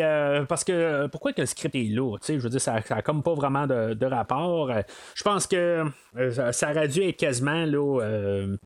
parce 0.49 0.65
que 0.65 1.07
pourquoi 1.07 1.33
que 1.33 1.43
le 1.43 1.47
script 1.47 1.75
est 1.75 1.89
là? 1.91 2.17
Je 2.27 2.35
veux 2.35 2.51
dire, 2.51 2.61
ça 2.61 2.81
n'a 2.91 3.03
comme 3.03 3.23
pas 3.23 3.35
vraiment 3.35 3.67
de, 3.67 4.07
rapport. 4.07 4.73
Je 5.15 5.23
pense 5.23 5.47
que 5.47 5.85
ça 6.53 6.71
aurait 6.71 6.89
dû 6.89 7.03
être 7.03 7.17
quasiment 7.17 7.65
là, 7.65 8.01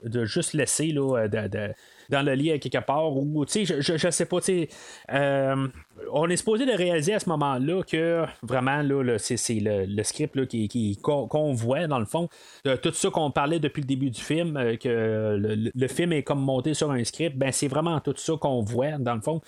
de 0.05 0.25
juste 0.25 0.55
laisser 0.55 0.89
là, 0.89 1.29
de 1.29 1.75
dans 2.11 2.23
le 2.23 2.35
lit 2.35 2.59
quelque 2.61 2.85
part 2.85 3.17
ou 3.17 3.45
tu 3.45 3.65
sais 3.65 3.81
je, 3.81 3.97
je, 3.97 4.11
sais 4.11 4.27
pas 4.27 4.41
tu 4.41 4.45
sais 4.45 4.69
euh, 5.13 5.69
on 6.13 6.29
est 6.29 6.37
supposé 6.37 6.67
de 6.67 6.73
réaliser 6.73 7.15
à 7.15 7.19
ce 7.19 7.29
moment-là 7.29 7.83
que 7.83 8.25
vraiment 8.43 8.83
là, 8.83 9.19
c'est, 9.19 9.37
le, 9.61 10.03
script 10.03 10.37
là, 10.37 10.47
qui, 10.47 10.99
qu'on, 11.03 11.53
voit 11.53 11.87
dans 11.87 11.99
le 11.99 12.05
fond 12.05 12.29
tout 12.65 12.93
ça 12.93 13.11
qu'on 13.11 13.31
parlait 13.31 13.59
depuis 13.59 13.81
le 13.83 13.87
début 13.87 14.11
du 14.11 14.21
film 14.21 14.57
euh, 14.57 14.77
que 14.77 15.37
le, 15.75 15.89
film 15.89 16.13
est 16.13 16.23
comme 16.23 16.41
monté 16.41 16.75
sur 16.75 16.91
un 16.91 17.03
script 17.05 17.37
ben 17.37 17.53
c'est 17.53 17.69
vraiment 17.69 18.01
tout 18.01 18.15
ça 18.17 18.35
qu'on 18.41 18.63
voit 18.63 18.93
dans 18.99 19.15
le 19.15 19.21
fond. 19.21 19.41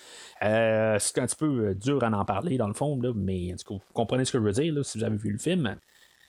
Euh, 0.43 0.97
c'est 0.99 1.19
un 1.19 1.27
petit 1.27 1.37
peu 1.37 1.75
dur 1.75 2.03
à 2.03 2.11
en 2.11 2.25
parler 2.25 2.57
dans 2.57 2.69
le 2.69 2.75
fond 2.75 3.01
là, 3.01 3.13
mais 3.15 3.55
tout 3.59 3.75
cas, 3.75 3.85
vous 3.87 3.93
comprenez 3.93 4.25
ce 4.25 4.33
que 4.33 4.39
je 4.39 4.45
veux 4.45 4.53
dire 4.53 4.85
si 4.85 4.99
vous 4.99 5.05
avez 5.05 5.17
vu 5.17 5.31
le 5.31 5.39
film. 5.39 5.77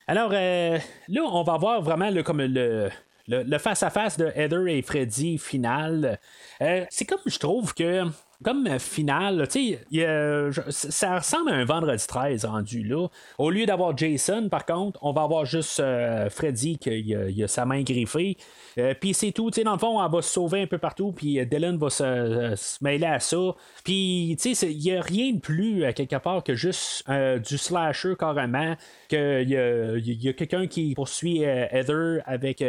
Alors 0.07 0.31
là 0.31 0.79
on 1.23 1.43
va 1.43 1.57
voir 1.57 1.81
vraiment 1.81 2.11
comme 2.23 2.41
le 2.41 2.89
le 3.27 3.57
face-à-face 3.57 4.17
de 4.17 4.31
Heather 4.35 4.67
et 4.67 4.81
Freddy 4.81 5.37
final, 5.37 6.19
euh, 6.61 6.85
c'est 6.89 7.05
comme 7.05 7.19
je 7.25 7.39
trouve 7.39 7.73
que 7.73 8.03
comme 8.43 8.67
euh, 8.67 8.79
finale, 8.79 9.47
tu 9.49 9.77
sais, 9.93 10.49
ça 10.69 11.17
ressemble 11.17 11.51
à 11.51 11.55
un 11.55 11.65
vendredi 11.65 12.05
13 12.05 12.45
rendu 12.45 12.83
là. 12.83 13.07
Au 13.37 13.49
lieu 13.49 13.65
d'avoir 13.65 13.97
Jason, 13.97 14.49
par 14.49 14.65
contre, 14.65 14.99
on 15.01 15.13
va 15.13 15.23
avoir 15.23 15.45
juste 15.45 15.79
euh, 15.79 16.29
Freddy 16.29 16.77
qui 16.77 17.15
a, 17.15 17.47
sa 17.47 17.65
main 17.65 17.83
griffée. 17.83 18.37
Euh, 18.77 18.93
puis 18.99 19.13
c'est 19.13 19.31
tout, 19.31 19.51
tu 19.51 19.55
sais, 19.55 19.63
dans 19.63 19.73
le 19.73 19.79
fond, 19.79 20.03
elle 20.03 20.11
va 20.11 20.21
se 20.21 20.33
sauver 20.33 20.61
un 20.61 20.67
peu 20.67 20.77
partout, 20.77 21.11
puis 21.11 21.45
Dylan 21.45 21.77
va 21.77 21.89
se, 21.89 22.83
mêler 22.83 23.05
à 23.05 23.19
ça. 23.19 23.55
Puis, 23.83 24.37
tu 24.41 24.53
sais, 24.53 24.71
il 24.71 24.79
n'y 24.79 24.91
a 24.91 25.01
rien 25.01 25.33
de 25.33 25.39
plus, 25.39 25.85
quelque 25.93 26.17
part, 26.17 26.43
que 26.43 26.55
juste 26.55 27.09
du 27.09 27.57
slasher 27.57 28.15
carrément, 28.17 28.75
qu'il 29.07 29.49
y 29.49 29.57
a, 29.57 29.97
y 29.97 30.29
a 30.29 30.33
quelqu'un 30.33 30.67
qui 30.67 30.93
poursuit 30.93 31.41
Heather 31.41 32.21
avec 32.25 32.63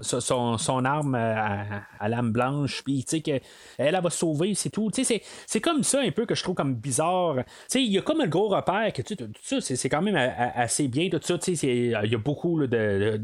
son, 0.00 0.58
son 0.58 0.84
arme 0.84 1.14
à, 1.14 1.64
à 1.98 2.08
lame 2.08 2.32
blanche, 2.32 2.82
puis, 2.82 3.04
tu 3.04 3.16
sais, 3.16 3.20
qu'elle 3.20 3.40
elle 3.78 4.00
va 4.02 4.10
se 4.10 4.18
sauver, 4.18 4.54
c'est 4.54 4.70
tout. 4.70 4.85
C'est- 4.92 5.60
comme 5.60 5.82
ça 5.82 6.00
un 6.00 6.10
peu 6.10 6.26
que 6.26 6.34
je 6.34 6.42
trouve 6.42 6.54
comme 6.54 6.74
bizarre. 6.74 7.36
Il 7.74 7.92
y 7.92 7.98
a 7.98 8.02
comme 8.02 8.20
un 8.20 8.26
gros 8.26 8.48
repère 8.48 8.92
que, 8.92 9.02
tout 9.02 9.16
ça, 9.42 9.60
c'est 9.60 9.88
quand 9.88 10.02
même 10.02 10.16
assez 10.16 10.88
bien, 10.88 11.08
tout 11.08 11.20
ça, 11.22 11.36
c'est- 11.40 11.52
il 11.54 11.90
y 12.10 12.14
a 12.14 12.18
beaucoup 12.18 12.66
de- 12.66 13.20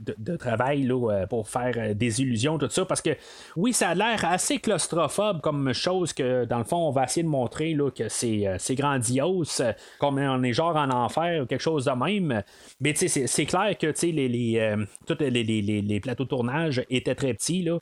de- 0.00 0.14
de 0.18 0.36
travail 0.36 0.82
là, 0.82 1.10
euh, 1.12 1.26
pour 1.26 1.48
faire 1.48 1.74
euh, 1.76 1.94
des 1.94 2.20
illusions, 2.22 2.58
tout 2.58 2.68
ça, 2.70 2.84
parce 2.84 3.00
que 3.02 3.10
oui, 3.56 3.72
ça 3.72 3.90
a 3.90 3.94
l'air 3.94 4.24
assez 4.24 4.58
claustrophobe 4.58 5.40
comme 5.40 5.72
chose 5.72 6.12
que, 6.12 6.44
dans 6.44 6.58
le 6.58 6.64
fond, 6.64 6.88
on 6.88 6.90
va 6.90 7.04
essayer 7.04 7.22
de 7.22 7.28
montrer 7.28 7.74
là, 7.74 7.88
que 7.90 8.08
c'est, 8.08 8.46
euh, 8.48 8.56
grandiose, 8.74 9.60
euh, 9.60 9.72
comme 10.00 10.18
on 10.18 10.42
est 10.42 10.52
genre 10.52 10.74
en 10.74 10.90
enfer 10.90 11.42
ou 11.42 11.46
quelque 11.46 11.60
chose 11.60 11.84
de 11.84 11.92
même. 11.92 12.42
Mais 12.80 12.94
c'est, 12.94 13.46
clair 13.46 13.76
que 13.78 13.92
les, 14.06 14.28
les, 14.28 14.58
euh, 14.58 14.84
tous 15.06 15.16
les, 15.20 15.30
les- 15.30 15.62
les- 15.62 16.00
plateaux 16.00 16.24
de 16.24 16.28
tournage 16.30 16.82
étaient 16.90 17.14
très 17.14 17.34
petits. 17.34 17.62
Là. 17.62 17.78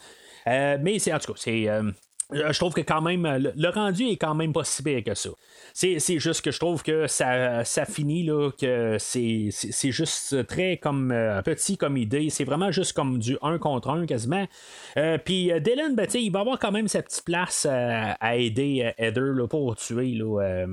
Euh, 0.46 0.78
mais 0.82 0.98
c'est 0.98 1.14
en 1.14 1.18
tout 1.18 1.32
cas, 1.32 1.38
c'est. 1.42 1.68
euh, 1.68 1.90
je 2.32 2.58
trouve 2.58 2.74
que 2.74 2.80
quand 2.80 3.00
même, 3.00 3.26
le, 3.26 3.52
le 3.56 3.68
rendu 3.68 4.04
est 4.04 4.16
quand 4.16 4.34
même 4.34 4.52
pas 4.52 4.64
si 4.64 4.82
pire 4.82 5.02
que 5.04 5.14
ça. 5.14 5.30
C'est, 5.72 6.18
juste 6.18 6.42
que 6.42 6.50
je 6.50 6.58
trouve 6.58 6.82
que 6.82 7.06
ça, 7.06 7.64
ça 7.64 7.84
finit 7.84 8.22
là, 8.24 8.50
que 8.50 8.96
c'est, 8.98 9.50
juste 9.90 10.46
très 10.46 10.76
comme 10.76 11.12
euh, 11.12 11.42
petit 11.42 11.76
comme 11.76 11.96
idée. 11.96 12.30
C'est 12.30 12.44
vraiment 12.44 12.70
juste 12.70 12.92
comme 12.92 13.18
du 13.18 13.36
1 13.42 13.58
contre 13.58 13.90
1 13.90 14.06
quasiment. 14.06 14.46
Euh, 14.96 15.18
Puis 15.18 15.52
euh, 15.52 15.60
Dylan, 15.60 15.94
ben, 15.94 16.06
il 16.14 16.30
va 16.30 16.40
avoir 16.40 16.58
quand 16.58 16.72
même 16.72 16.88
sa 16.88 17.02
petite 17.02 17.24
place 17.24 17.66
euh, 17.68 18.12
à 18.20 18.36
aider 18.36 18.82
euh, 18.84 19.04
Heather 19.04 19.32
là, 19.34 19.46
pour 19.46 19.76
tuer 19.76 20.12
là, 20.14 20.66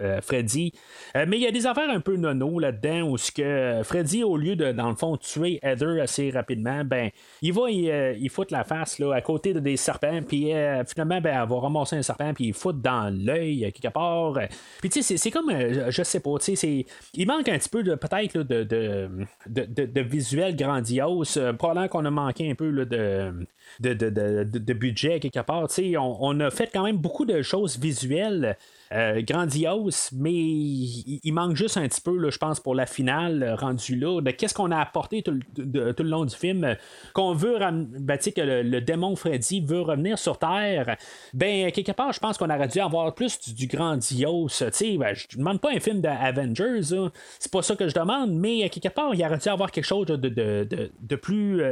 euh, 0.00 0.08
euh, 0.08 0.20
Freddy. 0.20 0.72
Euh, 1.16 1.24
mais 1.28 1.36
il 1.38 1.42
y 1.42 1.46
a 1.46 1.50
des 1.50 1.66
affaires 1.66 1.90
un 1.90 2.00
peu 2.00 2.16
nono 2.16 2.58
là-dedans 2.58 3.02
où 3.10 3.18
ce 3.18 3.30
que 3.32 3.80
Freddy, 3.84 4.24
au 4.24 4.36
lieu 4.36 4.56
de, 4.56 4.72
dans 4.72 4.88
le 4.88 4.96
fond, 4.96 5.16
tuer 5.16 5.58
Heather 5.62 6.00
assez 6.00 6.30
rapidement, 6.30 6.84
ben, 6.84 7.10
il 7.42 7.52
va 7.52 7.62
euh, 7.62 8.14
il 8.18 8.30
fout 8.30 8.50
la 8.50 8.64
face 8.64 8.98
là, 8.98 9.14
à 9.14 9.20
côté 9.20 9.52
de 9.52 9.60
des 9.60 9.76
serpents, 9.76 10.20
puis 10.26 10.52
euh, 10.52 10.84
finalement, 10.84 11.20
ben, 11.20 11.40
elle 11.42 11.48
va 11.48 11.60
ramasser 11.60 11.96
un 11.96 12.02
serpent, 12.02 12.32
puis 12.34 12.46
il 12.46 12.54
fout 12.54 12.80
dans 12.80 13.14
l'œil 13.14 13.64
euh, 13.64 13.70
quelque 13.70 13.92
part. 13.92 14.38
Puis 14.80 14.90
tu 14.90 15.02
sais, 15.02 15.16
c'est- 15.16 15.30
comme, 15.30 15.50
euh, 15.50 15.90
je 15.90 16.02
sais 16.02 16.20
pas, 16.20 16.38
tu 16.40 16.56
sais, 16.56 16.86
il 17.14 17.26
manque 17.26 17.48
un 17.48 17.58
petit 17.58 17.68
peu 17.68 17.82
de 17.82 17.94
peut-être 17.94 18.38
de, 18.38 18.62
de, 18.64 19.08
de, 19.46 20.00
visuel 20.00 20.56
grandiose. 20.56 21.36
Euh, 21.36 21.52
probablement 21.52 21.88
qu'on 21.88 22.04
a 22.04 22.10
manqué 22.10 22.50
un 22.50 22.54
peu 22.54 22.72
de, 22.72 23.46
de, 23.80 24.72
budget 24.72 25.20
quelque 25.20 25.40
part. 25.40 25.68
Tu 25.68 25.74
sais, 25.74 25.96
on 25.98 26.40
a 26.40 26.50
fait 26.50 26.70
quand 26.72 26.84
même 26.84 26.96
beaucoup 26.96 27.26
de 27.26 27.42
choses 27.42 27.78
visuelles. 27.78 28.56
Euh, 28.92 29.20
grandioses, 29.22 30.10
mais 30.12 30.32
il, 30.32 31.32
manque 31.32 31.56
juste 31.56 31.76
un 31.76 31.86
petit 31.86 32.00
peu, 32.00 32.30
je 32.30 32.38
pense, 32.38 32.58
pour 32.58 32.74
la 32.74 32.86
finale 32.86 33.42
euh, 33.42 33.54
rendue 33.54 33.96
là, 33.96 34.20
de 34.22 34.30
qu'est-ce 34.30 34.54
qu'on 34.54 34.70
a 34.70 34.78
apporté 34.78 35.22
tout, 35.22 35.38
le- 35.58 35.94
long 35.98 36.24
du 36.24 36.34
film, 36.34 36.64
euh, 36.64 36.74
qu'on 37.12 37.34
veut 37.34 37.58
ben, 37.58 38.18
que 38.18 38.40
le, 38.40 38.80
démon 38.80 39.14
Freddy 39.14 39.60
veut 39.60 39.82
revenir 39.82 40.18
sur 40.18 40.38
Terre? 40.38 40.96
Ben, 41.34 41.70
quelque 41.70 41.92
part, 41.92 42.12
je 42.12 42.20
pense 42.20 42.38
qu'on 42.38 42.48
aurait 42.48 42.68
dû 42.68 42.80
avoir 42.80 43.14
plus 43.14 43.38
du, 43.40 43.52
du 43.52 43.66
grandiose. 43.66 44.64
Ben, 44.98 45.14
je 45.14 45.36
demande 45.36 45.60
pas 45.60 45.70
un 45.70 45.80
film 45.80 46.00
d'Avengers, 46.00 46.94
là. 46.94 47.10
c'est 47.38 47.52
pas 47.52 47.62
ça 47.62 47.76
que 47.76 47.88
je 47.88 47.94
demande, 47.94 48.32
mais 48.32 48.64
euh, 48.64 48.68
quelque 48.68 48.88
part, 48.88 49.14
il 49.14 49.22
aurait 49.22 49.38
dû 49.38 49.48
avoir 49.48 49.70
quelque 49.70 49.84
chose 49.84 50.06
de, 50.06 51.16
plus. 51.16 51.62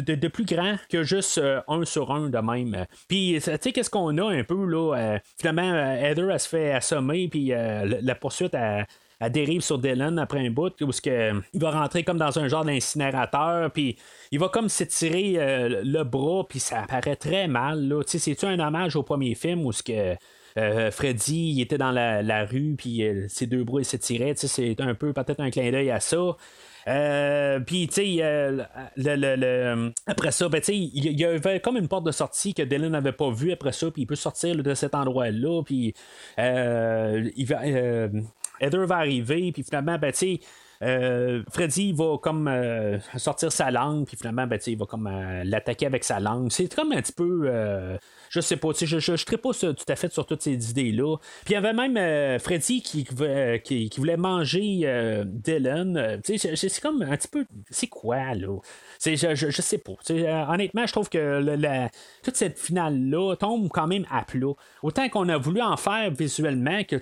De, 0.00 0.28
plus 0.28 0.44
grand 0.44 0.76
que 0.90 1.02
juste 1.02 1.38
euh, 1.38 1.60
un 1.68 1.84
sur 1.84 2.10
un 2.12 2.28
de 2.28 2.38
même. 2.38 2.86
Puis, 3.08 3.34
tu 3.36 3.40
sais, 3.40 3.72
qu'est-ce 3.72 3.90
qu'on 3.90 4.16
a 4.18 4.24
un 4.24 4.44
peu, 4.44 4.64
là? 4.66 4.94
euh, 4.96 5.18
finalement, 5.38 5.72
euh, 5.72 5.94
Heather, 5.96 6.30
elle 6.30 6.40
se 6.40 6.48
fait 6.48 6.72
assommer, 6.72 7.28
puis 7.28 7.52
euh, 7.52 7.98
la, 8.02 8.14
poursuite, 8.14 8.54
elle, 8.54 8.86
dérive 9.32 9.62
sur 9.62 9.78
Dylan 9.78 10.18
après 10.18 10.46
un 10.46 10.50
bout, 10.50 10.74
où 10.82 10.90
que, 10.90 11.32
il 11.54 11.60
va 11.60 11.70
rentrer 11.70 12.04
comme 12.04 12.18
dans 12.18 12.38
un 12.38 12.48
genre 12.48 12.64
d'incinérateur, 12.64 13.70
puis 13.70 13.96
il 14.30 14.38
va 14.38 14.48
comme 14.48 14.68
s'étirer 14.68 15.34
euh, 15.38 15.82
le 15.84 16.04
bras, 16.04 16.44
puis 16.48 16.60
ça 16.60 16.84
paraît 16.88 17.16
très 17.16 17.48
mal, 17.48 17.88
là. 17.88 18.02
Tu 18.04 18.10
sais, 18.12 18.18
c'est-tu 18.18 18.44
un 18.46 18.58
hommage 18.58 18.94
au 18.96 19.02
premier 19.02 19.34
film 19.34 19.64
où 19.64 19.72
ce 19.72 19.82
que. 19.82 20.16
euh, 20.58 20.90
Freddy 20.90 21.52
il 21.52 21.60
était 21.60 21.78
dans 21.78 21.92
la, 21.92 22.44
rue, 22.44 22.74
puis 22.76 23.02
euh, 23.04 23.26
ses 23.28 23.46
deux 23.46 23.64
bras 23.64 23.82
s'étiraient. 23.84 24.34
C'est 24.36 24.80
un 24.80 24.94
peu 24.94 25.12
peut-être 25.12 25.40
un 25.40 25.50
clin 25.50 25.70
d'œil 25.70 25.90
à 25.90 26.00
ça. 26.00 26.36
Euh, 26.88 27.58
puis, 27.60 27.88
tu 27.88 27.94
sais, 27.94 28.16
euh, 28.20 28.62
le- 28.96 29.92
après 30.06 30.30
ça, 30.30 30.48
ben, 30.48 30.60
il 30.68 31.18
y 31.20 31.24
avait 31.24 31.60
comme 31.60 31.76
une 31.76 31.88
porte 31.88 32.04
de 32.04 32.12
sortie 32.12 32.54
que 32.54 32.62
Dylan 32.62 32.92
n'avait 32.92 33.12
pas 33.12 33.30
vue 33.30 33.52
après 33.52 33.72
ça, 33.72 33.90
puis 33.90 34.02
il 34.02 34.06
peut 34.06 34.14
sortir 34.14 34.54
de 34.56 34.74
cet 34.74 34.94
endroit-là, 34.94 35.62
puis 35.64 35.94
euh, 36.38 37.28
il 37.36 37.46
va, 37.46 37.62
euh, 37.64 38.08
Heather 38.60 38.86
va 38.86 38.96
arriver, 38.98 39.50
puis 39.52 39.64
finalement, 39.64 39.98
ben, 39.98 40.12
tu 40.12 40.18
sais, 40.18 40.40
euh, 40.82 41.42
Freddy 41.50 41.92
va 41.92 42.18
comme 42.22 42.48
euh, 42.48 42.98
sortir 43.16 43.50
sa 43.50 43.70
langue, 43.70 44.06
puis 44.06 44.16
finalement, 44.16 44.46
ben, 44.46 44.58
il 44.66 44.78
va 44.78 44.86
comme 44.86 45.06
euh, 45.06 45.42
l'attaquer 45.44 45.86
avec 45.86 46.04
sa 46.04 46.20
langue. 46.20 46.52
C'est 46.52 46.72
comme 46.74 46.92
un 46.92 47.00
petit 47.02 47.12
peu. 47.12 47.48
Je 48.30 48.40
sais 48.40 48.56
pas, 48.56 48.68
je, 48.78 48.86
je, 48.86 49.16
je 49.16 49.24
pas 49.36 49.52
tout 49.52 49.74
à 49.88 49.96
fait 49.96 50.12
sur 50.12 50.26
toutes 50.26 50.42
ces 50.42 50.70
idées-là. 50.70 51.16
Puis 51.44 51.52
il 51.52 51.54
y 51.54 51.56
avait 51.56 51.72
même 51.72 51.96
euh, 51.96 52.38
Freddy 52.38 52.82
qui, 52.82 53.06
euh, 53.20 53.58
qui, 53.58 53.88
qui 53.90 54.00
voulait 54.00 54.16
manger 54.16 54.80
euh, 54.84 55.24
Dylan. 55.26 56.20
C'est 56.24 56.80
comme 56.80 57.02
un 57.02 57.16
petit 57.16 57.28
peu. 57.28 57.44
C'est 57.70 57.86
quoi, 57.86 58.34
là? 58.34 58.58
Je, 59.04 59.14
je, 59.14 59.50
je 59.50 59.62
sais 59.62 59.78
pas. 59.78 59.92
Honnêtement, 60.52 60.86
je 60.86 60.92
trouve 60.92 61.08
que 61.08 61.18
la- 61.18 61.90
toute 62.22 62.36
cette 62.36 62.58
finale-là 62.58 63.36
tombe 63.36 63.68
quand 63.68 63.86
même 63.86 64.06
à 64.10 64.22
plat. 64.22 64.52
Autant 64.82 65.08
qu'on 65.08 65.28
a 65.28 65.36
voulu 65.36 65.60
en 65.60 65.76
faire 65.76 66.10
visuellement 66.10 66.82
que, 66.84 66.96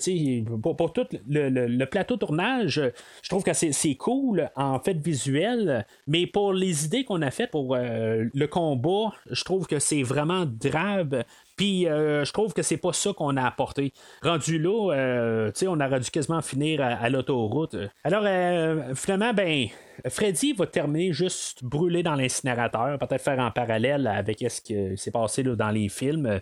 pour, 0.61 0.77
pour 0.77 0.93
tout 0.93 1.07
le, 1.29 1.49
le- 1.49 1.67
le 1.67 1.87
plateau 1.87 2.17
tournage, 2.17 2.81
je 3.23 3.29
trouve 3.29 3.43
que 3.45 3.53
c'est 3.53 3.95
cool 3.95 4.51
en 4.57 4.79
fait 4.81 4.95
visuel, 4.95 5.87
mais 6.07 6.27
pour 6.27 6.53
les 6.53 6.85
idées 6.85 7.05
qu'on 7.05 7.23
a 7.23 7.31
faites 7.31 7.51
pour 7.51 7.77
le 7.77 8.47
combat, 8.47 9.13
je 9.31 9.45
trouve 9.45 9.67
que 9.67 9.79
c'est 9.79 10.03
vraiment 10.03 10.45
drabe. 10.47 11.24
Puis 11.57 11.87
euh, 11.87 12.25
je 12.25 12.33
trouve 12.33 12.53
que 12.53 12.63
c'est 12.63 12.77
pas 12.77 12.93
ça 12.93 13.13
qu'on 13.13 13.37
a 13.37 13.45
apporté. 13.47 13.93
Rendu 14.23 14.59
là, 14.59 14.93
euh, 14.93 15.53
tu 15.53 15.61
sais, 15.61 15.67
on 15.69 15.75
aurait 15.81 16.01
dû 16.01 16.11
quasiment 16.11 16.43
finir 16.43 16.81
à, 16.83 17.09
l'autoroute. 17.09 17.77
Alors 18.03 18.25
euh, 18.27 18.95
finalement, 18.95 19.33
ben, 19.33 19.69
Freddy 20.09 20.53
va 20.53 20.67
terminer 20.67 21.13
juste 21.13 21.63
brûlé 21.63 22.03
dans 22.03 22.17
l'incinérateur, 22.17 22.99
peut-être 22.99 23.23
faire 23.23 23.39
en 23.39 23.51
parallèle 23.51 24.07
avec 24.07 24.45
ce 24.49 24.61
qui 24.61 24.97
s'est 24.97 25.13
passé 25.13 25.43
dans 25.43 25.71
les 25.71 25.89
films. 25.89 26.41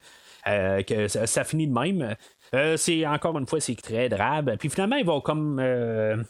euh, 0.49 0.83
que 0.83 1.07
ça, 1.09 1.45
finit 1.45 1.69
de 1.69 1.73
même. 1.73 2.17
C'est 2.77 3.07
encore 3.07 3.39
une 3.39 3.47
fois 3.47 3.61
c'est 3.61 3.77
très 3.77 4.09
drabe. 4.09 4.57
Puis 4.59 4.71
finalement, 4.71 4.97
ils 4.97 5.07
vont 5.07 5.21
comme 5.21 5.61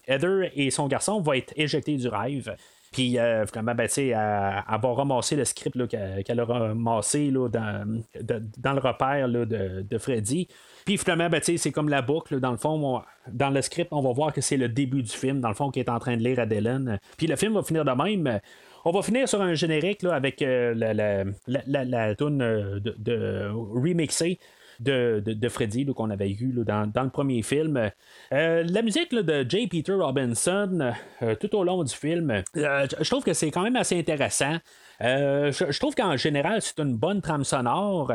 Heather 0.06 0.50
et 0.54 0.70
son 0.70 0.86
garçon 0.86 1.20
vont 1.20 1.32
être 1.32 1.52
éjectés 1.56 1.96
du 1.96 2.08
rêve. 2.08 2.54
Puis 2.92 3.18
euh, 3.18 3.46
finalement, 3.46 3.74
ben, 3.74 3.88
va 3.88 4.92
ramasser 4.94 5.36
le 5.36 5.44
script 5.44 5.86
qu'elle, 5.88 6.40
a 6.40 6.44
ramassé 6.44 7.30
là, 7.30 7.48
dans, 7.48 8.02
dans 8.58 8.72
le 8.72 8.80
repère 8.80 9.26
là, 9.28 9.44
de, 9.44 9.82
de 9.82 9.98
Freddy. 9.98 10.48
Puis 10.84 10.98
finalement, 10.98 11.28
ben, 11.28 11.40
c'est 11.42 11.72
comme 11.72 11.88
la 11.88 12.02
boucle. 12.02 12.38
dans 12.40 12.50
le 12.50 12.56
fond, 12.58 12.96
on- 12.98 13.02
dans 13.30 13.50
le 13.50 13.62
script, 13.62 13.88
on 13.92 14.02
va 14.02 14.12
voir 14.12 14.32
que 14.32 14.40
c'est 14.40 14.56
le 14.56 14.68
début 14.68 15.02
du 15.02 15.10
film, 15.12 15.40
dans 15.40 15.48
le 15.48 15.54
fond, 15.54 15.70
qui 15.70 15.80
est 15.80 15.88
en 15.88 15.98
train 15.98 16.16
de 16.16 16.22
lire 16.22 16.38
à 16.40 16.46
Dylan. 16.46 16.98
Puis 17.16 17.26
le 17.26 17.36
film 17.36 17.54
va 17.54 17.62
finir 17.62 17.84
de 17.84 17.92
même. 17.92 18.40
On 18.84 18.90
va 18.90 19.02
finir 19.02 19.28
sur 19.28 19.40
un 19.40 19.54
générique 19.54 20.02
là, 20.02 20.14
avec 20.14 20.42
euh, 20.42 20.74
la, 20.74 20.92
la, 20.92 21.84
la, 21.84 22.14
euh, 22.42 22.80
de, 22.80 22.94
de 22.98 23.48
remixée 23.54 24.38
de, 24.80 25.22
de, 25.24 25.48
Freddy 25.48 25.86
qu'on 25.86 26.10
avait 26.10 26.30
eu 26.30 26.52
dans, 26.66 26.86
dans 26.86 27.02
le 27.02 27.10
premier 27.10 27.42
film. 27.42 27.90
Euh, 28.32 28.64
la 28.64 28.82
musique 28.82 29.14
de 29.14 29.46
J. 29.48 29.66
Peter 29.66 29.92
Robinson 29.92 30.92
euh, 31.22 31.34
tout 31.34 31.54
au 31.56 31.64
long 31.64 31.82
du 31.84 31.94
film, 31.94 32.30
euh, 32.56 32.86
je 33.00 33.08
trouve 33.08 33.24
que 33.24 33.32
c'est 33.32 33.50
quand 33.50 33.62
même 33.62 33.76
assez 33.76 33.98
intéressant. 33.98 34.56
Euh, 35.00 35.52
je, 35.52 35.78
trouve 35.78 35.94
qu'en 35.94 36.16
général, 36.16 36.60
c'est 36.62 36.78
une 36.78 36.96
bonne 36.96 37.20
trame 37.20 37.44
sonore. 37.44 38.12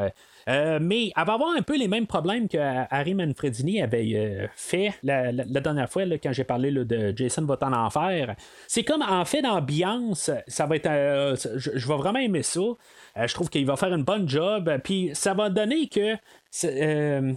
euh, 0.48 0.80
mais 0.82 1.12
elle 1.16 1.26
va 1.26 1.34
avoir 1.34 1.56
un 1.58 1.62
peu 1.62 1.78
les 1.78 1.88
mêmes 1.88 2.08
problèmes 2.08 2.48
que 2.48 2.58
Harry 2.58 3.14
Manfredini 3.14 3.82
avait 3.82 4.12
euh, 4.16 4.48
fait 4.56 4.94
la, 5.04 5.32
dernière 5.34 5.90
fois 5.90 6.04
quand 6.22 6.32
j'ai 6.32 6.44
parlé 6.44 6.72
de 6.72 7.14
Jason 7.16 7.44
va 7.46 7.58
en 7.62 7.74
enfer. 7.74 8.36
C'est 8.68 8.84
comme 8.84 9.02
en 9.02 9.26
fait 9.26 9.42
d'ambiance, 9.42 10.32
ça 10.48 10.66
va 10.66 10.76
être. 10.76 10.88
euh, 10.88 11.36
je, 11.56 11.88
vais 11.88 11.98
vraiment 11.98 12.20
aimer 12.20 12.44
ça. 12.44 12.60
Euh, 12.60 13.28
je 13.28 13.34
trouve 13.34 13.50
qu'il 13.50 13.66
va 13.66 13.76
faire 13.76 13.94
une 13.94 14.04
bonne 14.04 14.28
job. 14.30 14.72
Puis 14.84 15.12
ça 15.14 15.34
va 15.34 15.50
donner 15.50 15.88
que 15.88 16.16
euh, 16.64 17.34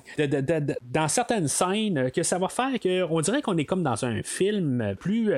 dans 0.82 1.08
certaines 1.08 1.48
scènes 1.48 2.10
que 2.10 2.22
ça 2.22 2.38
va 2.38 2.48
faire 2.48 2.78
qu'on 2.80 3.20
dirait 3.20 3.42
qu'on 3.42 3.56
est 3.56 3.64
comme 3.64 3.82
dans 3.82 4.04
un 4.04 4.22
film 4.22 4.94
plus 4.98 5.32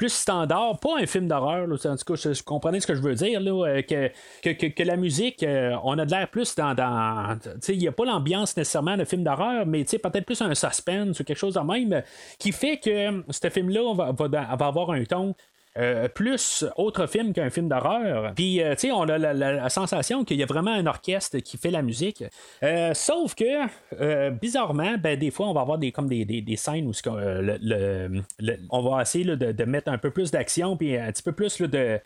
plus 0.00 0.14
standard, 0.14 0.80
pas 0.80 0.98
un 0.98 1.04
film 1.04 1.28
d'horreur. 1.28 1.68
En 1.70 1.76
tout 1.76 2.14
cas, 2.14 2.14
je, 2.14 2.42
comprenez 2.42 2.80
ce 2.80 2.86
que 2.86 2.94
je 2.94 3.02
veux 3.02 3.14
dire, 3.14 3.38
là, 3.38 3.82
que, 3.82 4.08
que, 4.42 4.82
la 4.82 4.96
musique, 4.96 5.44
on 5.84 5.98
a 5.98 6.06
de 6.06 6.10
l'air 6.10 6.30
plus 6.30 6.54
dans. 6.54 7.38
il 7.68 7.78
n'y 7.78 7.86
a 7.86 7.92
pas 7.92 8.06
l'ambiance 8.06 8.56
nécessairement 8.56 8.96
de 8.96 9.04
film 9.04 9.24
d'horreur, 9.24 9.66
mais 9.66 9.84
peut-être 9.84 10.24
plus 10.24 10.40
un 10.40 10.54
suspense 10.54 11.20
ou 11.20 11.24
quelque 11.24 11.36
chose 11.36 11.52
de 11.52 11.60
même 11.60 12.02
qui 12.38 12.50
fait 12.50 12.78
que 12.78 13.22
ce 13.28 13.50
film-là 13.50 13.92
va, 13.92 14.12
va, 14.12 14.42
avoir 14.50 14.92
un 14.92 15.04
ton 15.04 15.34
euh, 15.78 16.08
plus 16.08 16.64
autre 16.76 17.06
film 17.06 17.32
qu'un 17.32 17.48
film 17.48 17.68
d'horreur. 17.68 18.32
Puis, 18.34 18.60
euh, 18.60 18.74
tu 18.74 18.88
sais, 18.88 18.90
on 18.90 19.02
a 19.02 19.18
la, 19.18 19.68
sensation 19.68 20.24
qu'il 20.24 20.36
y 20.36 20.42
a 20.42 20.46
vraiment 20.46 20.72
un 20.72 20.84
orchestre 20.86 21.38
qui 21.38 21.58
fait 21.58 21.70
la 21.70 21.82
musique. 21.82 22.24
Euh, 22.64 22.92
sauf 22.92 23.36
que, 23.36 24.30
bizarrement, 24.30 24.96
ben, 24.98 25.16
des 25.16 25.30
fois, 25.30 25.48
on 25.48 25.52
va 25.52 25.60
avoir 25.60 25.78
des, 25.78 25.92
comme 25.92 26.08
des, 26.08 26.56
scènes 26.56 26.88
où 26.88 26.92
on 28.70 28.82
va 28.82 29.02
essayer 29.02 29.24
de, 29.24 29.64
mettre 29.64 29.92
un 29.92 29.98
peu 29.98 30.10
plus 30.10 30.32
d'action, 30.32 30.76
puis 30.76 30.96
un 30.96 31.12
petit 31.12 31.22
peu 31.22 31.32
plus 31.32 31.60
de, 31.60 32.00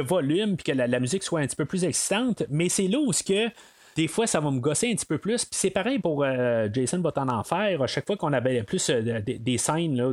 volume, 0.00 0.56
puis 0.56 0.72
que 0.72 0.72
la, 0.72 0.86
la, 0.86 1.00
musique 1.00 1.22
soit 1.22 1.40
un 1.40 1.46
petit 1.46 1.56
peu 1.56 1.66
plus 1.66 1.84
excitante. 1.84 2.44
Mais 2.48 2.70
c'est 2.70 2.88
là 2.88 2.98
où 2.98 3.12
ce 3.12 3.22
que 3.22 3.50
des 3.96 4.08
fois, 4.08 4.26
ça 4.26 4.40
va 4.40 4.50
me 4.50 4.58
gosser 4.58 4.90
un 4.90 4.94
petit 4.94 5.06
peu 5.06 5.18
plus. 5.18 5.44
Puis 5.44 5.58
c'est 5.58 5.70
pareil 5.70 5.98
pour 5.98 6.24
euh, 6.24 6.68
Jason 6.72 7.00
va 7.00 7.12
en 7.16 7.28
enfer. 7.28 7.80
À 7.80 7.86
chaque 7.86 8.06
fois 8.06 8.16
qu'on 8.16 8.32
avait 8.32 8.62
plus 8.62 8.90
euh, 8.90 9.20
des 9.20 9.58
scènes 9.58 10.12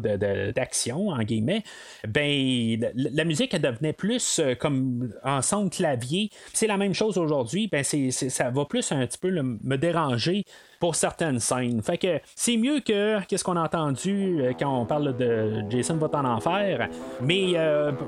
d'action, 0.55 1.09
en 1.09 1.23
guillemets, 1.23 1.63
ben 2.07 2.79
la, 2.95 3.23
musique, 3.23 3.53
elle 3.53 3.61
devenait 3.61 3.93
plus 3.93 4.39
euh, 4.39 4.55
comme 4.55 5.11
en 5.23 5.41
son 5.41 5.69
clavier. 5.69 6.29
C'est 6.53 6.67
la 6.67 6.77
même 6.77 6.93
chose 6.93 7.17
aujourd'hui. 7.17 7.67
Ben, 7.67 7.83
c'est, 7.83 8.11
ça 8.11 8.49
va 8.49 8.65
plus 8.65 8.91
un 8.91 9.05
petit 9.07 9.17
peu 9.17 9.31
me 9.31 9.75
déranger 9.77 10.43
pour 10.79 10.95
certaines 10.95 11.39
scènes. 11.39 11.81
Fait 11.81 11.97
que 11.97 12.19
c'est 12.35 12.57
mieux 12.57 12.79
que 12.79 13.23
qu'est-ce 13.25 13.43
qu'on 13.43 13.57
a 13.57 13.63
entendu 13.63 14.41
quand 14.59 14.81
on 14.81 14.85
parle 14.85 15.15
de 15.15 15.63
Jason 15.69 15.95
va 15.95 16.09
en 16.13 16.25
enfer. 16.25 16.89
Mais 17.21 17.53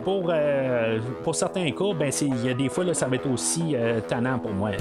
pour, 0.03 0.33
pour 1.23 1.35
certains 1.35 1.69
cas, 1.71 1.93
ben 1.93 2.11
il 2.21 2.45
y 2.45 2.49
a 2.49 2.55
des 2.55 2.69
fois 2.69 2.83
là, 2.83 2.95
ça 2.95 3.07
va 3.07 3.15
être 3.15 3.29
aussi 3.29 3.75
tannant 4.07 4.39
pour 4.39 4.53
moi. 4.53 4.71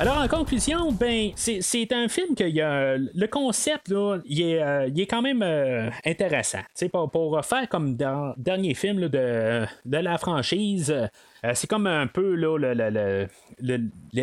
Alors, 0.00 0.18
en 0.18 0.26
conclusion, 0.26 0.90
ben, 0.90 1.30
c'est 1.36 1.92
un 1.92 2.08
film 2.08 2.34
que 2.34 2.42
y 2.42 2.60
a, 2.60 2.96
le 2.96 3.26
concept, 3.28 3.88
là, 3.90 4.18
il, 4.24 4.42
est, 4.42 4.60
euh, 4.60 4.90
est 4.92 5.06
quand 5.06 5.22
même 5.22 5.40
euh, 5.40 5.88
intéressant. 6.04 6.58
Pour, 6.90 7.08
pour 7.12 7.44
faire 7.44 7.68
comme 7.68 7.96
dans, 7.96 8.34
dernier 8.36 8.74
film 8.74 9.08
de, 9.08 9.64
de 9.84 9.96
la 9.96 10.18
franchise, 10.18 10.90
euh, 10.90 11.52
c'est 11.54 11.68
comme 11.68 11.86
un 11.86 12.08
peu 12.08 12.34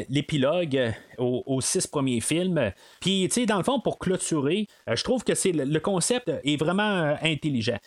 l'épilogue 0.10 0.94
aux, 1.18 1.62
six 1.62 1.88
premiers 1.88 2.20
films. 2.20 2.74
Puis, 3.00 3.30
dans 3.48 3.58
le 3.58 3.64
fond, 3.64 3.80
pour 3.80 3.98
clôturer, 3.98 4.68
je 4.94 5.04
trouve 5.04 5.24
que 5.24 5.32
le, 5.32 5.80
concept 5.80 6.30
est 6.44 6.58
vraiment 6.58 7.16
intelligent. 7.24 7.78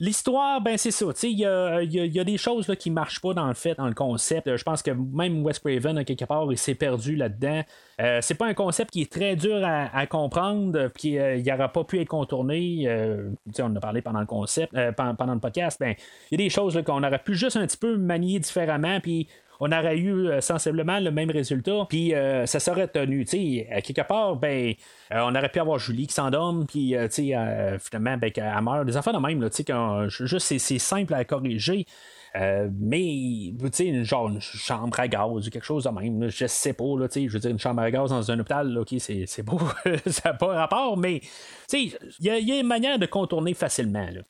L'histoire, 0.00 0.60
ben 0.60 0.76
c'est 0.76 0.90
ça. 0.90 1.06
Il 1.22 1.38
y 1.38 1.46
a, 1.46 2.24
des 2.24 2.36
choses 2.36 2.68
là, 2.68 2.76
qui 2.76 2.90
marchent 2.90 3.20
pas 3.20 3.32
dans 3.32 3.46
le 3.46 3.54
fait, 3.54 3.74
dans 3.76 3.86
le 3.86 3.94
concept. 3.94 4.56
Je 4.56 4.62
pense 4.62 4.82
que 4.82 4.90
même 4.90 5.44
Wes 5.44 5.58
Craven, 5.58 6.04
quelque 6.04 6.24
part, 6.24 6.50
il 6.50 6.58
s'est 6.58 6.74
perdu 6.74 7.16
là-dedans. 7.16 7.62
Euh, 8.00 8.18
c'est 8.20 8.34
pas 8.34 8.46
un 8.46 8.54
concept 8.54 8.90
qui 8.90 9.02
est 9.02 9.12
très 9.12 9.36
dur 9.36 9.60
à, 9.64 10.06
comprendre, 10.06 10.88
puis 10.88 11.18
euh, 11.18 11.36
il 11.36 11.44
n'aura 11.44 11.68
pas 11.68 11.84
pu 11.84 12.00
être 12.00 12.08
contourné. 12.08 12.84
Euh, 12.86 13.30
on 13.58 13.64
en 13.64 13.76
a 13.76 13.80
parlé 13.80 14.02
pendant 14.02 14.20
le 14.20 14.26
concept, 14.26 14.74
pendant, 14.96 15.34
le 15.34 15.40
podcast. 15.40 15.78
Ben, 15.78 15.94
il 16.30 16.40
y 16.40 16.42
a 16.42 16.44
des 16.44 16.50
choses 16.50 16.80
qu'on 16.84 17.02
aurait 17.02 17.18
pu 17.18 17.34
juste 17.34 17.56
un 17.56 17.66
petit 17.66 17.76
peu 17.76 17.96
manier 17.96 18.40
différemment, 18.40 19.00
puis 19.00 19.28
on 19.60 19.70
aurait 19.72 19.96
eu 19.96 20.28
euh, 20.28 20.40
sensiblement 20.40 20.98
le 21.00 21.10
même 21.10 21.30
résultat, 21.30 21.86
puis 21.88 22.14
euh, 22.14 22.46
ça 22.46 22.60
serait 22.60 22.88
tenu. 22.88 23.26
à 23.70 23.80
quelque 23.80 24.06
part, 24.06 24.36
ben, 24.36 24.74
euh, 25.12 25.20
on 25.22 25.34
aurait 25.34 25.48
pu 25.48 25.60
avoir 25.60 25.78
Julie 25.78 26.06
qui 26.06 26.14
s'endorme, 26.14 26.66
puis 26.66 26.94
finalement, 27.10 28.16
ben, 28.16 28.30
qu'elle 28.30 28.60
meurt. 28.62 28.86
Des 28.86 28.96
enfants 28.96 29.12
de 29.12 29.18
même, 29.18 29.40
là, 29.40 29.48
juste 30.08 30.58
c'est, 30.58 30.78
simple 30.78 31.14
à 31.14 31.24
corriger. 31.24 31.86
mais, 32.34 33.52
tu 33.72 34.04
genre 34.04 34.28
une 34.28 34.40
chambre 34.40 34.98
à 34.98 35.08
gaz 35.08 35.46
ou 35.46 35.50
quelque 35.50 35.64
chose 35.64 35.84
de 35.84 35.90
même, 35.90 36.28
je 36.28 36.46
sais 36.46 36.72
pas, 36.72 36.98
là, 36.98 37.06
je 37.14 37.28
veux 37.28 37.38
dire, 37.38 37.50
une 37.50 37.58
chambre 37.58 37.82
à 37.82 37.90
gaz 37.90 38.10
dans 38.10 38.30
un 38.30 38.38
hôpital, 38.38 38.76
ok, 38.76 38.94
c'est, 38.98 39.42
beau, 39.42 39.60
ça 40.06 40.30
n'a 40.30 40.34
pas 40.34 40.46
rapport, 40.48 40.96
mais, 40.96 41.20
il 41.72 41.92
y, 42.20 42.30
a 42.30 42.60
une 42.60 42.66
manière 42.66 42.98
de 42.98 43.06
contourner 43.06 43.54
facilement, 43.54 44.08
là. 44.12 44.20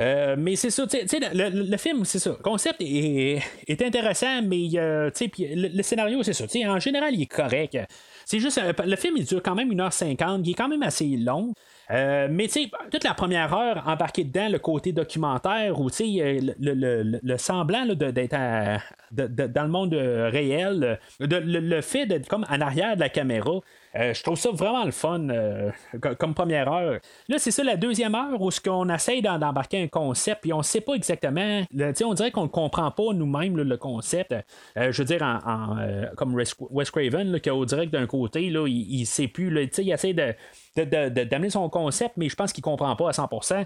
Euh, 0.00 0.34
mais 0.38 0.56
c'est 0.56 0.70
ça, 0.70 0.84
sais, 0.88 1.04
le, 1.34 1.76
film, 1.76 2.04
c'est 2.04 2.18
ça. 2.18 2.30
Le 2.30 2.36
concept 2.36 2.80
est, 2.80 3.82
intéressant, 3.82 4.40
mais 4.42 4.68
euh, 4.76 5.10
le, 5.38 5.76
le, 5.76 5.82
scénario, 5.82 6.22
c'est 6.22 6.32
ça. 6.32 6.46
En 6.68 6.80
général, 6.80 7.14
il 7.14 7.22
est 7.22 7.26
correct. 7.26 7.76
C'est 8.24 8.40
juste, 8.40 8.58
euh, 8.58 8.72
le 8.84 8.96
film, 8.96 9.16
il 9.18 9.26
dure 9.26 9.42
quand 9.42 9.54
même 9.54 9.70
1h50, 9.70 10.40
il 10.44 10.50
est 10.50 10.54
quand 10.54 10.68
même 10.68 10.82
assez 10.82 11.16
long. 11.16 11.52
mais 11.90 12.48
tu 12.48 12.70
toute 12.90 13.04
la 13.04 13.12
première 13.12 13.52
heure, 13.52 13.82
embarqué 13.86 14.24
dedans 14.24 14.48
le 14.48 14.58
côté 14.58 14.92
documentaire 14.92 15.78
ou 15.78 15.90
tu 15.90 15.96
sais, 16.18 16.38
le, 16.58 17.36
semblant 17.36 17.84
d'être 17.86 18.36
dans 19.10 19.64
le 19.64 19.68
monde 19.68 19.94
réel, 19.94 20.98
le, 21.18 21.80
fait 21.82 22.06
d'être 22.06 22.28
comme 22.28 22.46
en 22.48 22.60
arrière 22.60 22.94
de 22.94 23.00
la 23.00 23.10
caméra, 23.10 23.60
euh, 23.96 24.14
je 24.14 24.22
trouve 24.22 24.38
ça 24.38 24.50
vraiment 24.52 24.84
le 24.84 24.92
fun 24.92 25.28
euh, 25.30 25.70
comme 26.18 26.32
première 26.34 26.70
heure. 26.72 27.00
Là, 27.28 27.38
c'est 27.38 27.50
ça 27.50 27.64
la 27.64 27.76
deuxième 27.76 28.14
heure 28.14 28.40
où 28.40 28.50
ce 28.50 28.60
qu'on 28.60 28.88
essaye 28.88 29.20
d'embarquer 29.20 29.82
un 29.82 29.88
concept, 29.88 30.42
puis 30.42 30.52
on 30.52 30.62
sait 30.62 30.80
pas 30.80 30.94
exactement. 30.94 31.64
on 32.04 32.14
dirait 32.14 32.30
qu'on 32.30 32.44
ne 32.44 32.48
comprend 32.48 32.90
pas 32.90 33.12
nous-mêmes 33.12 33.56
le 33.56 33.76
concept. 33.76 34.32
Euh, 34.76 34.92
je 34.92 35.02
veux 35.02 35.06
dire, 35.06 35.22
en, 35.22 35.76
comme 36.16 36.34
Wes 36.34 36.90
Craven, 36.90 37.40
qui 37.40 37.50
au 37.50 37.64
direct 37.64 37.92
d'un 37.92 38.06
côté, 38.06 38.48
là, 38.50 38.66
il, 38.68 39.00
ne 39.00 39.04
sait 39.04 39.28
plus. 39.28 39.50
Là, 39.50 39.62
il 39.62 39.90
essaie 39.90 40.12
de 40.12 40.34
d'amener 40.76 41.50
son 41.50 41.68
concept, 41.68 42.16
mais 42.16 42.28
je 42.28 42.36
pense 42.36 42.52
qu'il 42.52 42.62
comprend 42.62 42.94
pas 42.94 43.08
à 43.08 43.12
100%. 43.12 43.64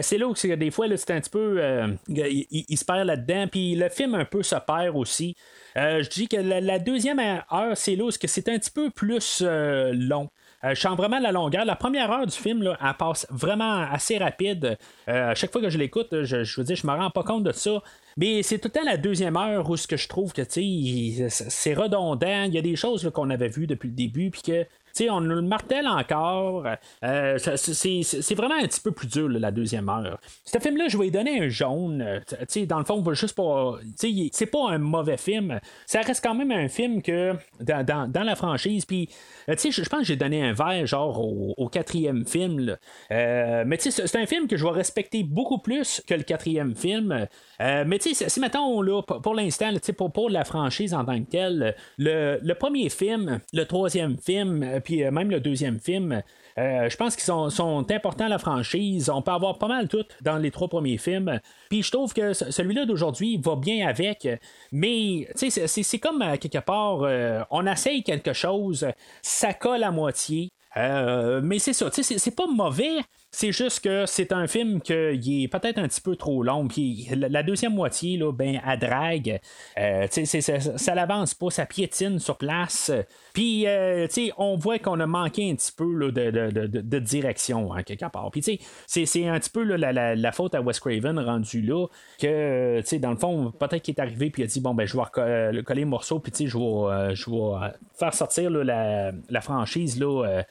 c'est 0.00 0.18
là 0.18 0.26
où 0.26 0.34
des 0.34 0.70
fois, 0.70 0.86
c'est 0.96 1.10
un 1.10 1.20
petit 1.20 1.30
peu. 1.30 1.60
il, 2.08 2.78
se 2.78 2.84
perd 2.84 3.06
là-dedans, 3.06 3.46
puis 3.48 3.74
le 3.74 3.88
film 3.90 4.14
un 4.14 4.24
peu 4.24 4.42
se 4.42 4.56
perd 4.56 4.96
aussi. 4.96 5.36
Euh, 5.76 6.02
je 6.02 6.08
dis 6.08 6.28
que 6.28 6.36
la, 6.36 6.78
deuxième 6.78 7.18
heure, 7.18 7.44
c'est 7.74 7.96
là 7.96 8.04
où 8.04 8.10
c'est 8.10 8.48
un 8.48 8.58
petit 8.58 8.70
peu 8.70 8.90
plus 8.90 9.42
euh, 9.42 9.92
long. 9.92 10.30
Euh, 10.64 10.74
je 10.74 10.80
sens 10.80 10.96
vraiment 10.96 11.18
la 11.18 11.32
longueur. 11.32 11.66
La 11.66 11.76
première 11.76 12.10
heure 12.10 12.26
du 12.26 12.36
film, 12.36 12.62
là, 12.62 12.78
elle 12.82 12.94
passe 12.94 13.26
vraiment 13.30 13.82
assez 13.82 14.16
rapide. 14.16 14.78
à 15.06 15.34
chaque 15.34 15.52
fois 15.52 15.60
que 15.60 15.68
je 15.68 15.76
l'écoute, 15.76 16.08
je, 16.22 16.44
je 16.44 16.60
veux 16.60 16.64
dire, 16.64 16.76
je 16.76 16.86
me 16.86 16.92
rends 16.92 17.10
pas 17.10 17.22
compte 17.22 17.44
de 17.44 17.52
ça. 17.52 17.82
Mais 18.16 18.42
c'est 18.42 18.58
tout 18.58 18.68
le 18.68 18.80
temps 18.80 18.84
la 18.84 18.96
deuxième 18.96 19.36
heure 19.36 19.68
où 19.68 19.76
ce 19.76 19.86
que 19.86 19.98
je 19.98 20.08
trouve 20.08 20.32
que 20.32 20.42
c'est 20.48 21.74
redondant. 21.74 22.44
Il 22.44 22.54
y 22.54 22.58
a 22.58 22.62
des 22.62 22.76
choses 22.76 23.10
qu'on 23.12 23.28
avait 23.28 23.48
vues 23.48 23.66
depuis 23.66 23.88
le 23.88 23.94
début, 23.94 24.30
puis 24.30 24.40
que 24.40 24.66
on 25.10 25.20
le 25.20 25.42
martèle 25.42 25.86
encore. 25.86 26.66
Euh, 27.04 27.38
c'est 27.38 28.34
vraiment 28.34 28.54
un 28.54 28.66
petit 28.66 28.80
peu 28.80 28.92
plus 28.92 29.06
dur 29.06 29.28
la 29.28 29.50
deuxième 29.50 29.88
heure. 29.88 30.18
Ce 30.44 30.58
film-là, 30.58 30.88
je 30.88 30.96
vais 30.96 31.04
lui 31.04 31.10
donner 31.10 31.40
un 31.40 31.48
jaune. 31.48 32.02
Euh, 32.02 32.66
dans 32.66 32.78
le 32.78 32.84
fond, 32.84 33.04
juste 33.14 33.36
pas. 33.36 33.78
C'est 33.96 34.46
pas 34.46 34.70
un 34.70 34.78
mauvais 34.78 35.16
film. 35.16 35.60
Ça 35.86 36.00
reste 36.00 36.22
quand 36.22 36.34
même 36.34 36.50
un 36.50 36.68
film 36.68 37.02
que 37.02 37.34
dans, 37.60 38.24
la 38.24 38.36
franchise. 38.36 38.84
Puis, 38.84 39.08
euh, 39.48 39.54
je 39.56 39.88
pense 39.88 40.00
que 40.00 40.06
j'ai 40.06 40.16
donné 40.16 40.42
un 40.42 40.52
vert 40.52 40.86
genre 40.86 41.20
au, 41.58 41.68
quatrième 41.68 42.24
film. 42.26 42.76
mais 43.10 43.76
c'est 43.78 44.16
un 44.16 44.26
film 44.26 44.46
que 44.46 44.56
je 44.56 44.64
vais 44.64 44.70
respecter 44.70 45.22
beaucoup 45.22 45.58
plus 45.58 46.02
que 46.06 46.14
le 46.14 46.22
quatrième 46.22 46.74
film. 46.74 47.26
mais 47.60 47.98
si 48.00 48.40
mettons 48.40 49.02
pour, 49.02 49.34
l'instant, 49.34 49.70
pour, 49.96 50.12
pour 50.12 50.30
la 50.30 50.44
franchise 50.44 50.94
en 50.94 51.04
tant 51.04 51.18
que 51.22 51.30
telle, 51.30 51.74
le, 51.98 52.38
le 52.42 52.54
premier 52.54 52.88
film, 52.88 53.40
le 53.52 53.64
troisième 53.64 54.16
film, 54.18 54.80
puis 54.86 55.02
euh, 55.02 55.10
même 55.10 55.30
le 55.32 55.40
deuxième 55.40 55.80
film, 55.80 56.22
euh, 56.58 56.88
je 56.88 56.96
pense 56.96 57.16
qu'ils 57.16 57.24
sont, 57.24 57.84
importants 57.90 58.26
à 58.26 58.28
la 58.28 58.38
franchise. 58.38 59.10
On 59.10 59.20
peut 59.20 59.32
avoir 59.32 59.58
pas 59.58 59.66
mal 59.66 59.88
tout 59.88 60.04
dans 60.22 60.38
les 60.38 60.52
trois 60.52 60.68
premiers 60.68 60.96
films. 60.96 61.40
Puis 61.68 61.82
je 61.82 61.90
trouve 61.90 62.14
que 62.14 62.32
celui-là 62.32 62.86
d'aujourd'hui 62.86 63.36
va 63.44 63.56
bien 63.56 63.88
avec. 63.88 64.28
Mais 64.70 65.28
c'est 65.34 65.98
comme 65.98 66.22
à 66.22 66.38
quelque 66.38 66.64
part, 66.64 67.02
euh, 67.02 67.42
on 67.50 67.66
essaye 67.66 68.04
quelque 68.04 68.32
chose, 68.32 68.86
ça 69.22 69.52
colle 69.54 69.82
à 69.82 69.90
moitié. 69.90 70.52
mais 70.76 71.58
c'est 71.58 71.72
ça, 71.72 71.90
c'est 71.90 72.36
pas 72.36 72.46
mauvais, 72.46 73.00
c'est 73.36 73.52
juste 73.52 73.80
que 73.80 74.06
c'est 74.06 74.32
un 74.32 74.46
film 74.46 74.80
qui 74.80 75.44
est 75.44 75.48
peut-être 75.48 75.76
un 75.76 75.86
petit 75.86 76.00
peu 76.00 76.16
trop 76.16 76.42
long. 76.42 76.68
Puis 76.68 77.06
la, 77.14 77.42
deuxième 77.42 77.74
moitié, 77.74 78.16
là, 78.16 78.32
ben, 78.32 78.62
à 78.64 78.78
drague. 78.78 79.40
Euh, 79.76 80.06
ça, 80.08 80.60
ça 80.60 80.94
l'avance 80.94 81.34
pas, 81.34 81.50
ça 81.50 81.66
piétine 81.66 82.18
sur 82.18 82.38
place. 82.38 82.90
Puis, 83.34 83.66
euh, 83.66 84.06
on 84.38 84.56
voit 84.56 84.78
qu'on 84.78 84.98
a 85.00 85.06
manqué 85.06 85.50
un 85.50 85.54
petit 85.54 85.70
peu 85.70 86.10
de, 86.10 86.98
direction, 86.98 87.74
hein, 87.74 87.82
quelque 87.82 88.06
part. 88.06 88.30
Puis, 88.30 88.58
c'est 88.86 89.28
un 89.28 89.38
petit 89.38 89.50
peu 89.50 89.64
la, 89.64 90.32
faute 90.32 90.54
à 90.54 90.62
Wes 90.62 90.80
Craven 90.80 91.18
rendu 91.18 91.60
là, 91.60 91.88
que, 92.18 92.96
dans 92.96 93.10
le 93.10 93.18
fond, 93.18 93.50
peut-être 93.50 93.82
qu'il 93.82 93.94
est 93.94 94.00
arrivé, 94.00 94.30
puis 94.30 94.44
il 94.44 94.46
a 94.46 94.48
dit, 94.48 94.60
bon, 94.60 94.72
ben, 94.72 94.86
je 94.86 94.96
vais 94.96 95.62
coller, 95.62 95.82
le 95.82 95.86
morceau, 95.86 96.20
puis, 96.20 96.32
je 96.48 96.56
vais, 96.56 97.14
je 97.14 97.30
vais 97.30 97.70
faire 97.98 98.14
sortir 98.14 98.48
la, 98.48 99.40
franchise, 99.42 100.00
là. 100.00 100.42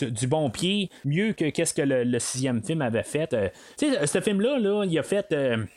Du 0.00 0.26
bon 0.26 0.50
pied, 0.50 0.90
mieux 1.04 1.32
que 1.32 1.50
qu'est-ce 1.50 1.74
que 1.74 1.82
le, 1.82 2.18
sixième 2.18 2.62
film 2.62 2.82
avait 2.82 3.02
fait. 3.02 3.34
sais, 3.76 4.06
ce 4.06 4.20
film-là, 4.20 4.58
là, 4.58 4.84
il 4.84 4.98
a 4.98 5.02
fait, 5.02 5.34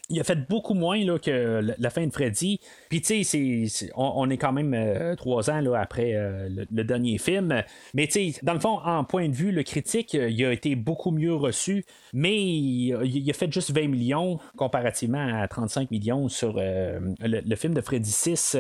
il 0.10 0.20
a 0.20 0.24
fait 0.24 0.48
beaucoup 0.48 0.74
moins 0.74 1.04
là, 1.04 1.20
que 1.20 1.62
la 1.78 1.90
fin 1.90 2.06
de 2.06 2.12
Freddy. 2.12 2.60
Puis 2.90 3.02
tu 3.02 3.24
sais, 3.24 3.90
on, 3.96 4.30
est 4.30 4.38
quand 4.38 4.54
même 4.54 5.16
trois 5.16 5.50
ans 5.50 5.62
après 5.74 6.14
le, 6.50 6.84
dernier 6.84 7.18
film. 7.18 7.64
Mais 7.94 8.08
tu 8.08 8.32
sais, 8.32 8.40
dans 8.44 8.54
le 8.54 8.60
fond, 8.60 8.80
en 8.84 9.04
point 9.04 9.30
de 9.30 9.36
vue, 9.36 9.52
le 9.52 9.64
critique, 9.64 10.14
il 10.14 10.46
a 10.46 10.52
été 10.52 10.76
beaucoup 10.76 11.12
mieux 11.12 11.34
reçu, 11.34 11.86
mais 12.14 12.36
il, 12.36 13.30
a 13.30 13.34
fait 13.34 13.52
juste 13.52 13.72
20 13.72 13.88
millions 13.88 14.40
comparativement 14.58 15.42
à 15.42 15.48
35 15.48 15.92
millions 15.92 16.30
sur 16.30 16.54
le, 16.54 17.16
le, 17.22 17.56
film 17.56 17.74
de 17.74 17.82
Freddy 17.82 18.12
6. 18.12 18.58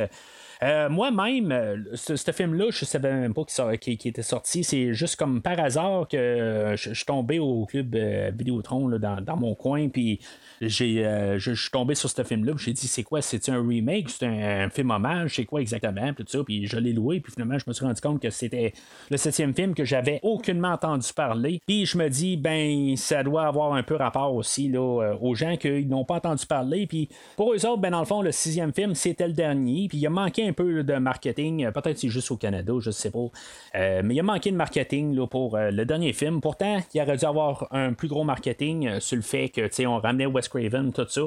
Euh, 0.63 0.89
moi-même, 0.89 1.51
euh, 1.51 1.77
ce, 1.95 2.31
film-là, 2.31 2.69
je 2.71 2.85
savais 2.85 3.13
même 3.13 3.33
pas 3.33 3.43
qu'il 3.77 3.93
était 3.93 4.21
sorti. 4.21 4.63
C'est 4.63 4.93
juste 4.93 5.15
comme 5.15 5.41
par 5.41 5.59
hasard 5.59 6.07
que 6.07 6.73
je, 6.77 6.93
suis 6.93 7.05
tombé 7.05 7.39
au 7.39 7.65
club 7.65 7.95
euh, 7.95 8.31
Vidéotron 8.33 8.89
dans, 8.89 9.21
dans, 9.21 9.37
mon 9.37 9.55
coin, 9.55 9.89
puis 9.89 10.19
j'ai, 10.61 11.03
je, 11.37 11.53
suis 11.53 11.71
tombé 11.71 11.95
sur 11.95 12.09
ce 12.09 12.23
film-là, 12.23 12.53
j'ai 12.57 12.73
dit 12.73 12.87
c'est 12.87 13.03
quoi, 13.03 13.21
c'est 13.21 13.49
un 13.49 13.65
remake, 13.65 14.09
c'est 14.09 14.25
un, 14.25 14.69
film 14.69 14.91
hommage, 14.91 15.35
c'est 15.35 15.45
quoi 15.45 15.61
exactement, 15.61 16.13
puis 16.13 16.25
tout 16.25 16.31
ça, 16.31 16.43
puis 16.43 16.67
je 16.67 16.77
l'ai 16.77 16.93
loué, 16.93 17.19
puis 17.19 17.31
finalement 17.31 17.57
je 17.57 17.65
me 17.67 17.73
suis 17.73 17.85
rendu 17.85 18.01
compte 18.01 18.21
que 18.21 18.29
c'était 18.29 18.73
le 19.09 19.17
septième 19.17 19.53
film 19.53 19.73
que 19.73 19.85
j'avais 19.85 20.19
aucunement 20.23 20.69
entendu 20.69 21.07
parler, 21.13 21.61
puis 21.65 21.85
je 21.85 21.97
me 21.97 22.09
dis 22.09 22.37
ben 22.37 22.95
ça 22.97 23.23
doit 23.23 23.47
avoir 23.47 23.73
un 23.73 23.83
peu 23.83 23.95
rapport 23.95 24.33
aussi 24.33 24.69
là, 24.69 25.15
aux 25.21 25.35
gens 25.35 25.57
qui 25.57 25.85
n'ont 25.85 26.05
pas 26.05 26.15
entendu 26.15 26.45
parler, 26.45 26.87
puis 26.87 27.09
pour 27.35 27.53
eux 27.53 27.65
autres, 27.65 27.81
ben 27.81 27.91
dans 27.91 27.99
le 27.99 28.05
fond 28.05 28.21
le 28.21 28.31
sixième 28.31 28.73
film 28.73 28.95
c'était 28.95 29.27
le 29.27 29.33
dernier, 29.33 29.87
puis 29.87 29.97
il 29.97 30.07
a 30.07 30.09
manqué 30.09 30.47
un 30.47 30.53
peu 30.53 30.83
de 30.83 30.95
marketing. 30.95 31.71
Peut-être 31.71 31.97
c'est 31.97 32.09
juste 32.09 32.31
au 32.31 32.37
Canada, 32.37 32.73
je 32.79 32.89
ne 32.89 32.93
sais 32.93 33.11
pas. 33.11 33.27
Euh, 33.75 34.01
mais 34.03 34.15
il 34.15 34.19
a 34.19 34.23
manqué 34.23 34.51
de 34.51 34.55
marketing 34.55 35.15
là, 35.15 35.27
pour 35.27 35.55
euh, 35.55 35.71
le 35.71 35.85
dernier 35.85 36.13
film. 36.13 36.41
Pourtant, 36.41 36.79
il 36.93 37.01
aurait 37.01 37.17
dû 37.17 37.25
avoir 37.25 37.67
un 37.71 37.93
plus 37.93 38.07
gros 38.07 38.23
marketing 38.23 38.87
euh, 38.87 38.99
sur 38.99 39.15
le 39.15 39.21
fait 39.21 39.49
que 39.49 39.85
on 39.85 39.99
ramenait 39.99 40.25
Craven, 40.49 40.91
tout 40.93 41.07
ça. 41.07 41.21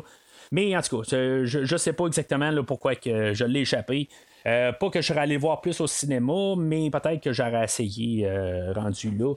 Mais 0.51 0.77
en 0.77 0.81
tout 0.81 1.03
cas, 1.03 1.17
je 1.45 1.73
ne 1.73 1.79
sais 1.79 1.93
pas 1.93 2.07
exactement 2.07 2.65
pourquoi 2.65 2.95
que 2.95 3.35
je 3.35 3.45
l'ai 3.45 3.61
échappé. 3.61 4.09
pas 4.45 4.91
que 4.91 5.01
je 5.01 5.07
serais 5.07 5.21
allé 5.21 5.37
voir 5.37 5.61
plus 5.61 5.81
au 5.81 5.87
cinéma, 5.87 6.55
mais 6.57 6.91
peut-être 6.91 7.23
que 7.23 7.33
j'aurais 7.33 7.65
essayé 7.65 8.27
rendu 8.75 9.11
là. 9.11 9.35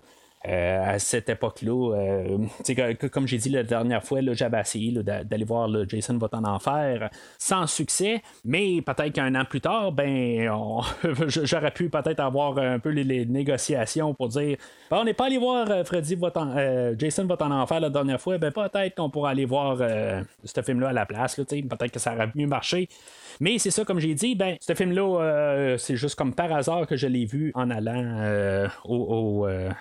Euh, 0.48 0.96
à 0.96 0.98
cette 0.98 1.30
époque-là, 1.30 1.96
euh, 1.96 3.08
comme 3.12 3.28
j'ai 3.28 3.38
dit 3.38 3.50
la 3.50 3.62
dernière 3.62 4.04
fois, 4.04 4.22
j'avais 4.32 4.60
essayé 4.60 4.92
d'aller 5.04 5.44
voir 5.44 5.70
Jason 5.88 6.18
va 6.18 6.30
en 6.32 6.44
enfer 6.46 7.12
sans 7.38 7.68
succès, 7.68 8.24
mais 8.44 8.82
peut-être 8.82 9.14
qu'un 9.14 9.36
an 9.36 9.46
plus 9.46 9.62
tard, 9.62 9.92
ben 9.92 10.52
j'aurais 11.28 11.70
pu 11.70 11.90
peut-être 11.90 12.20
avoir 12.20 12.58
un 12.58 12.80
peu 12.80 12.90
les, 12.90 13.26
négociations 13.26 14.16
pour 14.16 14.30
dire 14.30 14.58
ben, 14.90 14.98
on 14.98 15.04
n'est 15.04 15.14
pas 15.14 15.28
allé 15.28 15.38
voir 15.38 15.70
euh, 15.70 15.84
Freddy 15.84 16.18
Jason 16.98 17.26
va 17.26 17.38
en 17.40 17.52
enfer 17.52 17.80
la 17.80 17.92
dernière 17.92 18.20
fois, 18.20 18.40
ben 18.40 18.52
peut-être 18.52 18.96
qu'on 18.96 19.12
pourra 19.12 19.32
aller 19.32 19.46
voir 19.46 19.78
ce 20.44 20.62
film-là 20.62 20.90
à 20.90 20.94
la 20.94 21.06
place, 21.06 21.36
peut-être 21.36 21.92
que 21.92 22.00
ça 22.00 22.16
aurait 22.16 22.32
mieux 22.34 22.48
marché. 22.48 22.90
Mais 23.42 23.58
c'est 23.58 23.72
ça, 23.72 23.84
comme 23.84 24.00
j'ai 24.00 24.14
dit, 24.14 24.36
ben, 24.36 24.56
ce 24.62 24.76
film-là, 24.76 25.20
euh, 25.20 25.78
c'est 25.80 25.96
juste 25.96 26.14
comme 26.14 26.32
par 26.32 26.54
hasard 26.54 26.86
que 26.86 26.96
je 26.96 27.08
l'ai 27.08 27.26
vu 27.26 27.52
en 27.56 27.72
allant 27.72 28.20
euh, 28.20 28.68
au. 28.86 29.48
Euh, 29.48 29.72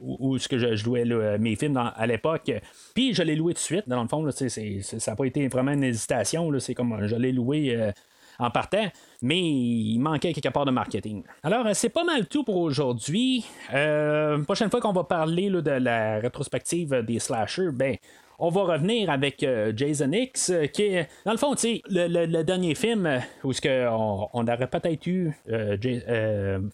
où, 0.00 0.38
ce 0.38 0.48
que 0.48 0.58
je, 0.58 0.74
jouais 0.74 1.04
mes 1.38 1.54
films 1.54 1.76
à 1.76 2.06
l'époque. 2.08 2.50
Puis 2.92 3.14
je 3.14 3.22
l'ai 3.22 3.36
loué 3.36 3.54
tout 3.54 3.58
de 3.58 3.64
suite. 3.64 3.88
Dans 3.88 4.02
le 4.02 4.08
fond, 4.08 4.28
ça 4.30 5.10
n'a 5.10 5.16
pas 5.16 5.24
été 5.24 5.46
vraiment 5.46 5.70
une 5.70 5.84
hésitation. 5.84 6.50
C'est 6.58 6.74
comme 6.74 7.06
je 7.06 7.14
l'ai 7.14 7.30
loué 7.30 7.92
en 8.40 8.50
partant, 8.50 8.86
mais 9.22 9.40
il 9.40 9.98
manquait 9.98 10.32
quelque 10.32 10.52
part 10.52 10.64
de 10.64 10.70
marketing. 10.72 11.22
Alors, 11.42 11.66
c'est 11.74 11.90
pas 11.90 12.04
mal 12.04 12.26
tout 12.26 12.42
pour 12.42 12.56
aujourd'hui. 12.56 13.44
prochaine 13.68 14.70
fois 14.70 14.80
qu'on 14.80 14.92
va 14.92 15.04
parler 15.04 15.48
de 15.50 15.70
la 15.70 16.18
rétrospective 16.18 17.04
des 17.04 17.20
slashers, 17.20 17.70
ben, 17.72 17.96
on 18.40 18.48
va 18.48 18.62
revenir 18.62 19.10
avec 19.10 19.42
euh, 19.42 19.72
Jason 19.76 20.10
X, 20.12 20.50
euh, 20.50 20.66
qui 20.66 20.82
est, 20.82 21.08
dans 21.24 21.32
le 21.32 21.38
fond, 21.38 21.54
tu 21.54 21.80
le, 21.90 22.26
le, 22.26 22.42
dernier 22.42 22.74
film 22.74 23.06
euh, 23.06 23.18
où 23.44 23.52
ce 23.52 23.60
que 23.60 23.86
on, 23.88 24.46
aurait 24.46 24.66
peut-être 24.66 25.06
eu 25.06 25.32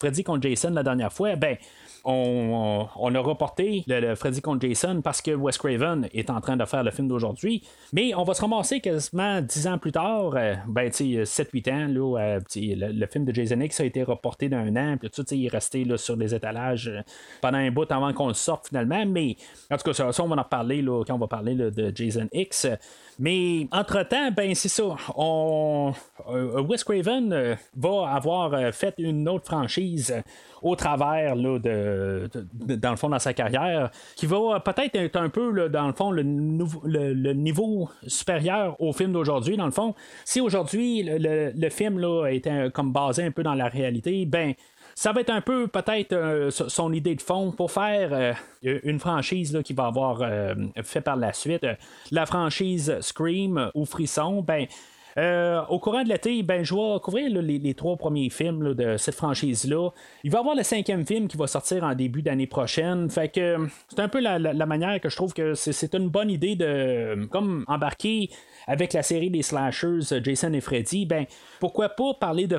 Freddy 0.01 0.23
contre 0.25 0.49
Jason 0.49 0.71
la 0.71 0.85
dernière 0.85 1.13
fois, 1.13 1.35
ben, 1.35 1.57
on, 2.07 3.15
a 3.15 3.19
reporté 3.21 3.85
le, 3.87 4.15
Freddy 4.15 4.41
contre 4.41 4.67
Jason 4.67 5.01
parce 5.03 5.21
que 5.21 5.33
Wes 5.33 5.59
Craven 5.59 6.09
est 6.13 6.31
en 6.31 6.41
train 6.41 6.57
de 6.57 6.65
faire 6.65 6.85
le 6.85 6.91
film 6.91 7.09
d'aujourd'hui. 7.09 7.63
Mais 7.93 8.15
on 8.15 8.23
va 8.23 8.35
se 8.35 8.41
ramasser 8.41 8.81
quasiment 8.81 9.41
10 9.41 9.67
ans 9.67 9.79
plus 9.79 9.93
tard, 9.93 10.35
ben, 10.69 10.89
7-8 10.89 11.73
ans, 11.73 11.87
là, 11.89 12.39
le, 12.55 13.07
film 13.07 13.25
de 13.25 13.35
Jason 13.35 13.61
X 13.61 13.81
a 13.81 13.85
été 13.85 14.03
reporté 14.03 14.49
d'un 14.49 14.77
an, 14.77 14.97
puis 14.99 15.11
tout, 15.11 15.25
il 15.33 15.47
est 15.47 15.49
resté 15.49 15.85
là, 15.85 15.97
sur 15.97 16.17
les 16.17 16.35
étalages 16.35 16.91
pendant 17.41 17.59
un 17.59 17.71
bout 17.71 17.91
avant 17.91 18.13
qu'on 18.13 18.29
le 18.29 18.35
sorte 18.35 18.69
finalement. 18.69 19.05
Mais 19.07 19.37
en 19.71 19.77
tout 19.77 19.91
cas, 19.91 20.13
ça, 20.13 20.23
on 20.23 20.29
va 20.29 20.37
en 20.37 20.45
parler 20.45 20.83
là, 20.83 21.03
quand 21.05 21.15
on 21.15 21.19
va 21.19 21.27
parler 21.27 21.55
de 21.55 21.93
Jason 21.95 22.29
X. 22.33 22.69
Mais 23.19 23.67
entre-temps, 23.73 24.31
ben 24.31 24.55
c'est 24.55 24.69
ça. 24.69 24.97
On, 25.17 25.95
euh, 26.29 26.61
Wes 26.61 26.85
Craven 26.85 27.33
euh, 27.33 27.55
va 27.75 28.11
avoir 28.11 28.53
euh, 28.53 28.73
fait 28.73 28.95
une 28.99 29.27
autre 29.27 29.47
franchise 29.47 30.15
au 30.63 30.77
travers 30.77 31.35
là, 31.35 31.59
de, 31.59 31.96
dans 32.61 32.91
le 32.91 32.97
fond 32.97 33.09
dans 33.09 33.19
sa 33.19 33.35
carrière, 33.35 33.91
qui 34.17 34.27
va 34.27 34.61
peut-être 34.61 34.95
être 34.97 35.17
un 35.17 35.29
peu 35.29 35.69
dans 35.69 35.87
le 35.87 35.93
fond 35.93 36.11
le, 36.11 36.23
niveau 37.33 37.89
supérieur 38.07 38.81
au 38.81 38.93
film 38.93 39.13
d'aujourd'hui. 39.13 39.57
Dans 39.57 39.67
le 39.67 39.73
fond, 39.73 39.95
si 40.25 40.41
aujourd'hui 40.41 41.03
le, 41.05 41.69
film 41.71 41.99
là, 41.99 42.29
était 42.29 42.71
comme 42.71 42.93
basé 42.93 43.25
un 43.25 43.31
peu 43.31 43.43
dans 43.43 43.55
la 43.55 43.69
réalité, 43.69 44.25
ben 44.27 44.55
ça 44.97 45.13
va 45.13 45.21
être 45.21 45.31
un 45.31 45.43
peu 45.43 45.69
peut-être 45.69 46.15
euh, 46.15 46.51
son 46.51 46.93
idée 46.93 47.15
de 47.15 47.21
fond 47.21 47.53
pour 47.53 47.71
faire 47.71 48.13
euh, 48.13 48.33
une 48.63 48.99
franchise 48.99 49.61
qui 49.63 49.75
va 49.75 49.87
avoir 49.87 50.23
euh, 50.23 50.55
fait 50.83 51.03
par 51.03 51.17
la 51.17 51.35
suite. 51.35 51.67
La 52.11 52.25
franchise 52.25 52.99
Scream 53.01 53.71
ou 53.75 53.85
Frisson, 53.85 54.43
ben. 54.43 54.67
Au 55.17 55.79
courant 55.79 56.03
de 56.03 56.09
l'été, 56.09 56.43
ben, 56.43 56.65
je 56.65 56.75
vais 56.75 57.01
couvrir 57.01 57.31
les, 57.31 57.75
trois 57.75 57.97
premiers 57.97 58.31
films 58.31 58.75
de 58.75 58.97
cette 58.97 59.15
franchise-là. 59.15 59.91
Il 60.25 60.31
va 60.31 60.39
y 60.39 60.41
avoir 60.41 60.55
le 60.55 60.63
cinquième 60.63 61.07
film 61.07 61.29
qui 61.29 61.37
va 61.37 61.47
sortir 61.47 61.85
en 61.85 61.95
début 61.95 62.23
d'année 62.23 62.47
prochaine. 62.47 63.09
Fait 63.09 63.29
que 63.29 63.57
c'est 63.89 64.01
un 64.01 64.09
peu 64.09 64.21
la, 64.21 64.67
manière 64.67 65.01
que 65.01 65.09
je 65.09 65.17
trouve 65.17 65.33
que 65.33 65.55
c'est 65.55 65.95
une 65.95 66.09
bonne 66.09 66.31
idée 66.31 66.57
de 66.57 67.27
comme 67.31 67.65
embarquer 67.67 68.31
avec 68.67 68.93
la 68.93 69.03
série 69.03 69.31
des 69.31 69.43
slashers 69.43 70.13
euh, 70.13 70.21
Jason 70.23 70.53
et 70.53 70.61
Freddy, 70.61 71.07
ben 71.07 71.27
pourquoi 71.61 71.89
pas 71.91 72.15
parler 72.15 72.47
de, 72.47 72.59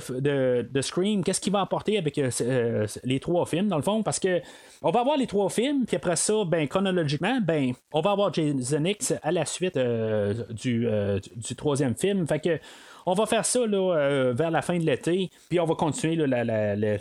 de, 0.62 0.82
Scream, 0.82 1.24
qu'est-ce 1.24 1.42
qu'il 1.42 1.54
va 1.54 1.62
apporter 1.62 1.98
avec 1.98 2.18
euh, 2.18 2.30
euh, 2.42 2.88
les 3.04 3.20
trois 3.20 3.46
films 3.46 3.68
dans 3.68 3.78
le 3.78 3.84
fond, 3.84 4.04
parce 4.04 4.20
que 4.20 4.42
on 4.82 4.92
va 4.92 5.02
avoir 5.02 5.18
les 5.18 5.28
trois 5.28 5.50
films, 5.50 5.86
puis 5.86 5.98
après 5.98 6.16
ça, 6.16 6.46
ben 6.46 6.68
chronologiquement, 6.68 7.40
ben 7.42 7.74
on 7.92 8.02
va 8.02 8.12
avoir 8.12 8.34
Jason 8.34 8.86
X 8.86 9.14
à 9.22 9.32
la 9.32 9.46
suite 9.46 9.78
du, 9.78 10.88
du 11.36 11.56
troisième 11.56 11.96
film, 11.96 12.28
fait 12.28 12.62
on 13.10 13.14
va 13.14 13.26
faire 13.26 13.46
ça 13.46 13.66
là, 13.66 14.34
vers 14.34 14.52
la 14.52 14.62
fin 14.62 14.78
de 14.78 14.84
l'été, 14.84 15.32
puis 15.48 15.62
on 15.62 15.66
va 15.66 15.76
continuer 15.76 16.18
la, 16.18 17.00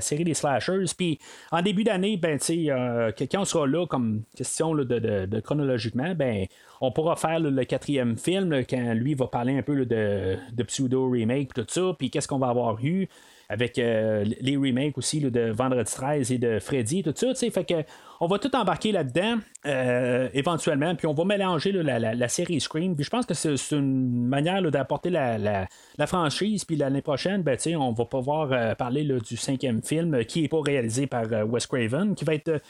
série 0.00 0.24
des 0.24 0.34
slashers. 0.34 0.84
Puis 0.96 1.20
en 1.52 1.62
début 1.62 1.84
d'année, 1.84 2.16
ben, 2.16 2.40
euh, 2.50 3.12
quand 3.16 3.40
on 3.40 3.44
sera 3.44 3.68
là 3.68 3.86
comme 3.86 4.22
question 4.36 4.74
de, 4.74 4.82
de, 4.82 5.40
chronologiquement, 5.40 6.12
ben, 6.16 6.46
on 6.80 6.90
pourra 6.90 7.14
faire 7.14 7.38
le 7.38 7.64
quatrième 7.64 8.18
film 8.18 8.64
quand 8.68 8.94
lui 8.94 9.14
va 9.14 9.28
parler 9.28 9.56
un 9.56 9.62
peu 9.62 9.86
de, 9.86 10.36
de 10.52 10.62
pseudo 10.64 11.08
remake 11.08 11.54
tout 11.54 11.64
ça, 11.68 11.94
puis 11.96 12.10
qu'est-ce 12.10 12.26
qu'on 12.26 12.38
va 12.38 12.48
avoir 12.48 12.84
eu 12.84 13.08
avec 13.48 13.78
euh, 13.78 14.24
les 14.40 14.56
remakes 14.56 14.98
aussi 14.98 15.20
de 15.20 15.50
Vendredi 15.50 15.90
13 15.90 16.32
et 16.32 16.38
de 16.38 16.58
Freddy, 16.58 17.02
tout 17.02 17.14
ça, 17.16 17.32
fait 17.34 17.64
que 17.64 17.82
on 18.20 18.26
va 18.26 18.38
tout 18.38 18.54
embarquer 18.54 18.92
là-dedans 18.92 19.38
euh, 19.64 20.28
éventuellement, 20.34 20.94
puis 20.94 21.06
on 21.06 21.14
va 21.14 21.24
mélanger 21.24 21.72
la, 21.72 22.28
série 22.28 22.60
Scream. 22.60 22.94
Puis 22.94 23.04
je 23.04 23.10
pense 23.10 23.24
que 23.24 23.34
c'est 23.34 23.54
une 23.70 24.26
manière 24.26 24.60
d'apporter 24.70 25.08
la, 25.08 25.68
franchise. 26.06 26.64
Puis 26.64 26.76
l'année 26.76 27.00
prochaine, 27.00 27.42
ben, 27.42 27.56
on 27.76 27.92
va 27.92 28.04
pouvoir 28.04 28.52
euh, 28.52 28.74
parler 28.74 29.04
du 29.04 29.36
cinquième 29.36 29.82
film 29.82 30.24
qui 30.24 30.42
n'est 30.42 30.48
pas 30.48 30.60
réalisé 30.60 31.06
par 31.06 31.24
Wes 31.48 31.66
Craven, 31.66 32.14
qui 32.14 32.24
va 32.24 32.34
être 32.34 32.60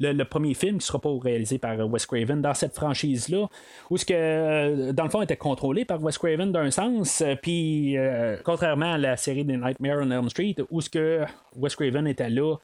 le, 0.00 0.24
premier 0.24 0.54
film 0.54 0.78
qui 0.78 0.86
sera 0.86 1.00
pas 1.00 1.10
réalisé 1.20 1.58
par 1.58 1.78
Wes 1.78 2.06
Craven 2.06 2.40
dans 2.40 2.54
cette 2.54 2.74
franchise-là, 2.74 3.46
où 3.90 3.96
ce 3.96 4.04
que, 4.04 4.14
euh, 4.14 4.92
dans 4.92 5.04
le 5.04 5.10
fond, 5.10 5.22
était 5.22 5.36
contrôlé 5.36 5.84
par 5.84 6.02
Wes 6.02 6.16
Craven 6.16 6.52
d'un 6.52 6.70
sens, 6.70 7.20
euh, 7.20 7.34
puis 7.40 7.96
euh, 7.96 8.36
contrairement 8.44 8.94
à 8.94 8.98
la 8.98 9.16
série 9.16 9.44
des 9.44 9.56
Nightmare 9.56 9.98
on 10.02 10.10
Elm 10.10 10.28
Street, 10.28 10.56
où 10.70 10.80
ce 10.80 10.90
que 10.90 11.24
Wes 11.56 11.74
Craven 11.74 12.06
était 12.06 12.30
là, 12.30 12.56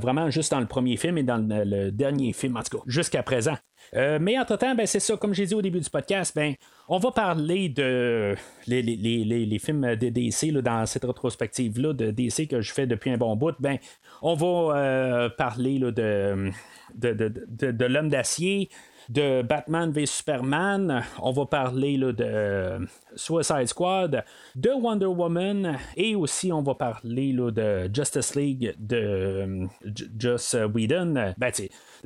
vraiment 0.00 0.30
juste 0.30 0.50
dans 0.50 0.60
le 0.60 0.66
premier 0.66 0.96
film 0.96 1.18
et 1.18 1.22
dans 1.22 1.36
le, 1.36 1.90
dernier 1.90 2.32
film, 2.32 2.56
en 2.56 2.62
tout 2.62 2.78
cas, 2.78 2.84
jusqu'à 2.86 3.22
présent. 3.22 3.56
Euh, 3.94 4.18
mais 4.20 4.38
entre-temps, 4.38 4.74
ben, 4.74 4.86
c'est 4.86 5.00
ça, 5.00 5.16
comme 5.16 5.34
j'ai 5.34 5.44
dit 5.44 5.54
au 5.54 5.60
début 5.60 5.80
du 5.80 5.90
podcast, 5.90 6.34
ben, 6.34 6.54
on 6.88 6.98
va 6.98 7.10
parler 7.10 7.68
de 7.68 8.34
les, 8.66 8.80
les, 8.80 8.96
les, 8.96 9.46
les 9.46 9.58
films 9.58 9.96
de 9.96 10.08
DC 10.08 10.50
là, 10.50 10.62
dans 10.62 10.86
cette 10.86 11.04
rétrospective-là 11.04 11.92
de 11.92 12.10
DC 12.10 12.48
que 12.48 12.62
je 12.62 12.72
fais 12.72 12.86
depuis 12.86 13.10
un 13.10 13.18
bon 13.18 13.36
bout. 13.36 13.54
Ben, 13.60 13.78
on 14.22 14.34
va 14.34 14.76
euh, 14.78 15.28
parler 15.28 15.78
là, 15.78 15.90
de, 15.90 16.50
de, 16.94 17.12
de, 17.12 17.32
de, 17.48 17.70
de 17.70 17.84
l'homme 17.84 18.08
d'acier, 18.08 18.70
de 19.08 19.42
Batman 19.42 19.90
v 19.90 20.06
Superman, 20.06 21.02
on 21.20 21.30
va 21.32 21.46
parler 21.46 21.98
de 21.98 22.86
Suicide 23.16 23.66
Squad, 23.66 24.24
de 24.54 24.70
Wonder 24.70 25.06
Woman 25.06 25.76
et 25.96 26.14
aussi 26.14 26.52
on 26.52 26.62
va 26.62 26.74
parler 26.74 27.32
là, 27.32 27.50
de 27.50 27.90
Justice 27.92 28.34
League 28.34 28.74
de 28.78 28.96
euh, 28.96 29.66
J- 29.94 30.10
Joss 30.18 30.56
Whedon. 30.74 31.34
Ben, 31.38 31.52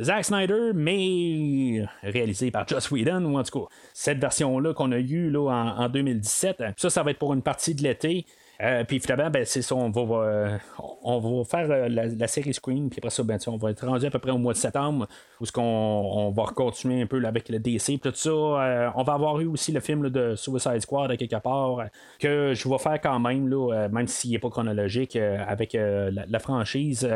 Zack 0.01 0.25
Snyder, 0.25 0.73
mais 0.75 1.85
réalisé 2.03 2.51
par 2.51 2.67
Joss 2.69 2.91
Whedon, 2.91 3.25
ou 3.25 3.39
en 3.39 3.43
tout 3.43 3.61
cas, 3.61 3.67
cette 3.95 4.19
version-là 4.19 4.75
qu'on 4.75 4.93
a 4.93 4.99
eue 4.99 5.35
en, 5.37 5.49
en 5.51 5.89
2017. 5.89 6.63
Ça, 6.77 6.91
ça 6.91 7.03
va 7.03 7.13
être 7.13 7.19
pour 7.19 7.33
une 7.33 7.43
partie 7.43 7.75
de 7.75 7.83
l'été. 7.83 8.27
Euh, 8.63 8.85
puis 8.85 9.01
finalement, 9.01 9.31
ben, 9.31 9.45
c'est 9.45 9.63
ça, 9.63 9.75
on 9.75 9.91
va, 9.91 10.01
euh, 10.01 10.59
on 11.03 11.19
va 11.19 11.45
faire 11.45 11.71
euh, 11.71 11.89
la, 11.89 12.07
la 12.07 12.27
série 12.27 12.55
Screen, 12.55 12.89
puis 12.89 12.99
après 12.99 13.11
ça, 13.11 13.23
ben, 13.23 13.39
on 13.49 13.57
va 13.57 13.71
être 13.71 13.87
rendu 13.87 14.07
à 14.07 14.11
peu 14.11 14.19
près 14.19 14.31
au 14.31 14.39
mois 14.39 14.55
de 14.55 14.59
septembre, 14.59 15.07
où 15.41 15.45
on 15.61 16.33
va 16.35 16.45
continuer 16.55 17.03
un 17.03 17.07
peu 17.07 17.23
avec 17.25 17.49
le 17.49 17.59
DC, 17.59 18.01
tout 18.01 18.13
ça. 18.15 18.33
On 18.33 19.03
va 19.03 19.13
avoir 19.13 19.41
eu 19.41 19.47
aussi 19.47 19.73
le 19.73 19.81
film 19.81 20.09
de 20.09 20.35
Suicide 20.37 20.81
Squad 20.81 21.11
à 21.11 21.17
quelque 21.17 21.37
part, 21.37 21.85
que 22.19 22.55
je 22.55 22.69
vais 22.69 22.79
faire 22.79 23.01
quand 23.01 23.19
même, 23.19 23.49
là, 23.49 23.89
même 23.91 24.07
s'il 24.07 24.33
n'est 24.33 24.39
pas 24.39 24.51
chronologique 24.51 25.17
avec 25.17 25.75
la, 25.75 26.39
franchise. 26.39 27.09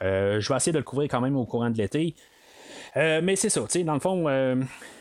Je 0.00 0.48
vais 0.48 0.56
essayer 0.56 0.72
de 0.72 0.78
le 0.78 0.84
couvrir 0.84 1.08
quand 1.08 1.20
même 1.20 1.36
au 1.36 1.44
courant 1.44 1.70
de 1.70 1.78
l'été. 1.78 2.14
Mais 2.96 3.36
c'est 3.36 3.50
ça, 3.50 3.60
tu 3.62 3.66
sais, 3.70 3.84
dans 3.84 3.94
le 3.94 4.00
fond. 4.00 4.26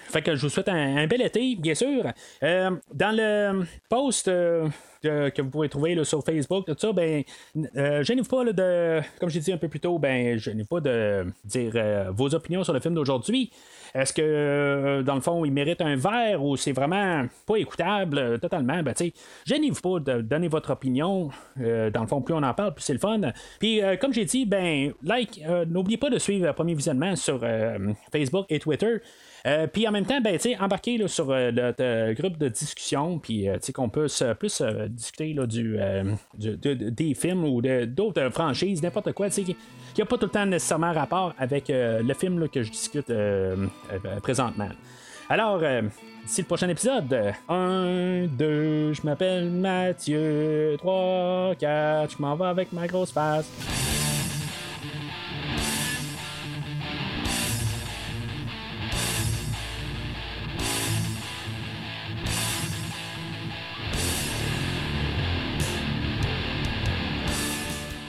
Euh, 0.08 0.12
fait 0.12 0.22
que 0.22 0.36
je 0.36 0.42
vous 0.42 0.50
souhaite 0.50 0.70
un, 0.70 1.08
bel 1.08 1.22
été, 1.22 1.56
bien 1.56 1.76
sûr. 1.76 2.06
Euh, 2.44 2.72
dans 2.94 3.16
le 3.16 3.66
post 3.90 4.28
euh, 4.28 4.68
que, 5.02 5.30
que 5.30 5.42
vous 5.42 5.50
pouvez 5.50 5.70
trouver 5.70 6.04
sur 6.04 6.24
Facebook, 6.24 6.66
tout 6.66 6.76
ça, 6.78 6.92
ben, 6.94 7.24
euh, 7.76 8.04
gênez-vous 8.04 8.28
pas 8.28 8.44
de, 8.46 9.02
comme 9.20 9.30
j'ai 9.30 9.40
dit 9.40 9.52
un 9.52 9.58
peu 9.58 9.68
plus 9.68 9.80
tôt, 9.80 10.00
ben, 10.00 10.38
gênez-vous 10.38 10.68
pas 10.68 10.82
de 10.82 11.26
dire 11.44 11.72
euh, 11.76 12.12
vos 12.12 12.34
opinions 12.34 12.64
sur 12.64 12.74
le 12.74 12.80
film 12.80 12.96
d'aujourd'hui. 12.96 13.52
Est-ce 13.94 14.14
que, 14.14 14.22
euh, 14.22 15.04
dans 15.04 15.16
le 15.16 15.22
fond, 15.22 15.46
il 15.46 15.52
mérite 15.52 15.82
un 15.82 15.96
verre 15.96 16.44
ou 16.44 16.58
c'est 16.58 16.72
vraiment 16.72 17.26
pas 17.46 17.56
écoutable 17.56 18.18
euh, 18.18 18.38
totalement? 18.38 18.84
Ben, 18.84 18.94
tu 18.94 19.12
gênez-vous 19.46 19.82
pas 19.82 20.00
de 20.00 20.22
donner 20.22 20.48
votre 20.48 20.72
opinion. 20.72 21.30
Euh, 21.62 21.90
dans 21.90 22.02
le 22.02 22.08
fond, 22.08 22.22
plus 22.22 22.34
on 22.34 22.44
en 22.44 22.54
parle, 22.54 22.74
plus 22.74 22.84
c'est 22.84 22.94
le 22.94 23.00
fun. 23.00 23.22
Puis, 23.60 23.82
euh, 23.82 23.96
comme 23.98 24.14
j'ai 24.14 24.26
dit, 24.26 24.46
ben, 24.46 24.94
like, 25.04 25.42
euh, 25.48 25.66
n'oubliez 25.66 25.98
pas 25.98 26.10
de 26.10 26.20
suivre 26.20 26.52
Premier 26.54 26.74
Visionnement 26.74 27.16
sur 27.16 27.40
euh, 27.44 27.78
Facebook 28.12 28.46
et 28.50 28.60
Twitter. 28.60 28.98
Euh, 29.46 29.68
puis 29.68 29.88
en 29.88 29.92
même 29.92 30.06
temps, 30.06 30.20
ben, 30.20 30.38
embarquez 30.60 30.98
là, 30.98 31.08
sur 31.08 31.30
euh, 31.32 31.52
notre 31.52 31.84
euh, 31.84 32.14
groupe 32.14 32.38
de 32.38 32.50
discussion, 32.50 33.20
puis 33.20 33.48
euh, 33.48 33.58
qu'on 33.74 33.90
peut 33.90 34.08
plus 34.40 34.62
euh, 34.62 34.88
discuter 34.88 35.34
là, 35.34 35.46
du, 35.46 35.78
du- 36.38 36.58
de- 36.58 36.74
de- 36.74 36.90
des 36.90 37.14
films 37.14 37.44
ou 37.46 37.62
d'autres 37.62 38.30
franchises, 38.30 38.82
n'importe 38.82 39.12
quoi, 39.14 39.30
qui 39.30 40.02
n'a 40.02 40.06
pas 40.06 40.18
tout 40.18 40.26
le 40.26 40.32
temps 40.32 40.46
nécessairement 40.46 40.92
rapport 40.94 41.34
avec 41.38 41.66
le 41.70 42.14
film 42.14 42.48
que 42.50 42.64
je 42.64 42.72
discute 42.72 43.12
présentement. 44.22 44.70
Alors, 45.30 45.60
d'ici 46.26 46.42
le 46.42 46.48
prochain 46.48 46.70
épisode, 46.70 47.14
1, 47.50 48.28
2, 48.38 48.94
je 48.94 49.02
m'appelle 49.04 49.50
Mathieu, 49.50 50.76
3, 50.80 51.56
4, 51.60 52.12
je 52.18 52.22
m'en 52.22 52.36
vais 52.36 52.46
avec 52.46 52.72
ma 52.74 52.88
grosse 52.88 53.12
face. 53.12 53.97